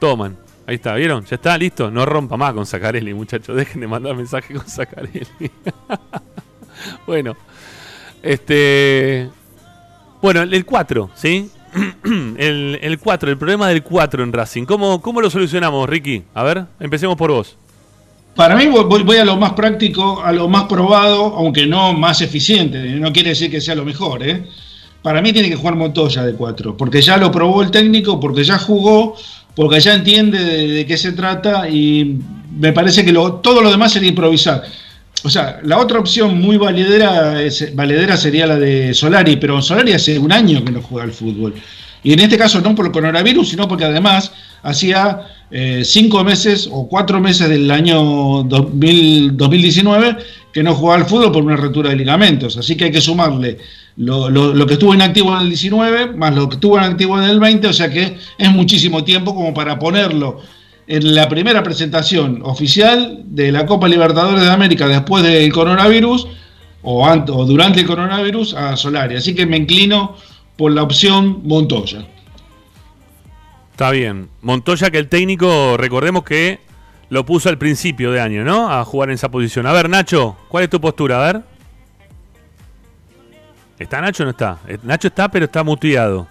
Toman. 0.00 0.36
Ahí 0.66 0.74
está, 0.74 0.96
¿vieron? 0.96 1.24
Ya 1.26 1.36
está, 1.36 1.56
listo. 1.56 1.92
No 1.92 2.04
rompa 2.04 2.36
más 2.36 2.52
con 2.54 2.66
Zacarelli, 2.66 3.14
muchachos. 3.14 3.54
Dejen 3.54 3.82
de 3.82 3.86
mandar 3.86 4.16
mensajes 4.16 4.58
con 4.58 4.68
Zacarelli. 4.68 5.28
bueno. 7.06 7.36
Este. 8.20 9.30
Bueno, 10.26 10.42
el 10.42 10.64
4, 10.64 11.10
¿sí? 11.14 11.48
el, 12.04 12.80
el 12.82 12.98
4, 12.98 13.30
el 13.30 13.38
problema 13.38 13.68
del 13.68 13.84
4 13.84 14.24
en 14.24 14.32
Racing. 14.32 14.64
¿Cómo, 14.64 15.00
¿Cómo 15.00 15.20
lo 15.20 15.30
solucionamos, 15.30 15.88
Ricky? 15.88 16.24
A 16.34 16.42
ver, 16.42 16.64
empecemos 16.80 17.14
por 17.14 17.30
vos. 17.30 17.54
Para 18.34 18.56
mí 18.56 18.66
voy, 18.66 18.82
voy- 18.86 19.04
voy 19.04 19.18
a 19.18 19.24
lo 19.24 19.36
más 19.36 19.52
práctico, 19.52 20.20
a 20.24 20.32
lo 20.32 20.48
más 20.48 20.64
probado, 20.64 21.26
aunque 21.36 21.68
no 21.68 21.92
más 21.92 22.22
eficiente. 22.22 22.76
No 22.96 23.12
quiere 23.12 23.28
decir 23.28 23.52
que 23.52 23.60
sea 23.60 23.76
lo 23.76 23.84
mejor, 23.84 24.24
¿eh? 24.26 24.42
Para 25.00 25.22
mí 25.22 25.32
tiene 25.32 25.48
que 25.48 25.54
jugar 25.54 25.76
Montoya 25.76 26.24
de 26.24 26.32
4, 26.34 26.76
porque 26.76 27.00
ya 27.02 27.16
lo 27.18 27.30
probó 27.30 27.62
el 27.62 27.70
técnico, 27.70 28.18
porque 28.18 28.42
ya 28.42 28.58
jugó, 28.58 29.14
porque 29.54 29.78
ya 29.78 29.94
entiende 29.94 30.44
de, 30.44 30.66
de 30.66 30.86
qué 30.86 30.96
se 30.96 31.12
trata 31.12 31.68
y 31.68 32.18
me 32.58 32.72
parece 32.72 33.04
que 33.04 33.12
lo- 33.12 33.34
todo 33.34 33.62
lo 33.62 33.70
demás 33.70 33.92
sería 33.92 34.08
improvisar. 34.08 34.64
O 35.24 35.30
sea, 35.30 35.58
la 35.64 35.78
otra 35.78 35.98
opción 35.98 36.40
muy 36.40 36.56
valedera, 36.56 38.16
sería 38.16 38.46
la 38.46 38.56
de 38.58 38.94
Solari, 38.94 39.36
pero 39.36 39.60
Solari 39.60 39.92
hace 39.92 40.18
un 40.18 40.32
año 40.32 40.64
que 40.64 40.70
no 40.72 40.82
juega 40.82 41.04
al 41.04 41.12
fútbol. 41.12 41.54
Y 42.04 42.12
en 42.12 42.20
este 42.20 42.38
caso 42.38 42.60
no 42.60 42.74
por 42.74 42.86
el 42.86 42.92
coronavirus, 42.92 43.48
sino 43.48 43.66
porque 43.66 43.84
además 43.84 44.30
hacía 44.62 45.22
eh, 45.50 45.82
cinco 45.84 46.22
meses 46.22 46.68
o 46.70 46.86
cuatro 46.88 47.20
meses 47.20 47.48
del 47.48 47.68
año 47.70 48.44
2000 48.44 49.36
2019 49.36 50.16
que 50.52 50.62
no 50.62 50.74
jugaba 50.74 51.02
al 51.02 51.08
fútbol 51.08 51.32
por 51.32 51.42
una 51.42 51.56
rotura 51.56 51.90
de 51.90 51.96
ligamentos. 51.96 52.56
Así 52.56 52.76
que 52.76 52.84
hay 52.84 52.90
que 52.92 53.00
sumarle 53.00 53.58
lo, 53.96 54.30
lo- 54.30 54.54
lo 54.54 54.66
que 54.66 54.74
estuvo 54.74 54.94
inactivo 54.94 55.34
en 55.34 55.42
el 55.42 55.48
19 55.48 56.12
más 56.12 56.34
lo 56.34 56.48
que 56.48 56.54
estuvo 56.56 56.76
inactivo 56.78 57.18
en 57.18 57.24
el 57.28 57.40
20, 57.40 57.66
o 57.66 57.72
sea 57.72 57.90
que 57.90 58.16
es 58.38 58.50
muchísimo 58.52 59.02
tiempo 59.02 59.34
como 59.34 59.52
para 59.52 59.78
ponerlo 59.78 60.40
en 60.88 61.14
la 61.14 61.28
primera 61.28 61.62
presentación 61.62 62.40
oficial 62.44 63.22
de 63.24 63.50
la 63.52 63.66
Copa 63.66 63.88
Libertadores 63.88 64.40
de 64.42 64.50
América 64.50 64.86
después 64.86 65.24
del 65.24 65.52
coronavirus 65.52 66.28
o, 66.82 67.06
ant- 67.06 67.28
o 67.30 67.44
durante 67.44 67.80
el 67.80 67.86
coronavirus 67.86 68.54
a 68.54 68.76
Solari. 68.76 69.16
Así 69.16 69.34
que 69.34 69.46
me 69.46 69.56
inclino 69.56 70.16
por 70.56 70.72
la 70.72 70.82
opción 70.84 71.40
Montoya. 71.44 72.06
Está 73.72 73.90
bien. 73.90 74.28
Montoya, 74.40 74.90
que 74.90 74.98
el 74.98 75.08
técnico, 75.08 75.76
recordemos 75.76 76.22
que 76.22 76.60
lo 77.10 77.26
puso 77.26 77.48
al 77.48 77.58
principio 77.58 78.10
de 78.10 78.20
año, 78.20 78.44
¿no? 78.44 78.70
A 78.72 78.84
jugar 78.84 79.10
en 79.10 79.14
esa 79.16 79.28
posición. 79.28 79.66
A 79.66 79.72
ver, 79.72 79.90
Nacho, 79.90 80.36
¿cuál 80.48 80.64
es 80.64 80.70
tu 80.70 80.80
postura? 80.80 81.20
A 81.22 81.32
ver. 81.32 81.42
¿Está 83.78 84.00
Nacho 84.00 84.22
o 84.22 84.26
no 84.26 84.30
está? 84.30 84.58
Eh, 84.66 84.78
Nacho 84.82 85.08
está, 85.08 85.28
pero 85.28 85.44
está 85.44 85.62
muteado. 85.62 86.26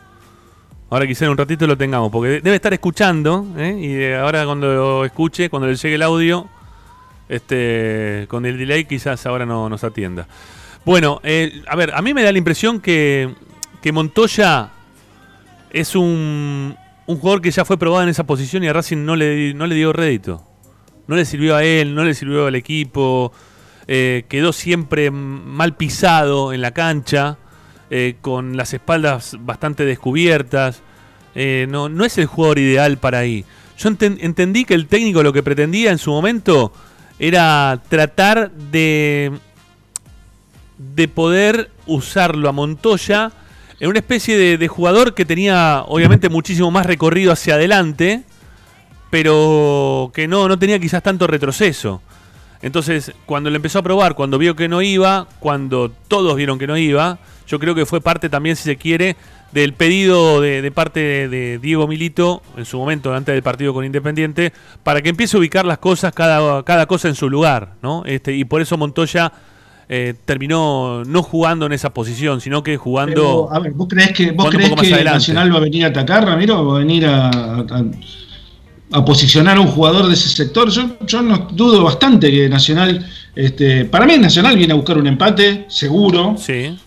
Ahora 0.89 1.07
quizá 1.07 1.25
en 1.25 1.31
un 1.31 1.37
ratito 1.37 1.65
lo 1.67 1.77
tengamos, 1.77 2.11
porque 2.11 2.29
de- 2.29 2.41
debe 2.41 2.55
estar 2.57 2.73
escuchando, 2.73 3.45
¿eh? 3.57 3.77
y 3.79 4.13
ahora 4.13 4.45
cuando 4.45 5.03
escuche, 5.03 5.49
cuando 5.49 5.67
le 5.67 5.75
llegue 5.75 5.95
el 5.95 6.01
audio, 6.03 6.47
este, 7.27 8.25
con 8.29 8.45
el 8.45 8.57
delay 8.57 8.85
quizás 8.85 9.25
ahora 9.25 9.45
no 9.45 9.67
nos 9.67 9.83
atienda. 9.83 10.27
Bueno, 10.85 11.19
eh, 11.23 11.63
a 11.67 11.75
ver, 11.75 11.93
a 11.95 12.01
mí 12.01 12.13
me 12.13 12.21
da 12.23 12.31
la 12.31 12.37
impresión 12.37 12.79
que, 12.79 13.33
que 13.81 13.91
Montoya 13.91 14.69
es 15.71 15.95
un, 15.95 16.75
un 17.07 17.17
jugador 17.17 17.41
que 17.41 17.49
ya 17.51 17.65
fue 17.65 17.77
probado 17.77 18.03
en 18.03 18.09
esa 18.09 18.25
posición 18.25 18.63
y 18.63 18.67
a 18.67 18.73
Racing 18.73 19.03
no 19.03 19.15
le, 19.15 19.53
no 19.55 19.65
le 19.65 19.75
dio 19.75 19.91
rédito. 19.91 20.43
No 21.07 21.15
le 21.15 21.25
sirvió 21.25 21.55
a 21.55 21.63
él, 21.63 21.93
no 21.95 22.03
le 22.03 22.13
sirvió 22.13 22.45
al 22.47 22.55
equipo. 22.55 23.31
eh, 23.87 24.25
quedó 24.29 24.53
siempre 24.53 25.09
mal 25.11 25.75
pisado 25.75 26.53
en 26.53 26.61
la 26.61 26.71
cancha, 26.71 27.37
eh, 27.89 28.15
con 28.21 28.57
las 28.57 28.73
espaldas 28.73 29.37
bastante 29.39 29.85
descubiertas. 29.85 30.81
Eh, 31.35 31.67
no, 31.69 31.87
es 32.05 32.17
el 32.17 32.25
jugador 32.25 32.59
ideal 32.59 32.97
para 32.97 33.19
ahí. 33.19 33.45
Yo 33.77 33.89
enten- 33.89 34.17
entendí 34.21 34.63
que 34.65 34.73
el 34.73 34.87
técnico 34.87 35.21
lo 35.21 35.33
que 35.33 35.43
pretendía 35.43 35.91
en 35.91 35.97
su 35.97 36.11
momento 36.11 36.71
era 37.19 37.81
tratar 37.89 38.51
de, 38.51 39.31
de 40.77 41.07
poder 41.07 41.71
usarlo 41.85 42.47
a 42.49 42.51
Montoya 42.51 43.31
en 43.79 43.89
una 43.89 43.99
especie 43.99 44.37
de, 44.37 44.57
de 44.57 44.67
jugador 44.69 45.13
que 45.13 45.25
tenía 45.25 45.83
obviamente 45.87 46.29
muchísimo 46.29 46.71
más 46.71 46.85
recorrido 46.85 47.33
hacia 47.33 47.55
adelante, 47.55 48.23
pero 49.09 50.11
que 50.13 50.27
no, 50.27 50.47
no 50.47 50.57
tenía 50.57 50.79
quizás 50.79 51.03
tanto 51.03 51.27
retroceso. 51.27 52.01
Entonces, 52.61 53.11
cuando 53.25 53.49
le 53.49 53.57
empezó 53.57 53.79
a 53.79 53.83
probar, 53.83 54.15
cuando 54.15 54.37
vio 54.37 54.55
que 54.55 54.67
no 54.67 54.81
iba, 54.81 55.27
cuando 55.39 55.91
todos 56.07 56.35
vieron 56.35 56.57
que 56.57 56.67
no 56.67 56.77
iba, 56.77 57.19
yo 57.47 57.59
creo 57.59 57.75
que 57.75 57.85
fue 57.85 58.01
parte 58.01 58.29
también, 58.29 58.55
si 58.55 58.63
se 58.63 58.75
quiere, 58.77 59.15
del 59.51 59.73
pedido 59.73 60.41
de, 60.41 60.61
de 60.61 60.71
parte 60.71 60.99
de, 60.99 61.29
de 61.29 61.59
Diego 61.59 61.87
Milito, 61.87 62.41
en 62.57 62.65
su 62.65 62.77
momento, 62.77 63.13
antes 63.13 63.33
del 63.33 63.43
partido 63.43 63.73
con 63.73 63.85
Independiente, 63.85 64.51
para 64.83 65.01
que 65.01 65.09
empiece 65.09 65.37
a 65.37 65.39
ubicar 65.39 65.65
las 65.65 65.77
cosas, 65.77 66.13
cada, 66.13 66.63
cada 66.63 66.85
cosa 66.87 67.07
en 67.07 67.15
su 67.15 67.29
lugar, 67.29 67.73
¿no? 67.81 68.03
Este, 68.05 68.35
y 68.35 68.43
por 68.43 68.61
eso 68.61 68.77
Montoya 68.77 69.31
eh, 69.87 70.15
terminó 70.25 71.03
no 71.05 71.21
jugando 71.23 71.67
en 71.67 71.73
esa 71.73 71.91
posición, 71.93 72.41
sino 72.41 72.63
que 72.63 72.75
jugando... 72.75 73.13
Pero, 73.47 73.53
a 73.53 73.59
ver, 73.59 73.71
¿vos 73.73 73.87
creés 73.87 74.11
que, 74.13 74.31
vos 74.31 74.49
creés 74.49 74.71
que. 74.71 75.03
Nacional 75.03 75.53
va 75.53 75.57
a 75.57 75.61
venir 75.61 75.85
a 75.85 75.87
atacar, 75.89 76.25
Ramiro? 76.25 76.65
¿Va 76.65 76.75
a 76.75 76.79
venir 76.79 77.05
a, 77.05 77.29
a- 77.29 77.85
a 78.91 79.03
posicionar 79.05 79.57
a 79.57 79.61
un 79.61 79.67
jugador 79.67 80.07
de 80.07 80.13
ese 80.13 80.29
sector? 80.29 80.69
Yo, 80.69 80.97
yo 81.05 81.21
no 81.21 81.47
dudo 81.51 81.83
bastante 81.83 82.31
que 82.31 82.47
Nacional. 82.49 83.05
Este, 83.35 83.83
para 83.85 84.05
mí, 84.05 84.17
Nacional 84.17 84.55
viene 84.55 84.71
a 84.73 84.75
buscar 84.77 84.97
un 84.97 85.07
empate, 85.07 85.65
seguro. 85.67 86.35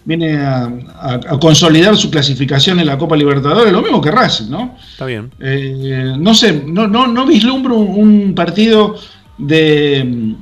Viene 0.05 0.37
a, 0.39 0.65
a- 0.65 1.15
a 1.15 1.39
consolidar 1.39 1.97
su 1.97 2.11
clasificación 2.11 2.81
en 2.81 2.87
la 2.87 2.97
Copa 2.97 3.17
Libertadores, 3.17 3.71
lo 3.73 3.83
mismo 3.83 4.01
que 4.01 4.11
Racing, 4.11 4.49
¿no? 4.51 4.77
Está 4.93 5.05
bien. 5.05 5.31
Eh, 5.41 6.15
no 6.19 6.35
sé, 6.35 6.63
no, 6.67 6.87
no, 6.89 7.07
no 7.07 7.27
vislumbro 7.27 7.77
un, 7.77 8.09
un 8.27 8.35
partido 8.35 8.97
de 9.37 10.05
mm, 10.05 10.35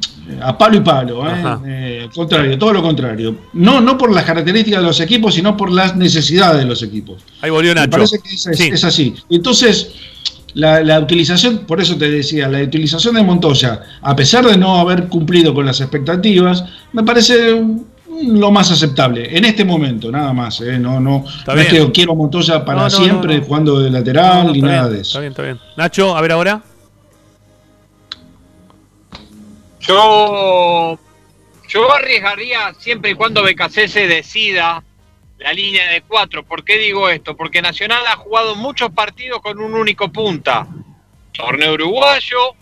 a 0.42 0.56
palo 0.56 0.76
y 0.76 0.80
palo, 0.80 1.28
¿eh? 1.28 1.34
Eh, 1.66 2.08
contrario, 2.14 2.56
todo 2.58 2.72
lo 2.72 2.82
contrario. 2.82 3.36
No, 3.52 3.80
no 3.80 3.98
por 3.98 4.12
las 4.12 4.24
características 4.24 4.80
de 4.80 4.86
los 4.86 5.00
equipos, 5.00 5.34
sino 5.34 5.56
por 5.56 5.70
las 5.72 5.96
necesidades 5.96 6.60
de 6.60 6.66
los 6.66 6.82
equipos. 6.82 7.22
Ahí 7.40 7.50
volvió 7.50 7.70
Me 7.74 7.80
Nacho. 7.80 7.90
parece 7.90 8.18
que 8.20 8.34
es, 8.34 8.46
es- 8.46 8.58
Sí. 8.58 8.68
es 8.72 8.84
así. 8.84 9.14
Entonces, 9.30 9.90
la, 10.56 10.82
la 10.82 10.98
utilización, 11.00 11.58
por 11.66 11.80
eso 11.82 11.96
te 11.98 12.10
decía, 12.10 12.48
la 12.48 12.62
utilización 12.62 13.14
de 13.14 13.22
Montoya, 13.22 13.82
a 14.00 14.16
pesar 14.16 14.46
de 14.46 14.56
no 14.56 14.78
haber 14.78 15.06
cumplido 15.08 15.52
con 15.52 15.66
las 15.66 15.82
expectativas, 15.82 16.64
me 16.92 17.02
parece 17.02 17.62
lo 18.24 18.50
más 18.50 18.70
aceptable 18.70 19.36
en 19.36 19.44
este 19.44 19.66
momento, 19.66 20.10
nada 20.10 20.32
más. 20.32 20.62
¿eh? 20.62 20.78
No, 20.78 20.98
no, 20.98 21.24
no 21.46 21.52
es 21.54 21.68
que 21.68 21.92
quiero 21.92 22.12
a 22.12 22.14
Montoya 22.14 22.64
para 22.64 22.78
No, 22.78 22.84
no, 22.84 22.90
siempre 22.90 23.34
no, 23.34 23.40
no. 23.40 23.46
jugando 23.46 23.80
de 23.80 23.90
lateral 23.90 24.46
No, 24.46 24.52
ni 24.54 24.62
nada 24.62 24.84
bien, 24.84 24.94
de 24.94 25.00
eso. 25.02 25.10
Está 25.10 25.20
bien, 25.20 25.32
está 25.32 25.42
bien. 25.42 25.60
Nacho, 25.76 26.16
a 26.16 26.20
ver 26.22 26.32
ahora. 26.32 26.62
Yo, 29.80 30.98
yo 31.68 31.92
arriesgaría 31.94 32.72
siempre 32.78 33.10
y 33.10 33.14
cuando 33.14 33.42
Becasese 33.42 34.08
decida 34.08 34.82
la 35.38 35.52
línea 35.52 35.90
de 35.90 36.02
cuatro. 36.02 36.44
¿Por 36.44 36.64
qué 36.64 36.78
digo 36.78 37.08
esto? 37.08 37.36
Porque 37.36 37.60
Nacional 37.62 38.06
ha 38.06 38.16
jugado 38.16 38.54
muchos 38.56 38.90
partidos 38.92 39.40
con 39.42 39.60
un 39.60 39.74
único 39.74 40.10
punta. 40.10 40.66
Torneo 41.32 41.74
uruguayo, 41.74 42.54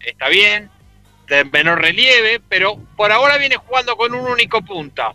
está 0.00 0.28
bien, 0.28 0.70
de 1.26 1.44
menor 1.44 1.80
relieve, 1.82 2.40
pero 2.48 2.76
por 2.96 3.12
ahora 3.12 3.36
viene 3.36 3.56
jugando 3.56 3.96
con 3.96 4.14
un 4.14 4.26
único 4.26 4.62
punta. 4.62 5.12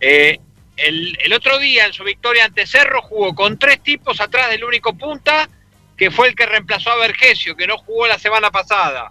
Eh, 0.00 0.38
el, 0.76 1.32
otro 1.32 1.58
día 1.58 1.86
en 1.86 1.92
su 1.92 2.04
victoria 2.04 2.44
ante 2.44 2.66
Cerro 2.66 3.00
jugó 3.00 3.34
con 3.34 3.58
tres 3.58 3.82
tipos 3.82 4.20
atrás 4.20 4.50
del 4.50 4.64
único 4.64 4.92
punta, 4.94 5.48
que 5.96 6.10
fue 6.10 6.28
el 6.28 6.34
que 6.34 6.44
reemplazó 6.46 6.90
a 6.90 6.96
Vergesio, 6.96 7.56
que 7.56 7.66
no 7.66 7.78
jugó 7.78 8.06
la 8.06 8.18
semana 8.18 8.50
pasada. 8.50 9.10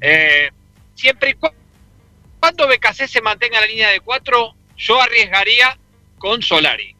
Eh, 0.00 0.50
siempre 0.94 1.30
y 1.30 1.34
cu- 1.34 1.52
cuando 2.38 2.66
BKC 2.66 3.06
se 3.06 3.20
mantenga 3.20 3.56
en 3.58 3.62
la 3.62 3.66
línea 3.66 3.88
de 3.90 4.00
cuatro, 4.00 4.54
yo 4.76 5.02
arriesgaría 5.02 5.76
con 6.20 6.40
Solari. 6.42 6.94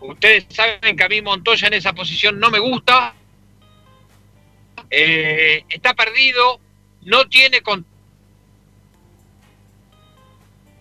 Ustedes 0.00 0.46
saben 0.48 0.96
que 0.96 1.04
a 1.04 1.08
mí 1.08 1.22
Montoya 1.22 1.68
en 1.68 1.74
esa 1.74 1.92
posición 1.92 2.40
no 2.40 2.50
me 2.50 2.58
gusta. 2.58 3.14
Eh, 4.90 5.64
está 5.68 5.94
perdido, 5.94 6.58
no 7.02 7.28
tiene 7.28 7.60
con 7.60 7.86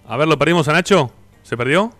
A 0.07 0.17
ver, 0.17 0.27
¿lo 0.27 0.37
perdimos 0.37 0.67
a 0.67 0.73
Nacho? 0.73 1.11
¿Se 1.43 1.55
perdió? 1.55 1.93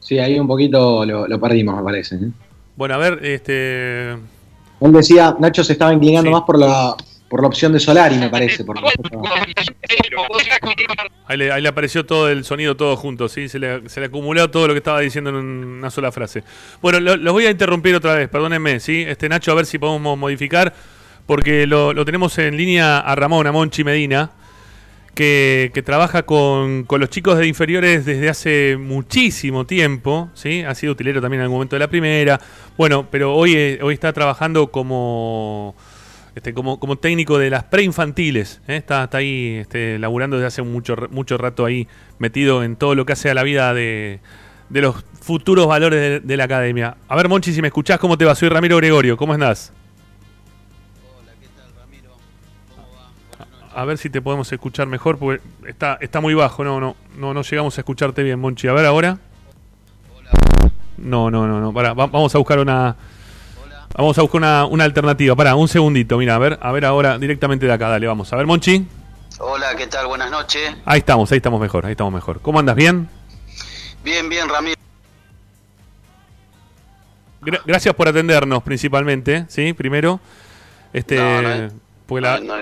Sí, 0.00 0.18
ahí 0.18 0.38
un 0.38 0.46
poquito 0.46 1.06
lo, 1.06 1.26
lo 1.26 1.40
perdimos, 1.40 1.76
me 1.76 1.82
parece. 1.82 2.16
¿eh? 2.16 2.30
Bueno, 2.76 2.94
a 2.94 2.98
ver, 2.98 3.24
este. 3.24 4.10
Él 4.12 4.92
decía, 4.92 5.36
Nacho 5.38 5.64
se 5.64 5.72
estaba 5.72 5.92
inclinando 5.92 6.30
más 6.30 6.42
por 6.42 6.58
la, 6.58 6.96
por 7.32 7.40
la 7.40 7.48
opción 7.48 7.72
de 7.72 7.80
Solari, 7.80 8.16
me 8.18 8.28
parece. 8.28 8.62
Por 8.62 8.76
Ahí 11.26 11.38
le, 11.38 11.50
ahí 11.50 11.62
le 11.62 11.68
apareció 11.68 12.04
todo 12.04 12.28
el 12.28 12.44
sonido 12.44 12.76
todo 12.76 12.94
junto, 12.94 13.26
¿sí? 13.26 13.48
Se 13.48 13.58
le, 13.58 13.88
se 13.88 14.00
le 14.00 14.06
acumuló 14.06 14.50
todo 14.50 14.68
lo 14.68 14.74
que 14.74 14.78
estaba 14.78 15.00
diciendo 15.00 15.30
en 15.30 15.36
una 15.36 15.90
sola 15.90 16.12
frase. 16.12 16.44
Bueno, 16.82 17.00
lo- 17.00 17.16
los 17.16 17.32
voy 17.32 17.46
a 17.46 17.50
interrumpir 17.50 17.94
otra 17.94 18.16
vez, 18.16 18.28
perdónenme, 18.28 18.80
¿sí? 18.80 19.06
Este 19.08 19.30
Nacho, 19.30 19.50
a 19.50 19.54
ver 19.54 19.64
si 19.64 19.78
podemos 19.78 20.18
modificar, 20.18 20.74
porque 21.24 21.66
lo, 21.66 21.94
lo 21.94 22.04
tenemos 22.04 22.36
en 22.36 22.54
línea 22.54 22.98
a 22.98 23.14
Ramón, 23.14 23.46
a 23.46 23.52
Monchi 23.52 23.82
Medina, 23.82 24.32
que, 25.14 25.70
que 25.72 25.80
trabaja 25.82 26.24
con, 26.24 26.84
con 26.84 27.00
los 27.00 27.08
chicos 27.08 27.38
de 27.38 27.46
inferiores 27.46 28.04
desde 28.04 28.28
hace 28.28 28.76
muchísimo 28.78 29.64
tiempo, 29.64 30.28
¿sí? 30.34 30.64
Ha 30.64 30.74
sido 30.74 30.92
utilero 30.92 31.22
también 31.22 31.40
en 31.40 31.44
algún 31.44 31.56
momento 31.56 31.76
de 31.76 31.80
la 31.80 31.88
primera. 31.88 32.38
Bueno, 32.76 33.06
pero 33.10 33.34
hoy, 33.34 33.54
eh, 33.56 33.78
hoy 33.82 33.94
está 33.94 34.12
trabajando 34.12 34.66
como, 34.70 35.74
este, 36.34 36.54
como, 36.54 36.78
como 36.80 36.96
técnico 36.96 37.38
de 37.38 37.50
las 37.50 37.64
preinfantiles. 37.64 38.60
¿eh? 38.68 38.76
Está, 38.76 39.04
está 39.04 39.18
ahí 39.18 39.56
este, 39.60 39.98
laburando 39.98 40.36
desde 40.36 40.46
hace 40.48 40.62
mucho, 40.62 40.96
mucho 41.10 41.36
rato 41.38 41.64
ahí, 41.64 41.88
metido 42.18 42.62
en 42.64 42.76
todo 42.76 42.94
lo 42.94 43.04
que 43.06 43.12
hace 43.12 43.30
a 43.30 43.34
la 43.34 43.42
vida 43.42 43.74
de, 43.74 44.20
de 44.68 44.80
los 44.82 45.04
futuros 45.20 45.66
valores 45.66 46.00
de, 46.00 46.20
de 46.20 46.36
la 46.36 46.44
academia. 46.44 46.96
A 47.08 47.16
ver, 47.16 47.28
Monchi, 47.28 47.52
si 47.52 47.60
me 47.62 47.68
escuchás, 47.68 47.98
¿cómo 47.98 48.16
te 48.18 48.24
va? 48.24 48.34
Soy 48.34 48.48
Ramiro 48.48 48.76
Gregorio, 48.78 49.16
¿cómo 49.16 49.32
andás? 49.34 49.72
a 53.74 53.84
ver 53.86 53.96
si 53.96 54.10
te 54.10 54.20
podemos 54.20 54.52
escuchar 54.52 54.86
mejor, 54.86 55.16
porque 55.18 55.42
está, 55.66 55.96
está 56.00 56.20
muy 56.20 56.34
bajo, 56.34 56.62
no, 56.62 56.78
no, 56.78 56.94
no, 57.16 57.32
no 57.32 57.42
llegamos 57.42 57.78
a 57.78 57.80
escucharte 57.80 58.22
bien, 58.22 58.38
Monchi. 58.38 58.68
A 58.68 58.72
ver 58.74 58.84
ahora. 58.84 59.18
No, 60.98 61.30
no, 61.30 61.46
no, 61.48 61.58
no, 61.58 61.72
pará, 61.72 61.94
va- 61.94 62.06
vamos 62.06 62.34
a 62.34 62.38
buscar 62.38 62.58
una... 62.58 62.96
Vamos 63.96 64.16
a 64.18 64.22
buscar 64.22 64.38
una, 64.40 64.64
una 64.66 64.84
alternativa. 64.84 65.36
Pará, 65.36 65.54
un 65.54 65.68
segundito, 65.68 66.16
mira, 66.16 66.34
a 66.34 66.38
ver, 66.38 66.58
a 66.62 66.72
ver 66.72 66.84
ahora 66.84 67.18
directamente 67.18 67.66
de 67.66 67.72
acá, 67.72 67.88
dale, 67.88 68.06
vamos. 68.06 68.32
A 68.32 68.36
ver, 68.36 68.46
Monchi. 68.46 68.86
Hola, 69.38 69.74
¿qué 69.76 69.86
tal? 69.86 70.06
Buenas 70.06 70.30
noches. 70.30 70.74
Ahí 70.84 70.98
estamos, 71.00 71.30
ahí 71.32 71.36
estamos 71.36 71.60
mejor, 71.60 71.84
ahí 71.86 71.92
estamos 71.92 72.12
mejor. 72.12 72.40
¿Cómo 72.40 72.58
andas? 72.58 72.74
¿Bien? 72.76 73.08
Bien, 74.04 74.28
bien, 74.28 74.48
Ramiro. 74.48 74.76
Gra- 77.42 77.60
gracias 77.66 77.94
por 77.94 78.08
atendernos 78.08 78.62
principalmente, 78.62 79.44
¿sí? 79.48 79.72
Primero. 79.72 80.20
Este, 80.92 81.16
No, 81.16 81.68
porque 82.06 82.20
la, 82.22 82.40
No, 82.40 82.54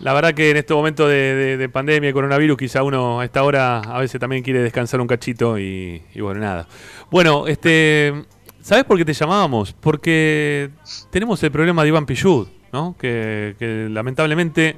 la 0.00 0.12
verdad 0.12 0.34
que 0.34 0.50
en 0.50 0.56
este 0.56 0.74
momento 0.74 1.08
de, 1.08 1.34
de- 1.34 1.56
de 1.56 1.68
pandemia, 1.68 2.12
coronavirus, 2.12 2.56
quizá 2.56 2.82
uno 2.82 3.20
a 3.20 3.24
esta 3.24 3.42
hora 3.42 3.78
a 3.80 3.98
veces 3.98 4.20
también 4.20 4.42
quiere 4.42 4.60
descansar 4.60 5.00
un 5.00 5.06
cachito 5.06 5.58
y, 5.58 6.02
y 6.14 6.20
bueno, 6.20 6.40
nada. 6.40 6.66
Bueno, 7.10 7.46
este, 7.46 8.24
¿sabes 8.62 8.84
por 8.84 8.96
qué 8.96 9.04
te 9.04 9.12
llamábamos? 9.12 9.72
Porque 9.72 10.70
tenemos 11.10 11.42
el 11.42 11.50
problema 11.50 11.82
de 11.82 11.88
Iván 11.88 12.06
Pillud, 12.06 12.48
¿no? 12.72 12.96
Que, 12.98 13.88
lamentablemente 13.90 14.76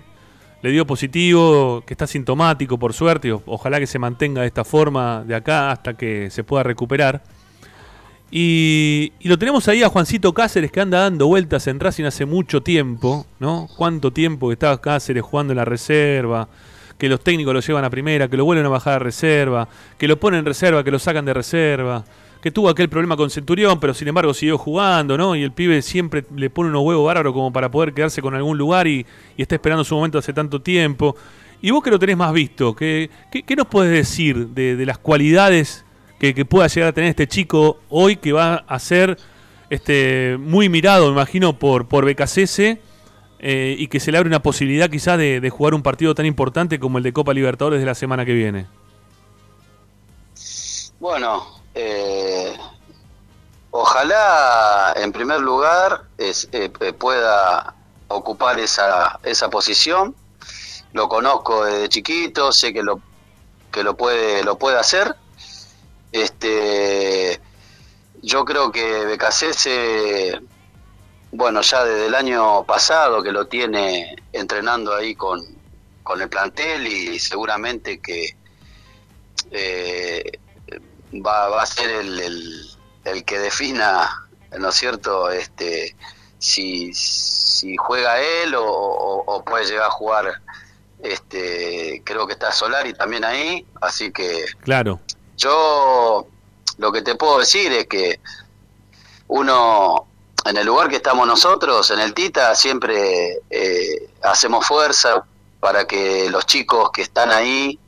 le 0.63 0.71
dio 0.71 0.87
positivo, 0.87 1.83
que 1.85 1.95
está 1.95 2.07
sintomático 2.07 2.79
por 2.79 2.93
suerte, 2.93 3.33
ojalá 3.33 3.81
que 3.81 3.87
se 3.87 3.99
mantenga 3.99 4.43
de 4.43 4.47
esta 4.47 4.65
forma 4.65 5.25
de 5.27 5.35
acá 5.35 5.73
hasta 5.73 5.95
que 5.95 6.31
se 6.31 6.45
pueda 6.45 6.63
recuperar. 6.63 7.23
Y, 8.31 9.13
y 9.21 9.29
lo 9.29 9.39
tenemos 9.39 9.69
ahí 9.69 9.83
a 9.83 9.89
Juancito 9.89 10.33
Cáceres 10.33 10.73
que 10.73 10.81
anda 10.81 11.01
dando 11.01 11.27
vueltas 11.27 11.67
en 11.67 11.81
Racing 11.81 12.05
hace 12.05 12.25
mucho 12.25 12.63
tiempo, 12.63 13.27
¿no? 13.41 13.69
Cuánto 13.77 14.13
tiempo 14.13 14.49
que 14.49 14.55
estaba 14.55 14.81
Cáceres 14.81 15.23
jugando 15.23 15.53
en 15.53 15.59
la 15.59 15.65
reserva, 15.65 16.49
que 16.97 17.09
los 17.09 17.21
técnicos 17.21 17.53
lo 17.53 17.61
llevan 17.61 17.85
a 17.85 17.91
primera, 17.91 18.29
que 18.29 18.37
lo 18.37 18.45
vuelven 18.45 18.65
a 18.65 18.69
bajar 18.69 18.95
a 18.95 18.99
reserva, 19.01 19.69
que 19.99 20.07
lo 20.07 20.21
ponen 20.21 20.39
en 20.39 20.47
reserva, 20.47 20.85
que 20.85 20.93
lo 20.93 21.01
sacan 21.01 21.25
de 21.25 21.35
reserva, 21.35 22.05
que 22.43 22.51
tuvo 22.51 22.69
aquel 22.69 22.89
problema 22.89 23.17
con 23.17 23.31
Centurión, 23.31 23.79
pero 23.79 23.95
sin 23.95 24.09
embargo 24.09 24.35
siguió 24.35 24.59
jugando, 24.59 25.17
¿no? 25.17 25.37
Y 25.37 25.45
el 25.45 25.53
pibe 25.53 25.81
siempre 25.81 26.25
le 26.35 26.51
pone 26.51 26.71
unos 26.71 26.83
huevos 26.83 27.07
bárbaros 27.07 27.33
como 27.33 27.53
para 27.53 27.71
poder 27.71 27.95
quedarse 27.95 28.21
con 28.21 28.35
algún 28.35 28.59
lugar 28.59 28.89
y, 28.89 29.07
y 29.37 29.43
está 29.43 29.55
esperando 29.55 29.85
su 29.85 29.95
momento 29.95 30.19
hace 30.19 30.33
tanto 30.33 30.61
tiempo. 30.61 31.17
Y 31.63 31.71
vos 31.71 31.85
que 31.85 31.91
lo 31.91 32.01
tenés 32.01 32.17
más 32.17 32.33
visto, 32.33 32.75
¿qué, 32.75 33.09
qué, 33.31 33.57
nos 33.57 33.69
puedes 33.69 33.93
decir 33.93 34.49
de, 34.49 34.75
de 34.75 34.85
las 34.85 34.99
cualidades 34.99 35.85
que, 36.19 36.35
que 36.35 36.45
pueda 36.45 36.67
llegar 36.67 36.89
a 36.89 36.93
tener 36.93 37.11
este 37.11 37.29
chico 37.29 37.79
hoy 37.89 38.17
que 38.17 38.33
va 38.33 38.57
a 38.67 38.79
ser 38.81 39.17
este, 39.71 40.37
muy 40.41 40.69
mirado, 40.69 41.07
me 41.07 41.13
imagino, 41.13 41.57
por, 41.57 41.87
por 41.87 42.05
eh, 42.09 43.77
y 43.79 43.87
que 43.87 44.01
se 44.01 44.11
le 44.11 44.19
abre 44.19 44.29
una 44.29 44.43
posibilidad 44.43 44.91
quizás 44.91 45.17
de, 45.17 45.41
de 45.41 45.51
jugar 45.51 45.75
un 45.75 45.83
partido 45.83 46.15
tan 46.17 46.27
importante 46.27 46.81
como 46.81 46.99
el 46.99 47.05
de 47.05 47.13
Copa 47.13 47.33
Libertadores 47.33 47.79
de 47.79 47.87
la 47.87 47.95
semana 47.95 48.25
que 48.25 48.35
viene? 48.35 48.67
Bueno, 50.99 51.62
eh, 51.75 52.57
ojalá 53.71 54.93
en 54.97 55.13
primer 55.13 55.41
lugar 55.41 56.05
eh, 56.19 56.33
eh, 56.53 56.93
pueda 56.93 57.75
ocupar 58.09 58.59
esa, 58.61 59.19
esa 59.23 59.49
posición. 59.51 60.15
Lo 60.93 61.09
conozco 61.09 61.65
desde 61.65 61.89
chiquito, 61.89 62.53
sé 62.53 62.73
que 62.73 62.83
lo 62.83 63.01
que 63.71 63.83
lo 63.83 63.97
puede 63.97 64.45
lo 64.45 64.59
puede 64.59 64.79
hacer. 64.79 65.17
Este, 66.13 67.41
yo 68.21 68.45
creo 68.45 68.71
que 68.71 69.07
Becasese, 69.07 70.39
bueno, 71.31 71.63
ya 71.63 71.85
desde 71.85 72.07
el 72.07 72.15
año 72.15 72.65
pasado 72.65 73.23
que 73.23 73.33
lo 73.33 73.47
tiene 73.47 74.15
entrenando 74.33 74.95
ahí 74.95 75.15
con, 75.15 75.41
con 76.03 76.21
el 76.21 76.29
plantel 76.29 76.87
y 76.87 77.19
seguramente 77.19 77.99
que 78.01 78.37
va, 81.15 81.49
va 81.49 81.63
a 81.63 81.67
ser 81.67 81.91
el, 81.91 82.21
el- 82.21 82.71
el 83.05 83.25
que 83.25 83.39
defina, 83.39 84.29
¿no 84.59 84.69
es 84.69 84.75
cierto? 84.77 85.31
Este, 85.31 85.95
si, 86.39 86.93
si 86.95 87.77
juega 87.77 88.21
él 88.21 88.55
o, 88.55 88.65
o- 88.65 89.25
o 89.27 89.45
puede 89.45 89.65
llegar 89.67 89.87
a 89.87 89.91
jugar, 89.91 90.41
este, 91.03 92.01
creo 92.05 92.27
que 92.27 92.35
está 92.35 92.53
Solari 92.53 92.95
también 92.95 93.25
ahí, 93.25 93.67
así 93.81 94.13
que 94.13 94.45
Claro. 94.63 95.01
yo 95.37 96.27
lo 96.79 96.93
que 96.93 97.03
te 97.03 97.17
puedo 97.17 97.39
decir 97.41 97.73
es 97.73 97.87
que 97.89 98.21
uno, 99.29 100.07
en 100.45 100.57
el 100.57 100.67
lugar 100.67 100.89
que 100.89 100.97
estamos 100.97 101.27
nosotros, 101.27 101.91
en 101.91 102.01
el 102.01 102.15
Tita, 102.15 102.55
siempre 102.55 103.39
eh, 103.51 104.11
hacemos 104.23 104.67
fuerza 104.67 105.25
para 105.61 105.87
que 105.87 106.29
los 106.31 106.47
chicos 106.47 106.91
que 106.93 107.03
están 107.03 107.31
ahí, 107.31 107.79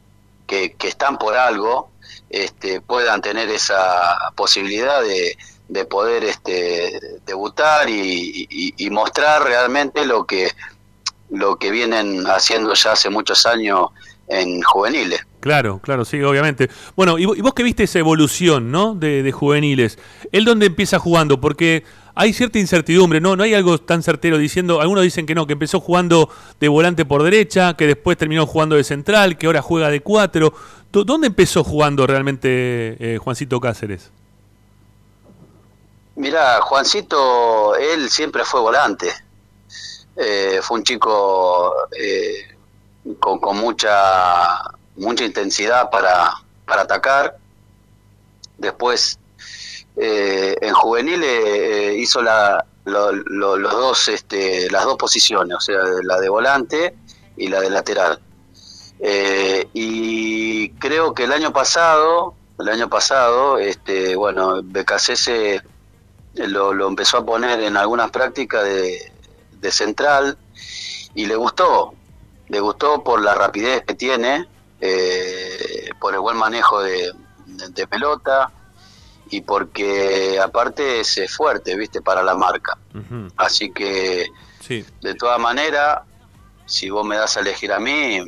que, 0.47 0.73
que 0.75 0.89
están 0.89 1.19
por 1.19 1.37
algo, 1.37 1.91
este, 2.31 2.81
puedan 2.81 3.21
tener 3.23 3.49
esa 3.49 4.33
posibilidad 4.35 5.03
de, 5.03 5.37
de 5.69 5.85
poder 5.85 6.25
este, 6.25 7.01
debutar 7.27 7.89
y, 7.89 8.89
mostrar 8.91 9.43
realmente 9.43 10.07
lo 10.07 10.25
que, 10.25 10.51
lo 11.31 11.57
que 11.57 11.71
vienen 11.71 12.25
haciendo 12.27 12.75
ya 12.75 12.93
hace 12.93 13.11
muchos 13.11 13.45
años 13.47 13.89
en 14.29 14.63
juveniles. 14.63 15.21
Claro, 15.41 15.81
claro, 15.83 16.05
sí, 16.05 16.23
obviamente. 16.23 16.71
Bueno, 16.97 17.19
y 17.19 17.27
vos 17.27 17.55
que 17.55 17.63
viste 17.63 17.83
esa 17.83 17.99
evolución, 17.99 18.71
¿no? 18.71 18.95
De, 18.95 19.23
de 19.23 19.33
juveniles, 19.33 19.99
¿él 20.33 20.45
dónde 20.45 20.67
empieza 20.67 20.99
jugando? 20.99 21.41
Porque 21.41 21.85
hay 22.15 22.33
cierta 22.33 22.59
incertidumbre, 22.59 23.21
¿no? 23.21 23.37
No 23.37 23.43
hay 23.43 23.55
algo 23.55 23.79
tan 23.79 24.03
certero 24.03 24.39
diciendo, 24.39 24.81
algunos 24.81 25.03
dicen 25.03 25.27
que 25.27 25.35
no, 25.35 25.47
que 25.47 25.55
empezó 25.55 25.81
jugando 25.81 26.29
de 26.61 26.69
volante 26.69 27.05
por 27.05 27.23
derecha, 27.23 27.75
que 27.75 27.87
después 27.87 28.17
terminó 28.17 28.47
jugando 28.47 28.77
de 28.77 28.85
central, 28.85 29.37
que 29.37 29.47
ahora 29.47 29.63
juega 29.63 29.91
de 29.91 30.01
cuatro. 30.01 30.53
¿Dó- 30.93 31.05
¿Dónde 31.05 31.27
empezó 31.27 31.65
jugando 31.65 32.07
realmente 32.07 32.97
eh, 32.99 33.19
Juancito 33.19 33.61
Cáceres? 33.61 34.11
Mira, 36.17 36.61
Juancito, 36.61 37.75
él 37.77 38.09
siempre 38.09 38.45
fue 38.45 38.61
volante. 38.61 39.11
Eh, 40.17 40.61
fue 40.63 40.79
un 40.79 40.85
chico 40.85 41.75
eh, 41.99 42.57
con, 43.19 43.41
con 43.41 43.57
mucha 43.57 44.61
mucha 44.97 45.25
intensidad 45.25 45.91
para, 45.91 46.33
para 46.65 46.83
atacar. 46.83 47.37
Después, 48.59 49.19
eh, 49.97 50.57
en 50.61 50.75
juveniles 50.75 51.45
eh, 51.45 51.95
hizo 51.99 52.23
la, 52.23 52.65
lo- 52.85 53.13
lo- 53.13 53.57
los 53.57 53.73
dos, 53.73 54.09
este, 54.09 54.71
las 54.71 54.85
dos 54.85 54.97
posiciones, 54.97 55.57
o 55.57 55.61
sea, 55.61 55.79
la 56.03 56.19
de 56.21 56.29
volante 56.29 56.95
y 57.37 57.49
la 57.49 57.61
de 57.61 57.71
lateral. 57.71 58.21
Eh, 59.01 59.69
y 59.73 60.71
creo 60.71 61.15
que 61.15 61.25
el 61.25 61.33
año 61.33 61.53
pasado, 61.53 62.35
el 62.59 62.69
año 62.69 62.89
pasado, 62.89 63.59
este, 63.59 64.17
bueno, 64.17 64.61
Becasese 64.63 65.63
lo, 66.35 66.73
lo 66.73 66.89
empezó 66.89 67.19
a 67.19 67.25
poner 67.27 67.61
en 67.61 67.77
algunas 67.77 68.11
prácticas 68.11 68.65
de, 68.65 69.11
central 69.71 70.37
y 71.15 71.25
le 71.25 71.37
gustó, 71.37 71.95
le 72.49 72.61
gustó 72.61 73.03
por 73.03 73.23
la 73.23 73.35
rapidez 73.35 73.83
que 73.87 73.95
tiene, 73.95 74.47
eh, 74.79 75.89
por 75.99 76.13
el 76.13 76.21
buen 76.21 76.37
manejo 76.37 76.83
de 76.83 77.15
pelota 77.89 78.53
y 79.31 79.41
porque 79.41 80.39
aparte 80.43 81.01
es 81.01 81.19
fuerte, 81.37 81.77
viste, 81.77 82.01
para 82.03 82.23
la 82.23 82.35
marca. 82.35 82.77
Así 83.37 83.71
que, 83.73 84.27
Sí. 84.61 84.85
de 85.03 85.15
todas 85.15 85.39
maneras, 85.41 86.01
si 86.67 86.89
vos 86.91 87.05
me 87.07 87.17
das 87.17 87.37
a 87.37 87.41
elegir 87.41 87.73
a 87.73 87.79
mí, 87.79 88.21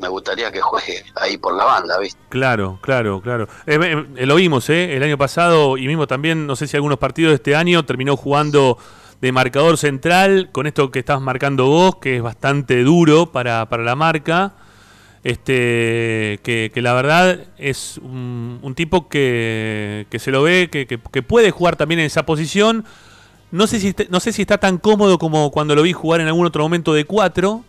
me 0.00 0.08
gustaría 0.08 0.50
que 0.50 0.60
juegue 0.60 1.04
ahí 1.16 1.36
por 1.36 1.54
la 1.54 1.64
banda, 1.64 1.98
viste. 1.98 2.20
Claro, 2.28 2.78
claro, 2.82 3.20
claro. 3.20 3.48
Eh, 3.66 4.04
eh, 4.16 4.26
lo 4.26 4.34
vimos, 4.36 4.68
¿eh? 4.70 4.96
El 4.96 5.02
año 5.02 5.18
pasado 5.18 5.76
y 5.76 5.86
mismo 5.86 6.06
también, 6.06 6.46
no 6.46 6.56
sé 6.56 6.66
si 6.66 6.76
algunos 6.76 6.98
partidos 6.98 7.30
de 7.30 7.36
este 7.36 7.56
año 7.56 7.84
terminó 7.84 8.16
jugando 8.16 8.78
de 9.20 9.32
marcador 9.32 9.78
central 9.78 10.48
con 10.50 10.66
esto 10.66 10.90
que 10.90 10.98
estás 10.98 11.20
marcando 11.20 11.66
vos, 11.66 11.96
que 11.96 12.16
es 12.16 12.22
bastante 12.22 12.82
duro 12.82 13.30
para, 13.30 13.68
para 13.68 13.82
la 13.84 13.94
marca. 13.94 14.52
Este, 15.24 16.40
que, 16.42 16.72
la 16.82 16.94
verdad 16.94 17.38
es 17.56 17.98
un, 17.98 18.72
tipo 18.74 19.08
que, 19.08 20.06
se 20.18 20.30
lo 20.32 20.42
ve, 20.42 20.68
que, 20.68 21.22
puede 21.22 21.50
jugar 21.50 21.76
también 21.76 22.00
en 22.00 22.06
esa 22.06 22.26
posición. 22.26 22.84
No 23.52 23.66
sé, 23.66 23.80
si 23.80 23.88
está, 23.88 24.04
no 24.08 24.18
sé 24.18 24.32
si 24.32 24.42
está 24.42 24.58
tan 24.58 24.78
cómodo 24.78 25.18
como 25.18 25.50
cuando 25.50 25.74
lo 25.74 25.82
vi 25.82 25.92
jugar 25.92 26.20
en 26.20 26.26
algún 26.26 26.46
otro 26.46 26.62
momento 26.62 26.92
de 26.92 27.04
4. 27.04 27.64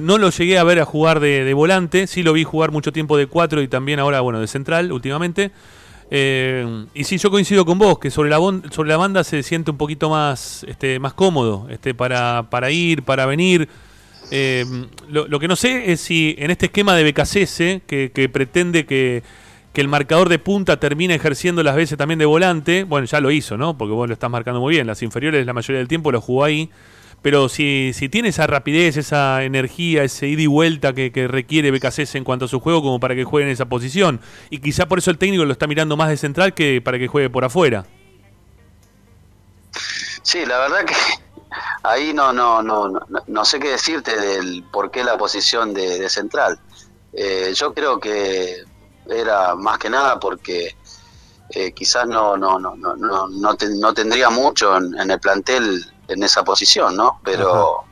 no 0.00 0.18
lo 0.18 0.30
llegué 0.30 0.58
a 0.58 0.64
ver 0.64 0.80
a 0.80 0.84
jugar 0.84 1.20
de, 1.20 1.54
volante, 1.54 2.06
sí 2.06 2.22
lo 2.22 2.32
vi 2.32 2.44
jugar 2.44 2.70
mucho 2.70 2.92
tiempo 2.92 3.16
de 3.16 3.26
4 3.26 3.62
y 3.62 3.68
también 3.68 3.98
ahora, 3.98 4.20
bueno, 4.20 4.40
de 4.40 4.46
central 4.46 4.92
últimamente. 4.92 5.52
Eh, 6.10 6.86
y 6.94 7.04
sí, 7.04 7.18
yo 7.18 7.30
coincido 7.30 7.64
con 7.64 7.78
vos, 7.78 7.98
que 7.98 8.10
sobre 8.10 8.30
la, 8.30 8.38
sobre 8.70 8.88
la 8.88 8.96
banda 8.96 9.24
se 9.24 9.42
siente 9.42 9.70
un 9.70 9.76
poquito 9.76 10.10
más, 10.10 10.64
este, 10.64 10.98
más 10.98 11.12
cómodo 11.14 11.66
este, 11.70 11.94
para, 11.94 12.46
para 12.50 12.70
ir, 12.70 13.02
para 13.04 13.24
venir. 13.24 13.68
Eh, 14.30 14.64
lo, 15.08 15.38
que 15.38 15.48
no 15.48 15.56
sé 15.56 15.92
es 15.92 16.00
si 16.00 16.34
en 16.38 16.50
este 16.50 16.66
esquema 16.66 16.94
de 16.94 17.10
BKCS, 17.10 17.82
que, 17.86 18.30
pretende 18.32 18.86
que, 18.86 19.22
el 19.74 19.86
marcador 19.86 20.28
de 20.28 20.40
punta 20.40 20.80
termine 20.80 21.14
ejerciendo 21.14 21.62
las 21.62 21.76
veces 21.76 21.96
también 21.96 22.18
de 22.18 22.26
volante, 22.26 22.82
bueno, 22.82 23.06
ya 23.06 23.20
lo 23.20 23.30
hizo, 23.30 23.56
¿no? 23.56 23.78
Porque 23.78 23.94
vos 23.94 24.08
lo 24.08 24.12
estás 24.12 24.28
marcando 24.28 24.60
muy 24.60 24.74
bien. 24.74 24.88
Las 24.88 25.04
inferiores 25.04 25.46
la 25.46 25.52
mayoría 25.52 25.78
del 25.78 25.86
tiempo 25.86 26.10
lo 26.10 26.20
jugó 26.20 26.42
ahí. 26.42 26.68
pero 27.22 27.48
si, 27.48 27.92
si 27.94 28.08
tiene 28.08 28.30
esa 28.30 28.48
rapidez, 28.48 28.96
esa 28.96 29.44
energía, 29.44 30.02
ese 30.02 30.26
ida 30.26 30.42
y 30.42 30.46
vuelta 30.48 30.94
que, 30.94 31.28
requiere 31.28 31.70
BKC 31.70 32.16
en 32.16 32.24
cuanto 32.24 32.46
a 32.46 32.48
su 32.48 32.58
juego 32.58 32.82
como 32.82 32.98
para 32.98 33.14
que 33.14 33.22
juegue 33.22 33.46
en 33.46 33.52
esa 33.52 33.66
posición. 33.66 34.20
Y 34.50 34.58
quizá 34.58 34.88
por 34.88 34.98
eso 34.98 35.12
el 35.12 35.18
técnico 35.18 35.44
lo 35.44 35.52
está 35.52 35.68
mirando 35.68 35.96
más 35.96 36.08
de 36.08 36.16
central 36.16 36.54
que 36.54 36.80
para 36.80 36.98
que 36.98 37.06
juegue 37.06 37.30
por 37.30 37.44
afuera. 37.44 37.86
Sí, 40.22 40.44
la 40.44 40.58
verdad 40.58 40.84
que 40.84 40.94
ahí 41.82 42.12
no, 42.12 42.32
no, 42.32 42.62
no, 42.62 42.88
no, 42.88 43.00
no 43.26 43.44
sé 43.44 43.58
qué 43.58 43.70
decirte 43.70 44.18
del 44.18 44.64
por 44.72 44.90
qué 44.90 45.04
la 45.04 45.16
posición 45.18 45.72
de, 45.74 45.98
de 45.98 46.08
central. 46.08 46.58
Eh, 47.12 47.52
yo 47.54 47.72
creo 47.74 47.98
que 47.98 48.64
era 49.08 49.54
más 49.54 49.78
que 49.78 49.88
nada 49.90 50.20
porque 50.20 50.76
eh, 51.50 51.72
quizás 51.72 52.06
no, 52.06 52.36
no, 52.36 52.58
no, 52.58 52.76
no, 52.76 52.94
no, 52.96 53.28
no, 53.28 53.54
te- 53.54 53.70
no 53.70 53.94
tendría 53.94 54.28
mucho 54.30 54.76
en, 54.76 54.98
en 55.00 55.10
el 55.10 55.18
plantel 55.20 55.84
en 56.08 56.22
esa 56.22 56.42
posición, 56.44 56.96
¿no? 56.96 57.20
Pero 57.24 57.84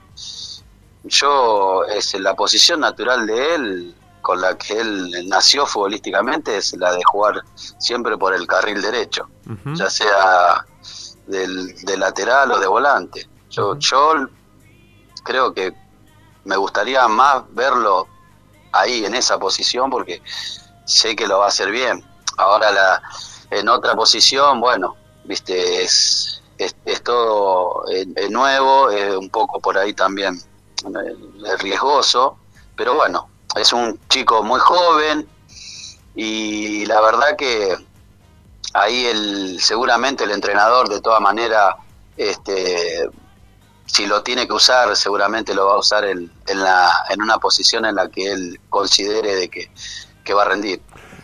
yo, 1.05 1.85
es 1.85 2.15
la 2.21 2.35
posición 2.35 2.81
natural 2.81 3.27
de 3.27 3.55
él, 3.55 3.95
con 4.21 4.41
la 4.41 4.57
que 4.59 4.81
él 4.81 5.29
nació 5.29 5.67
futbolísticamente, 5.67 6.57
es 6.57 6.73
la 6.77 6.93
de 6.93 7.01
jugar 7.05 7.43
siempre 7.79 8.19
por 8.19 8.35
el 8.35 8.47
carril 8.47 8.83
derecho, 8.83 9.29
ya 9.77 9.89
sea 9.89 10.67
del, 11.27 11.77
de 11.85 11.97
lateral 11.97 12.51
o 12.53 12.59
de 12.59 12.67
volante. 12.67 13.29
Yo, 13.57 13.79
yo 13.79 14.29
creo 15.25 15.55
que 15.55 15.73
me 16.45 16.57
gustaría 16.57 17.09
más 17.09 17.43
verlo 17.51 18.07
ahí 18.73 19.05
en 19.07 19.15
esa 19.15 19.39
posición 19.39 19.89
porque 19.89 20.23
sé 20.85 21.17
que 21.17 21.27
lo 21.27 21.39
va 21.39 21.47
a 21.47 21.49
hacer 21.49 21.71
bien. 21.71 22.05
Ahora 22.37 22.71
la 22.71 23.03
en 23.51 23.69
otra 23.69 23.95
posición, 23.95 24.61
bueno, 24.61 24.97
viste, 25.25 25.83
es, 25.83 26.43
es, 26.59 26.77
es 26.85 27.03
todo 27.03 27.89
eh, 27.91 28.07
eh, 28.17 28.29
nuevo, 28.29 28.91
es 28.91 29.15
un 29.17 29.31
poco 29.31 29.61
por 29.61 29.79
ahí 29.79 29.95
también 29.95 30.35
eh, 30.35 31.17
es 31.47 31.63
riesgoso, 31.63 32.39
pero 32.77 32.95
bueno, 32.95 33.29
es 33.55 33.73
un 33.73 33.99
chico 34.09 34.43
muy 34.43 34.61
joven 34.61 35.27
y 36.15 36.85
la 36.87 37.01
verdad 37.01 37.37
que 37.37 37.75
ahí 38.75 39.07
el 39.07 39.61
seguramente 39.63 40.25
el 40.25 40.33
entrenador 40.33 40.89
de 40.89 41.01
todas 41.01 41.21
maneras 41.21 41.77
este 42.17 43.09
si 43.87 44.07
lo 44.07 44.23
tiene 44.23 44.47
que 44.47 44.53
usar 44.53 44.95
seguramente 44.97 45.55
lo 45.55 45.67
va 45.67 45.75
a 45.75 45.79
usar 45.79 46.05
en, 46.05 46.31
en 46.47 46.61
la 46.61 46.91
en 47.09 47.23
una 47.23 47.39
posición 47.39 47.85
en 47.87 47.95
la 47.95 48.09
que 48.09 48.31
él 48.33 48.61
considere 48.69 49.35
de 49.37 49.49
que, 49.49 49.71
que 50.25 50.35
va 50.35 50.43
a 50.43 50.49
rendir 50.49 50.81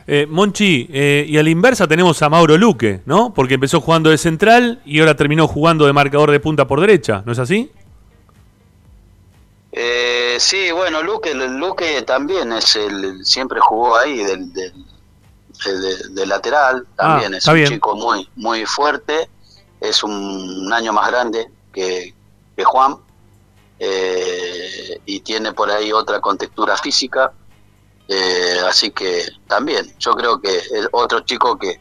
Eh, 0.07 0.27
Monchi, 0.29 0.89
eh, 0.93 1.25
y 1.29 1.39
a 1.39 1.43
la 1.45 1.51
inversa 1.51 1.87
tenemos 1.87 2.21
a 2.23 2.29
Mauro 2.29 2.57
Luque, 2.59 3.03
¿no? 3.07 3.33
Porque 3.35 3.55
empezó 3.55 3.81
jugando 3.81 4.11
de 4.11 4.19
central 4.19 4.81
y 4.85 4.99
ahora 4.99 5.15
terminó 5.15 5.47
jugando 5.47 5.87
de 5.87 5.93
marcador 5.93 6.31
de 6.33 6.41
punta 6.41 6.67
por 6.67 6.81
derecha, 6.81 7.23
¿no 7.25 7.33
es 7.33 7.39
así? 7.39 7.71
Eh, 9.73 10.37
sí, 10.39 10.71
bueno, 10.73 11.03
Luque, 11.03 11.35
Luque 11.35 12.03
también 12.03 12.53
es 12.53 12.77
el, 12.77 13.25
siempre 13.25 13.59
jugó 13.61 13.97
ahí 13.97 14.19
del, 14.23 14.53
del, 14.53 14.73
de, 15.65 16.09
de 16.11 16.27
lateral, 16.27 16.87
también 16.97 17.33
Ah, 17.33 17.37
es 17.37 17.39
está 17.39 17.53
un 17.53 17.57
bien. 17.59 17.69
chico 17.73 17.95
muy, 17.97 18.29
muy 18.37 18.67
fuerte, 18.67 19.31
es 19.81 20.03
un, 20.03 20.13
un 20.67 20.73
año 20.73 20.93
más 20.93 21.09
grande 21.09 21.47
que, 21.73 22.13
que 22.57 22.65
Juan, 22.65 22.97
eh, 23.79 25.01
y 25.07 25.20
tiene 25.20 25.53
por 25.53 25.70
ahí 25.70 25.93
otra 25.93 26.20
contextura 26.20 26.77
física, 26.77 27.33
eh, 28.09 28.59
así 28.69 28.91
que 28.91 29.24
también, 29.47 29.95
yo 29.99 30.15
creo 30.15 30.41
que 30.41 30.57
es 30.57 30.89
otro 30.93 31.20
chico 31.20 31.59
que, 31.59 31.81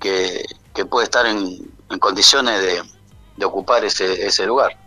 que, 0.00 0.44
que 0.74 0.84
puede 0.84 1.04
estar 1.04 1.26
en, 1.26 1.58
en 1.90 1.98
condiciones 1.98 2.60
de, 2.60 2.82
de 3.36 3.44
ocupar 3.44 3.84
ese, 3.84 4.26
ese 4.26 4.46
lugar. 4.46 4.78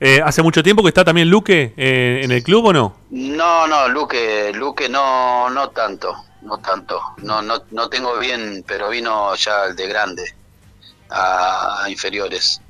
Eh, 0.00 0.20
¿Hace 0.22 0.42
mucho 0.42 0.62
tiempo 0.62 0.82
que 0.82 0.88
está 0.88 1.02
también 1.02 1.30
Luque 1.30 1.72
eh, 1.76 2.20
en 2.22 2.30
el 2.30 2.42
club 2.42 2.66
o 2.66 2.72
no? 2.74 2.96
No, 3.08 3.66
no, 3.66 3.88
Luque, 3.88 4.52
Luque 4.52 4.86
no, 4.86 5.48
no 5.48 5.70
tanto, 5.70 6.14
no 6.42 6.58
tanto. 6.58 7.00
No, 7.22 7.40
no, 7.40 7.62
no 7.70 7.88
tengo 7.88 8.18
bien, 8.18 8.62
pero 8.66 8.90
vino 8.90 9.34
ya 9.36 9.68
de 9.68 9.86
grande 9.86 10.34
a 11.08 11.86
inferiores. 11.88 12.60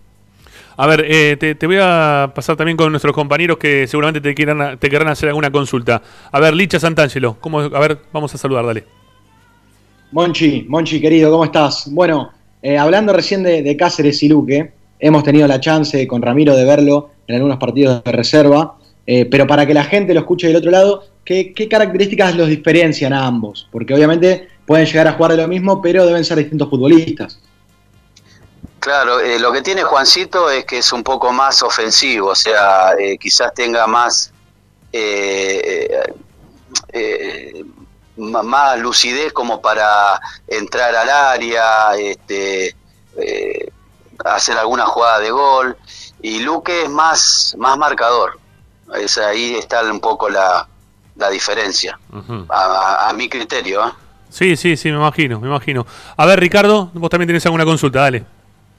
A 0.76 0.86
ver, 0.86 1.04
eh, 1.06 1.36
te, 1.36 1.66
voy 1.66 1.78
a 1.80 2.32
pasar 2.34 2.56
también 2.56 2.76
con 2.76 2.90
nuestros 2.90 3.14
compañeros 3.14 3.58
que 3.58 3.86
seguramente 3.86 4.20
te 4.20 4.34
quieran, 4.34 4.78
te 4.78 4.88
querrán 4.88 5.08
hacer 5.08 5.28
alguna 5.28 5.50
consulta. 5.50 6.02
A 6.30 6.40
ver, 6.40 6.54
Licha 6.54 6.80
Santangelo, 6.80 7.36
¿cómo, 7.40 7.60
a 7.60 7.80
ver, 7.80 7.98
vamos 8.12 8.34
a 8.34 8.38
saludar, 8.38 8.64
dale. 8.64 8.84
Monchi, 10.12 10.64
Monchi 10.68 11.00
querido, 11.00 11.30
¿cómo 11.30 11.44
estás? 11.44 11.88
Bueno, 11.92 12.30
eh, 12.62 12.76
hablando 12.78 13.12
recién 13.12 13.42
de, 13.42 13.62
de 13.62 13.76
Cáceres 13.76 14.22
y 14.22 14.28
Luque, 14.28 14.72
hemos 14.98 15.22
tenido 15.22 15.46
la 15.46 15.60
chance 15.60 16.06
con 16.06 16.22
Ramiro 16.22 16.56
de 16.56 16.64
verlo 16.64 17.10
en 17.26 17.36
algunos 17.36 17.58
partidos 17.58 18.02
de 18.02 18.12
reserva, 18.12 18.76
eh, 19.06 19.24
pero 19.24 19.46
para 19.46 19.66
que 19.66 19.74
la 19.74 19.84
gente 19.84 20.14
lo 20.14 20.20
escuche 20.20 20.46
del 20.46 20.56
otro 20.56 20.70
lado, 20.70 21.04
¿qué, 21.24 21.52
qué 21.52 21.68
características 21.68 22.36
los 22.36 22.48
diferencian 22.48 23.12
a 23.12 23.26
ambos? 23.26 23.68
Porque 23.70 23.94
obviamente 23.94 24.48
pueden 24.66 24.86
llegar 24.86 25.08
a 25.08 25.12
jugar 25.12 25.32
de 25.32 25.38
lo 25.38 25.48
mismo, 25.48 25.80
pero 25.80 26.06
deben 26.06 26.24
ser 26.24 26.38
distintos 26.38 26.68
futbolistas. 26.68 27.40
Claro, 28.80 29.20
eh, 29.20 29.38
lo 29.38 29.52
que 29.52 29.60
tiene 29.62 29.82
Juancito 29.82 30.50
es 30.50 30.64
que 30.64 30.78
es 30.78 30.92
un 30.92 31.02
poco 31.04 31.32
más 31.32 31.62
ofensivo, 31.62 32.28
o 32.30 32.34
sea, 32.34 32.92
eh, 32.98 33.18
quizás 33.18 33.52
tenga 33.54 33.86
más 33.86 34.32
eh, 34.92 36.00
eh, 36.92 37.64
ma- 38.16 38.42
más 38.42 38.78
lucidez 38.78 39.32
como 39.32 39.60
para 39.60 40.20
entrar 40.48 40.94
al 40.96 41.08
área, 41.10 41.94
este, 41.96 42.74
eh, 43.16 43.70
hacer 44.24 44.56
alguna 44.58 44.86
jugada 44.86 45.20
de 45.20 45.30
gol. 45.30 45.76
Y 46.22 46.40
Luque 46.40 46.82
es 46.84 46.90
más, 46.90 47.54
más 47.58 47.76
marcador. 47.78 48.38
Es, 48.94 49.16
ahí 49.18 49.54
está 49.56 49.82
un 49.84 50.00
poco 50.00 50.28
la, 50.28 50.66
la 51.16 51.30
diferencia, 51.30 51.98
a, 52.48 52.64
a- 52.64 53.08
a 53.08 53.12
mi 53.12 53.28
criterio. 53.28 53.86
¿eh? 53.86 53.92
Sí, 54.30 54.56
sí, 54.56 54.76
sí, 54.76 54.90
me 54.90 54.96
imagino, 54.96 55.38
me 55.40 55.48
imagino. 55.48 55.86
A 56.16 56.26
ver, 56.26 56.40
Ricardo, 56.40 56.90
vos 56.94 57.10
también 57.10 57.26
tenés 57.28 57.44
alguna 57.46 57.64
consulta, 57.64 58.00
dale. 58.00 58.24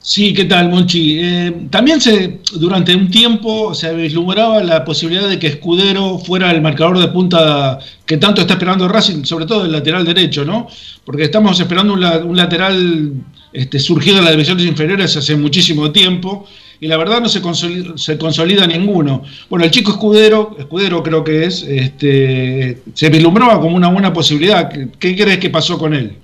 Sí, 0.04 0.34
¿qué 0.34 0.46
tal, 0.46 0.68
Monchi? 0.68 1.20
Eh, 1.20 1.66
también 1.70 2.00
se, 2.00 2.40
durante 2.54 2.94
un 2.94 3.08
tiempo 3.08 3.72
se 3.72 3.94
vislumbraba 3.94 4.60
la 4.62 4.84
posibilidad 4.84 5.28
de 5.28 5.38
que 5.38 5.46
Escudero 5.46 6.18
fuera 6.18 6.50
el 6.50 6.60
marcador 6.60 6.98
de 6.98 7.06
punta 7.06 7.78
que 8.04 8.16
tanto 8.16 8.40
está 8.40 8.54
esperando 8.54 8.88
Racing, 8.88 9.24
sobre 9.24 9.46
todo 9.46 9.64
el 9.64 9.70
lateral 9.70 10.04
derecho, 10.04 10.44
¿no? 10.44 10.66
Porque 11.04 11.22
estamos 11.22 11.60
esperando 11.60 11.94
un, 11.94 12.04
un 12.04 12.36
lateral 12.36 13.12
este, 13.52 13.78
surgido 13.78 14.16
de 14.16 14.22
las 14.22 14.32
divisiones 14.32 14.66
inferiores 14.66 15.16
hace 15.16 15.36
muchísimo 15.36 15.92
tiempo 15.92 16.46
y 16.80 16.88
la 16.88 16.96
verdad 16.96 17.20
no 17.20 17.28
se 17.28 17.40
consolida, 17.40 17.96
se 17.96 18.18
consolida 18.18 18.66
ninguno. 18.66 19.22
Bueno, 19.48 19.64
el 19.64 19.70
chico 19.70 19.92
Escudero, 19.92 20.56
Escudero 20.58 21.00
creo 21.04 21.22
que 21.22 21.44
es, 21.44 21.62
este, 21.62 22.82
se 22.92 23.08
vislumbraba 23.08 23.60
como 23.60 23.76
una 23.76 23.88
buena 23.88 24.12
posibilidad. 24.12 24.68
¿Qué, 24.68 24.88
qué 24.98 25.14
crees 25.16 25.38
que 25.38 25.50
pasó 25.50 25.78
con 25.78 25.94
él? 25.94 26.16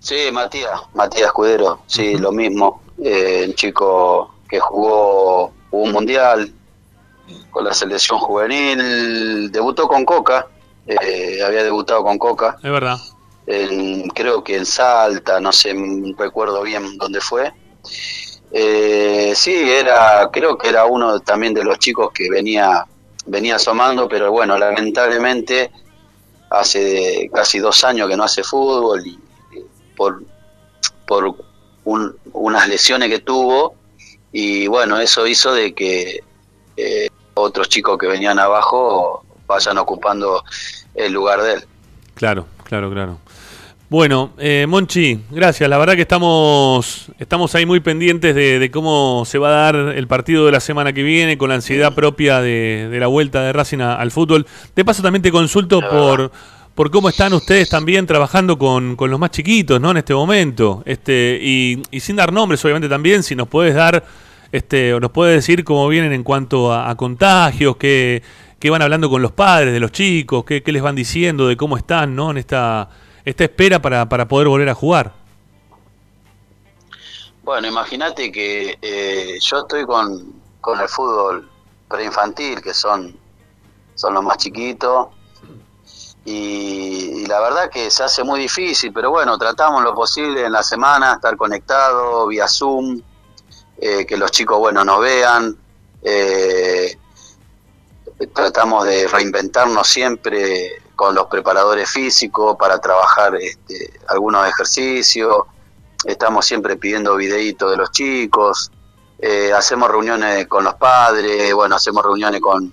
Sí, 0.00 0.30
Matías, 0.32 0.80
Matías 0.94 1.26
Escudero, 1.26 1.80
sí, 1.86 2.16
lo 2.16 2.32
mismo. 2.32 2.82
Eh, 3.02 3.44
un 3.48 3.54
chico 3.54 4.34
que 4.48 4.58
jugó, 4.60 5.52
jugó 5.70 5.82
un 5.84 5.92
mundial 5.92 6.52
con 7.50 7.64
la 7.64 7.74
selección 7.74 8.18
juvenil, 8.18 9.50
debutó 9.50 9.86
con 9.88 10.04
Coca, 10.04 10.46
eh, 10.86 11.42
había 11.44 11.62
debutado 11.64 12.02
con 12.02 12.18
Coca, 12.18 12.56
Es 12.62 12.70
verdad. 12.70 12.96
en- 13.46 14.08
creo 14.10 14.42
que 14.42 14.56
en 14.56 14.66
Salta, 14.66 15.40
no 15.40 15.52
sé, 15.52 15.74
recuerdo 16.16 16.62
bien 16.62 16.96
dónde 16.96 17.20
fue. 17.20 17.52
Eh, 18.50 19.32
sí, 19.36 19.52
era, 19.54 20.28
creo 20.32 20.56
que 20.56 20.68
era 20.68 20.86
uno 20.86 21.20
también 21.20 21.52
de 21.52 21.64
los 21.64 21.78
chicos 21.78 22.10
que 22.14 22.30
venía, 22.30 22.86
venía 23.26 23.56
asomando, 23.56 24.08
pero 24.08 24.30
bueno, 24.32 24.56
lamentablemente 24.56 25.70
hace 26.50 27.28
casi 27.32 27.58
dos 27.58 27.84
años 27.84 28.08
que 28.08 28.16
no 28.16 28.24
hace 28.24 28.42
fútbol 28.42 29.06
y 29.06 29.18
por, 29.98 30.22
por 31.06 31.34
un- 31.84 32.14
unas 32.32 32.66
lesiones 32.68 33.10
que 33.10 33.18
tuvo 33.18 33.74
y 34.32 34.66
bueno, 34.68 34.98
eso 34.98 35.26
hizo 35.26 35.52
de 35.52 35.74
que 35.74 36.20
eh, 36.76 37.08
otros 37.34 37.68
chicos 37.68 37.98
que 37.98 38.06
venían 38.06 38.38
abajo 38.38 39.24
vayan 39.46 39.76
ocupando 39.78 40.42
el 40.94 41.12
lugar 41.12 41.42
de 41.42 41.52
él. 41.54 41.64
Claro, 42.14 42.46
claro, 42.64 42.90
claro. 42.90 43.18
Bueno, 43.90 44.32
eh, 44.36 44.66
Monchi, 44.68 45.18
gracias. 45.30 45.66
La 45.70 45.78
verdad 45.78 45.94
que 45.94 46.02
estamos, 46.02 47.06
estamos 47.18 47.54
ahí 47.54 47.64
muy 47.64 47.80
pendientes 47.80 48.34
de, 48.34 48.58
de 48.58 48.70
cómo 48.70 49.24
se 49.24 49.38
va 49.38 49.48
a 49.48 49.72
dar 49.72 49.76
el 49.96 50.06
partido 50.06 50.44
de 50.44 50.52
la 50.52 50.60
semana 50.60 50.92
que 50.92 51.02
viene, 51.02 51.38
con 51.38 51.48
la 51.48 51.54
ansiedad 51.54 51.94
propia 51.94 52.42
de, 52.42 52.88
de 52.90 53.00
la 53.00 53.06
vuelta 53.06 53.40
de 53.42 53.52
Racing 53.54 53.78
a- 53.80 53.94
al 53.94 54.10
fútbol. 54.10 54.46
De 54.76 54.84
paso 54.84 55.02
también 55.02 55.22
te 55.22 55.32
consulto 55.32 55.80
por, 55.80 56.30
por 56.78 56.92
cómo 56.92 57.08
están 57.08 57.32
ustedes 57.32 57.68
también 57.68 58.06
trabajando 58.06 58.56
con, 58.56 58.94
con 58.94 59.10
los 59.10 59.18
más 59.18 59.32
chiquitos, 59.32 59.80
¿no? 59.80 59.90
En 59.90 59.96
este 59.96 60.14
momento. 60.14 60.84
Este, 60.86 61.36
y, 61.42 61.82
y 61.90 61.98
sin 61.98 62.14
dar 62.14 62.32
nombres, 62.32 62.64
obviamente 62.64 62.88
también, 62.88 63.24
si 63.24 63.34
nos 63.34 63.48
puedes 63.48 63.74
dar, 63.74 64.04
este, 64.52 64.94
o 64.94 65.00
nos 65.00 65.10
puedes 65.10 65.34
decir 65.34 65.64
cómo 65.64 65.88
vienen 65.88 66.12
en 66.12 66.22
cuanto 66.22 66.72
a, 66.72 66.94
contagios, 66.94 67.76
qué, 67.78 68.22
qué 68.60 68.70
van 68.70 68.80
hablando 68.80 69.10
con 69.10 69.20
los 69.22 69.32
padres 69.32 69.72
de 69.72 69.80
los 69.80 69.90
chicos, 69.90 70.44
qué, 70.44 70.62
qué 70.62 70.70
les 70.70 70.80
van 70.80 70.94
diciendo 70.94 71.48
de 71.48 71.56
cómo 71.56 71.76
están, 71.76 72.14
¿no? 72.14 72.30
En 72.30 72.38
esta, 72.38 72.88
esta 73.24 73.42
espera 73.42 73.82
para, 73.82 74.08
para 74.08 74.28
poder 74.28 74.46
volver 74.46 74.68
a 74.68 74.74
jugar. 74.74 75.12
Bueno, 77.42 77.66
imagínate 77.66 78.30
que 78.30 78.78
eh, 78.80 79.36
yo 79.40 79.58
estoy 79.62 79.84
con, 79.84 80.32
con 80.60 80.80
el 80.80 80.88
fútbol 80.88 81.50
preinfantil, 81.88 82.62
que 82.62 82.72
son, 82.72 83.18
son 83.96 84.14
los 84.14 84.22
más 84.22 84.36
chiquitos, 84.36 85.08
y, 86.30 87.26
la 87.26 87.40
verdad 87.40 87.70
que 87.70 87.90
se 87.90 88.04
hace 88.04 88.22
muy 88.22 88.40
difícil, 88.40 88.92
pero 88.92 89.10
bueno, 89.10 89.38
tratamos 89.38 89.82
lo 89.82 89.94
posible 89.94 90.44
en 90.44 90.52
la 90.52 90.62
semana, 90.62 91.14
estar 91.14 91.36
conectado 91.36 92.26
vía 92.26 92.46
Zoom, 92.46 93.00
eh, 93.78 94.04
que 94.06 94.16
los 94.16 94.30
chicos, 94.30 94.58
bueno, 94.58 94.84
nos 94.84 95.00
vean. 95.00 95.56
eh, 96.02 96.96
tratamos 98.34 98.84
de 98.84 99.06
reinventarnos 99.06 99.86
siempre 99.86 100.82
con 100.96 101.14
los 101.14 101.26
preparadores 101.26 101.88
físicos 101.88 102.56
para 102.58 102.78
trabajar 102.78 103.36
este, 103.36 103.98
algunos 104.08 104.46
ejercicios. 104.48 105.44
Estamos 106.04 106.44
siempre 106.44 106.76
pidiendo 106.76 107.16
videitos 107.16 107.70
de 107.70 107.76
los 107.76 107.90
chicos. 107.90 108.70
eh, 109.20 109.52
hacemos 109.52 109.90
reuniones 109.90 110.46
con 110.46 110.64
los 110.64 110.74
padres, 110.74 111.54
bueno, 111.54 111.76
hacemos 111.76 112.04
reuniones 112.04 112.40
con, 112.40 112.72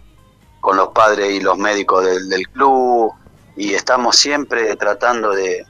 con 0.60 0.78
los 0.78 0.90
padres 0.90 1.32
y 1.32 1.40
los 1.40 1.58
médicos 1.58 2.04
del 2.04 2.48
club 2.50 3.14
y 3.56 3.74
estamos 3.74 4.16
siempre 4.18 4.76
tratando 4.76 5.32
de, 5.32 5.66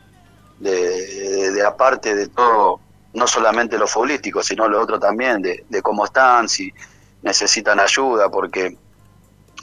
de, 0.60 1.64
aparte 1.66 2.16
de 2.16 2.28
todo, 2.28 2.80
no 3.14 3.28
solamente 3.28 3.78
lo 3.78 3.88
futbolístico, 3.88 4.42
sino 4.44 4.68
lo 4.68 4.82
otro 4.82 5.00
también, 5.00 5.42
de, 5.42 5.66
de 5.70 5.82
cómo 5.82 6.06
están, 6.06 6.50
si 6.50 6.74
necesitan 7.22 7.80
ayuda, 7.80 8.30
porque 8.30 8.78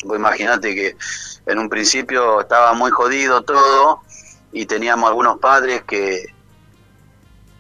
vos 0.04 0.16
imaginate 0.16 0.74
que 0.74 0.96
en 1.46 1.58
un 1.58 1.68
principio 1.68 2.40
estaba 2.40 2.72
muy 2.72 2.90
jodido 2.90 3.42
todo 3.42 4.00
y 4.52 4.66
teníamos 4.66 5.08
algunos 5.08 5.38
padres 5.38 5.82
que 5.82 6.26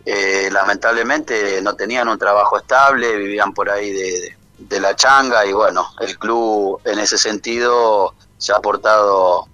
eh, 0.04 0.48
lamentablemente 0.50 1.60
no 1.62 1.74
tenían 1.74 2.08
un 2.08 2.18
trabajo 2.18 2.58
estable, 2.58 3.16
vivían 3.16 3.52
por 3.52 3.70
ahí 3.70 3.92
de, 3.92 4.00
de- 4.20 4.36
de 4.58 4.78
la 4.78 4.94
changa 4.94 5.44
y 5.44 5.52
bueno, 5.52 5.88
el 6.00 6.16
club 6.18 6.80
en 6.84 7.00
ese 7.00 7.18
sentido 7.18 8.14
se 8.38 8.52
ha 8.52 8.60
portado 8.60 9.48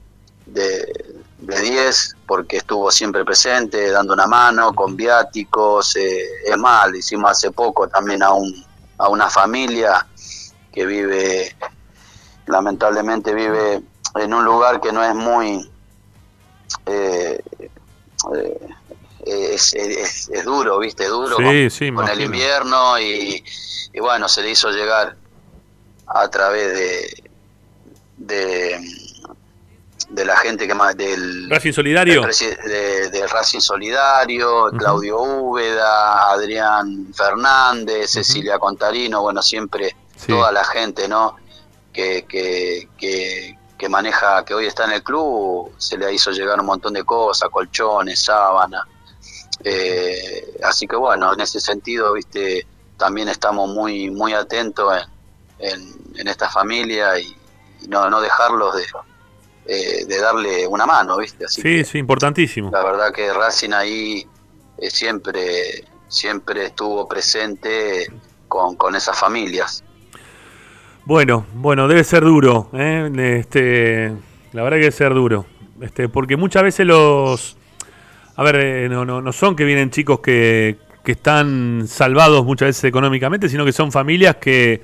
de, 0.53 1.15
de 1.39 1.61
10 1.61 2.17
porque 2.27 2.59
estuvo 2.59 2.91
siempre 2.91 3.25
presente, 3.25 3.91
dando 3.91 4.13
una 4.15 4.27
mano, 4.27 4.75
con 4.75 4.97
viáticos, 4.97 5.97
eh, 5.97 6.23
es 6.47 6.57
más, 6.59 6.91
le 6.91 6.99
hicimos 6.99 7.31
hace 7.31 7.51
poco 7.51 7.89
también 7.89 8.23
a, 8.23 8.33
un, 8.33 8.65
a 8.99 9.09
una 9.09 9.31
familia 9.31 10.07
que 10.73 10.85
vive, 10.87 11.57
lamentablemente 12.47 13.33
vive 13.35 13.83
en 14.15 14.35
un 14.35 14.45
lugar 14.45 14.81
que 14.81 14.93
no 14.93 15.03
es 15.05 15.15
muy... 15.15 15.71
eh, 16.87 17.41
eh, 18.35 18.59
es, 19.55 19.75
es- 19.75 20.29
es 20.31 20.45
duro, 20.45 20.79
¿viste? 20.79 21.07
Duro 21.07 21.37
Sí, 21.37 21.43
con, 21.45 21.71
sí, 21.71 21.93
con 21.93 22.09
el 22.09 22.21
invierno 22.21 22.99
y, 22.99 23.45
y 23.93 24.01
bueno, 24.01 24.29
se 24.29 24.43
le 24.43 24.51
hizo 24.51 24.71
llegar 24.71 25.17
a 26.07 26.29
través 26.29 26.73
de, 26.75 27.31
de, 28.17 28.81
de 30.09 30.25
la 30.25 30.37
gente 30.39 30.67
que 30.67 30.75
más 30.75 30.97
del 30.97 31.49
Racing 31.51 31.73
Solidario. 31.73 32.23
del 32.23 33.11
de, 33.11 33.27
Racing 33.27 33.61
Solidario, 33.61 34.71
Claudio 34.79 35.19
Úbeda, 35.21 36.31
Adrián 36.31 37.09
Fernández, 37.15 38.11
Cecilia 38.13 38.59
Contarino, 38.59 39.23
bueno, 39.23 39.43
siempre 39.43 39.95
Sí. 40.17 40.27
toda 40.33 40.51
la 40.51 40.65
gente, 40.65 41.07
¿no? 41.07 41.37
Que, 41.93 42.25
que, 42.27 42.89
que, 42.99 43.57
que 43.77 43.89
maneja, 43.89 44.45
que 44.45 44.53
hoy 44.55 44.67
está 44.67 44.85
en 44.87 44.93
el 44.93 45.03
club, 45.05 45.73
se 45.79 45.97
le 45.97 46.13
hizo 46.13 46.31
llegar 46.33 46.59
un 46.59 46.67
montón 46.67 46.95
de 46.95 47.05
cosas, 47.05 47.49
colchones, 47.51 48.21
sábanas. 48.21 48.83
Eh, 49.63 50.57
así 50.65 50.87
que 50.87 50.97
bueno, 50.97 51.33
en 51.35 51.41
ese 51.41 51.61
sentido, 51.61 52.13
viste, 52.15 52.67
también 52.97 53.29
estamos 53.29 53.69
muy, 53.71 54.11
muy 54.11 54.33
atentos 54.33 54.93
en, 55.61 55.71
en, 55.71 55.95
en 56.17 56.29
esta 56.29 56.49
familia 56.49 57.19
y, 57.19 57.37
y 57.83 57.89
no, 57.89 58.09
no 58.11 58.21
dejarlos 58.21 58.75
de, 58.77 58.87
eh, 59.71 60.07
de 60.07 60.19
darle 60.19 60.67
una 60.67 60.87
mano, 60.87 61.19
viste. 61.19 61.45
Así 61.45 61.61
Sí, 61.61 61.85
sí, 61.85 61.99
importantísimo. 61.99 62.71
la 62.73 62.83
verdad 62.83 63.13
que 63.13 63.31
Racing 63.31 63.73
ahí 63.73 64.27
eh, 64.79 64.91
siempre, 64.91 65.85
siempre 66.09 66.65
estuvo 66.65 67.07
presente 67.07 68.07
con, 68.49 68.77
con 68.77 68.97
esas 68.97 69.19
familias. 69.19 69.85
Bueno, 71.05 71.45
bueno, 71.53 71.87
debe 71.87 72.03
ser 72.03 72.23
duro, 72.23 72.71
¿eh? 72.73 73.11
Este, 73.41 74.13
la 74.53 74.63
verdad 74.63 74.79
que 74.79 74.85
debe 74.85 74.93
ser 74.93 75.13
duro. 75.13 75.45
Este, 75.83 76.09
porque 76.09 76.37
muchas 76.39 76.63
veces 76.63 76.87
los. 76.87 77.59
A 78.37 78.43
ver, 78.43 78.57
eh, 78.57 78.89
no, 78.89 79.05
no, 79.05 79.21
no 79.21 79.33
son 79.33 79.55
que 79.55 79.65
vienen 79.65 79.91
chicos 79.91 80.21
que, 80.21 80.79
que 81.05 81.13
están 81.13 81.87
salvados 81.89 82.45
muchas 82.45 82.69
veces 82.69 82.85
económicamente, 82.85 83.51
sino 83.51 83.67
que 83.67 83.73
son 83.73 83.93
familias 83.93 84.37
que, 84.37 84.81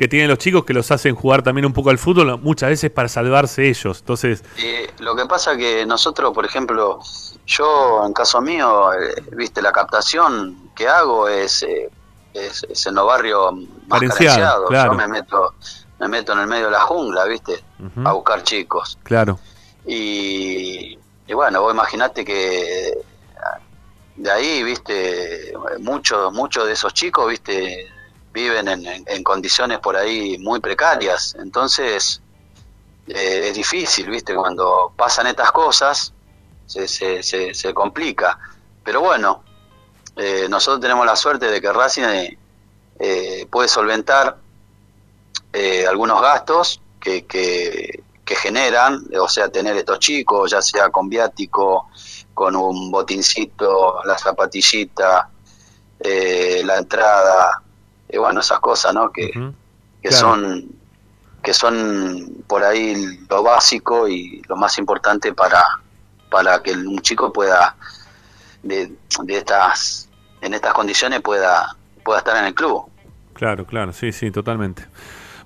que 0.00 0.08
tienen 0.08 0.28
los 0.30 0.38
chicos 0.38 0.64
que 0.64 0.72
los 0.72 0.90
hacen 0.90 1.14
jugar 1.14 1.42
también 1.42 1.66
un 1.66 1.74
poco 1.74 1.90
al 1.90 1.98
fútbol, 1.98 2.40
muchas 2.40 2.70
veces 2.70 2.90
para 2.90 3.06
salvarse 3.06 3.68
ellos. 3.68 3.98
Entonces, 4.00 4.42
Eh, 4.56 4.90
lo 4.98 5.14
que 5.14 5.26
pasa 5.26 5.58
que 5.58 5.84
nosotros, 5.84 6.32
por 6.32 6.46
ejemplo, 6.46 7.00
yo 7.46 8.02
en 8.06 8.14
caso 8.14 8.40
mío, 8.40 8.94
eh, 8.94 9.22
viste, 9.36 9.60
la 9.60 9.72
captación 9.72 10.70
que 10.74 10.88
hago 10.88 11.28
es, 11.28 11.62
eh, 11.64 11.90
es, 12.32 12.64
es 12.64 12.86
en 12.86 12.94
los 12.94 13.06
barrios 13.06 13.52
más 13.88 14.00
Carenciado, 14.00 14.66
carenciados. 14.66 14.68
claro. 14.70 14.92
Yo 14.92 14.98
me 14.98 15.06
meto, 15.08 15.54
me 15.98 16.08
meto 16.08 16.32
en 16.32 16.38
el 16.38 16.46
medio 16.46 16.64
de 16.66 16.70
la 16.72 16.80
jungla, 16.80 17.24
viste, 17.26 17.62
a 18.02 18.12
buscar 18.12 18.42
chicos. 18.42 18.98
claro. 19.02 19.38
Y, 19.86 20.98
y 21.26 21.34
bueno, 21.34 21.60
vos 21.60 21.74
imaginate 21.74 22.24
que 22.24 22.94
de 24.16 24.30
ahí, 24.30 24.62
viste, 24.62 25.52
muchos 25.80 26.32
muchos 26.32 26.66
de 26.66 26.72
esos 26.72 26.92
chicos, 26.94 27.28
viste, 27.28 27.86
viven 28.32 28.68
en, 28.68 28.86
en- 28.86 29.04
en 29.06 29.22
condiciones 29.22 29.78
por 29.78 29.96
ahí 29.96 30.38
muy 30.38 30.60
precarias. 30.60 31.34
Entonces, 31.38 32.20
eh, 33.08 33.48
es 33.48 33.54
difícil, 33.54 34.08
viste, 34.10 34.34
cuando 34.34 34.92
pasan 34.96 35.26
estas 35.26 35.50
cosas, 35.52 36.12
se, 36.66 36.86
se, 36.88 37.22
se, 37.22 37.52
se 37.54 37.74
complica. 37.74 38.38
Pero 38.84 39.00
bueno, 39.00 39.42
eh, 40.16 40.46
nosotros 40.48 40.80
tenemos 40.80 41.04
la 41.06 41.16
suerte 41.16 41.46
de 41.50 41.60
que 41.60 41.72
Racing 41.72 42.02
eh, 42.04 42.38
eh, 42.98 43.46
puede 43.50 43.68
solventar 43.68 44.36
algunos 45.88 46.20
gastos 46.22 46.80
que, 47.00 47.26
que, 47.26 48.02
que 48.24 48.36
generan, 48.36 49.04
o 49.18 49.28
sea, 49.28 49.48
tener 49.48 49.76
estos 49.76 49.98
chicos, 49.98 50.50
ya 50.52 50.62
sea 50.62 50.90
con 50.90 51.08
viático, 51.08 51.88
con 52.34 52.54
un 52.54 52.90
botincito, 52.90 54.00
la 54.04 54.16
zapatillita, 54.16 55.28
eh, 55.98 56.62
la 56.64 56.76
entrada, 56.78 57.62
y 58.12 58.18
bueno, 58.18 58.40
esas 58.40 58.60
cosas, 58.60 58.94
¿no? 58.94 59.10
Que, 59.10 59.30
que 59.30 60.08
Claro. 60.08 60.16
son 60.16 60.64
que 61.42 61.54
son 61.54 62.44
por 62.46 62.62
ahí 62.62 63.18
lo 63.30 63.42
básico 63.42 64.06
y 64.06 64.42
lo 64.46 64.56
más 64.56 64.76
importante 64.76 65.32
para, 65.32 65.64
para 66.30 66.62
que 66.62 66.72
un 66.72 67.00
chico 67.00 67.32
pueda 67.32 67.76
de, 68.62 68.92
de 69.24 69.36
estas 69.38 70.08
en 70.42 70.52
estas 70.54 70.74
condiciones 70.74 71.20
pueda 71.22 71.74
pueda 72.04 72.18
estar 72.18 72.36
en 72.36 72.44
el 72.44 72.54
club. 72.54 72.84
Claro, 73.34 73.64
claro, 73.64 73.92
sí, 73.94 74.12
sí, 74.12 74.30
totalmente. 74.30 74.84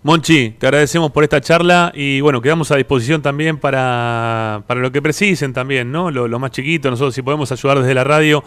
Monchi, 0.03 0.51
te 0.51 0.67
agradecemos 0.67 1.13
por 1.13 1.23
esta 1.25 1.41
charla 1.41 1.91
y 1.95 2.21
bueno, 2.21 2.43
quedamos 2.43 2.71
a 2.73 2.77
disposición 2.77 3.23
también 3.23 3.59
para, 3.59 4.63
para 4.67 4.81
lo 4.81 4.91
que 4.93 5.01
precisen 5.01 5.53
también, 5.53 5.91
¿no? 5.93 6.11
Lo, 6.11 6.29
lo 6.29 6.39
más 6.39 6.51
chiquito, 6.51 6.91
nosotros 6.91 7.15
si 7.15 7.23
podemos 7.23 7.51
ayudar 7.53 7.79
desde 7.79 7.95
la 7.95 8.05
radio, 8.05 8.45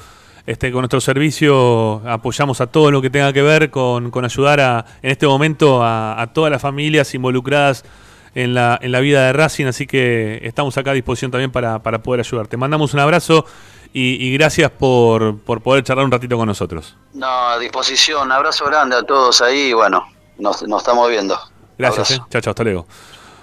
este, 0.48 0.72
con 0.72 0.82
nuestro 0.82 1.00
servicio 1.02 2.02
apoyamos 2.08 2.62
a 2.62 2.68
todo 2.68 2.90
lo 2.90 3.02
que 3.02 3.12
tenga 3.12 3.32
que 3.34 3.44
ver 3.44 3.70
con, 3.70 4.10
con 4.10 4.26
ayudar 4.26 4.60
a, 4.62 4.86
en 5.04 5.12
este 5.12 5.28
momento 5.28 5.84
a, 5.84 6.20
a 6.20 6.34
todas 6.34 6.50
las 6.50 6.62
familias 6.62 7.14
involucradas 7.14 7.86
en 8.34 8.54
la, 8.54 8.80
en 8.82 8.92
la 8.92 9.00
vida 9.00 9.26
de 9.26 9.34
Racing, 9.34 9.66
así 9.66 9.86
que 9.86 10.40
estamos 10.44 10.78
acá 10.78 10.92
a 10.92 10.94
disposición 10.94 11.32
también 11.32 11.52
para, 11.52 11.80
para 11.84 12.02
poder 12.02 12.22
ayudar. 12.22 12.48
Te 12.48 12.56
mandamos 12.56 12.94
un 12.94 13.00
abrazo 13.00 13.46
y, 13.94 14.26
y 14.26 14.34
gracias 14.38 14.72
por, 14.72 15.40
por 15.40 15.62
poder 15.62 15.84
charlar 15.84 16.06
un 16.06 16.12
ratito 16.12 16.38
con 16.38 16.48
nosotros. 16.48 16.96
No, 17.14 17.28
a 17.28 17.60
disposición, 17.60 18.32
abrazo 18.32 18.66
grande 18.66 18.96
a 18.96 19.04
todos 19.04 19.42
ahí 19.42 19.70
y 19.70 19.74
bueno, 19.74 20.08
nos, 20.38 20.64
nos 20.68 20.82
estamos 20.82 21.10
viendo. 21.10 21.38
Gracias, 21.78 22.12
eh. 22.12 22.20
chao, 22.30 22.42
chao, 22.42 22.52
hasta 22.52 22.64
luego. 22.64 22.88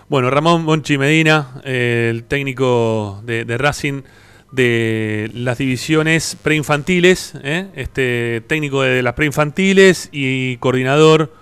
Bueno, 0.09 0.31
Ramón 0.31 0.65
Monchi 0.65 0.97
Medina, 0.97 1.61
eh, 1.65 2.09
el 2.11 2.25
técnico 2.25 3.21
de, 3.25 3.45
de 3.45 3.59
Racing 3.59 4.03
de 4.55 5.31
las 5.35 5.59
divisiones 5.59 6.37
preinfantiles, 6.43 7.35
eh, 7.43 7.67
este 7.75 8.43
técnico 8.47 8.83
de 8.83 9.03
las 9.03 9.15
preinfantiles 9.15 10.09
y 10.13 10.57
coordinador, 10.59 11.33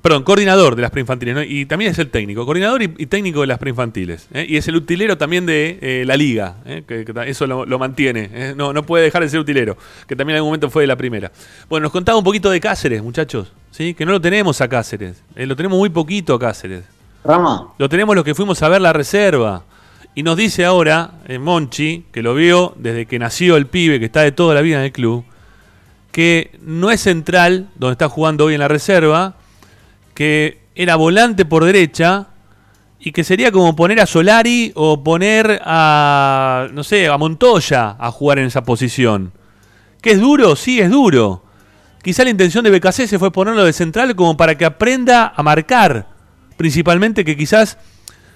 perdón, 0.00 0.22
coordinador 0.22 0.76
de 0.76 0.82
las 0.82 0.92
preinfantiles, 0.92 1.34
¿no? 1.34 1.42
y 1.42 1.66
también 1.66 1.90
es 1.90 1.98
el 1.98 2.10
técnico, 2.10 2.46
coordinador 2.46 2.82
y, 2.82 2.94
y 2.98 3.06
técnico 3.06 3.40
de 3.40 3.48
las 3.48 3.58
preinfantiles, 3.58 4.28
eh, 4.32 4.46
y 4.48 4.56
es 4.56 4.68
el 4.68 4.76
utilero 4.76 5.18
también 5.18 5.46
de 5.46 5.78
eh, 5.82 6.04
la 6.06 6.16
liga, 6.16 6.56
eh, 6.64 6.84
que, 6.86 7.04
que 7.04 7.12
eso 7.28 7.46
lo, 7.46 7.66
lo 7.66 7.78
mantiene, 7.78 8.30
eh, 8.32 8.54
no, 8.56 8.72
no 8.72 8.84
puede 8.84 9.04
dejar 9.04 9.22
de 9.22 9.28
ser 9.28 9.40
utilero, 9.40 9.76
que 10.06 10.14
también 10.14 10.34
en 10.34 10.38
algún 10.38 10.50
momento 10.50 10.70
fue 10.70 10.84
de 10.84 10.86
la 10.86 10.96
primera. 10.96 11.32
Bueno, 11.68 11.84
nos 11.84 11.92
contaba 11.92 12.16
un 12.16 12.24
poquito 12.24 12.50
de 12.50 12.60
Cáceres, 12.60 13.02
muchachos, 13.02 13.52
¿sí? 13.72 13.94
que 13.94 14.06
no 14.06 14.12
lo 14.12 14.20
tenemos 14.20 14.60
a 14.60 14.68
Cáceres, 14.68 15.24
eh, 15.34 15.46
lo 15.46 15.56
tenemos 15.56 15.76
muy 15.76 15.90
poquito 15.90 16.34
a 16.34 16.38
Cáceres. 16.38 16.84
Rama. 17.24 17.72
Lo 17.78 17.88
tenemos 17.88 18.14
los 18.14 18.24
que 18.24 18.34
fuimos 18.34 18.62
a 18.62 18.68
ver 18.68 18.80
la 18.80 18.92
reserva. 18.92 19.64
Y 20.18 20.24
nos 20.24 20.36
dice 20.36 20.64
ahora, 20.64 21.12
eh, 21.28 21.38
Monchi, 21.38 22.06
que 22.10 22.22
lo 22.22 22.34
vio 22.34 22.74
desde 22.76 23.06
que 23.06 23.20
nació 23.20 23.56
el 23.56 23.68
pibe, 23.68 24.00
que 24.00 24.06
está 24.06 24.22
de 24.22 24.32
toda 24.32 24.52
la 24.52 24.62
vida 24.62 24.78
en 24.78 24.86
el 24.86 24.90
club, 24.90 25.24
que 26.10 26.58
no 26.60 26.90
es 26.90 27.02
central, 27.02 27.68
donde 27.76 27.92
está 27.92 28.08
jugando 28.08 28.46
hoy 28.46 28.54
en 28.54 28.58
la 28.58 28.66
reserva, 28.66 29.36
que 30.14 30.58
era 30.74 30.96
volante 30.96 31.44
por 31.44 31.64
derecha 31.64 32.30
y 32.98 33.12
que 33.12 33.22
sería 33.22 33.52
como 33.52 33.76
poner 33.76 34.00
a 34.00 34.06
Solari 34.06 34.72
o 34.74 35.04
poner 35.04 35.62
a, 35.64 36.66
no 36.72 36.82
sé, 36.82 37.06
a 37.06 37.16
Montoya 37.16 37.94
a 37.96 38.10
jugar 38.10 38.40
en 38.40 38.46
esa 38.46 38.64
posición. 38.64 39.30
¿Que 40.02 40.10
es 40.10 40.20
duro? 40.20 40.56
Sí, 40.56 40.80
es 40.80 40.90
duro. 40.90 41.44
Quizá 42.02 42.24
la 42.24 42.30
intención 42.30 42.64
de 42.64 42.76
BKC 42.76 43.20
fue 43.20 43.30
ponerlo 43.30 43.62
de 43.62 43.72
central 43.72 44.16
como 44.16 44.36
para 44.36 44.58
que 44.58 44.64
aprenda 44.64 45.32
a 45.36 45.44
marcar. 45.44 46.08
Principalmente 46.56 47.24
que 47.24 47.36
quizás 47.36 47.78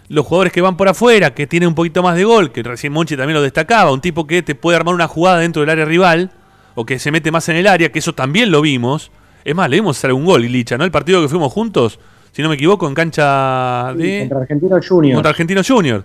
los 0.08 0.26
jugadores 0.26 0.52
que 0.52 0.60
van 0.60 0.76
por 0.76 0.88
afuera, 0.88 1.34
que 1.34 1.46
tienen 1.46 1.68
un 1.68 1.74
poquito 1.74 2.02
más 2.02 2.16
de 2.16 2.24
gol, 2.24 2.52
que 2.52 2.62
recién 2.62 2.92
Monchi 2.92 3.16
también 3.16 3.34
lo 3.34 3.42
destacaba, 3.42 3.92
un 3.92 4.00
tipo 4.00 4.26
que 4.26 4.42
te 4.42 4.54
puede 4.54 4.76
armar 4.76 4.94
una 4.94 5.08
jugada 5.08 5.38
dentro 5.38 5.60
del 5.60 5.70
área 5.70 5.84
rival, 5.84 6.30
o 6.74 6.84
que 6.86 6.98
se 6.98 7.10
mete 7.10 7.30
más 7.30 7.48
en 7.48 7.56
el 7.56 7.66
área, 7.66 7.90
que 7.90 7.98
eso 7.98 8.14
también 8.14 8.50
lo 8.50 8.60
vimos. 8.60 9.10
Es 9.44 9.54
más, 9.54 9.68
le 9.68 9.76
vimos 9.76 9.98
hacer 9.98 10.12
un 10.12 10.24
gol, 10.24 10.42
Licha, 10.42 10.78
¿no? 10.78 10.84
El 10.84 10.90
partido 10.90 11.20
que 11.20 11.28
fuimos 11.28 11.52
juntos, 11.52 11.98
si 12.32 12.42
no 12.42 12.48
me 12.48 12.54
equivoco, 12.54 12.86
en 12.88 12.94
cancha 12.94 13.92
de. 13.94 14.20
Contra 14.20 14.38
Argentino 14.38 14.78
Junior. 14.86 15.14
Contra 15.14 15.30
Argentino 15.30 15.60
Junior. 15.66 16.04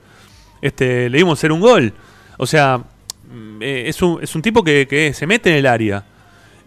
Este, 0.62 1.10
le 1.10 1.18
dimos 1.20 1.40
hacer 1.40 1.52
un 1.52 1.62
gol. 1.62 1.94
O 2.38 2.46
sea, 2.46 2.78
mm, 2.78 3.62
eh, 3.62 3.84
es, 3.88 4.02
un, 4.02 4.22
es 4.22 4.36
un 4.36 4.42
tipo 4.42 4.64
que, 4.64 4.88
que 4.88 5.14
se 5.14 5.28
mete 5.28 5.52
en 5.52 5.58
el 5.58 5.66
área. 5.66 6.04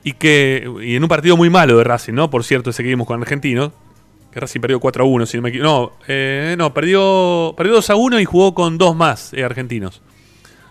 Y 0.02 0.12
que. 0.15 0.70
Y 0.82 0.97
en 0.97 1.02
un 1.02 1.09
partido 1.09 1.36
muy 1.36 1.51
malo 1.51 1.77
de 1.77 1.85
Racing, 1.85 2.15
¿no? 2.15 2.31
Por 2.31 2.44
cierto, 2.44 2.70
ese 2.70 2.82
que 2.82 2.89
vimos 2.89 3.07
con 3.07 3.20
Argentino. 3.20 3.73
Que 4.32 4.40
Racing 4.40 4.61
perdió 4.61 4.78
4 4.81 5.02
a 5.05 5.07
1, 5.07 5.27
si 5.27 5.36
no 5.36 5.43
me 5.43 5.48
equivoco. 5.48 5.69
No, 5.69 5.93
eh, 6.07 6.55
no, 6.57 6.73
perdió, 6.73 7.55
perdió 7.57 7.74
2 7.74 7.90
a 7.90 7.97
1 7.97 8.20
y 8.20 8.24
jugó 8.24 8.55
con 8.55 8.78
dos 8.78 8.94
más 8.94 9.32
eh, 9.35 9.43
argentinos. 9.44 10.01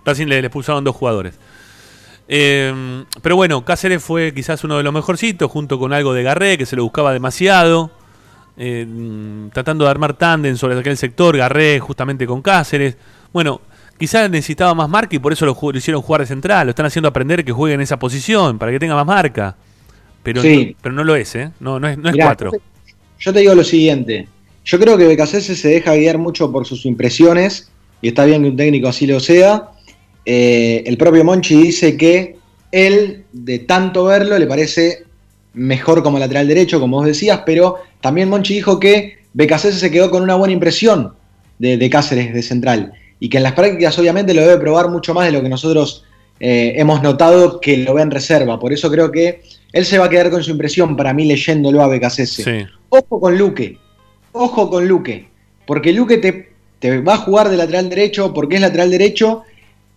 Racing 0.06 0.28
le, 0.28 0.42
le 0.42 0.48
expulsaron 0.48 0.84
dos 0.84 0.96
jugadores. 0.96 1.36
Eh, 2.28 3.04
pero 3.22 3.36
bueno, 3.36 3.66
Cáceres 3.66 4.04
fue 4.04 4.34
quizás 4.34 4.64
uno 4.64 4.78
de 4.78 4.84
los 4.84 4.94
mejorcitos, 4.94 5.50
junto 5.52 5.80
con 5.80 5.94
algo 5.94 6.14
de 6.14 6.24
Garré, 6.24 6.58
que 6.58 6.66
se 6.66 6.76
lo 6.76 6.84
buscaba 6.84 7.12
demasiado. 7.14 7.92
eh, 8.62 8.86
tratando 9.54 9.86
de 9.86 9.92
armar 9.92 10.14
tándem 10.14 10.56
sobre 10.58 10.78
aquel 10.78 10.98
sector, 10.98 11.36
Garré 11.38 11.80
justamente 11.80 12.28
con 12.28 12.42
Cáceres. 12.42 12.98
Bueno, 13.34 13.62
quizás 13.98 14.30
necesitaba 14.30 14.74
más 14.76 14.90
marca 14.90 15.16
y 15.16 15.20
por 15.20 15.34
eso 15.34 15.46
lo, 15.46 15.58
hicieron 15.78 16.02
jugar 16.02 16.22
de 16.22 16.28
central. 16.28 16.68
Lo 16.68 16.72
están 16.72 16.86
haciendo 16.86 17.08
aprender 17.10 17.44
que 17.46 17.52
juegue 17.52 17.74
en 17.76 17.82
esa 17.82 17.98
posición, 18.00 18.58
para 18.60 18.72
que 18.72 18.80
tenga 18.80 18.96
más 18.96 19.06
marca. 19.06 19.56
Pero, 20.24 20.42
Sí. 20.42 20.68
no, 20.76 20.78
pero 20.82 20.96
no 20.96 21.04
lo 21.04 21.16
es, 21.16 21.34
¿eh? 21.36 21.52
No, 21.60 21.80
no 21.80 21.88
es, 21.88 21.98
no 21.98 22.10
es 22.10 22.14
Mirá, 22.14 22.26
cuatro. 22.26 22.52
Yo 23.20 23.34
te 23.34 23.40
digo 23.40 23.54
lo 23.54 23.64
siguiente. 23.64 24.28
Yo 24.66 24.80
creo 24.80 24.98
que 24.98 25.06
Becasese 25.06 25.56
se 25.56 25.68
deja 25.68 25.96
guiar 25.96 26.18
mucho 26.18 26.52
por 26.52 26.66
sus 26.66 26.86
impresiones, 26.86 27.70
y 28.02 28.10
está 28.10 28.26
bien 28.26 28.44
que 28.44 28.50
un 28.50 28.58
técnico 28.58 28.88
así 28.88 29.06
lo 29.06 29.20
sea. 29.20 29.70
Eh, 30.26 30.84
el 30.86 30.98
propio 30.98 31.24
Monchi 31.26 31.56
dice 31.56 31.98
que 31.98 32.38
él, 32.72 33.24
de 33.34 33.60
tanto 33.60 34.06
verlo, 34.06 34.38
le 34.38 34.48
parece 34.48 35.04
mejor 35.54 36.04
como 36.04 36.20
lateral 36.20 36.48
derecho, 36.48 36.80
como 36.80 36.98
vos 36.98 37.06
decías, 37.06 37.42
pero 37.46 37.78
también 38.02 38.30
Monchi 38.30 38.54
dijo 38.54 38.80
que 38.80 39.18
Becasese 39.34 39.80
se 39.80 39.92
quedó 39.92 40.10
con 40.12 40.24
una 40.24 40.36
buena 40.36 40.54
impresión 40.54 41.14
de, 41.58 41.90
Cáceres 41.90 42.34
de 42.34 42.42
central, 42.42 42.94
y 43.20 43.30
que 43.30 43.38
en 43.38 43.44
las 43.44 43.54
prácticas 43.54 43.98
obviamente 44.00 44.34
lo 44.34 44.42
debe 44.42 44.58
probar 44.58 44.90
mucho 44.90 45.14
más 45.14 45.26
de 45.26 45.34
lo 45.34 45.42
que 45.42 45.50
nosotros 45.50 46.06
eh, 46.40 46.74
hemos 46.78 47.04
notado 47.04 47.60
que 47.60 47.78
lo 47.78 47.96
ve 47.96 48.04
en 48.04 48.12
reserva. 48.12 48.60
Por 48.60 48.72
eso 48.72 48.90
creo 48.90 49.12
que 49.12 49.42
él 49.74 49.86
se 49.86 49.98
va 49.98 50.06
a 50.06 50.10
quedar 50.10 50.30
con 50.30 50.44
su 50.44 50.52
impresión, 50.52 50.96
para 50.96 51.14
mí, 51.14 51.26
leyéndolo 51.26 51.82
a 51.82 51.88
Becasese. 51.88 52.44
Sí. 52.44 52.79
Ojo 52.90 53.20
con 53.20 53.38
Luque. 53.38 53.78
Ojo 54.32 54.70
con 54.70 54.88
Luque. 54.88 55.28
Porque 55.66 55.94
Luque 55.94 56.18
te, 56.18 56.50
te 56.80 57.02
va 57.02 57.16
a 57.16 57.18
jugar 57.18 57.50
de 57.50 57.58
lateral 57.58 57.90
derecho 57.90 58.34
porque 58.34 58.56
es 58.56 58.62
lateral 58.62 58.92
derecho 58.92 59.44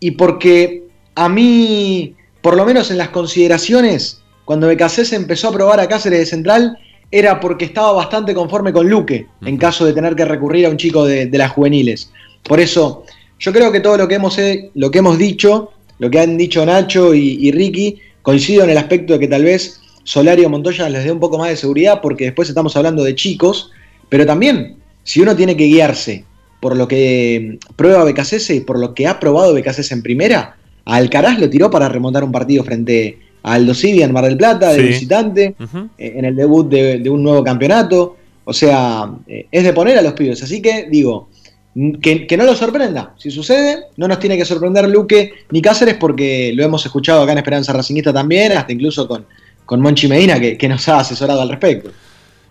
y 0.00 0.12
porque 0.12 0.84
a 1.14 1.28
mí, 1.28 2.14
por 2.40 2.56
lo 2.56 2.64
menos 2.64 2.90
en 2.90 2.98
las 2.98 3.08
consideraciones, 3.08 4.22
cuando 4.44 4.66
Becasés 4.66 5.12
empezó 5.12 5.48
a 5.48 5.52
probar 5.52 5.80
a 5.80 5.88
Cáceres 5.88 6.18
de 6.20 6.26
central, 6.26 6.78
era 7.10 7.40
porque 7.40 7.66
estaba 7.66 7.92
bastante 7.92 8.34
conforme 8.34 8.72
con 8.72 8.88
Luque 8.88 9.26
en 9.44 9.56
caso 9.56 9.84
de 9.84 9.92
tener 9.92 10.16
que 10.16 10.24
recurrir 10.24 10.66
a 10.66 10.70
un 10.70 10.76
chico 10.76 11.04
de, 11.04 11.26
de 11.26 11.38
las 11.38 11.52
juveniles. 11.52 12.10
Por 12.42 12.58
eso, 12.58 13.04
yo 13.38 13.52
creo 13.52 13.70
que 13.70 13.80
todo 13.80 13.96
lo 13.96 14.08
que 14.08 14.16
hemos, 14.16 14.38
eh, 14.38 14.70
lo 14.74 14.90
que 14.90 14.98
hemos 14.98 15.18
dicho, 15.18 15.72
lo 15.98 16.10
que 16.10 16.20
han 16.20 16.36
dicho 16.36 16.64
Nacho 16.66 17.14
y, 17.14 17.38
y 17.40 17.52
Ricky, 17.52 17.98
coincido 18.22 18.64
en 18.64 18.70
el 18.70 18.78
aspecto 18.78 19.12
de 19.14 19.20
que 19.20 19.28
tal 19.28 19.44
vez 19.44 19.80
Solari 20.04 20.44
o 20.44 20.50
Montoya 20.50 20.88
les 20.88 21.04
dé 21.04 21.12
un 21.12 21.20
poco 21.20 21.38
más 21.38 21.48
de 21.50 21.56
seguridad, 21.56 22.00
porque 22.02 22.24
después 22.24 22.48
estamos 22.48 22.76
hablando 22.76 23.04
de 23.04 23.14
chicos, 23.14 23.70
pero 24.08 24.26
también, 24.26 24.76
si 25.04 25.20
uno 25.20 25.34
tiene 25.36 25.56
que 25.56 25.64
guiarse 25.64 26.24
por 26.60 26.76
lo 26.76 26.86
que 26.86 27.58
prueba 27.76 28.04
Becasese, 28.04 28.60
por 28.60 28.78
lo 28.78 28.94
que 28.94 29.06
ha 29.06 29.18
probado 29.18 29.54
Becasese 29.54 29.94
en 29.94 30.02
primera, 30.02 30.56
a 30.84 30.96
Alcaraz 30.96 31.38
lo 31.38 31.48
tiró 31.50 31.70
para 31.70 31.88
remontar 31.88 32.24
un 32.24 32.32
partido 32.32 32.62
frente 32.64 33.18
a 33.42 33.54
Aldo 33.54 33.74
Civi 33.74 34.02
en 34.02 34.12
Mar 34.12 34.24
del 34.24 34.36
Plata, 34.36 34.72
de 34.72 34.80
Sí. 34.80 34.86
visitante, 34.86 35.54
eh, 35.98 36.12
en 36.16 36.24
el 36.24 36.36
debut 36.36 36.68
de, 36.68 36.98
de 36.98 37.10
un 37.10 37.22
nuevo 37.22 37.42
campeonato. 37.42 38.16
O 38.44 38.52
sea, 38.52 39.10
eh, 39.26 39.46
es 39.50 39.64
de 39.64 39.72
poner 39.72 39.98
a 39.98 40.02
los 40.02 40.12
pibes. 40.14 40.42
Así 40.42 40.60
que 40.62 40.86
digo, 40.90 41.28
mm, 41.74 41.94
que, 41.94 42.26
que 42.26 42.36
no 42.36 42.44
lo 42.44 42.54
sorprenda. 42.54 43.14
Si 43.18 43.30
sucede, 43.30 43.84
no 43.96 44.06
nos 44.08 44.18
tiene 44.20 44.36
que 44.36 44.44
sorprender 44.44 44.88
Luque 44.88 45.32
ni 45.50 45.60
Cáceres, 45.62 45.94
porque 45.94 46.52
lo 46.54 46.64
hemos 46.64 46.84
escuchado 46.84 47.22
acá 47.22 47.32
en 47.32 47.38
Esperanza 47.38 47.72
Racingista 47.72 48.12
también, 48.12 48.52
hasta 48.52 48.72
incluso 48.72 49.06
con, 49.08 49.24
con 49.64 49.80
Monchi 49.80 50.08
Medina, 50.08 50.38
que, 50.38 50.56
que 50.56 50.68
nos 50.68 50.88
ha 50.88 51.00
asesorado 51.00 51.42
al 51.42 51.48
respecto. 51.48 51.90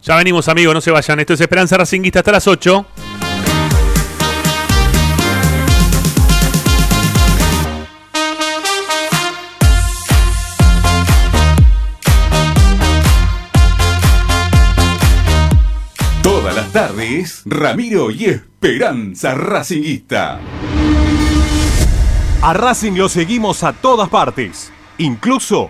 Ya 0.03 0.15
venimos, 0.15 0.47
amigos, 0.47 0.73
no 0.73 0.81
se 0.81 0.91
vayan. 0.91 1.19
Esto 1.19 1.33
es 1.33 1.41
Esperanza 1.41 1.77
Racinguista 1.77 2.19
hasta 2.19 2.31
las 2.31 2.47
8. 2.47 2.85
Todas 16.23 16.55
las 16.55 16.71
tardes, 16.71 17.41
Ramiro 17.45 18.09
y 18.09 18.25
Esperanza 18.25 19.35
Racinguista. 19.35 20.39
A 22.41 22.53
Racing 22.53 22.93
lo 22.93 23.07
seguimos 23.07 23.63
a 23.63 23.71
todas 23.71 24.09
partes, 24.09 24.71
incluso 24.97 25.69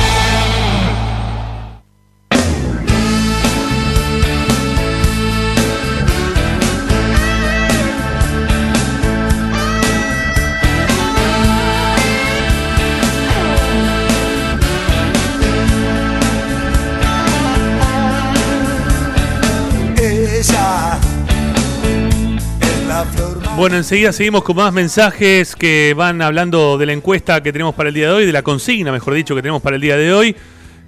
Bueno, 23.61 23.77
enseguida 23.77 24.11
seguimos 24.11 24.43
con 24.43 24.55
más 24.55 24.73
mensajes 24.73 25.55
que 25.55 25.93
van 25.95 26.23
hablando 26.23 26.79
de 26.79 26.87
la 26.87 26.93
encuesta 26.93 27.43
que 27.43 27.53
tenemos 27.53 27.75
para 27.75 27.89
el 27.89 27.93
día 27.93 28.07
de 28.07 28.13
hoy, 28.13 28.25
de 28.25 28.31
la 28.31 28.41
consigna, 28.41 28.91
mejor 28.91 29.13
dicho, 29.13 29.35
que 29.35 29.43
tenemos 29.43 29.61
para 29.61 29.75
el 29.75 29.81
día 29.83 29.97
de 29.97 30.11
hoy, 30.11 30.35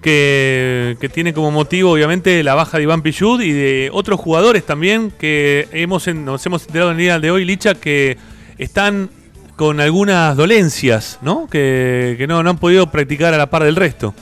que, 0.02 0.98
tiene 1.14 1.36
como 1.36 1.52
motivo, 1.52 1.92
obviamente, 1.92 2.42
la 2.42 2.56
baja 2.56 2.78
de 2.78 2.86
Iván 2.86 3.04
Pichud 3.04 3.42
y 3.42 3.52
de 3.52 3.92
otros 3.94 4.20
jugadores 4.20 4.66
también 4.66 5.12
que 5.12 5.68
hemos 5.72 6.08
nos 6.08 6.44
hemos 6.48 6.66
enterado 6.66 6.90
en 6.90 6.98
el 6.98 7.04
día 7.04 7.20
de 7.20 7.30
hoy, 7.30 7.46
Licha, 7.46 7.76
que 7.76 8.18
están 8.58 9.12
con 9.56 9.80
algunas 9.80 10.36
dolencias, 10.36 11.20
¿no? 11.22 11.46
Que, 11.46 12.16
que 12.18 12.26
no, 12.26 12.42
no 12.42 12.50
han 12.50 12.58
podido 12.58 12.90
practicar 12.90 13.36
a 13.36 13.38
la 13.38 13.52
par 13.52 13.66
del 13.66 13.76
resto. 13.76 14.16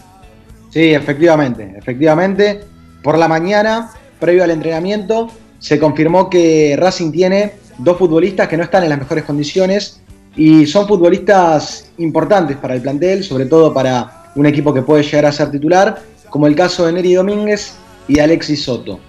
Sí, 0.72 0.94
efectivamente, 0.94 1.74
efectivamente. 1.78 2.66
Por 3.02 3.18
la 3.18 3.30
mañana, 3.30 3.92
previo 4.20 4.44
al 4.44 4.52
entrenamiento, 4.52 5.32
se 5.60 5.80
confirmó 5.80 6.30
que 6.30 6.76
Racing 6.78 7.14
tiene 7.14 7.61
dos 7.84 7.98
futbolistas 7.98 8.48
que 8.48 8.58
no 8.58 8.64
están 8.64 8.84
en 8.84 8.90
las 8.90 9.00
mejores 9.00 9.24
condiciones 9.24 10.02
y 10.36 10.66
son 10.66 10.88
futbolistas 10.88 11.92
importantes 11.98 12.58
para 12.58 12.76
el 12.76 12.82
plantel, 12.82 13.24
sobre 13.24 13.46
todo 13.46 13.74
para 13.74 14.32
un 14.36 14.46
equipo 14.46 14.74
que 14.74 14.82
puede 14.82 15.04
llegar 15.04 15.26
a 15.26 15.32
ser 15.32 15.52
titular, 15.52 16.02
como 16.30 16.48
el 16.48 16.56
caso 16.56 16.86
de 16.86 16.94
Neri 16.94 17.14
Domínguez 17.14 17.74
y 18.08 18.20
Alexis 18.20 18.64
Soto. 18.64 19.00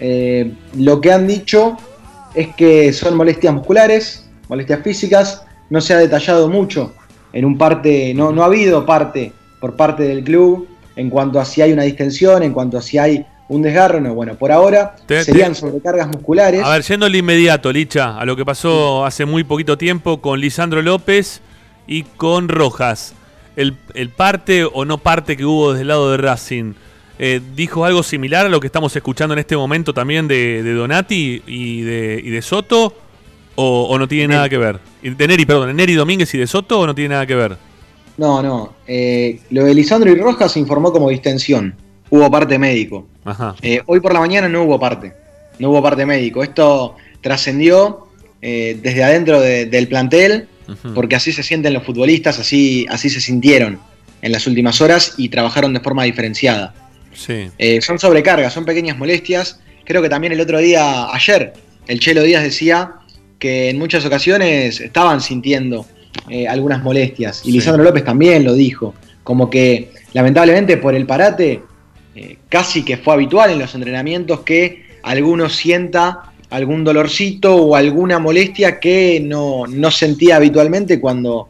Eh, 0.00 0.52
lo 0.76 1.00
que 1.00 1.12
han 1.12 1.26
dicho 1.26 1.76
es 2.34 2.54
que 2.54 2.92
son 2.92 3.16
molestias 3.16 3.52
musculares, 3.52 4.28
molestias 4.48 4.82
físicas, 4.82 5.42
no 5.70 5.80
se 5.80 5.94
ha 5.94 5.98
detallado 5.98 6.48
mucho 6.48 6.92
en 7.32 7.44
un 7.44 7.58
parte, 7.58 8.14
no, 8.14 8.30
no 8.30 8.42
ha 8.42 8.46
habido 8.46 8.86
parte 8.86 9.32
por 9.60 9.74
parte 9.74 10.04
del 10.04 10.22
club 10.22 10.68
en 10.96 11.10
cuanto 11.10 11.40
a 11.40 11.44
si 11.44 11.62
hay 11.62 11.72
una 11.72 11.82
distensión, 11.82 12.42
en 12.42 12.52
cuanto 12.52 12.78
a 12.78 12.82
si 12.82 12.98
hay 12.98 13.26
un 13.48 13.62
desgarro, 13.62 14.00
no, 14.00 14.14
bueno, 14.14 14.34
por 14.34 14.52
ahora 14.52 14.94
Te- 15.06 15.24
serían 15.24 15.52
te- 15.54 15.60
sobrecargas 15.60 16.06
musculares. 16.08 16.62
A 16.62 16.70
ver, 16.70 16.82
yendo 16.82 17.06
al 17.06 17.14
inmediato, 17.16 17.72
Licha, 17.72 18.18
a 18.18 18.24
lo 18.24 18.36
que 18.36 18.44
pasó 18.44 19.04
hace 19.06 19.24
muy 19.24 19.44
poquito 19.44 19.78
tiempo 19.78 20.20
con 20.20 20.40
Lisandro 20.40 20.82
López 20.82 21.40
y 21.86 22.02
con 22.02 22.48
Rojas. 22.48 23.14
El, 23.56 23.74
el 23.94 24.10
parte 24.10 24.64
o 24.64 24.84
no 24.84 24.98
parte 24.98 25.36
que 25.36 25.44
hubo 25.44 25.72
desde 25.72 25.82
el 25.82 25.88
lado 25.88 26.10
de 26.12 26.18
Racing, 26.18 26.74
eh, 27.18 27.40
¿dijo 27.56 27.84
algo 27.84 28.02
similar 28.04 28.46
a 28.46 28.48
lo 28.48 28.60
que 28.60 28.66
estamos 28.68 28.94
escuchando 28.94 29.32
en 29.32 29.40
este 29.40 29.56
momento 29.56 29.92
también 29.92 30.28
de, 30.28 30.62
de 30.62 30.72
Donati 30.74 31.42
y 31.46 31.80
de, 31.82 32.20
y 32.22 32.30
de 32.30 32.42
Soto? 32.42 32.94
O, 33.56 33.88
o 33.90 33.98
no 33.98 34.06
tiene 34.06 34.34
nada 34.34 34.48
que 34.48 34.56
ver? 34.58 34.78
De 35.02 35.26
Neri, 35.26 35.44
perdón, 35.44 35.66
de 35.68 35.74
Neri 35.74 35.94
Domínguez 35.94 36.32
y 36.34 36.38
de 36.38 36.46
Soto 36.46 36.78
o 36.78 36.86
no 36.86 36.94
tiene 36.94 37.08
nada 37.14 37.26
que 37.26 37.34
ver? 37.34 37.56
No, 38.16 38.40
no. 38.42 38.74
eh, 38.86 39.40
lo 39.50 39.64
de 39.64 39.74
Lisandro 39.74 40.12
y 40.12 40.14
Rojas 40.14 40.52
se 40.52 40.60
informó 40.60 40.92
como 40.92 41.08
distensión. 41.10 41.74
Hubo 42.10 42.30
parte 42.30 42.58
médico. 42.58 43.06
Ajá. 43.24 43.54
Eh, 43.62 43.82
hoy 43.86 44.00
por 44.00 44.12
la 44.12 44.20
mañana 44.20 44.48
no 44.48 44.62
hubo 44.64 44.78
parte. 44.80 45.12
No 45.58 45.70
hubo 45.70 45.82
parte 45.82 46.06
médico. 46.06 46.42
Esto 46.42 46.96
trascendió 47.20 48.06
eh, 48.40 48.78
desde 48.82 49.02
adentro 49.02 49.40
de- 49.40 49.66
del 49.66 49.88
plantel, 49.88 50.46
porque 50.94 51.16
así 51.16 51.32
se 51.32 51.42
sienten 51.42 51.72
los 51.74 51.82
futbolistas, 51.82 52.38
así, 52.38 52.86
así 52.90 53.08
se 53.10 53.20
sintieron 53.20 53.78
en 54.22 54.32
las 54.32 54.46
últimas 54.46 54.80
horas 54.80 55.14
y 55.16 55.28
trabajaron 55.28 55.72
de 55.74 55.80
forma 55.80 56.04
diferenciada. 56.04 56.74
Sí. 57.14 57.48
Eh, 57.58 57.80
son 57.80 57.98
sobrecargas, 57.98 58.52
son 58.52 58.64
pequeñas 58.64 58.96
molestias. 58.98 59.60
Creo 59.84 60.02
que 60.02 60.08
también 60.08 60.32
el 60.34 60.40
otro 60.40 60.58
día, 60.58 61.06
ayer, 61.12 61.52
el 61.88 61.98
Chelo 62.00 62.22
Díaz 62.22 62.42
decía 62.44 62.92
que 63.38 63.70
en 63.70 63.78
muchas 63.78 64.04
ocasiones 64.04 64.80
estaban 64.80 65.20
sintiendo 65.20 65.86
eh, 66.28 66.46
algunas 66.46 66.82
molestias. 66.82 67.40
Y 67.44 67.46
Sí. 67.46 67.52
Lisandro 67.52 67.82
López 67.82 68.04
también 68.04 68.44
lo 68.44 68.54
dijo. 68.54 68.94
Como 69.24 69.48
que 69.50 69.90
lamentablemente 70.12 70.76
por 70.76 70.94
el 70.94 71.06
parate, 71.06 71.62
eh, 72.20 72.36
casi 72.48 72.84
que 72.84 72.96
fue 72.96 73.14
habitual 73.14 73.52
en 73.52 73.60
los 73.60 73.72
entrenamientos 73.76 74.40
que 74.40 74.82
alguno 75.04 75.48
sienta 75.48 76.32
algún 76.50 76.82
dolorcito 76.82 77.54
o 77.54 77.76
alguna 77.76 78.18
molestia 78.18 78.80
que 78.80 79.20
no, 79.20 79.68
no 79.68 79.88
sentía 79.92 80.34
habitualmente 80.34 80.98
cuando 80.98 81.48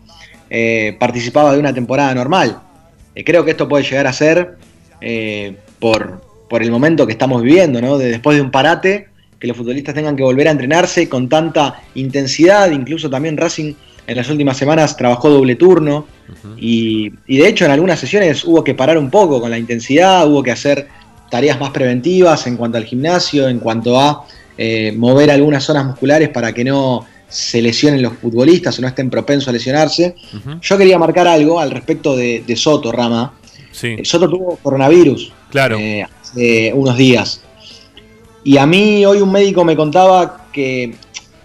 eh, 0.50 0.94
participaba 1.00 1.54
de 1.54 1.58
una 1.58 1.72
temporada 1.72 2.14
normal. 2.14 2.60
Eh, 3.14 3.24
creo 3.24 3.46
que 3.46 3.52
esto 3.52 3.66
puede 3.66 3.82
llegar 3.82 4.06
a 4.08 4.12
ser 4.12 4.58
por, 5.78 6.20
por 6.50 6.62
el 6.62 6.70
momento 6.70 7.06
que 7.06 7.12
estamos 7.12 7.42
viviendo. 7.42 7.96
De, 7.96 8.10
después 8.10 8.36
de 8.36 8.42
un 8.42 8.50
parate, 8.50 9.08
que 9.40 9.46
los 9.46 9.56
futbolistas 9.56 9.94
tengan 9.94 10.16
que 10.16 10.22
volver 10.22 10.48
a 10.48 10.50
entrenarse 10.50 11.08
con 11.08 11.30
tanta 11.30 11.80
intensidad, 11.94 12.70
incluso 12.72 13.08
también 13.08 13.38
Racing 13.38 13.72
en 14.08 14.16
las 14.16 14.28
últimas 14.30 14.56
semanas 14.56 14.96
trabajó 14.96 15.28
doble 15.28 15.54
turno 15.54 16.06
y, 16.56 17.12
y 17.26 17.36
de 17.36 17.48
hecho 17.48 17.66
en 17.66 17.70
algunas 17.70 18.00
sesiones 18.00 18.42
hubo 18.44 18.64
que 18.64 18.74
parar 18.74 18.96
un 18.96 19.10
poco 19.10 19.40
con 19.40 19.50
la 19.50 19.58
intensidad, 19.58 20.26
hubo 20.26 20.42
que 20.42 20.50
hacer 20.50 20.88
tareas 21.30 21.60
más 21.60 21.70
preventivas 21.70 22.46
en 22.46 22.56
cuanto 22.56 22.78
al 22.78 22.84
gimnasio, 22.84 23.48
en 23.48 23.58
cuanto 23.58 24.00
a 24.00 24.24
eh, 24.56 24.92
mover 24.96 25.30
algunas 25.30 25.62
zonas 25.62 25.84
musculares 25.84 26.30
para 26.30 26.52
que 26.52 26.64
no 26.64 27.06
se 27.28 27.60
lesionen 27.60 28.02
los 28.02 28.14
futbolistas 28.14 28.78
o 28.78 28.82
no 28.82 28.88
estén 28.88 29.10
propensos 29.10 29.48
a 29.48 29.52
lesionarse. 29.52 30.14
Yo 30.62 30.78
quería 30.78 30.98
marcar 30.98 31.28
algo 31.28 31.60
al 31.60 31.70
respecto 31.70 32.16
de, 32.16 32.42
de 32.46 32.56
Soto, 32.56 32.90
Rama. 32.90 33.34
Eh, 33.82 34.00
Soto 34.04 34.28
tuvo 34.28 34.56
coronavirus 34.56 35.30
claro. 35.50 35.78
eh, 35.78 36.02
hace 36.02 36.72
unos 36.74 36.96
días. 36.96 37.42
Y 38.42 38.56
a 38.56 38.64
mí 38.64 39.04
hoy 39.04 39.20
un 39.20 39.30
médico 39.30 39.62
me 39.64 39.76
contaba 39.76 40.48
que, 40.50 40.94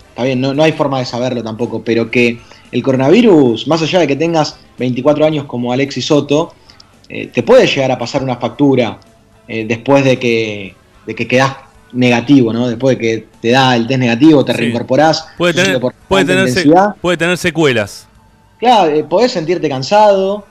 está 0.09 0.23
bien, 0.23 0.39
no, 0.39 0.53
no 0.53 0.63
hay 0.63 0.71
forma 0.71 0.99
de 0.99 1.05
saberlo 1.05 1.43
tampoco, 1.43 1.83
pero 1.83 2.09
que 2.09 2.39
el 2.73 2.81
coronavirus, 2.83 3.67
más 3.67 3.81
allá 3.81 3.99
de 3.99 4.07
que 4.07 4.15
tengas 4.15 4.57
24 4.79 5.25
años 5.25 5.45
como 5.45 5.71
Alexis 5.71 6.05
Soto, 6.05 6.53
eh, 7.09 7.27
te 7.27 7.43
puede 7.43 7.67
llegar 7.67 7.91
a 7.91 7.97
pasar 7.97 8.23
una 8.23 8.37
factura 8.37 8.99
eh, 9.47 9.65
después 9.67 10.03
de 10.03 10.17
que, 10.17 10.75
de 11.05 11.13
que 11.15 11.27
quedás 11.27 11.55
negativo, 11.91 12.51
¿no? 12.51 12.67
Después 12.67 12.97
de 12.97 13.01
que 13.01 13.27
te 13.41 13.51
da 13.51 13.75
el 13.75 13.85
test 13.85 13.99
negativo, 13.99 14.43
te 14.43 14.53
Sí. 14.53 14.57
reincorporás. 14.59 15.27
Puede 15.37 15.53
tener, 15.53 15.79
puede, 16.07 16.25
tener 16.25 16.49
se- 16.49 16.67
puede 17.01 17.17
tener 17.17 17.37
secuelas. 17.37 18.07
Claro, 18.57 18.91
eh, 18.91 19.03
podés 19.03 19.31
sentirte 19.33 19.69
cansado, 19.69 20.45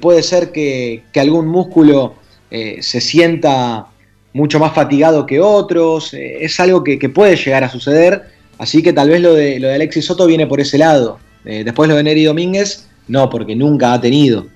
puede 0.00 0.22
ser 0.24 0.50
que, 0.52 1.04
que 1.12 1.20
algún 1.20 1.46
músculo 1.46 2.14
se 2.50 3.00
sienta 3.00 3.86
mucho 4.32 4.58
más 4.58 4.72
fatigado 4.74 5.24
que 5.26 5.40
otros, 5.40 6.12
es 6.12 6.58
algo 6.60 6.82
que, 6.84 6.98
que 6.98 7.08
puede 7.08 7.36
llegar 7.36 7.62
a 7.64 7.68
suceder, 7.70 8.22
así 8.58 8.82
que 8.82 8.92
tal 8.92 9.08
vez 9.10 9.20
lo 9.20 9.32
de, 9.34 9.60
lo 9.60 9.68
de 9.68 9.74
Alexis 9.74 10.04
Soto 10.06 10.26
viene 10.26 10.46
por 10.48 10.60
ese 10.60 10.76
lado. 10.76 11.18
Eh, 11.44 11.62
después 11.64 11.88
lo 11.88 11.96
de 11.96 12.02
Neri 12.02 12.24
Domínguez, 12.24 12.88
no, 13.08 13.30
porque 13.30 13.56
nunca 13.56 13.92
ha 13.92 14.00
tenido. 14.00 14.46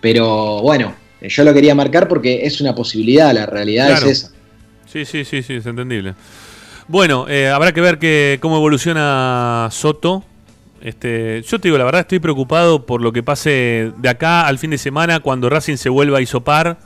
Pero 0.00 0.60
bueno, 0.62 0.94
eh, 1.20 1.28
yo 1.28 1.44
lo 1.44 1.52
quería 1.54 1.74
marcar 1.74 2.08
porque 2.08 2.44
es 2.46 2.60
una 2.60 2.74
posibilidad, 2.74 3.32
la 3.32 3.46
realidad 3.46 3.88
Claro. 3.88 4.06
es 4.06 4.24
esa. 4.24 4.32
Sí, 4.90 5.04
sí, 5.04 5.24
sí, 5.24 5.42
sí, 5.42 5.54
es 5.54 5.66
entendible. 5.66 6.14
Bueno, 6.86 7.26
eh, 7.28 7.48
habrá 7.48 7.72
que 7.72 7.80
ver 7.80 7.98
que, 7.98 8.38
cómo 8.40 8.56
evoluciona 8.56 9.68
Soto. 9.70 10.24
Este, 10.80 11.42
yo 11.42 11.58
te 11.58 11.68
digo, 11.68 11.76
la 11.76 11.84
verdad 11.84 12.02
estoy 12.02 12.20
preocupado 12.20 12.86
por 12.86 13.02
lo 13.02 13.12
que 13.12 13.22
pase 13.22 13.92
de 13.98 14.08
acá 14.08 14.46
al 14.46 14.58
fin 14.58 14.70
de 14.70 14.78
semana 14.78 15.20
cuando 15.20 15.50
Racing 15.50 15.76
se 15.76 15.88
vuelva 15.88 16.18
a 16.18 16.20
isopar 16.20 16.78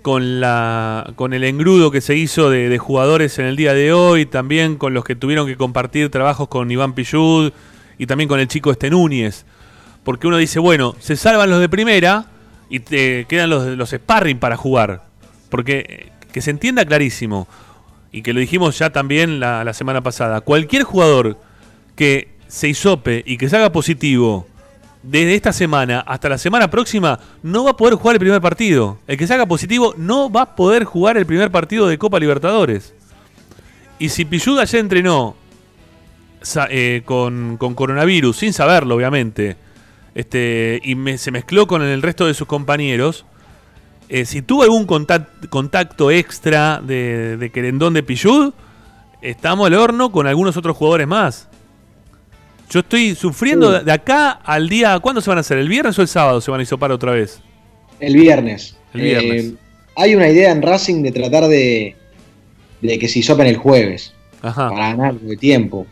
con, 0.00 0.40
la, 0.40 1.12
con 1.16 1.34
el 1.34 1.44
engrudo 1.44 1.90
que 1.90 2.00
se 2.00 2.14
hizo 2.16 2.50
de, 2.50 2.68
de 2.68 2.78
jugadores 2.78 3.38
en 3.38 3.46
el 3.46 3.56
día 3.56 3.74
de 3.74 3.92
hoy, 3.92 4.26
también 4.26 4.76
con 4.76 4.94
los 4.94 5.04
que 5.04 5.16
tuvieron 5.16 5.46
que 5.46 5.56
compartir 5.56 6.08
trabajos 6.10 6.48
con 6.48 6.70
Iván 6.70 6.94
Pillud 6.94 7.52
y 8.00 8.06
también 8.06 8.26
con 8.26 8.40
el 8.40 8.48
chico 8.48 8.72
este 8.72 8.88
Núñez. 8.88 9.44
Porque 10.02 10.26
uno 10.26 10.38
dice, 10.38 10.58
bueno, 10.58 10.96
se 10.98 11.16
salvan 11.16 11.50
los 11.50 11.60
de 11.60 11.68
primera 11.68 12.24
y 12.70 12.80
te 12.80 13.26
quedan 13.26 13.50
los, 13.50 13.66
los 13.76 13.90
sparring 13.90 14.38
para 14.38 14.56
jugar. 14.56 15.04
Porque 15.50 15.84
eh, 15.86 16.12
que 16.32 16.40
se 16.40 16.50
entienda 16.50 16.84
clarísimo, 16.86 17.46
y 18.10 18.22
que 18.22 18.32
lo 18.32 18.40
dijimos 18.40 18.78
ya 18.78 18.90
también 18.90 19.38
la, 19.38 19.72
semana 19.74 20.02
pasada, 20.02 20.40
cualquier 20.40 20.82
jugador 20.82 21.38
que 21.94 22.28
se 22.48 22.68
hisope 22.68 23.22
y 23.26 23.36
que 23.36 23.48
se 23.48 23.56
haga 23.56 23.70
positivo 23.70 24.46
desde 25.02 25.34
esta 25.34 25.52
semana 25.52 26.00
hasta 26.00 26.28
la 26.28 26.38
semana 26.38 26.70
próxima 26.70 27.20
no 27.42 27.64
va 27.64 27.70
a 27.70 27.76
poder 27.76 27.94
jugar 27.94 28.16
el 28.16 28.20
primer 28.20 28.40
partido. 28.40 28.98
El 29.06 29.16
que 29.16 29.26
se 29.26 29.34
haga 29.34 29.46
positivo 29.46 29.94
no 29.96 30.30
va 30.30 30.42
a 30.42 30.56
poder 30.56 30.84
jugar 30.84 31.16
el 31.16 31.26
primer 31.26 31.50
partido 31.50 31.86
de 31.86 31.98
Copa 31.98 32.18
Libertadores. 32.18 32.94
Y 33.98 34.08
si 34.08 34.24
Pilluda 34.24 34.64
ya 34.64 34.78
entrenó 34.78 35.36
eh, 36.70 37.02
con, 37.04 37.56
con 37.58 37.74
coronavirus, 37.74 38.36
sin 38.36 38.52
saberlo 38.52 38.94
obviamente, 38.96 39.56
este, 40.14 40.80
y 40.82 40.94
me- 40.94 41.18
se 41.18 41.30
mezcló 41.30 41.66
con 41.66 41.82
el 41.82 42.02
resto 42.02 42.26
de 42.26 42.34
sus 42.34 42.46
compañeros, 42.46 43.24
eh, 44.08 44.24
si 44.24 44.42
tuvo 44.42 44.62
algún 44.64 44.86
contact- 44.86 45.48
contacto 45.48 46.10
extra 46.10 46.80
de, 46.82 47.36
de 47.36 47.50
querendón 47.50 47.94
de 47.94 48.02
Pillud, 48.02 48.52
estamos 49.22 49.66
al 49.66 49.74
horno 49.74 50.10
con 50.10 50.26
algunos 50.26 50.56
otros 50.56 50.76
jugadores 50.76 51.06
más. 51.06 51.48
Yo 52.70 52.80
estoy 52.80 53.14
sufriendo 53.14 53.78
Sí. 53.78 53.84
de- 53.84 53.92
acá 53.92 54.30
al 54.30 54.68
día. 54.68 54.98
¿Cuándo 55.00 55.20
se 55.20 55.28
van 55.30 55.38
a 55.38 55.40
hacer? 55.40 55.58
¿El 55.58 55.68
viernes 55.68 55.98
o 55.98 56.02
el 56.02 56.08
sábado 56.08 56.40
se 56.40 56.50
van 56.50 56.60
a 56.60 56.62
hisopar 56.62 56.90
otra 56.92 57.12
vez? 57.12 57.40
El 57.98 58.14
viernes. 58.16 58.76
El 58.94 59.00
viernes. 59.02 59.44
Eh, 59.44 59.54
hay 59.96 60.14
una 60.14 60.28
idea 60.28 60.52
en 60.52 60.62
Racing 60.62 61.02
de 61.02 61.10
tratar 61.12 61.48
de, 61.48 61.96
de 62.80 62.98
que 62.98 63.08
se 63.08 63.18
hisopen 63.20 63.46
el 63.48 63.56
jueves. 63.56 64.14
Ajá. 64.42 64.70
Para 64.70 64.88
ganar 64.96 65.14
de 65.14 65.36
tiempo. 65.36 65.86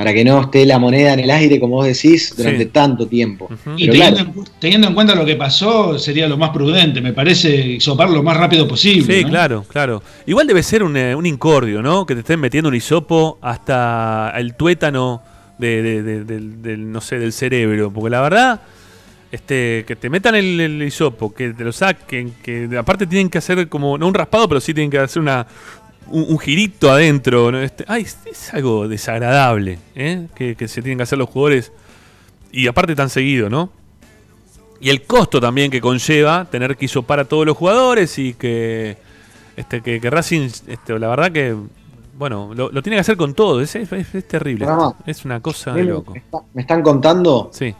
Para 0.00 0.14
que 0.14 0.24
no 0.24 0.40
esté 0.40 0.64
la 0.64 0.78
moneda 0.78 1.12
en 1.12 1.20
el 1.20 1.30
aire, 1.30 1.60
como 1.60 1.76
vos 1.76 1.86
decís, 1.86 2.34
durante 2.36 2.64
Sí. 2.64 2.70
tanto 2.72 3.06
tiempo. 3.06 3.48
Y 3.76 3.88
teniendo, 3.90 4.16
claro, 4.24 4.32
en, 4.38 4.44
teniendo 4.58 4.88
en 4.88 4.94
cuenta 4.94 5.14
lo 5.14 5.24
que 5.26 5.36
pasó, 5.36 5.98
sería 5.98 6.26
lo 6.26 6.36
más 6.38 6.50
prudente, 6.50 7.00
me 7.00 7.12
parece, 7.12 7.78
sopar 7.80 8.08
lo 8.10 8.22
más 8.22 8.36
rápido 8.36 8.66
posible. 8.66 9.14
Sí, 9.14 9.22
¿no? 9.24 9.28
claro, 9.28 9.64
claro. 9.68 10.02
Igual 10.26 10.46
debe 10.46 10.62
ser 10.62 10.82
un, 10.82 10.96
eh, 10.96 11.14
un 11.14 11.26
incordio, 11.26 11.82
¿no? 11.82 12.06
Que 12.06 12.14
te 12.14 12.20
estén 12.20 12.40
metiendo 12.40 12.68
un 12.70 12.74
hisopo 12.74 13.38
hasta 13.42 14.32
el 14.36 14.54
tuétano 14.54 15.22
de, 15.58 15.82
de- 15.82 16.02
de- 16.02 16.24
del, 16.24 16.62
del, 16.62 16.90
no 16.90 17.00
sé, 17.02 17.18
del 17.18 17.32
cerebro. 17.34 17.90
Porque 17.92 18.08
la 18.10 18.22
verdad, 18.22 18.60
este, 19.32 19.84
que 19.86 19.94
te 19.96 20.10
metan 20.10 20.34
el, 20.34 20.58
el 20.60 20.82
hisopo, 20.82 21.32
que 21.32 21.50
te 21.52 21.62
lo 21.62 21.72
saquen, 21.72 22.34
que 22.42 22.68
aparte 22.76 23.06
tienen 23.06 23.28
que 23.28 23.38
hacer 23.38 23.68
como, 23.68 23.96
no 23.96 24.08
un 24.08 24.14
raspado, 24.14 24.48
pero 24.48 24.60
sí 24.60 24.74
tienen 24.74 24.90
que 24.90 24.98
hacer 24.98 25.22
una 25.22 25.46
un, 26.10 26.26
un 26.28 26.38
girito 26.38 26.90
adentro. 26.90 27.50
¿no? 27.52 27.60
Este, 27.60 27.84
ay, 27.88 28.06
es, 28.26 28.52
algo 28.54 28.88
desagradable, 28.88 29.78
¿eh? 29.94 30.26
Que, 30.34 30.54
que 30.56 30.68
se 30.68 30.82
tienen 30.82 30.98
que 30.98 31.04
hacer 31.04 31.18
los 31.18 31.28
jugadores. 31.30 31.72
Y 32.52 32.66
aparte 32.66 32.94
tan 32.94 33.10
seguido, 33.10 33.48
¿no? 33.48 33.70
Y 34.80 34.90
el 34.90 35.02
costo 35.02 35.40
también 35.40 35.70
que 35.70 35.80
conlleva 35.80 36.46
tener 36.50 36.76
que 36.76 36.86
hisopar 36.86 37.20
a 37.20 37.24
todos 37.26 37.44
los 37.46 37.56
jugadores 37.56 38.18
y 38.18 38.32
que 38.34 38.96
este 39.56 39.82
que, 39.82 40.00
que 40.00 40.08
Racing, 40.10 40.48
este, 40.68 40.98
la 40.98 41.08
verdad 41.08 41.30
que, 41.30 41.54
bueno, 42.16 42.52
lo, 42.54 42.70
lo 42.70 42.82
tiene 42.82 42.96
que 42.96 43.00
hacer 43.00 43.16
con 43.18 43.34
todo. 43.34 43.60
Es, 43.60 43.74
es- 43.76 43.92
es 43.92 44.26
terrible. 44.28 44.66
Es 45.06 45.24
una 45.26 45.40
cosa 45.40 45.72
de 45.74 45.84
loco. 45.84 46.12
me, 46.12 46.18
está- 46.18 46.38
me 46.54 46.62
están 46.62 46.82
contando. 46.82 47.50
Sí. 47.52 47.74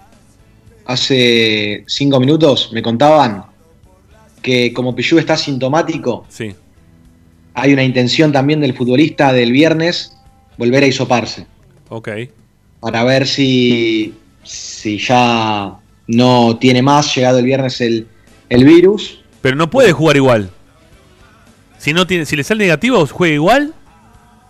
Hace 0.86 1.84
cinco 1.86 2.18
minutos 2.20 2.70
me 2.72 2.82
contaban 2.82 3.44
que 4.42 4.72
como 4.72 4.94
Pichu 4.94 5.18
está 5.18 5.36
sintomático, 5.36 6.24
Sí. 6.28 6.54
Hay 7.60 7.72
una 7.72 7.82
intención 7.84 8.32
también 8.32 8.60
del 8.60 8.74
futbolista 8.74 9.32
del 9.32 9.52
viernes 9.52 10.16
volver 10.56 10.82
a 10.82 10.86
hisoparse. 10.86 11.46
Ok. 11.88 12.08
para 12.80 13.02
ver 13.04 13.26
si, 13.26 14.14
si 14.44 14.98
ya 14.98 15.74
no 16.06 16.56
tiene 16.58 16.82
más, 16.82 17.14
llegado 17.14 17.38
el 17.38 17.44
viernes 17.44 17.80
el, 17.80 18.06
el 18.48 18.64
virus. 18.64 19.20
Pero 19.42 19.56
no 19.56 19.68
puede 19.70 19.92
jugar 19.92 20.16
igual. 20.16 20.50
Si 21.78 21.92
no 21.92 22.06
tiene, 22.06 22.26
si 22.26 22.36
le 22.36 22.44
sale 22.44 22.64
negativo, 22.64 23.06
juega 23.06 23.34
igual. 23.34 23.74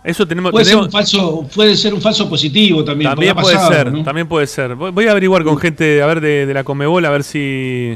Eso 0.03 0.27
tenemos. 0.27 0.51
Puede 0.51 0.65
ser, 0.65 0.73
tenemos- 0.73 0.87
un 0.87 0.91
falso, 0.91 1.47
puede 1.53 1.75
ser 1.77 1.93
un 1.93 2.01
falso 2.01 2.27
positivo 2.29 2.83
también. 2.83 3.11
también 3.11 3.35
puede 3.35 3.55
pasado, 3.55 3.71
ser, 3.73 3.91
¿no? 3.93 4.03
también 4.03 4.27
puede 4.27 4.47
ser. 4.47 4.75
Voy, 4.75 4.91
voy 4.91 5.07
a 5.07 5.11
averiguar 5.11 5.43
con 5.43 5.57
gente, 5.57 6.01
a 6.01 6.05
ver 6.07 6.21
de, 6.21 6.45
de 6.45 6.53
la 6.53 6.63
Comebol, 6.63 7.05
a 7.05 7.09
ver 7.09 7.23
si. 7.23 7.95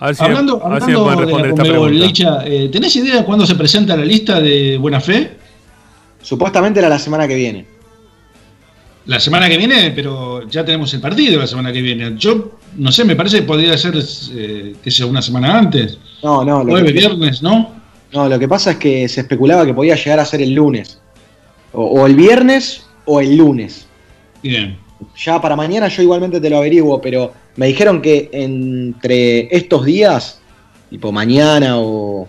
A 0.00 0.06
ver 0.06 0.16
si, 0.16 0.24
hablando 0.24 0.64
a 0.64 0.68
ver 0.70 0.82
si 0.82 0.90
me 0.90 0.94
hablando 0.94 1.10
de 1.10 1.26
responder 1.26 1.50
la 1.50 1.56
Conmebol. 1.56 1.98
Leicha, 1.98 2.42
eh, 2.46 2.70
¿tenés 2.72 2.96
idea 2.96 3.16
de 3.16 3.24
cuándo 3.24 3.46
se 3.46 3.54
presenta 3.54 3.94
la 3.96 4.04
lista 4.04 4.40
de 4.40 4.78
Buena 4.78 4.98
Fe? 4.98 5.36
Supuestamente 6.22 6.80
era 6.80 6.88
la 6.88 6.98
semana 6.98 7.28
que 7.28 7.34
viene. 7.34 7.66
La 9.04 9.20
semana 9.20 9.48
que 9.48 9.58
viene, 9.58 9.90
pero 9.90 10.48
ya 10.48 10.64
tenemos 10.64 10.92
el 10.94 11.00
partido 11.00 11.38
la 11.38 11.46
semana 11.46 11.70
que 11.70 11.82
viene. 11.82 12.14
Yo 12.16 12.58
no 12.76 12.90
sé, 12.92 13.04
me 13.04 13.14
parece 13.14 13.40
que 13.40 13.42
podría 13.42 13.76
ser, 13.76 13.94
eh, 14.34 14.74
que 14.82 14.90
sea 14.90 15.04
una 15.04 15.20
semana 15.20 15.58
antes. 15.58 15.98
No, 16.22 16.44
no, 16.44 16.64
lo 16.64 16.72
Jueves, 16.72 16.92
que, 16.92 16.98
viernes, 16.98 17.42
¿no? 17.42 17.74
no, 18.12 18.28
lo 18.28 18.38
que 18.38 18.48
pasa 18.48 18.72
es 18.72 18.76
que 18.78 19.06
se 19.06 19.20
especulaba 19.20 19.66
que 19.66 19.74
podía 19.74 19.96
llegar 19.96 20.18
a 20.20 20.24
ser 20.24 20.40
el 20.40 20.54
lunes. 20.54 20.98
O, 21.72 21.84
o 21.84 22.06
el 22.06 22.14
viernes 22.14 22.86
o 23.04 23.20
el 23.20 23.36
lunes. 23.36 23.86
Bien. 24.42 24.78
Ya 25.16 25.40
para 25.40 25.56
mañana 25.56 25.88
yo 25.88 26.02
igualmente 26.02 26.40
te 26.40 26.50
lo 26.50 26.58
averiguo, 26.58 27.00
pero 27.00 27.32
me 27.56 27.66
dijeron 27.66 28.00
que 28.00 28.28
entre 28.32 29.54
estos 29.54 29.84
días, 29.84 30.40
tipo 30.88 31.12
mañana 31.12 31.78
o, 31.78 32.28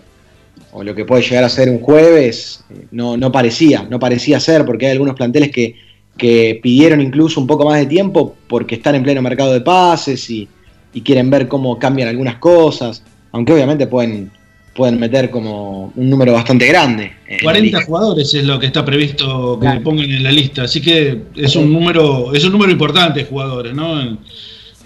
lo 0.82 0.94
que 0.94 1.04
puede 1.04 1.22
llegar 1.22 1.44
a 1.44 1.48
ser 1.48 1.68
un 1.68 1.80
jueves, 1.80 2.64
eh, 2.70 2.86
no, 2.92 3.16
no 3.16 3.30
parecía, 3.30 3.82
no 3.82 3.98
parecía 3.98 4.40
ser, 4.40 4.64
porque 4.64 4.86
hay 4.86 4.92
algunos 4.92 5.14
planteles 5.14 5.50
que, 5.50 5.76
que 6.16 6.60
pidieron 6.62 7.00
incluso 7.00 7.40
un 7.40 7.46
poco 7.46 7.66
más 7.66 7.78
de 7.78 7.86
tiempo 7.86 8.34
porque 8.46 8.76
están 8.76 8.94
en 8.94 9.02
pleno 9.02 9.20
mercado 9.20 9.52
de 9.52 9.60
pases 9.60 10.30
y, 10.30 10.48
y 10.94 11.02
quieren 11.02 11.30
ver 11.30 11.48
cómo 11.48 11.78
cambian 11.78 12.08
algunas 12.08 12.36
cosas, 12.36 13.02
aunque 13.32 13.52
obviamente 13.52 13.86
pueden, 13.86 14.30
pueden 14.74 14.98
meter 14.98 15.30
como 15.30 15.92
un 15.94 16.08
número 16.10 16.32
bastante 16.32 16.66
grande. 16.66 17.12
en 17.28 17.36
la 17.36 17.42
40 17.42 17.60
liga. 17.66 17.82
jugadores 17.84 18.32
es 18.34 18.44
lo 18.44 18.58
que 18.58 18.66
está 18.66 18.84
previsto 18.84 19.58
que 19.60 19.66
Claro. 19.66 19.82
pongan 19.82 20.10
en 20.10 20.22
la 20.22 20.32
lista, 20.32 20.62
así 20.62 20.80
que 20.80 21.22
es 21.36 21.56
un 21.56 21.72
número, 21.72 22.32
es 22.34 22.44
un 22.44 22.52
número 22.52 22.72
importante 22.72 23.20
de 23.20 23.26
jugadores, 23.26 23.74
¿no? 23.74 24.18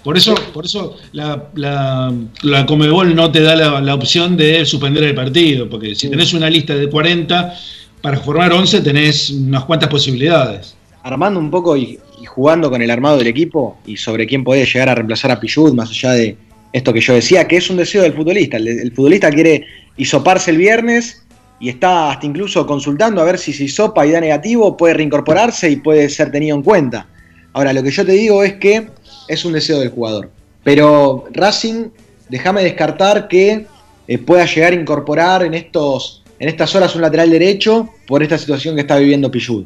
Por 0.03 0.17
eso, 0.17 0.35
por 0.53 0.65
eso 0.65 0.95
la, 1.11 1.49
la, 1.55 2.13
la 2.43 2.65
Comebol 2.65 3.13
no 3.15 3.29
te 3.31 3.41
da 3.41 3.55
la, 3.55 3.81
la 3.81 3.93
opción 3.95 4.37
de 4.37 4.65
suspender 4.65 5.03
el 5.03 5.15
partido, 5.15 5.69
porque 5.69 5.95
si 5.95 6.09
tenés 6.09 6.33
una 6.33 6.49
lista 6.49 6.75
de 6.75 6.89
40, 6.89 7.53
para 8.01 8.17
formar 8.19 8.53
11 8.53 8.81
tenés 8.81 9.29
unas 9.31 9.65
cuantas 9.65 9.89
posibilidades. 9.89 10.75
Armando 11.03 11.39
un 11.39 11.49
poco 11.51 11.75
y, 11.75 11.99
y 12.21 12.25
jugando 12.25 12.69
con 12.69 12.81
el 12.81 12.89
armado 12.89 13.17
del 13.17 13.27
equipo 13.27 13.79
y 13.85 13.97
sobre 13.97 14.25
quién 14.27 14.43
puede 14.43 14.65
llegar 14.65 14.87
a 14.89 14.95
reemplazar 14.95 15.31
a 15.31 15.39
Pichud, 15.39 15.73
más 15.73 15.89
allá 15.89 16.11
de 16.11 16.37
esto 16.73 16.93
que 16.93 17.01
yo 17.01 17.13
decía, 17.13 17.47
que 17.47 17.57
es 17.57 17.69
un 17.69 17.77
deseo 17.77 18.03
del 18.03 18.13
futbolista. 18.13 18.57
El, 18.57 18.67
el 18.67 18.91
futbolista 18.91 19.29
quiere 19.29 19.65
hisoparse 19.97 20.51
el 20.51 20.57
viernes 20.57 21.23
y 21.59 21.69
está 21.69 22.11
hasta 22.11 22.25
incluso 22.25 22.65
consultando 22.67 23.21
a 23.21 23.25
ver 23.25 23.37
si 23.37 23.51
se 23.53 23.63
hisopa 23.63 24.05
y 24.05 24.11
da 24.11 24.21
negativo, 24.21 24.77
puede 24.77 24.93
reincorporarse 24.93 25.69
y 25.69 25.77
puede 25.77 26.09
ser 26.09 26.31
tenido 26.31 26.55
en 26.55 26.63
cuenta. 26.63 27.07
Ahora, 27.53 27.73
lo 27.73 27.81
que 27.81 27.89
yo 27.89 28.05
te 28.05 28.11
digo 28.11 28.43
es 28.43 28.53
que 28.55 28.89
es 29.27 29.45
un 29.45 29.53
deseo 29.53 29.79
del 29.79 29.89
jugador. 29.89 30.29
Pero 30.63 31.25
Racing, 31.31 31.89
déjame 32.29 32.63
descartar 32.63 33.27
que 33.27 33.65
eh, 34.07 34.17
pueda 34.19 34.45
llegar 34.45 34.73
a 34.73 34.75
incorporar 34.75 35.43
en, 35.43 35.53
estos, 35.53 36.23
en 36.39 36.49
estas 36.49 36.75
horas 36.75 36.95
un 36.95 37.01
lateral 37.01 37.29
derecho 37.29 37.89
por 38.05 38.21
esta 38.21 38.37
situación 38.37 38.75
que 38.75 38.81
está 38.81 38.97
viviendo 38.97 39.31
Pichud. 39.31 39.65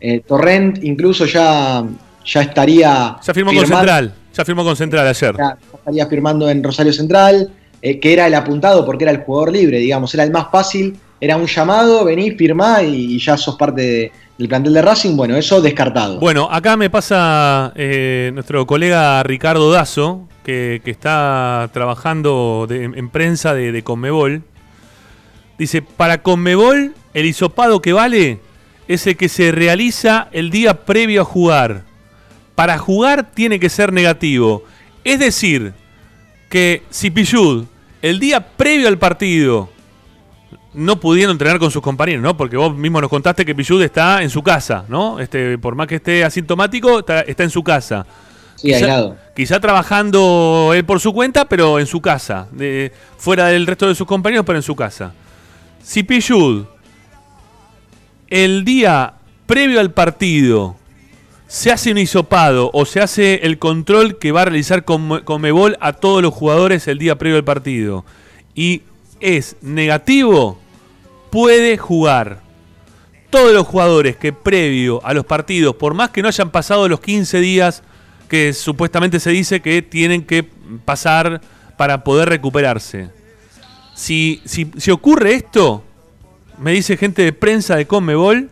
Eh, 0.00 0.20
Torrent 0.26 0.82
incluso 0.84 1.24
ya, 1.26 1.84
ya 2.24 2.42
estaría. 2.42 3.16
Ya 3.22 3.34
firmó 3.34 3.54
con 3.54 3.66
Central. 3.66 4.14
Ya 4.34 4.44
firmó 4.44 4.64
con 4.64 4.76
Central 4.76 5.06
ayer. 5.06 5.34
ya 5.36 5.58
estaría 5.82 6.06
firmando 6.06 6.48
en 6.48 6.62
Rosario 6.62 6.92
Central, 6.92 7.50
eh, 7.82 7.98
que 7.98 8.12
era 8.12 8.28
el 8.28 8.34
apuntado 8.34 8.86
porque 8.86 9.04
era 9.04 9.10
el 9.10 9.18
jugador 9.18 9.52
libre, 9.52 9.78
digamos, 9.78 10.14
era 10.14 10.22
el 10.22 10.30
más 10.30 10.46
fácil, 10.52 10.96
era 11.20 11.36
un 11.36 11.46
llamado, 11.46 12.04
vení, 12.04 12.30
firmá 12.32 12.82
y, 12.82 13.18
ya 13.18 13.36
sos 13.36 13.56
parte 13.56 13.82
de- 13.82 14.12
del 14.38 14.48
plantel 14.48 14.72
de 14.72 14.82
Racing. 14.82 15.16
Bueno, 15.16 15.36
eso 15.36 15.60
descartado. 15.60 16.18
Bueno, 16.20 16.48
acá 16.50 16.76
me 16.76 16.90
pasa 16.90 17.72
eh, 17.76 18.30
nuestro 18.34 18.66
colega 18.66 19.22
Ricardo 19.24 19.70
Dazo, 19.70 20.28
que, 20.44 20.80
está 20.84 21.68
trabajando 21.72 22.66
en 22.70 23.08
prensa 23.10 23.54
de, 23.54 23.70
de 23.70 23.82
Conmebol. 23.82 24.42
Dice, 25.58 25.82
para 25.82 26.22
Conmebol, 26.22 26.94
el 27.14 27.26
hisopado 27.26 27.80
que 27.82 27.92
vale 27.92 28.40
es 28.88 29.06
el 29.06 29.16
que 29.16 29.28
se 29.28 29.52
realiza 29.52 30.28
el 30.32 30.50
día 30.50 30.84
previo 30.84 31.22
a 31.22 31.24
jugar. 31.24 31.82
Para 32.56 32.78
jugar 32.78 33.30
tiene 33.32 33.60
que 33.60 33.68
ser 33.68 33.92
negativo. 33.92 34.64
Es 35.04 35.18
decir, 35.18 35.72
que 36.48 36.82
si 36.90 37.10
Pichud, 37.10 37.64
el 38.02 38.18
día 38.20 38.40
previo 38.56 38.88
al 38.88 38.98
partido, 38.98 39.70
no 40.74 40.98
pudiendo 41.00 41.32
entrenar 41.32 41.58
con 41.58 41.70
sus 41.70 41.82
compañeros, 41.82 42.22
¿no? 42.22 42.36
Porque 42.36 42.56
vos 42.56 42.74
mismo 42.74 43.00
nos 43.00 43.10
contaste 43.10 43.44
que 43.44 43.54
Pichud 43.54 43.82
está 43.82 44.22
en 44.22 44.30
su 44.30 44.42
casa, 44.42 44.84
¿no? 44.88 45.18
Este, 45.20 45.58
por 45.58 45.74
más 45.74 45.86
que 45.86 45.96
esté 45.96 46.24
asintomático, 46.24 47.00
está, 47.00 47.20
está 47.22 47.42
en 47.44 47.50
su 47.50 47.62
casa. 47.62 48.06
Sí, 48.56 48.72
aislado. 48.72 49.16
quizá 49.34 49.58
trabajando 49.60 50.70
él 50.74 50.84
por 50.84 51.00
su 51.00 51.12
cuenta, 51.12 51.46
pero 51.46 51.80
en 51.80 51.86
su 51.86 52.00
casa. 52.00 52.46
de- 52.52 52.92
fuera 53.18 53.46
del 53.48 53.66
resto 53.66 53.88
de 53.88 53.94
sus 53.94 54.06
compañeros, 54.06 54.44
pero 54.46 54.58
en 54.58 54.62
su 54.62 54.76
casa. 54.76 55.12
Si 55.82 56.02
Pichud, 56.04 56.64
el 58.28 58.64
día 58.64 59.14
previo 59.46 59.80
al 59.80 59.90
partido, 59.92 60.76
se 61.52 61.70
hace 61.70 61.90
un 61.90 61.98
hisopado 61.98 62.70
o 62.72 62.86
se 62.86 63.02
hace 63.02 63.40
el 63.42 63.58
control 63.58 64.16
que 64.18 64.32
va 64.32 64.40
a 64.40 64.44
realizar 64.46 64.86
Conmebol 64.86 65.76
a 65.82 65.92
todos 65.92 66.22
los 66.22 66.32
jugadores 66.32 66.88
el 66.88 66.96
día 66.96 67.18
previo 67.18 67.36
al 67.36 67.44
partido 67.44 68.06
y 68.54 68.80
es 69.20 69.56
negativo, 69.60 70.58
puede 71.30 71.76
jugar. 71.76 72.40
Todos 73.28 73.52
los 73.52 73.66
jugadores 73.66 74.16
que 74.16 74.32
previo 74.32 75.04
a 75.04 75.12
los 75.12 75.26
partidos, 75.26 75.76
por 75.76 75.92
más 75.92 76.08
que 76.08 76.22
no 76.22 76.28
hayan 76.28 76.50
pasado 76.50 76.88
los 76.88 77.00
15 77.00 77.40
días 77.40 77.82
que 78.30 78.54
supuestamente 78.54 79.20
se 79.20 79.28
dice 79.28 79.60
que 79.60 79.82
tienen 79.82 80.24
que 80.24 80.48
pasar 80.86 81.42
para 81.76 82.02
poder 82.02 82.30
recuperarse. 82.30 83.10
Si, 83.94 84.40
si, 84.46 84.70
si 84.78 84.90
ocurre 84.90 85.34
esto, 85.34 85.84
me 86.56 86.72
dice 86.72 86.96
gente 86.96 87.20
de 87.20 87.34
prensa 87.34 87.76
de 87.76 87.86
Conmebol, 87.86 88.48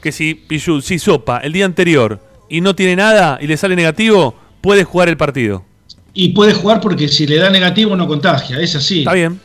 que 0.00 0.12
si 0.12 0.34
Pichud, 0.34 0.82
si 0.82 0.98
sopa 0.98 1.38
el 1.38 1.52
día 1.52 1.64
anterior 1.64 2.20
y 2.48 2.60
no 2.60 2.74
tiene 2.74 2.96
nada 2.96 3.38
y 3.40 3.46
le 3.46 3.56
sale 3.56 3.76
negativo, 3.76 4.34
puede 4.60 4.84
jugar 4.84 5.08
el 5.08 5.16
partido. 5.16 5.64
Y 6.12 6.30
puede 6.30 6.54
jugar 6.54 6.80
porque 6.80 7.08
si 7.08 7.26
le 7.26 7.36
da 7.36 7.50
negativo 7.50 7.94
no 7.96 8.08
contagia, 8.08 8.58
es 8.60 8.74
así. 8.74 9.00
Está 9.00 9.12
bien. 9.12 9.40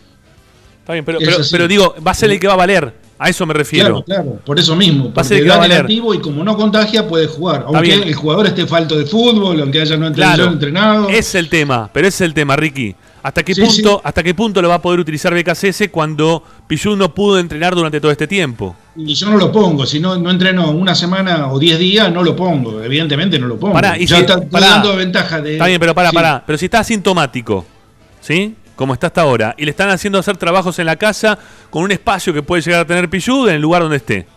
Está 0.79 0.93
bien, 0.93 1.05
pero, 1.05 1.19
pero, 1.19 1.37
pero 1.49 1.67
digo, 1.67 1.95
va 2.05 2.11
a 2.11 2.13
ser 2.15 2.31
el 2.31 2.39
que 2.39 2.47
va 2.47 2.53
a 2.53 2.57
valer. 2.57 3.05
A 3.17 3.29
eso 3.29 3.45
me 3.45 3.53
refiero. 3.53 4.03
Claro, 4.03 4.23
claro, 4.23 4.39
por 4.45 4.59
eso 4.59 4.75
mismo. 4.75 5.13
Va 5.13 5.21
a 5.21 5.25
ser 5.25 5.37
el 5.37 5.43
que 5.43 5.49
va 5.49 5.55
a 5.55 5.59
valer. 5.59 5.77
negativo 5.77 6.13
y 6.13 6.19
como 6.19 6.43
no 6.43 6.57
contagia 6.57 7.07
puede 7.07 7.27
jugar. 7.27 7.63
Aunque 7.65 7.81
bien. 7.81 8.03
el 8.03 8.13
jugador 8.13 8.47
esté 8.47 8.67
falto 8.67 8.97
de 8.97 9.05
fútbol, 9.05 9.61
aunque 9.61 9.81
haya 9.81 9.95
no 9.95 10.07
entrenado. 10.07 10.35
Claro, 10.35 10.51
entrenado. 10.51 11.09
es 11.09 11.33
el 11.35 11.47
tema, 11.47 11.89
pero 11.93 12.07
ese 12.07 12.23
es 12.23 12.27
el 12.27 12.33
tema, 12.33 12.55
Ricky. 12.55 12.95
¿Hasta 13.25 13.41
qué, 13.41 13.55
Sí, 13.55 13.61
punto, 13.63 14.01
¿Hasta 14.03 14.21
qué 14.21 14.35
punto 14.35 14.61
lo 14.61 14.69
va 14.69 14.75
a 14.75 14.81
poder 14.83 14.99
utilizar 14.99 15.33
BKCS 15.33 15.89
cuando 15.89 16.43
Pichud 16.67 16.95
no 16.95 17.11
pudo 17.11 17.39
entrenar 17.39 17.73
durante 17.73 17.99
todo 17.99 18.11
este 18.11 18.27
tiempo? 18.27 18.75
Y 18.95 19.15
yo 19.15 19.31
no 19.31 19.37
lo 19.37 19.51
pongo. 19.51 19.83
Si 19.87 19.99
no, 19.99 20.15
no 20.19 20.29
entreno 20.29 20.69
una 20.69 20.93
semana 20.93 21.47
o 21.51 21.57
10 21.57 21.79
días, 21.79 22.11
no 22.13 22.23
lo 22.23 22.35
pongo. 22.35 22.83
Evidentemente 22.83 23.39
no 23.39 23.47
lo 23.47 23.57
pongo. 23.57 23.73
Pará, 23.73 23.97
y 23.97 24.05
ya 24.05 24.17
si- 24.17 24.21
está, 24.21 24.35
está 24.35 24.47
pará. 24.49 24.67
dando 24.69 24.95
ventaja 24.95 25.41
de. 25.41 25.53
Está 25.53 25.65
bien, 25.65 25.79
pero 25.79 25.95
para, 25.95 26.09
Sí. 26.11 26.15
para. 26.15 26.43
Pero 26.45 26.55
si 26.59 26.65
está 26.65 26.79
asintomático, 26.81 27.65
¿sí? 28.21 28.53
Como 28.75 28.93
está 28.93 29.07
hasta 29.07 29.21
ahora, 29.21 29.55
y 29.57 29.65
le 29.65 29.71
están 29.71 29.89
haciendo 29.89 30.19
hacer 30.19 30.37
trabajos 30.37 30.77
en 30.77 30.85
la 30.85 30.95
casa 30.97 31.39
con 31.71 31.81
un 31.81 31.91
espacio 31.91 32.31
que 32.31 32.43
puede 32.43 32.61
llegar 32.61 32.81
a 32.81 32.85
tener 32.85 33.09
Pichud 33.09 33.49
en 33.49 33.55
el 33.55 33.61
lugar 33.63 33.81
donde 33.81 33.97
esté. 33.97 34.27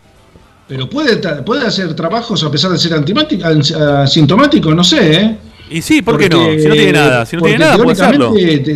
Pero 0.67 0.89
puede, 0.89 1.17
puede 1.43 1.67
hacer 1.67 1.93
trabajos 1.95 2.43
a 2.43 2.51
pesar 2.51 2.71
de 2.71 2.79
ser 2.79 2.95
asintomático, 2.95 4.75
no 4.75 4.85
sé, 4.85 5.13
¿eh? 5.15 5.39
Y 5.71 5.83
sí, 5.83 6.03
¿por 6.03 6.19
qué 6.19 6.29
no? 6.29 6.45
Si 6.59 6.67
no 6.69 6.75
tiene 6.75 6.93
nada, 6.93 7.27
si 7.27 7.37
no 7.37 7.43
tiene 7.43 7.59
nada, 7.59 7.77
puede 7.77 7.93
hacerlo. 8.03 8.33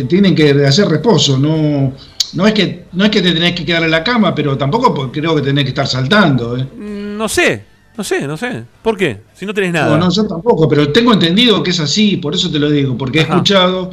tienen 0.07 0.35
que 0.35 0.49
hacer 0.65 0.87
reposo, 0.87 1.37
no, 1.37 1.93
no 2.33 2.47
es 2.47 2.53
que 2.53 2.85
no 2.93 3.05
es 3.05 3.09
que 3.11 3.21
te 3.21 3.31
tenés 3.31 3.53
que 3.53 3.65
quedar 3.65 3.83
en 3.83 3.91
la 3.91 4.03
cama, 4.03 4.33
pero 4.35 4.57
tampoco 4.57 4.93
po- 4.93 5.11
creo 5.11 5.35
que 5.35 5.41
tenés 5.41 5.63
que 5.63 5.69
estar 5.69 5.87
saltando. 5.87 6.57
¿eh? 6.57 6.63
Mm, 6.63 7.17
No 7.17 7.27
sé, 7.29 7.63
no 7.97 8.03
sé, 8.03 8.27
no 8.27 8.37
sé. 8.37 8.63
¿Por 8.81 8.97
qué? 8.97 9.21
Si 9.33 9.45
no 9.45 9.53
tenés 9.53 9.73
nada. 9.73 9.97
No, 9.97 10.05
no, 10.05 10.11
yo 10.11 10.25
tampoco, 10.27 10.67
pero 10.67 10.91
tengo 10.91 11.13
entendido 11.13 11.61
que 11.63 11.71
es 11.71 11.79
así, 11.79 12.17
por 12.17 12.33
eso 12.35 12.49
te 12.51 12.59
lo 12.59 12.69
digo, 12.69 12.97
porque 12.97 13.19
he 13.19 13.21
escuchado, 13.23 13.91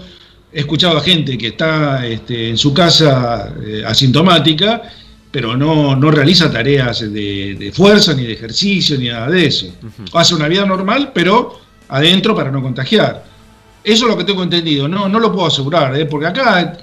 he 0.53 0.61
escuchado 0.61 0.99
a 0.99 1.01
gente 1.03 1.37
que 1.39 1.49
está 1.49 2.07
este, 2.07 2.51
en 2.51 2.57
su 2.59 2.73
casa 2.75 3.53
eh, 3.65 3.83
asintomática, 3.87 4.83
pero 5.31 5.57
no, 5.57 5.95
no 5.95 6.11
realiza 6.11 6.51
tareas 6.51 7.01
de, 7.01 7.55
de 7.59 7.73
fuerza, 7.73 8.15
ni 8.15 8.25
de 8.25 8.33
ejercicio, 8.33 8.99
ni 8.99 9.09
nada 9.09 9.29
de 9.31 9.47
eso. 9.47 9.67
Hace 10.15 10.35
una 10.35 10.49
vida 10.49 10.67
normal, 10.67 11.13
pero 11.15 11.61
adentro 11.91 12.35
para 12.35 12.51
no 12.51 12.63
contagiar. 12.63 13.25
Eso 13.85 14.05
es 14.07 14.11
lo 14.11 14.17
que 14.17 14.25
tengo 14.25 14.43
entendido, 14.43 14.89
no, 14.89 15.09
no 15.09 15.19
lo 15.21 15.33
puedo 15.33 15.47
asegurar, 15.47 15.97
¿eh? 15.97 16.05
porque 16.07 16.27
acá, 16.27 16.79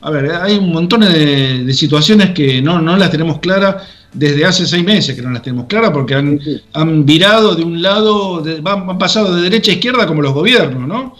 a 0.00 0.10
ver, 0.10 0.32
hay 0.32 0.56
un 0.58 0.72
montón 0.72 1.00
de, 1.00 1.64
de 1.64 1.72
situaciones 1.74 2.30
que 2.30 2.60
no, 2.60 2.80
no 2.80 2.96
las 2.96 3.10
tenemos 3.10 3.38
claras 3.38 3.76
desde 4.12 4.44
hace 4.44 4.66
seis 4.66 4.82
meses 4.84 5.14
que 5.14 5.22
no 5.22 5.30
las 5.30 5.42
tenemos 5.42 5.66
claras 5.66 5.90
porque 5.90 6.14
han, 6.16 6.40
han 6.72 7.06
virado 7.06 7.54
de 7.54 7.62
un 7.62 7.80
lado, 7.80 8.40
de- 8.40 8.60
van- 8.60 8.90
han 8.90 8.98
pasado 8.98 9.36
de 9.36 9.42
derecha 9.42 9.70
a 9.70 9.74
izquierda 9.74 10.06
como 10.08 10.22
los 10.22 10.34
gobiernos, 10.34 10.88
¿no? 10.88 11.14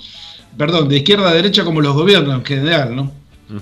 Perdón, 0.57 0.89
de 0.89 0.97
izquierda 0.97 1.31
a 1.31 1.35
derecha 1.35 1.63
como 1.65 1.81
los 1.81 1.95
gobiernos 1.95 2.35
en 2.35 2.45
general, 2.45 2.97
¿no? 2.97 3.13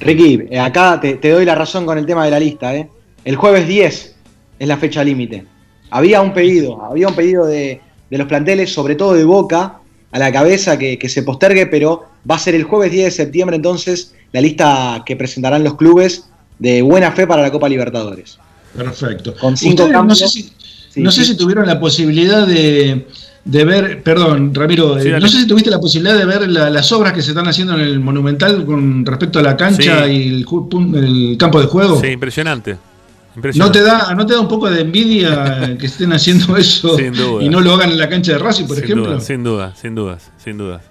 Ricky, 0.00 0.40
eh, 0.50 0.58
acá 0.58 0.98
te, 1.00 1.14
te 1.16 1.30
doy 1.30 1.44
la 1.44 1.54
razón 1.54 1.84
con 1.86 1.98
el 1.98 2.06
tema 2.06 2.24
de 2.24 2.30
la 2.30 2.40
lista. 2.40 2.74
¿eh? 2.74 2.88
El 3.24 3.36
jueves 3.36 3.68
10 3.68 4.16
es 4.58 4.68
la 4.68 4.76
fecha 4.78 5.04
límite. 5.04 5.44
Había 5.90 6.20
un 6.22 6.32
pedido, 6.32 6.82
había 6.84 7.08
un 7.08 7.14
pedido 7.14 7.44
de, 7.46 7.80
de 8.10 8.18
los 8.18 8.26
planteles, 8.26 8.72
sobre 8.72 8.94
todo 8.94 9.14
de 9.14 9.24
Boca, 9.24 9.74
a 10.10 10.18
la 10.18 10.32
cabeza 10.32 10.78
que, 10.78 10.98
que 10.98 11.08
se 11.08 11.22
postergue, 11.22 11.66
pero 11.66 12.06
va 12.28 12.36
a 12.36 12.38
ser 12.38 12.54
el 12.54 12.64
jueves 12.64 12.90
10 12.92 13.04
de 13.06 13.10
septiembre 13.10 13.56
entonces 13.56 14.14
la 14.32 14.40
lista 14.40 15.02
que 15.06 15.16
presentarán 15.16 15.64
los 15.64 15.74
clubes 15.76 16.24
de 16.58 16.82
buena 16.82 17.12
fe 17.12 17.26
para 17.26 17.42
la 17.42 17.50
Copa 17.50 17.68
Libertadores. 17.68 18.38
Perfecto. 18.76 19.34
Con 19.40 19.56
cinco 19.56 19.72
Ustedes 19.84 19.90
no 19.92 19.98
cambios. 19.98 20.18
sé 20.18 20.28
si, 20.28 20.52
Sí, 20.90 21.00
no 21.02 21.10
sé 21.10 21.24
sí. 21.24 21.32
si 21.32 21.36
tuvieron 21.36 21.66
la 21.66 21.78
posibilidad 21.78 22.46
de, 22.46 23.06
de 23.44 23.64
ver, 23.64 24.02
perdón, 24.02 24.54
Ramiro, 24.54 24.98
Sí, 25.00 25.08
eh, 25.08 25.20
no 25.20 25.28
sé 25.28 25.40
si 25.40 25.46
tuviste 25.46 25.70
la 25.70 25.78
posibilidad 25.78 26.16
de 26.16 26.24
ver 26.24 26.48
la- 26.48 26.70
las 26.70 26.90
obras 26.92 27.12
que 27.12 27.20
se 27.22 27.30
están 27.30 27.46
haciendo 27.46 27.74
en 27.74 27.80
el 27.80 28.00
Monumental 28.00 28.64
con 28.64 29.04
respecto 29.04 29.38
a 29.38 29.42
la 29.42 29.56
cancha 29.56 30.04
Sí. 30.06 30.10
y 30.10 30.28
el, 30.28 30.46
el 30.94 31.36
campo 31.38 31.60
de 31.60 31.66
juego. 31.66 32.00
Sí, 32.00 32.08
impresionante. 32.08 32.76
¿No 33.56 33.70
te, 33.72 33.82
da, 33.82 34.14
¿No 34.14 34.26
te 34.26 34.34
da 34.34 34.40
un 34.40 34.48
poco 34.48 34.70
de 34.70 34.80
envidia 34.82 35.76
que 35.78 35.86
estén 35.86 36.12
haciendo 36.12 36.56
eso 36.56 36.96
Sin 36.96 37.12
duda. 37.12 37.42
y 37.44 37.48
no 37.48 37.60
lo 37.60 37.72
hagan 37.74 37.90
en 37.90 37.98
la 37.98 38.08
cancha 38.08 38.32
de 38.32 38.38
Racing, 38.38 38.66
por 38.66 38.76
sin 38.76 38.84
ejemplo? 38.84 39.06
Duda, 39.12 39.20
sin 39.20 39.42
duda, 39.44 39.74
sin 39.76 39.94
dudas, 39.94 40.30
sin 40.42 40.58
dudas. 40.58 40.82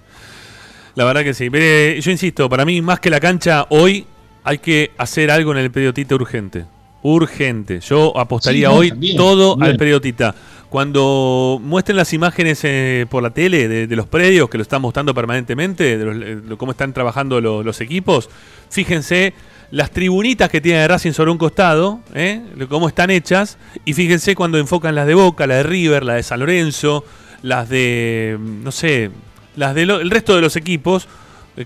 La 0.94 1.04
verdad 1.04 1.22
que 1.22 1.34
sí. 1.34 1.48
Pero, 1.50 2.00
yo 2.00 2.10
insisto, 2.10 2.48
para 2.48 2.64
mí, 2.64 2.82
más 2.82 2.98
que 3.00 3.10
la 3.10 3.20
cancha, 3.20 3.66
hoy 3.70 4.04
hay 4.44 4.58
que 4.58 4.90
hacer 4.98 5.30
algo 5.30 5.52
en 5.52 5.58
el 5.58 5.70
periodita 5.70 6.14
urgente. 6.14 6.64
Urgente. 7.02 7.80
Yo 7.80 8.16
apostaría 8.18 8.68
Sí, 8.68 8.72
no, 8.74 8.78
hoy 8.80 8.88
también, 8.90 9.16
todo 9.16 9.56
al 9.60 9.76
periodita. 9.76 10.34
Cuando 10.68 11.58
muestren 11.62 11.96
las 11.96 12.12
imágenes 12.12 12.60
eh, 12.64 13.06
por 13.08 13.22
la 13.22 13.30
tele 13.30 13.68
de, 13.68 13.86
de 13.86 13.96
los 13.96 14.06
predios, 14.06 14.50
que 14.50 14.58
lo 14.58 14.62
están 14.62 14.82
mostrando 14.82 15.14
permanentemente, 15.14 15.96
de 15.96 16.04
los- 16.04 16.16
eh, 16.16 16.36
de 16.48 16.56
cómo 16.56 16.72
están 16.72 16.92
trabajando 16.92 17.40
lo- 17.40 17.62
los 17.62 17.80
equipos, 17.80 18.28
fíjense 18.68 19.32
las 19.70 19.90
tribunitas 19.90 20.48
que 20.48 20.60
tiene 20.60 20.86
Racing 20.88 21.12
sobre 21.12 21.30
un 21.30 21.38
costado, 21.38 22.00
¿eh? 22.14 22.42
cómo 22.68 22.88
están 22.88 23.10
hechas, 23.10 23.58
y 23.84 23.92
fíjense 23.92 24.34
cuando 24.34 24.58
enfocan 24.58 24.94
las 24.94 25.06
de 25.06 25.14
Boca, 25.14 25.46
la 25.46 25.56
de 25.56 25.62
River, 25.62 26.04
la 26.04 26.14
de 26.14 26.22
San 26.22 26.40
Lorenzo, 26.40 27.04
las 27.42 27.68
de, 27.68 28.38
no 28.40 28.72
sé, 28.72 29.10
las 29.56 29.74
del 29.74 29.90
el 29.90 30.10
resto 30.10 30.34
de 30.34 30.40
los 30.40 30.56
equipos, 30.56 31.08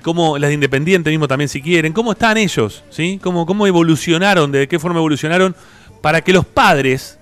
cómo 0.02 0.38
las 0.38 0.48
de 0.48 0.54
Independiente 0.54 1.10
mismo 1.10 1.28
también 1.28 1.48
si 1.48 1.62
quieren, 1.62 1.92
cómo 1.92 2.12
están 2.12 2.36
ellos, 2.38 2.82
¿sí? 2.90 3.20
Cómo, 3.22 3.46
cómo 3.46 3.66
evolucionaron, 3.66 4.50
de 4.50 4.66
qué 4.66 4.78
forma 4.78 4.98
evolucionaron 4.98 5.54
para 6.00 6.22
que 6.22 6.32
los 6.32 6.44
padres, 6.44 7.18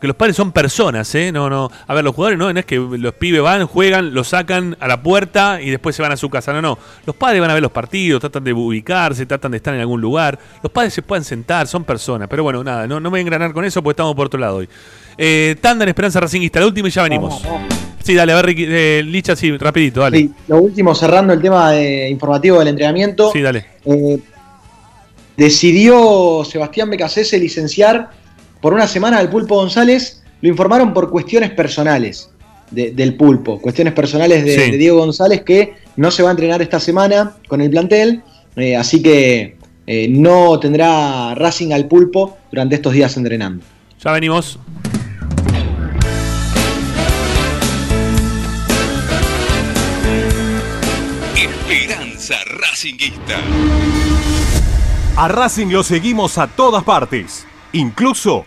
que 0.00 0.06
los 0.06 0.16
padres 0.16 0.34
son 0.34 0.50
personas, 0.52 1.14
¿eh? 1.14 1.30
No, 1.30 1.50
no, 1.50 1.70
a 1.86 1.94
ver, 1.94 2.02
los 2.02 2.14
jugadores 2.14 2.38
no, 2.38 2.50
no 2.52 2.58
es 2.58 2.64
que 2.64 2.76
los 2.76 3.12
pibes 3.14 3.42
van, 3.42 3.66
juegan, 3.66 4.14
los 4.14 4.28
sacan 4.28 4.76
a 4.80 4.88
la 4.88 5.02
puerta 5.02 5.60
y 5.60 5.68
después 5.70 5.94
se 5.94 6.00
van 6.02 6.10
a 6.12 6.16
su 6.16 6.30
casa, 6.30 6.52
no, 6.54 6.62
no. 6.62 6.78
Los 7.04 7.14
padres 7.16 7.40
van 7.40 7.50
a 7.50 7.54
ver 7.54 7.62
los 7.62 7.70
partidos, 7.72 8.20
tratan 8.20 8.44
de 8.44 8.52
ubicarse, 8.52 9.26
tratan 9.26 9.50
de 9.50 9.58
estar 9.58 9.74
en 9.74 9.80
algún 9.80 10.00
lugar. 10.00 10.38
Los 10.62 10.72
padres 10.72 10.94
se 10.94 11.02
pueden 11.02 11.22
sentar, 11.24 11.66
son 11.66 11.84
personas, 11.84 12.28
pero 12.28 12.42
bueno, 12.42 12.64
nada, 12.64 12.86
no, 12.86 12.94
no 12.98 13.10
me 13.10 13.10
voy 13.10 13.18
a 13.18 13.22
engranar 13.22 13.52
con 13.52 13.64
eso 13.64 13.82
porque 13.82 13.92
estamos 13.92 14.14
por 14.14 14.26
otro 14.26 14.40
lado 14.40 14.56
hoy. 14.56 14.68
Eh, 15.18 15.56
tanda 15.60 15.82
en 15.84 15.90
Esperanza 15.90 16.18
Racinguista, 16.18 16.60
la 16.60 16.66
última 16.66 16.88
y 16.88 16.90
ya 16.90 17.02
venimos. 17.02 17.42
Sí, 18.02 18.14
dale, 18.14 18.32
a 18.32 18.36
ver, 18.40 18.54
eh, 18.56 19.02
Licha, 19.04 19.36
sí, 19.36 19.54
rapidito, 19.58 20.00
dale. 20.00 20.16
Sí, 20.16 20.30
lo 20.48 20.56
último, 20.62 20.94
cerrando 20.94 21.34
el 21.34 21.42
tema 21.42 21.72
de- 21.72 22.08
informativo 22.08 22.58
del 22.58 22.68
entrenamiento. 22.68 23.30
Sí, 23.32 23.42
dale. 23.42 23.66
Eh, 23.84 24.18
decidió 25.36 26.42
Sebastián 26.44 26.90
Becasese 26.90 27.38
licenciar 27.38 28.10
por 28.60 28.74
una 28.74 28.86
semana 28.86 29.18
al 29.18 29.28
Pulpo 29.30 29.56
González. 29.56 30.22
Lo 30.42 30.48
informaron 30.48 30.92
por 30.94 31.10
cuestiones 31.10 31.50
personales 31.50 32.30
de- 32.70 32.92
del 32.92 33.14
Pulpo, 33.14 33.60
cuestiones 33.60 33.92
personales 33.94 34.44
de, 34.44 34.54
Sí. 34.64 34.70
de 34.70 34.78
Diego 34.78 34.98
González 34.98 35.42
que 35.42 35.74
no 35.96 36.10
se 36.10 36.22
va 36.22 36.30
a 36.30 36.32
entrenar 36.32 36.62
esta 36.62 36.80
semana 36.80 37.36
con 37.48 37.60
el 37.60 37.70
plantel. 37.70 38.22
eh, 38.56 38.74
así 38.76 39.00
que 39.00 39.56
eh, 39.86 40.08
no 40.10 40.58
tendrá 40.58 41.34
Racing 41.36 41.72
al 41.72 41.86
Pulpo 41.86 42.36
durante 42.50 42.74
estos 42.74 42.92
días 42.92 43.16
entrenando. 43.16 43.64
Ya 44.02 44.10
venimos. 44.12 44.58
Esperanza 51.36 52.34
Racinguista. 52.46 53.38
A 55.16 55.28
Racing 55.28 55.68
lo 55.68 55.82
seguimos 55.82 56.38
a 56.38 56.46
todas 56.46 56.84
partes, 56.84 57.46
incluso 57.72 58.46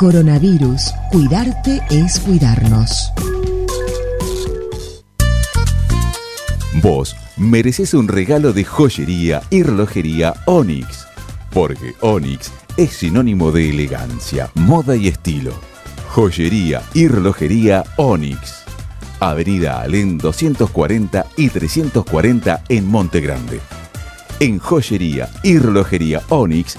Coronavirus. 0.00 0.94
Cuidarte 1.12 1.82
es 1.90 2.20
cuidarnos. 2.20 3.12
Vos 6.82 7.14
mereces 7.36 7.92
un 7.92 8.08
regalo 8.08 8.54
de 8.54 8.64
joyería 8.64 9.42
y 9.50 9.62
relojería 9.62 10.32
Onyx, 10.46 11.06
porque 11.52 11.92
Onyx 12.00 12.50
es 12.78 12.92
sinónimo 12.92 13.52
de 13.52 13.68
elegancia, 13.68 14.50
moda 14.54 14.96
y 14.96 15.06
estilo. 15.08 15.52
Joyería 16.08 16.80
y 16.94 17.06
relojería 17.06 17.84
Onyx. 17.98 18.62
Avenida 19.20 19.82
Alén 19.82 20.16
240 20.16 21.26
y 21.36 21.50
340 21.50 22.62
en 22.70 22.86
Monte 22.86 23.20
Grande. 23.20 23.60
En 24.38 24.60
joyería 24.60 25.28
y 25.42 25.58
relojería 25.58 26.22
Onyx 26.30 26.78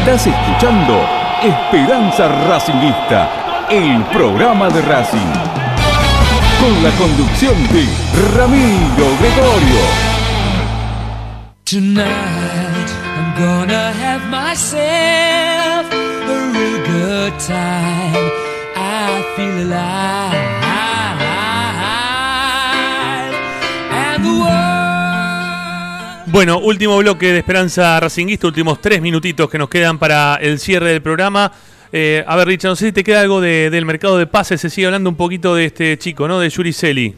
Estás 0.00 0.26
escuchando 0.28 0.98
Esperanza 1.42 2.26
Racingista, 2.48 3.66
el 3.68 4.02
programa 4.04 4.70
de 4.70 4.80
Racing. 4.80 5.18
Con 6.58 6.82
la 6.82 6.90
conducción 6.92 7.54
de 7.68 7.86
Ramiro 8.34 9.08
Gregorio. 9.20 9.82
Tonight 11.64 12.88
I'm 13.14 13.34
gonna 13.36 13.92
have 13.92 14.26
myself 14.30 15.92
a 15.92 16.50
real 16.54 16.78
good 16.86 17.38
time. 17.38 18.30
I 18.76 19.22
feel 19.36 19.66
alive. 19.66 20.50
And 23.92 24.24
the 24.24 24.30
world 24.30 24.69
Bueno, 26.30 26.58
último 26.60 26.96
bloque 26.98 27.32
de 27.32 27.38
Esperanza 27.38 27.98
Racinguista, 27.98 28.46
últimos 28.46 28.80
tres 28.80 29.00
minutitos 29.02 29.50
que 29.50 29.58
nos 29.58 29.68
quedan 29.68 29.98
para 29.98 30.36
el 30.36 30.58
cierre 30.60 30.90
del 30.90 31.02
programa. 31.02 31.50
Eh, 31.92 32.22
a 32.24 32.36
ver, 32.36 32.46
Richard, 32.46 32.70
no 32.70 32.76
sé 32.76 32.86
si 32.86 32.92
te 32.92 33.02
queda 33.02 33.20
algo 33.22 33.40
de- 33.40 33.68
del 33.68 33.84
mercado 33.84 34.16
de 34.16 34.26
pases. 34.28 34.60
Se 34.60 34.70
sigue 34.70 34.86
hablando 34.86 35.10
un 35.10 35.16
poquito 35.16 35.56
de 35.56 35.64
este 35.64 35.98
chico, 35.98 36.28
¿no? 36.28 36.38
De 36.38 36.48
Yuri 36.48 36.72
Celi. 36.72 37.14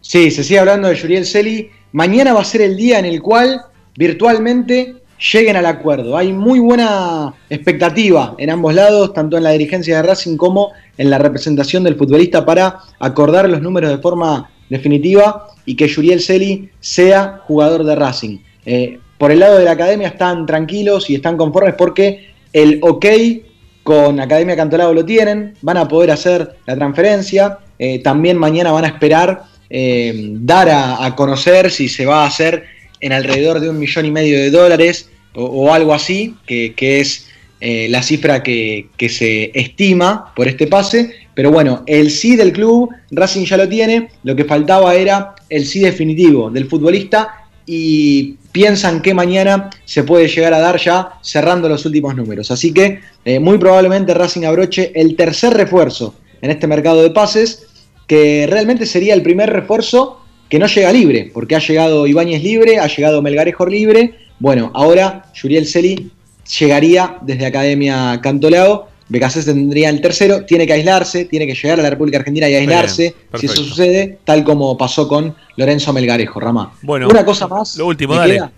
Sí, 0.00 0.30
se 0.30 0.42
sigue 0.42 0.58
hablando 0.60 0.88
de 0.88 0.94
Yuriel 0.94 1.26
Celi. 1.26 1.70
Mañana 1.92 2.32
va 2.32 2.40
a 2.40 2.44
ser 2.44 2.62
el 2.62 2.74
día 2.76 2.98
en 2.98 3.04
el 3.04 3.20
cual 3.20 3.60
virtualmente 3.96 4.94
lleguen 5.32 5.56
al 5.56 5.66
acuerdo. 5.66 6.16
Hay 6.16 6.32
muy 6.32 6.58
buena 6.58 7.34
expectativa 7.50 8.34
en 8.38 8.48
ambos 8.48 8.74
lados, 8.74 9.12
tanto 9.12 9.36
en 9.36 9.42
la 9.44 9.50
dirigencia 9.50 9.96
de 9.96 10.02
Racing 10.08 10.38
como 10.38 10.72
en 10.96 11.10
la 11.10 11.18
representación 11.18 11.84
del 11.84 11.96
futbolista 11.96 12.46
para 12.46 12.78
acordar 12.98 13.46
los 13.50 13.60
números 13.60 13.90
de 13.90 13.98
forma 13.98 14.48
definitiva 14.70 15.48
y 15.66 15.74
que 15.74 15.88
Yuriel 15.88 16.20
Celi 16.20 16.70
sea 16.80 17.40
jugador 17.46 17.84
de 17.84 17.94
Racing. 17.94 18.38
Eh, 18.64 18.98
por 19.18 19.30
el 19.30 19.40
lado 19.40 19.58
de 19.58 19.64
la 19.64 19.72
academia 19.72 20.08
están 20.08 20.46
tranquilos 20.46 21.10
y 21.10 21.16
están 21.16 21.36
conformes 21.36 21.74
porque 21.76 22.30
el 22.54 22.78
ok 22.80 23.06
con 23.82 24.20
Academia 24.20 24.56
Cantolao 24.56 24.94
lo 24.94 25.04
tienen, 25.04 25.54
van 25.60 25.76
a 25.76 25.88
poder 25.88 26.10
hacer 26.10 26.56
la 26.66 26.76
transferencia, 26.76 27.58
eh, 27.78 27.98
también 27.98 28.38
mañana 28.38 28.72
van 28.72 28.84
a 28.84 28.88
esperar 28.88 29.42
eh, 29.68 30.30
dar 30.34 30.68
a, 30.70 31.14
conocer 31.16 31.70
si 31.70 31.88
se 31.88 32.06
va 32.06 32.24
a 32.24 32.26
hacer 32.26 32.64
en 33.00 33.12
alrededor 33.12 33.60
de 33.60 33.70
un 33.70 33.78
millón 33.78 34.06
y 34.06 34.10
medio 34.10 34.38
de 34.38 34.50
dólares 34.50 35.10
o, 35.34 35.72
algo 35.72 35.94
así, 35.94 36.34
que, 36.46 37.00
es 37.00 37.28
la 37.60 38.02
cifra 38.02 38.42
que 38.42 38.88
se 39.08 39.50
estima 39.54 40.32
por 40.34 40.48
este 40.48 40.66
pase. 40.66 41.14
Pero 41.40 41.52
bueno, 41.52 41.84
el 41.86 42.10
sí 42.10 42.36
del 42.36 42.52
club, 42.52 42.90
Racing 43.12 43.46
ya 43.46 43.56
lo 43.56 43.66
tiene, 43.66 44.10
lo 44.24 44.36
que 44.36 44.44
faltaba 44.44 44.94
era 44.94 45.34
el 45.48 45.64
sí 45.64 45.80
definitivo 45.80 46.50
del 46.50 46.68
futbolista 46.68 47.46
y 47.64 48.34
piensan 48.52 49.00
que 49.00 49.14
mañana 49.14 49.70
se 49.86 50.04
puede 50.04 50.28
llegar 50.28 50.52
a 50.52 50.58
dar 50.58 50.78
ya 50.78 51.12
cerrando 51.22 51.66
los 51.66 51.86
últimos 51.86 52.14
números. 52.14 52.50
Así 52.50 52.74
que 52.74 53.00
eh, 53.24 53.40
muy 53.40 53.56
probablemente 53.56 54.12
Racing 54.12 54.44
abroche 54.44 54.92
el 54.94 55.16
tercer 55.16 55.54
refuerzo 55.54 56.14
en 56.42 56.50
este 56.50 56.66
mercado 56.66 57.00
de 57.00 57.08
pases, 57.08 57.68
que 58.06 58.46
realmente 58.46 58.84
sería 58.84 59.14
el 59.14 59.22
primer 59.22 59.48
refuerzo 59.48 60.20
que 60.50 60.58
no 60.58 60.66
llega 60.66 60.92
libre, 60.92 61.30
porque 61.32 61.56
ha 61.56 61.60
llegado 61.60 62.06
Ibáñez 62.06 62.42
libre, 62.42 62.80
ha 62.80 62.86
llegado 62.86 63.22
Melgarejo 63.22 63.64
libre. 63.64 64.14
Bueno, 64.40 64.72
ahora 64.74 65.24
Yuriel 65.32 65.66
Celi 65.66 66.10
llegaría 66.58 67.16
desde 67.22 67.46
Academia 67.46 68.20
Cantolao. 68.22 68.89
Becasés 69.10 69.44
tendría 69.44 69.90
el 69.90 70.00
tercero, 70.00 70.44
tiene 70.44 70.66
que 70.66 70.72
aislarse, 70.72 71.24
tiene 71.26 71.46
que 71.46 71.54
llegar 71.54 71.80
a 71.80 71.82
la 71.82 71.90
República 71.90 72.18
Argentina 72.18 72.48
y 72.48 72.54
aislarse. 72.54 73.14
Bien, 73.32 73.40
si 73.40 73.46
eso 73.46 73.62
sucede, 73.64 74.20
tal 74.24 74.44
como 74.44 74.78
pasó 74.78 75.06
con 75.08 75.34
Lorenzo 75.56 75.92
Melgarejo, 75.92 76.38
Ramá. 76.40 76.72
Bueno, 76.82 77.08
Una 77.08 77.24
cosa 77.24 77.48
más. 77.48 77.76
Lo 77.76 77.86
último, 77.86 78.14
¿me 78.14 78.20
dale. 78.20 78.34
queda? 78.34 78.52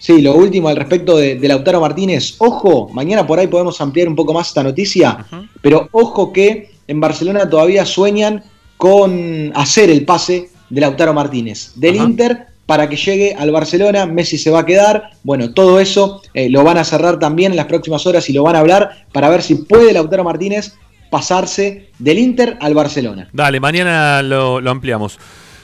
Sí, 0.00 0.20
lo 0.20 0.34
último 0.34 0.68
al 0.68 0.76
respecto 0.76 1.16
de, 1.16 1.36
de 1.36 1.48
Lautaro 1.48 1.80
Martínez. 1.80 2.34
Ojo, 2.38 2.90
mañana 2.92 3.26
por 3.26 3.38
ahí 3.38 3.46
podemos 3.46 3.80
ampliar 3.80 4.08
un 4.08 4.16
poco 4.16 4.34
más 4.34 4.48
esta 4.48 4.62
noticia, 4.62 5.24
pero 5.62 5.88
ojo 5.92 6.32
que 6.32 6.72
en 6.88 7.00
Barcelona 7.00 7.48
todavía 7.48 7.86
sueñan 7.86 8.42
con 8.76 9.52
hacer 9.54 9.88
el 9.90 10.04
pase 10.04 10.50
de 10.68 10.80
Lautaro 10.80 11.14
Martínez 11.14 11.72
del 11.76 11.96
Inter 11.96 12.48
para 12.66 12.88
que 12.88 12.96
llegue 12.96 13.34
al 13.38 13.50
Barcelona. 13.50 14.06
Messi 14.06 14.38
se 14.38 14.50
va 14.50 14.60
a 14.60 14.66
quedar. 14.66 15.10
Bueno, 15.22 15.52
todo 15.52 15.80
eso 15.80 16.22
eh, 16.32 16.48
lo 16.48 16.64
van 16.64 16.78
a 16.78 16.84
cerrar 16.84 17.18
también 17.18 17.52
en 17.52 17.56
las 17.56 17.66
próximas 17.66 18.06
horas 18.06 18.28
y 18.30 18.32
lo 18.32 18.42
van 18.42 18.56
a 18.56 18.60
hablar 18.60 19.04
para 19.12 19.28
ver 19.28 19.42
si 19.42 19.56
puede 19.56 19.92
Lautaro 19.92 20.24
Martínez 20.24 20.74
pasarse 21.10 21.90
del 21.98 22.18
Inter 22.18 22.56
al 22.60 22.74
Barcelona. 22.74 23.28
Dale, 23.32 23.60
mañana 23.60 24.22
lo, 24.22 24.60
lo 24.60 24.70
ampliamos. 24.70 25.18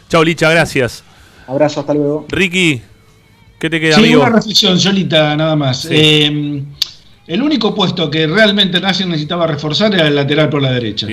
Chau, 0.08 0.22
Licha, 0.22 0.50
gracias. 0.50 1.02
Abrazo, 1.46 1.80
hasta 1.80 1.94
luego. 1.94 2.26
Ricky, 2.28 2.80
¿qué 3.58 3.68
te 3.70 3.80
queda, 3.80 3.96
Sí, 3.96 4.02
amigo? 4.04 4.20
una 4.22 4.30
reflexión 4.30 4.78
solita 4.78 5.34
nada 5.36 5.56
más. 5.56 5.82
Sí. 5.82 5.88
Eh, 5.90 6.62
el 7.32 7.42
único 7.42 7.74
puesto 7.74 8.10
que 8.10 8.26
realmente 8.26 8.80
Racing 8.80 9.06
necesitaba 9.06 9.46
reforzar 9.46 9.94
era 9.94 10.08
el 10.08 10.14
lateral 10.16 10.48
por 10.48 10.60
la 10.60 10.72
derecha. 10.72 11.06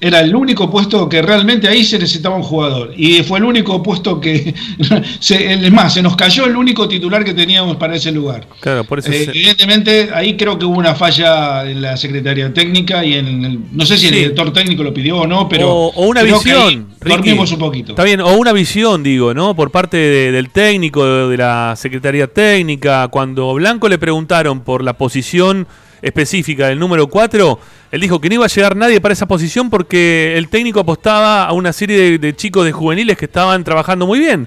Era 0.00 0.20
el 0.20 0.34
único 0.34 0.70
puesto 0.70 1.08
que 1.08 1.20
realmente 1.20 1.68
ahí 1.68 1.84
se 1.84 1.98
necesitaba 1.98 2.36
un 2.36 2.42
jugador. 2.42 2.92
Y 2.96 3.22
fue 3.22 3.38
el 3.38 3.44
único 3.44 3.82
puesto 3.82 4.18
que. 4.20 4.54
se, 5.20 5.52
es 5.52 5.70
más, 5.72 5.94
se 5.94 6.02
nos 6.02 6.16
cayó 6.16 6.46
el 6.46 6.56
único 6.56 6.88
titular 6.88 7.24
que 7.24 7.34
teníamos 7.34 7.76
para 7.76 7.96
ese 7.96 8.10
lugar. 8.12 8.46
Claro, 8.60 8.84
por 8.84 8.98
eso 9.00 9.10
Eh, 9.12 9.24
se- 9.26 9.30
evidentemente, 9.30 10.08
ahí 10.14 10.36
creo 10.36 10.58
que 10.58 10.64
hubo 10.64 10.78
una 10.78 10.94
falla 10.94 11.68
en 11.70 11.82
la 11.82 11.96
Secretaría 11.96 12.52
Técnica 12.54 13.04
y 13.04 13.14
en 13.14 13.44
el. 13.44 13.58
No 13.72 13.84
sé 13.84 13.98
si 13.98 14.06
el 14.06 14.14
director 14.14 14.52
técnico 14.52 14.82
lo 14.82 14.94
pidió 14.94 15.18
o 15.18 15.26
no, 15.26 15.48
pero. 15.48 15.68
o, 15.70 15.88
o 15.94 16.06
una 16.06 16.22
creo 16.22 16.40
que 16.40 16.50
ahí 16.50 16.64
visión, 16.66 16.88
Ricky. 17.00 17.16
Dormimos 17.16 17.52
un 17.52 17.58
poquito. 17.58 17.92
Está 17.92 18.04
bien, 18.04 18.20
o 18.20 18.32
una 18.36 18.52
visión, 18.52 19.02
digo, 19.02 19.34
¿no? 19.34 19.54
Por 19.54 19.70
parte 19.70 19.96
de- 19.98 20.32
del 20.32 20.50
técnico, 20.50 21.04
de, 21.04 21.28
de 21.28 21.36
la 21.36 21.74
Secretaría 21.76 22.26
Técnica. 22.26 23.08
Cuando 23.08 23.52
Blanco 23.54 23.88
le 23.88 23.98
preguntaron 23.98 24.60
por 24.60 24.82
la 24.82 24.94
posición 24.94 25.57
específica 26.02 26.68
del 26.68 26.78
número 26.78 27.06
4, 27.08 27.58
él 27.90 28.00
dijo 28.00 28.20
que 28.20 28.28
no 28.28 28.36
iba 28.36 28.44
a 28.44 28.48
llegar 28.48 28.76
nadie 28.76 29.00
para 29.00 29.12
esa 29.12 29.26
posición 29.26 29.68
porque 29.70 30.34
el 30.36 30.48
técnico 30.48 30.80
apostaba 30.80 31.44
a 31.44 31.52
una 31.52 31.72
serie 31.72 31.96
de, 31.98 32.18
de 32.18 32.36
chicos 32.36 32.64
de 32.64 32.72
juveniles 32.72 33.16
que 33.18 33.24
estaban 33.24 33.64
trabajando 33.64 34.06
muy 34.06 34.18
bien. 34.18 34.46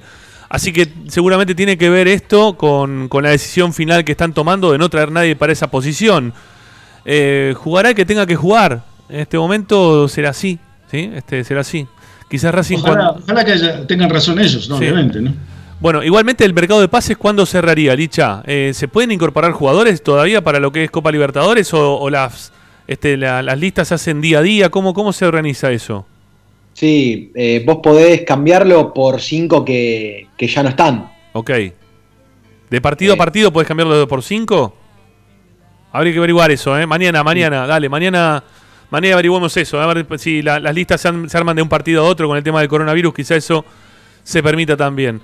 Así 0.49 0.71
que 0.73 0.87
seguramente 1.07 1.55
tiene 1.55 1.77
que 1.77 1.89
ver 1.89 2.07
esto 2.09 2.57
con, 2.57 3.07
con 3.09 3.23
la 3.23 3.29
decisión 3.29 3.73
final 3.73 4.03
que 4.03 4.11
están 4.11 4.33
tomando 4.33 4.71
de 4.71 4.77
no 4.77 4.89
traer 4.89 5.11
nadie 5.11 5.35
para 5.35 5.53
esa 5.53 5.71
posición. 5.71 6.33
Eh, 7.05 7.53
jugará 7.57 7.89
el 7.89 7.95
que 7.95 8.05
tenga 8.05 8.25
que 8.25 8.35
jugar. 8.35 8.83
En 9.09 9.21
este 9.21 9.37
momento 9.37 10.07
será 10.07 10.29
así. 10.31 10.59
¿sí? 10.89 11.09
Este, 11.15 11.43
será 11.43 11.61
así. 11.61 11.87
Quizás 12.29 12.53
Racing 12.53 12.77
Ojalá, 12.77 12.95
cuando- 13.07 13.23
ojalá 13.23 13.45
que 13.45 13.51
haya- 13.53 13.87
tengan 13.87 14.09
razón 14.09 14.39
ellos, 14.39 14.69
¿no? 14.69 14.77
Sí. 14.77 14.83
obviamente, 14.83 15.21
¿no? 15.21 15.33
Bueno, 15.81 16.03
igualmente 16.03 16.45
el 16.45 16.53
mercado 16.53 16.79
de 16.79 16.87
pases, 16.87 17.17
¿cuándo 17.17 17.45
cerraría, 17.45 17.95
Licha? 17.95 18.43
Eh, 18.45 18.71
¿Se 18.75 18.87
pueden 18.87 19.11
incorporar 19.11 19.51
jugadores 19.51 20.03
todavía 20.03 20.41
para 20.43 20.59
lo 20.59 20.71
que 20.71 20.83
es 20.83 20.91
Copa 20.91 21.11
Libertadores 21.11 21.73
o, 21.73 21.97
o 21.99 22.09
las, 22.11 22.53
este, 22.87 23.17
la- 23.17 23.41
las 23.41 23.57
listas 23.59 23.87
se 23.87 23.95
hacen 23.95 24.21
día 24.21 24.39
a 24.39 24.41
día? 24.43 24.69
¿Cómo, 24.69 24.93
cómo 24.93 25.11
se 25.11 25.25
organiza 25.25 25.71
eso? 25.71 26.05
Sí, 26.73 27.31
eh, 27.33 27.63
vos 27.65 27.79
podés 27.81 28.21
cambiarlo 28.21 28.93
por 28.93 29.19
cinco 29.21 29.65
que, 29.65 30.27
que 30.37 30.47
ya 30.47 30.61
no 30.61 30.69
están. 30.69 31.11
Ok. 31.33 31.49
¿De 32.69 32.79
partido 32.79 33.15
a 33.15 33.17
partido 33.17 33.51
puedes 33.51 33.67
cambiarlo 33.67 34.07
por 34.07 34.23
5? 34.23 34.73
Habría 35.91 36.13
que 36.13 36.19
averiguar 36.19 36.51
eso, 36.51 36.77
¿eh? 36.79 36.85
Mañana, 36.85 37.21
mañana, 37.21 37.67
dale, 37.67 37.89
mañana, 37.89 38.41
mañana 38.89 39.15
averiguamos 39.15 39.57
eso. 39.57 39.81
A 39.81 39.93
ver 39.93 40.05
si 40.19 40.41
la- 40.41 40.59
las 40.59 40.73
listas 40.75 41.01
se 41.01 41.37
arman 41.37 41.55
de 41.55 41.61
un 41.63 41.67
partido 41.67 42.05
a 42.05 42.07
otro 42.07 42.27
con 42.29 42.37
el 42.37 42.43
tema 42.43 42.59
del 42.61 42.69
coronavirus, 42.69 43.13
quizá 43.13 43.35
eso 43.35 43.65
se 44.23 44.41
permita 44.43 44.77
también. 44.77 45.19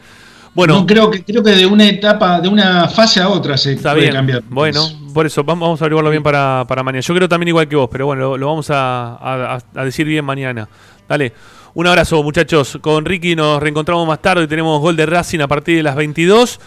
Bueno, 0.57 0.79
No, 0.79 0.85
creo 0.87 1.11
que 1.11 1.23
creo 1.23 1.43
que 1.43 1.51
de 1.51 1.65
una 1.67 1.87
etapa, 1.87 2.41
de 2.41 2.49
una 2.49 2.89
fase 2.89 3.21
a 3.21 3.29
otra 3.29 3.55
se 3.57 3.73
Está 3.73 3.91
puede 3.91 4.05
bien. 4.05 4.13
cambiar. 4.15 4.41
Bueno, 4.49 4.83
por 5.13 5.27
eso 5.27 5.43
vamos, 5.43 5.79
a 5.79 5.85
averiguarlo 5.85 6.09
bien 6.09 6.23
para, 6.23 6.65
para 6.67 6.81
mañana. 6.81 7.01
Yo 7.01 7.13
creo 7.13 7.29
también 7.29 7.49
igual 7.49 7.67
que 7.67 7.75
vos, 7.75 7.87
pero 7.91 8.07
bueno, 8.07 8.23
lo, 8.23 8.37
lo 8.39 8.47
vamos 8.47 8.69
a, 8.71 9.13
a- 9.55 9.59
a 9.75 9.85
decir 9.85 10.07
bien 10.07 10.25
mañana. 10.25 10.67
Dale, 11.07 11.31
un 11.75 11.85
abrazo 11.85 12.23
muchachos. 12.23 12.79
Con 12.81 13.05
Ricky 13.05 13.35
nos 13.35 13.61
reencontramos 13.61 14.07
más 14.07 14.19
tarde. 14.19 14.47
Tenemos 14.47 14.81
gol 14.81 14.95
de 14.97 15.05
Racing 15.05 15.41
a 15.41 15.47
partir 15.47 15.77
de 15.77 15.83
las 15.83 15.95
22. 15.95 16.59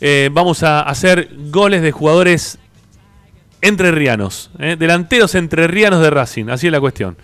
Eh, 0.00 0.30
vamos 0.32 0.62
a 0.62 0.82
hacer 0.82 1.28
goles 1.50 1.82
de 1.82 1.90
jugadores 1.90 2.60
entrerrianos. 3.60 4.50
¿eh? 4.58 4.76
Delanteros 4.78 5.34
entrerrianos 5.34 6.00
de 6.00 6.10
Racing. 6.10 6.48
Así 6.48 6.66
es 6.68 6.72
la 6.72 6.80
cuestión. 6.80 7.16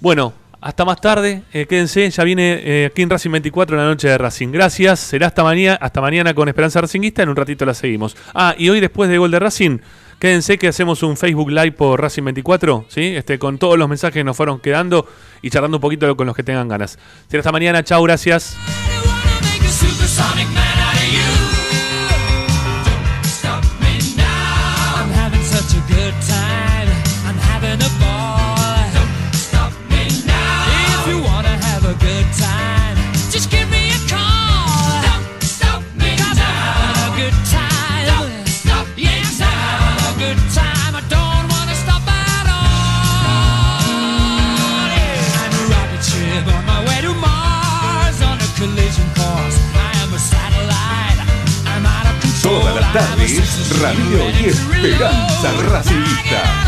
Bueno, 0.00 0.32
hasta 0.64 0.84
más 0.86 0.98
tarde. 0.98 1.42
eh, 1.52 1.66
quédense, 1.66 2.10
ya 2.10 2.24
viene 2.24 2.60
eh, 2.64 2.86
aquí 2.90 3.02
en 3.02 3.10
Racing 3.10 3.30
24 3.30 3.76
la 3.76 3.84
noche 3.84 4.08
de 4.08 4.16
Racing. 4.16 4.48
Gracias. 4.50 4.98
Será 4.98 5.26
hasta 5.26 5.44
mañana, 5.44 5.78
hasta 5.80 6.00
mañana 6.00 6.32
con 6.32 6.48
Esperanza 6.48 6.80
Racinguista. 6.80 7.22
En 7.22 7.28
un 7.28 7.36
ratito 7.36 7.66
la 7.66 7.74
seguimos. 7.74 8.16
Ah, 8.34 8.54
y 8.56 8.70
hoy 8.70 8.80
después 8.80 9.10
de 9.10 9.18
gol 9.18 9.30
de 9.30 9.38
Racing, 9.38 9.78
Quédense 10.18 10.56
que 10.56 10.68
hacemos 10.68 11.02
un 11.02 11.18
Facebook 11.18 11.50
Live 11.50 11.72
por 11.72 12.00
Racing 12.00 12.22
24, 12.22 12.86
¿sí? 12.88 13.14
Este, 13.14 13.38
con 13.38 13.58
todos 13.58 13.76
los 13.76 13.88
mensajes 13.88 14.14
que 14.14 14.24
nos 14.24 14.36
fueron 14.36 14.58
quedando 14.58 15.06
y 15.42 15.50
charlando 15.50 15.76
un 15.78 15.80
poquito 15.82 16.16
con 16.16 16.26
los 16.26 16.34
que 16.34 16.42
tengan 16.42 16.68
ganas. 16.68 16.98
Será 17.28 17.40
hasta 17.40 17.52
mañana, 17.52 17.82
chao, 17.82 18.02
gracias. 18.02 18.56
Tardes, 52.94 53.80
Radio 53.80 54.30
y 54.40 54.44
Esperanza 54.50 55.52
Racingista. 55.68 56.63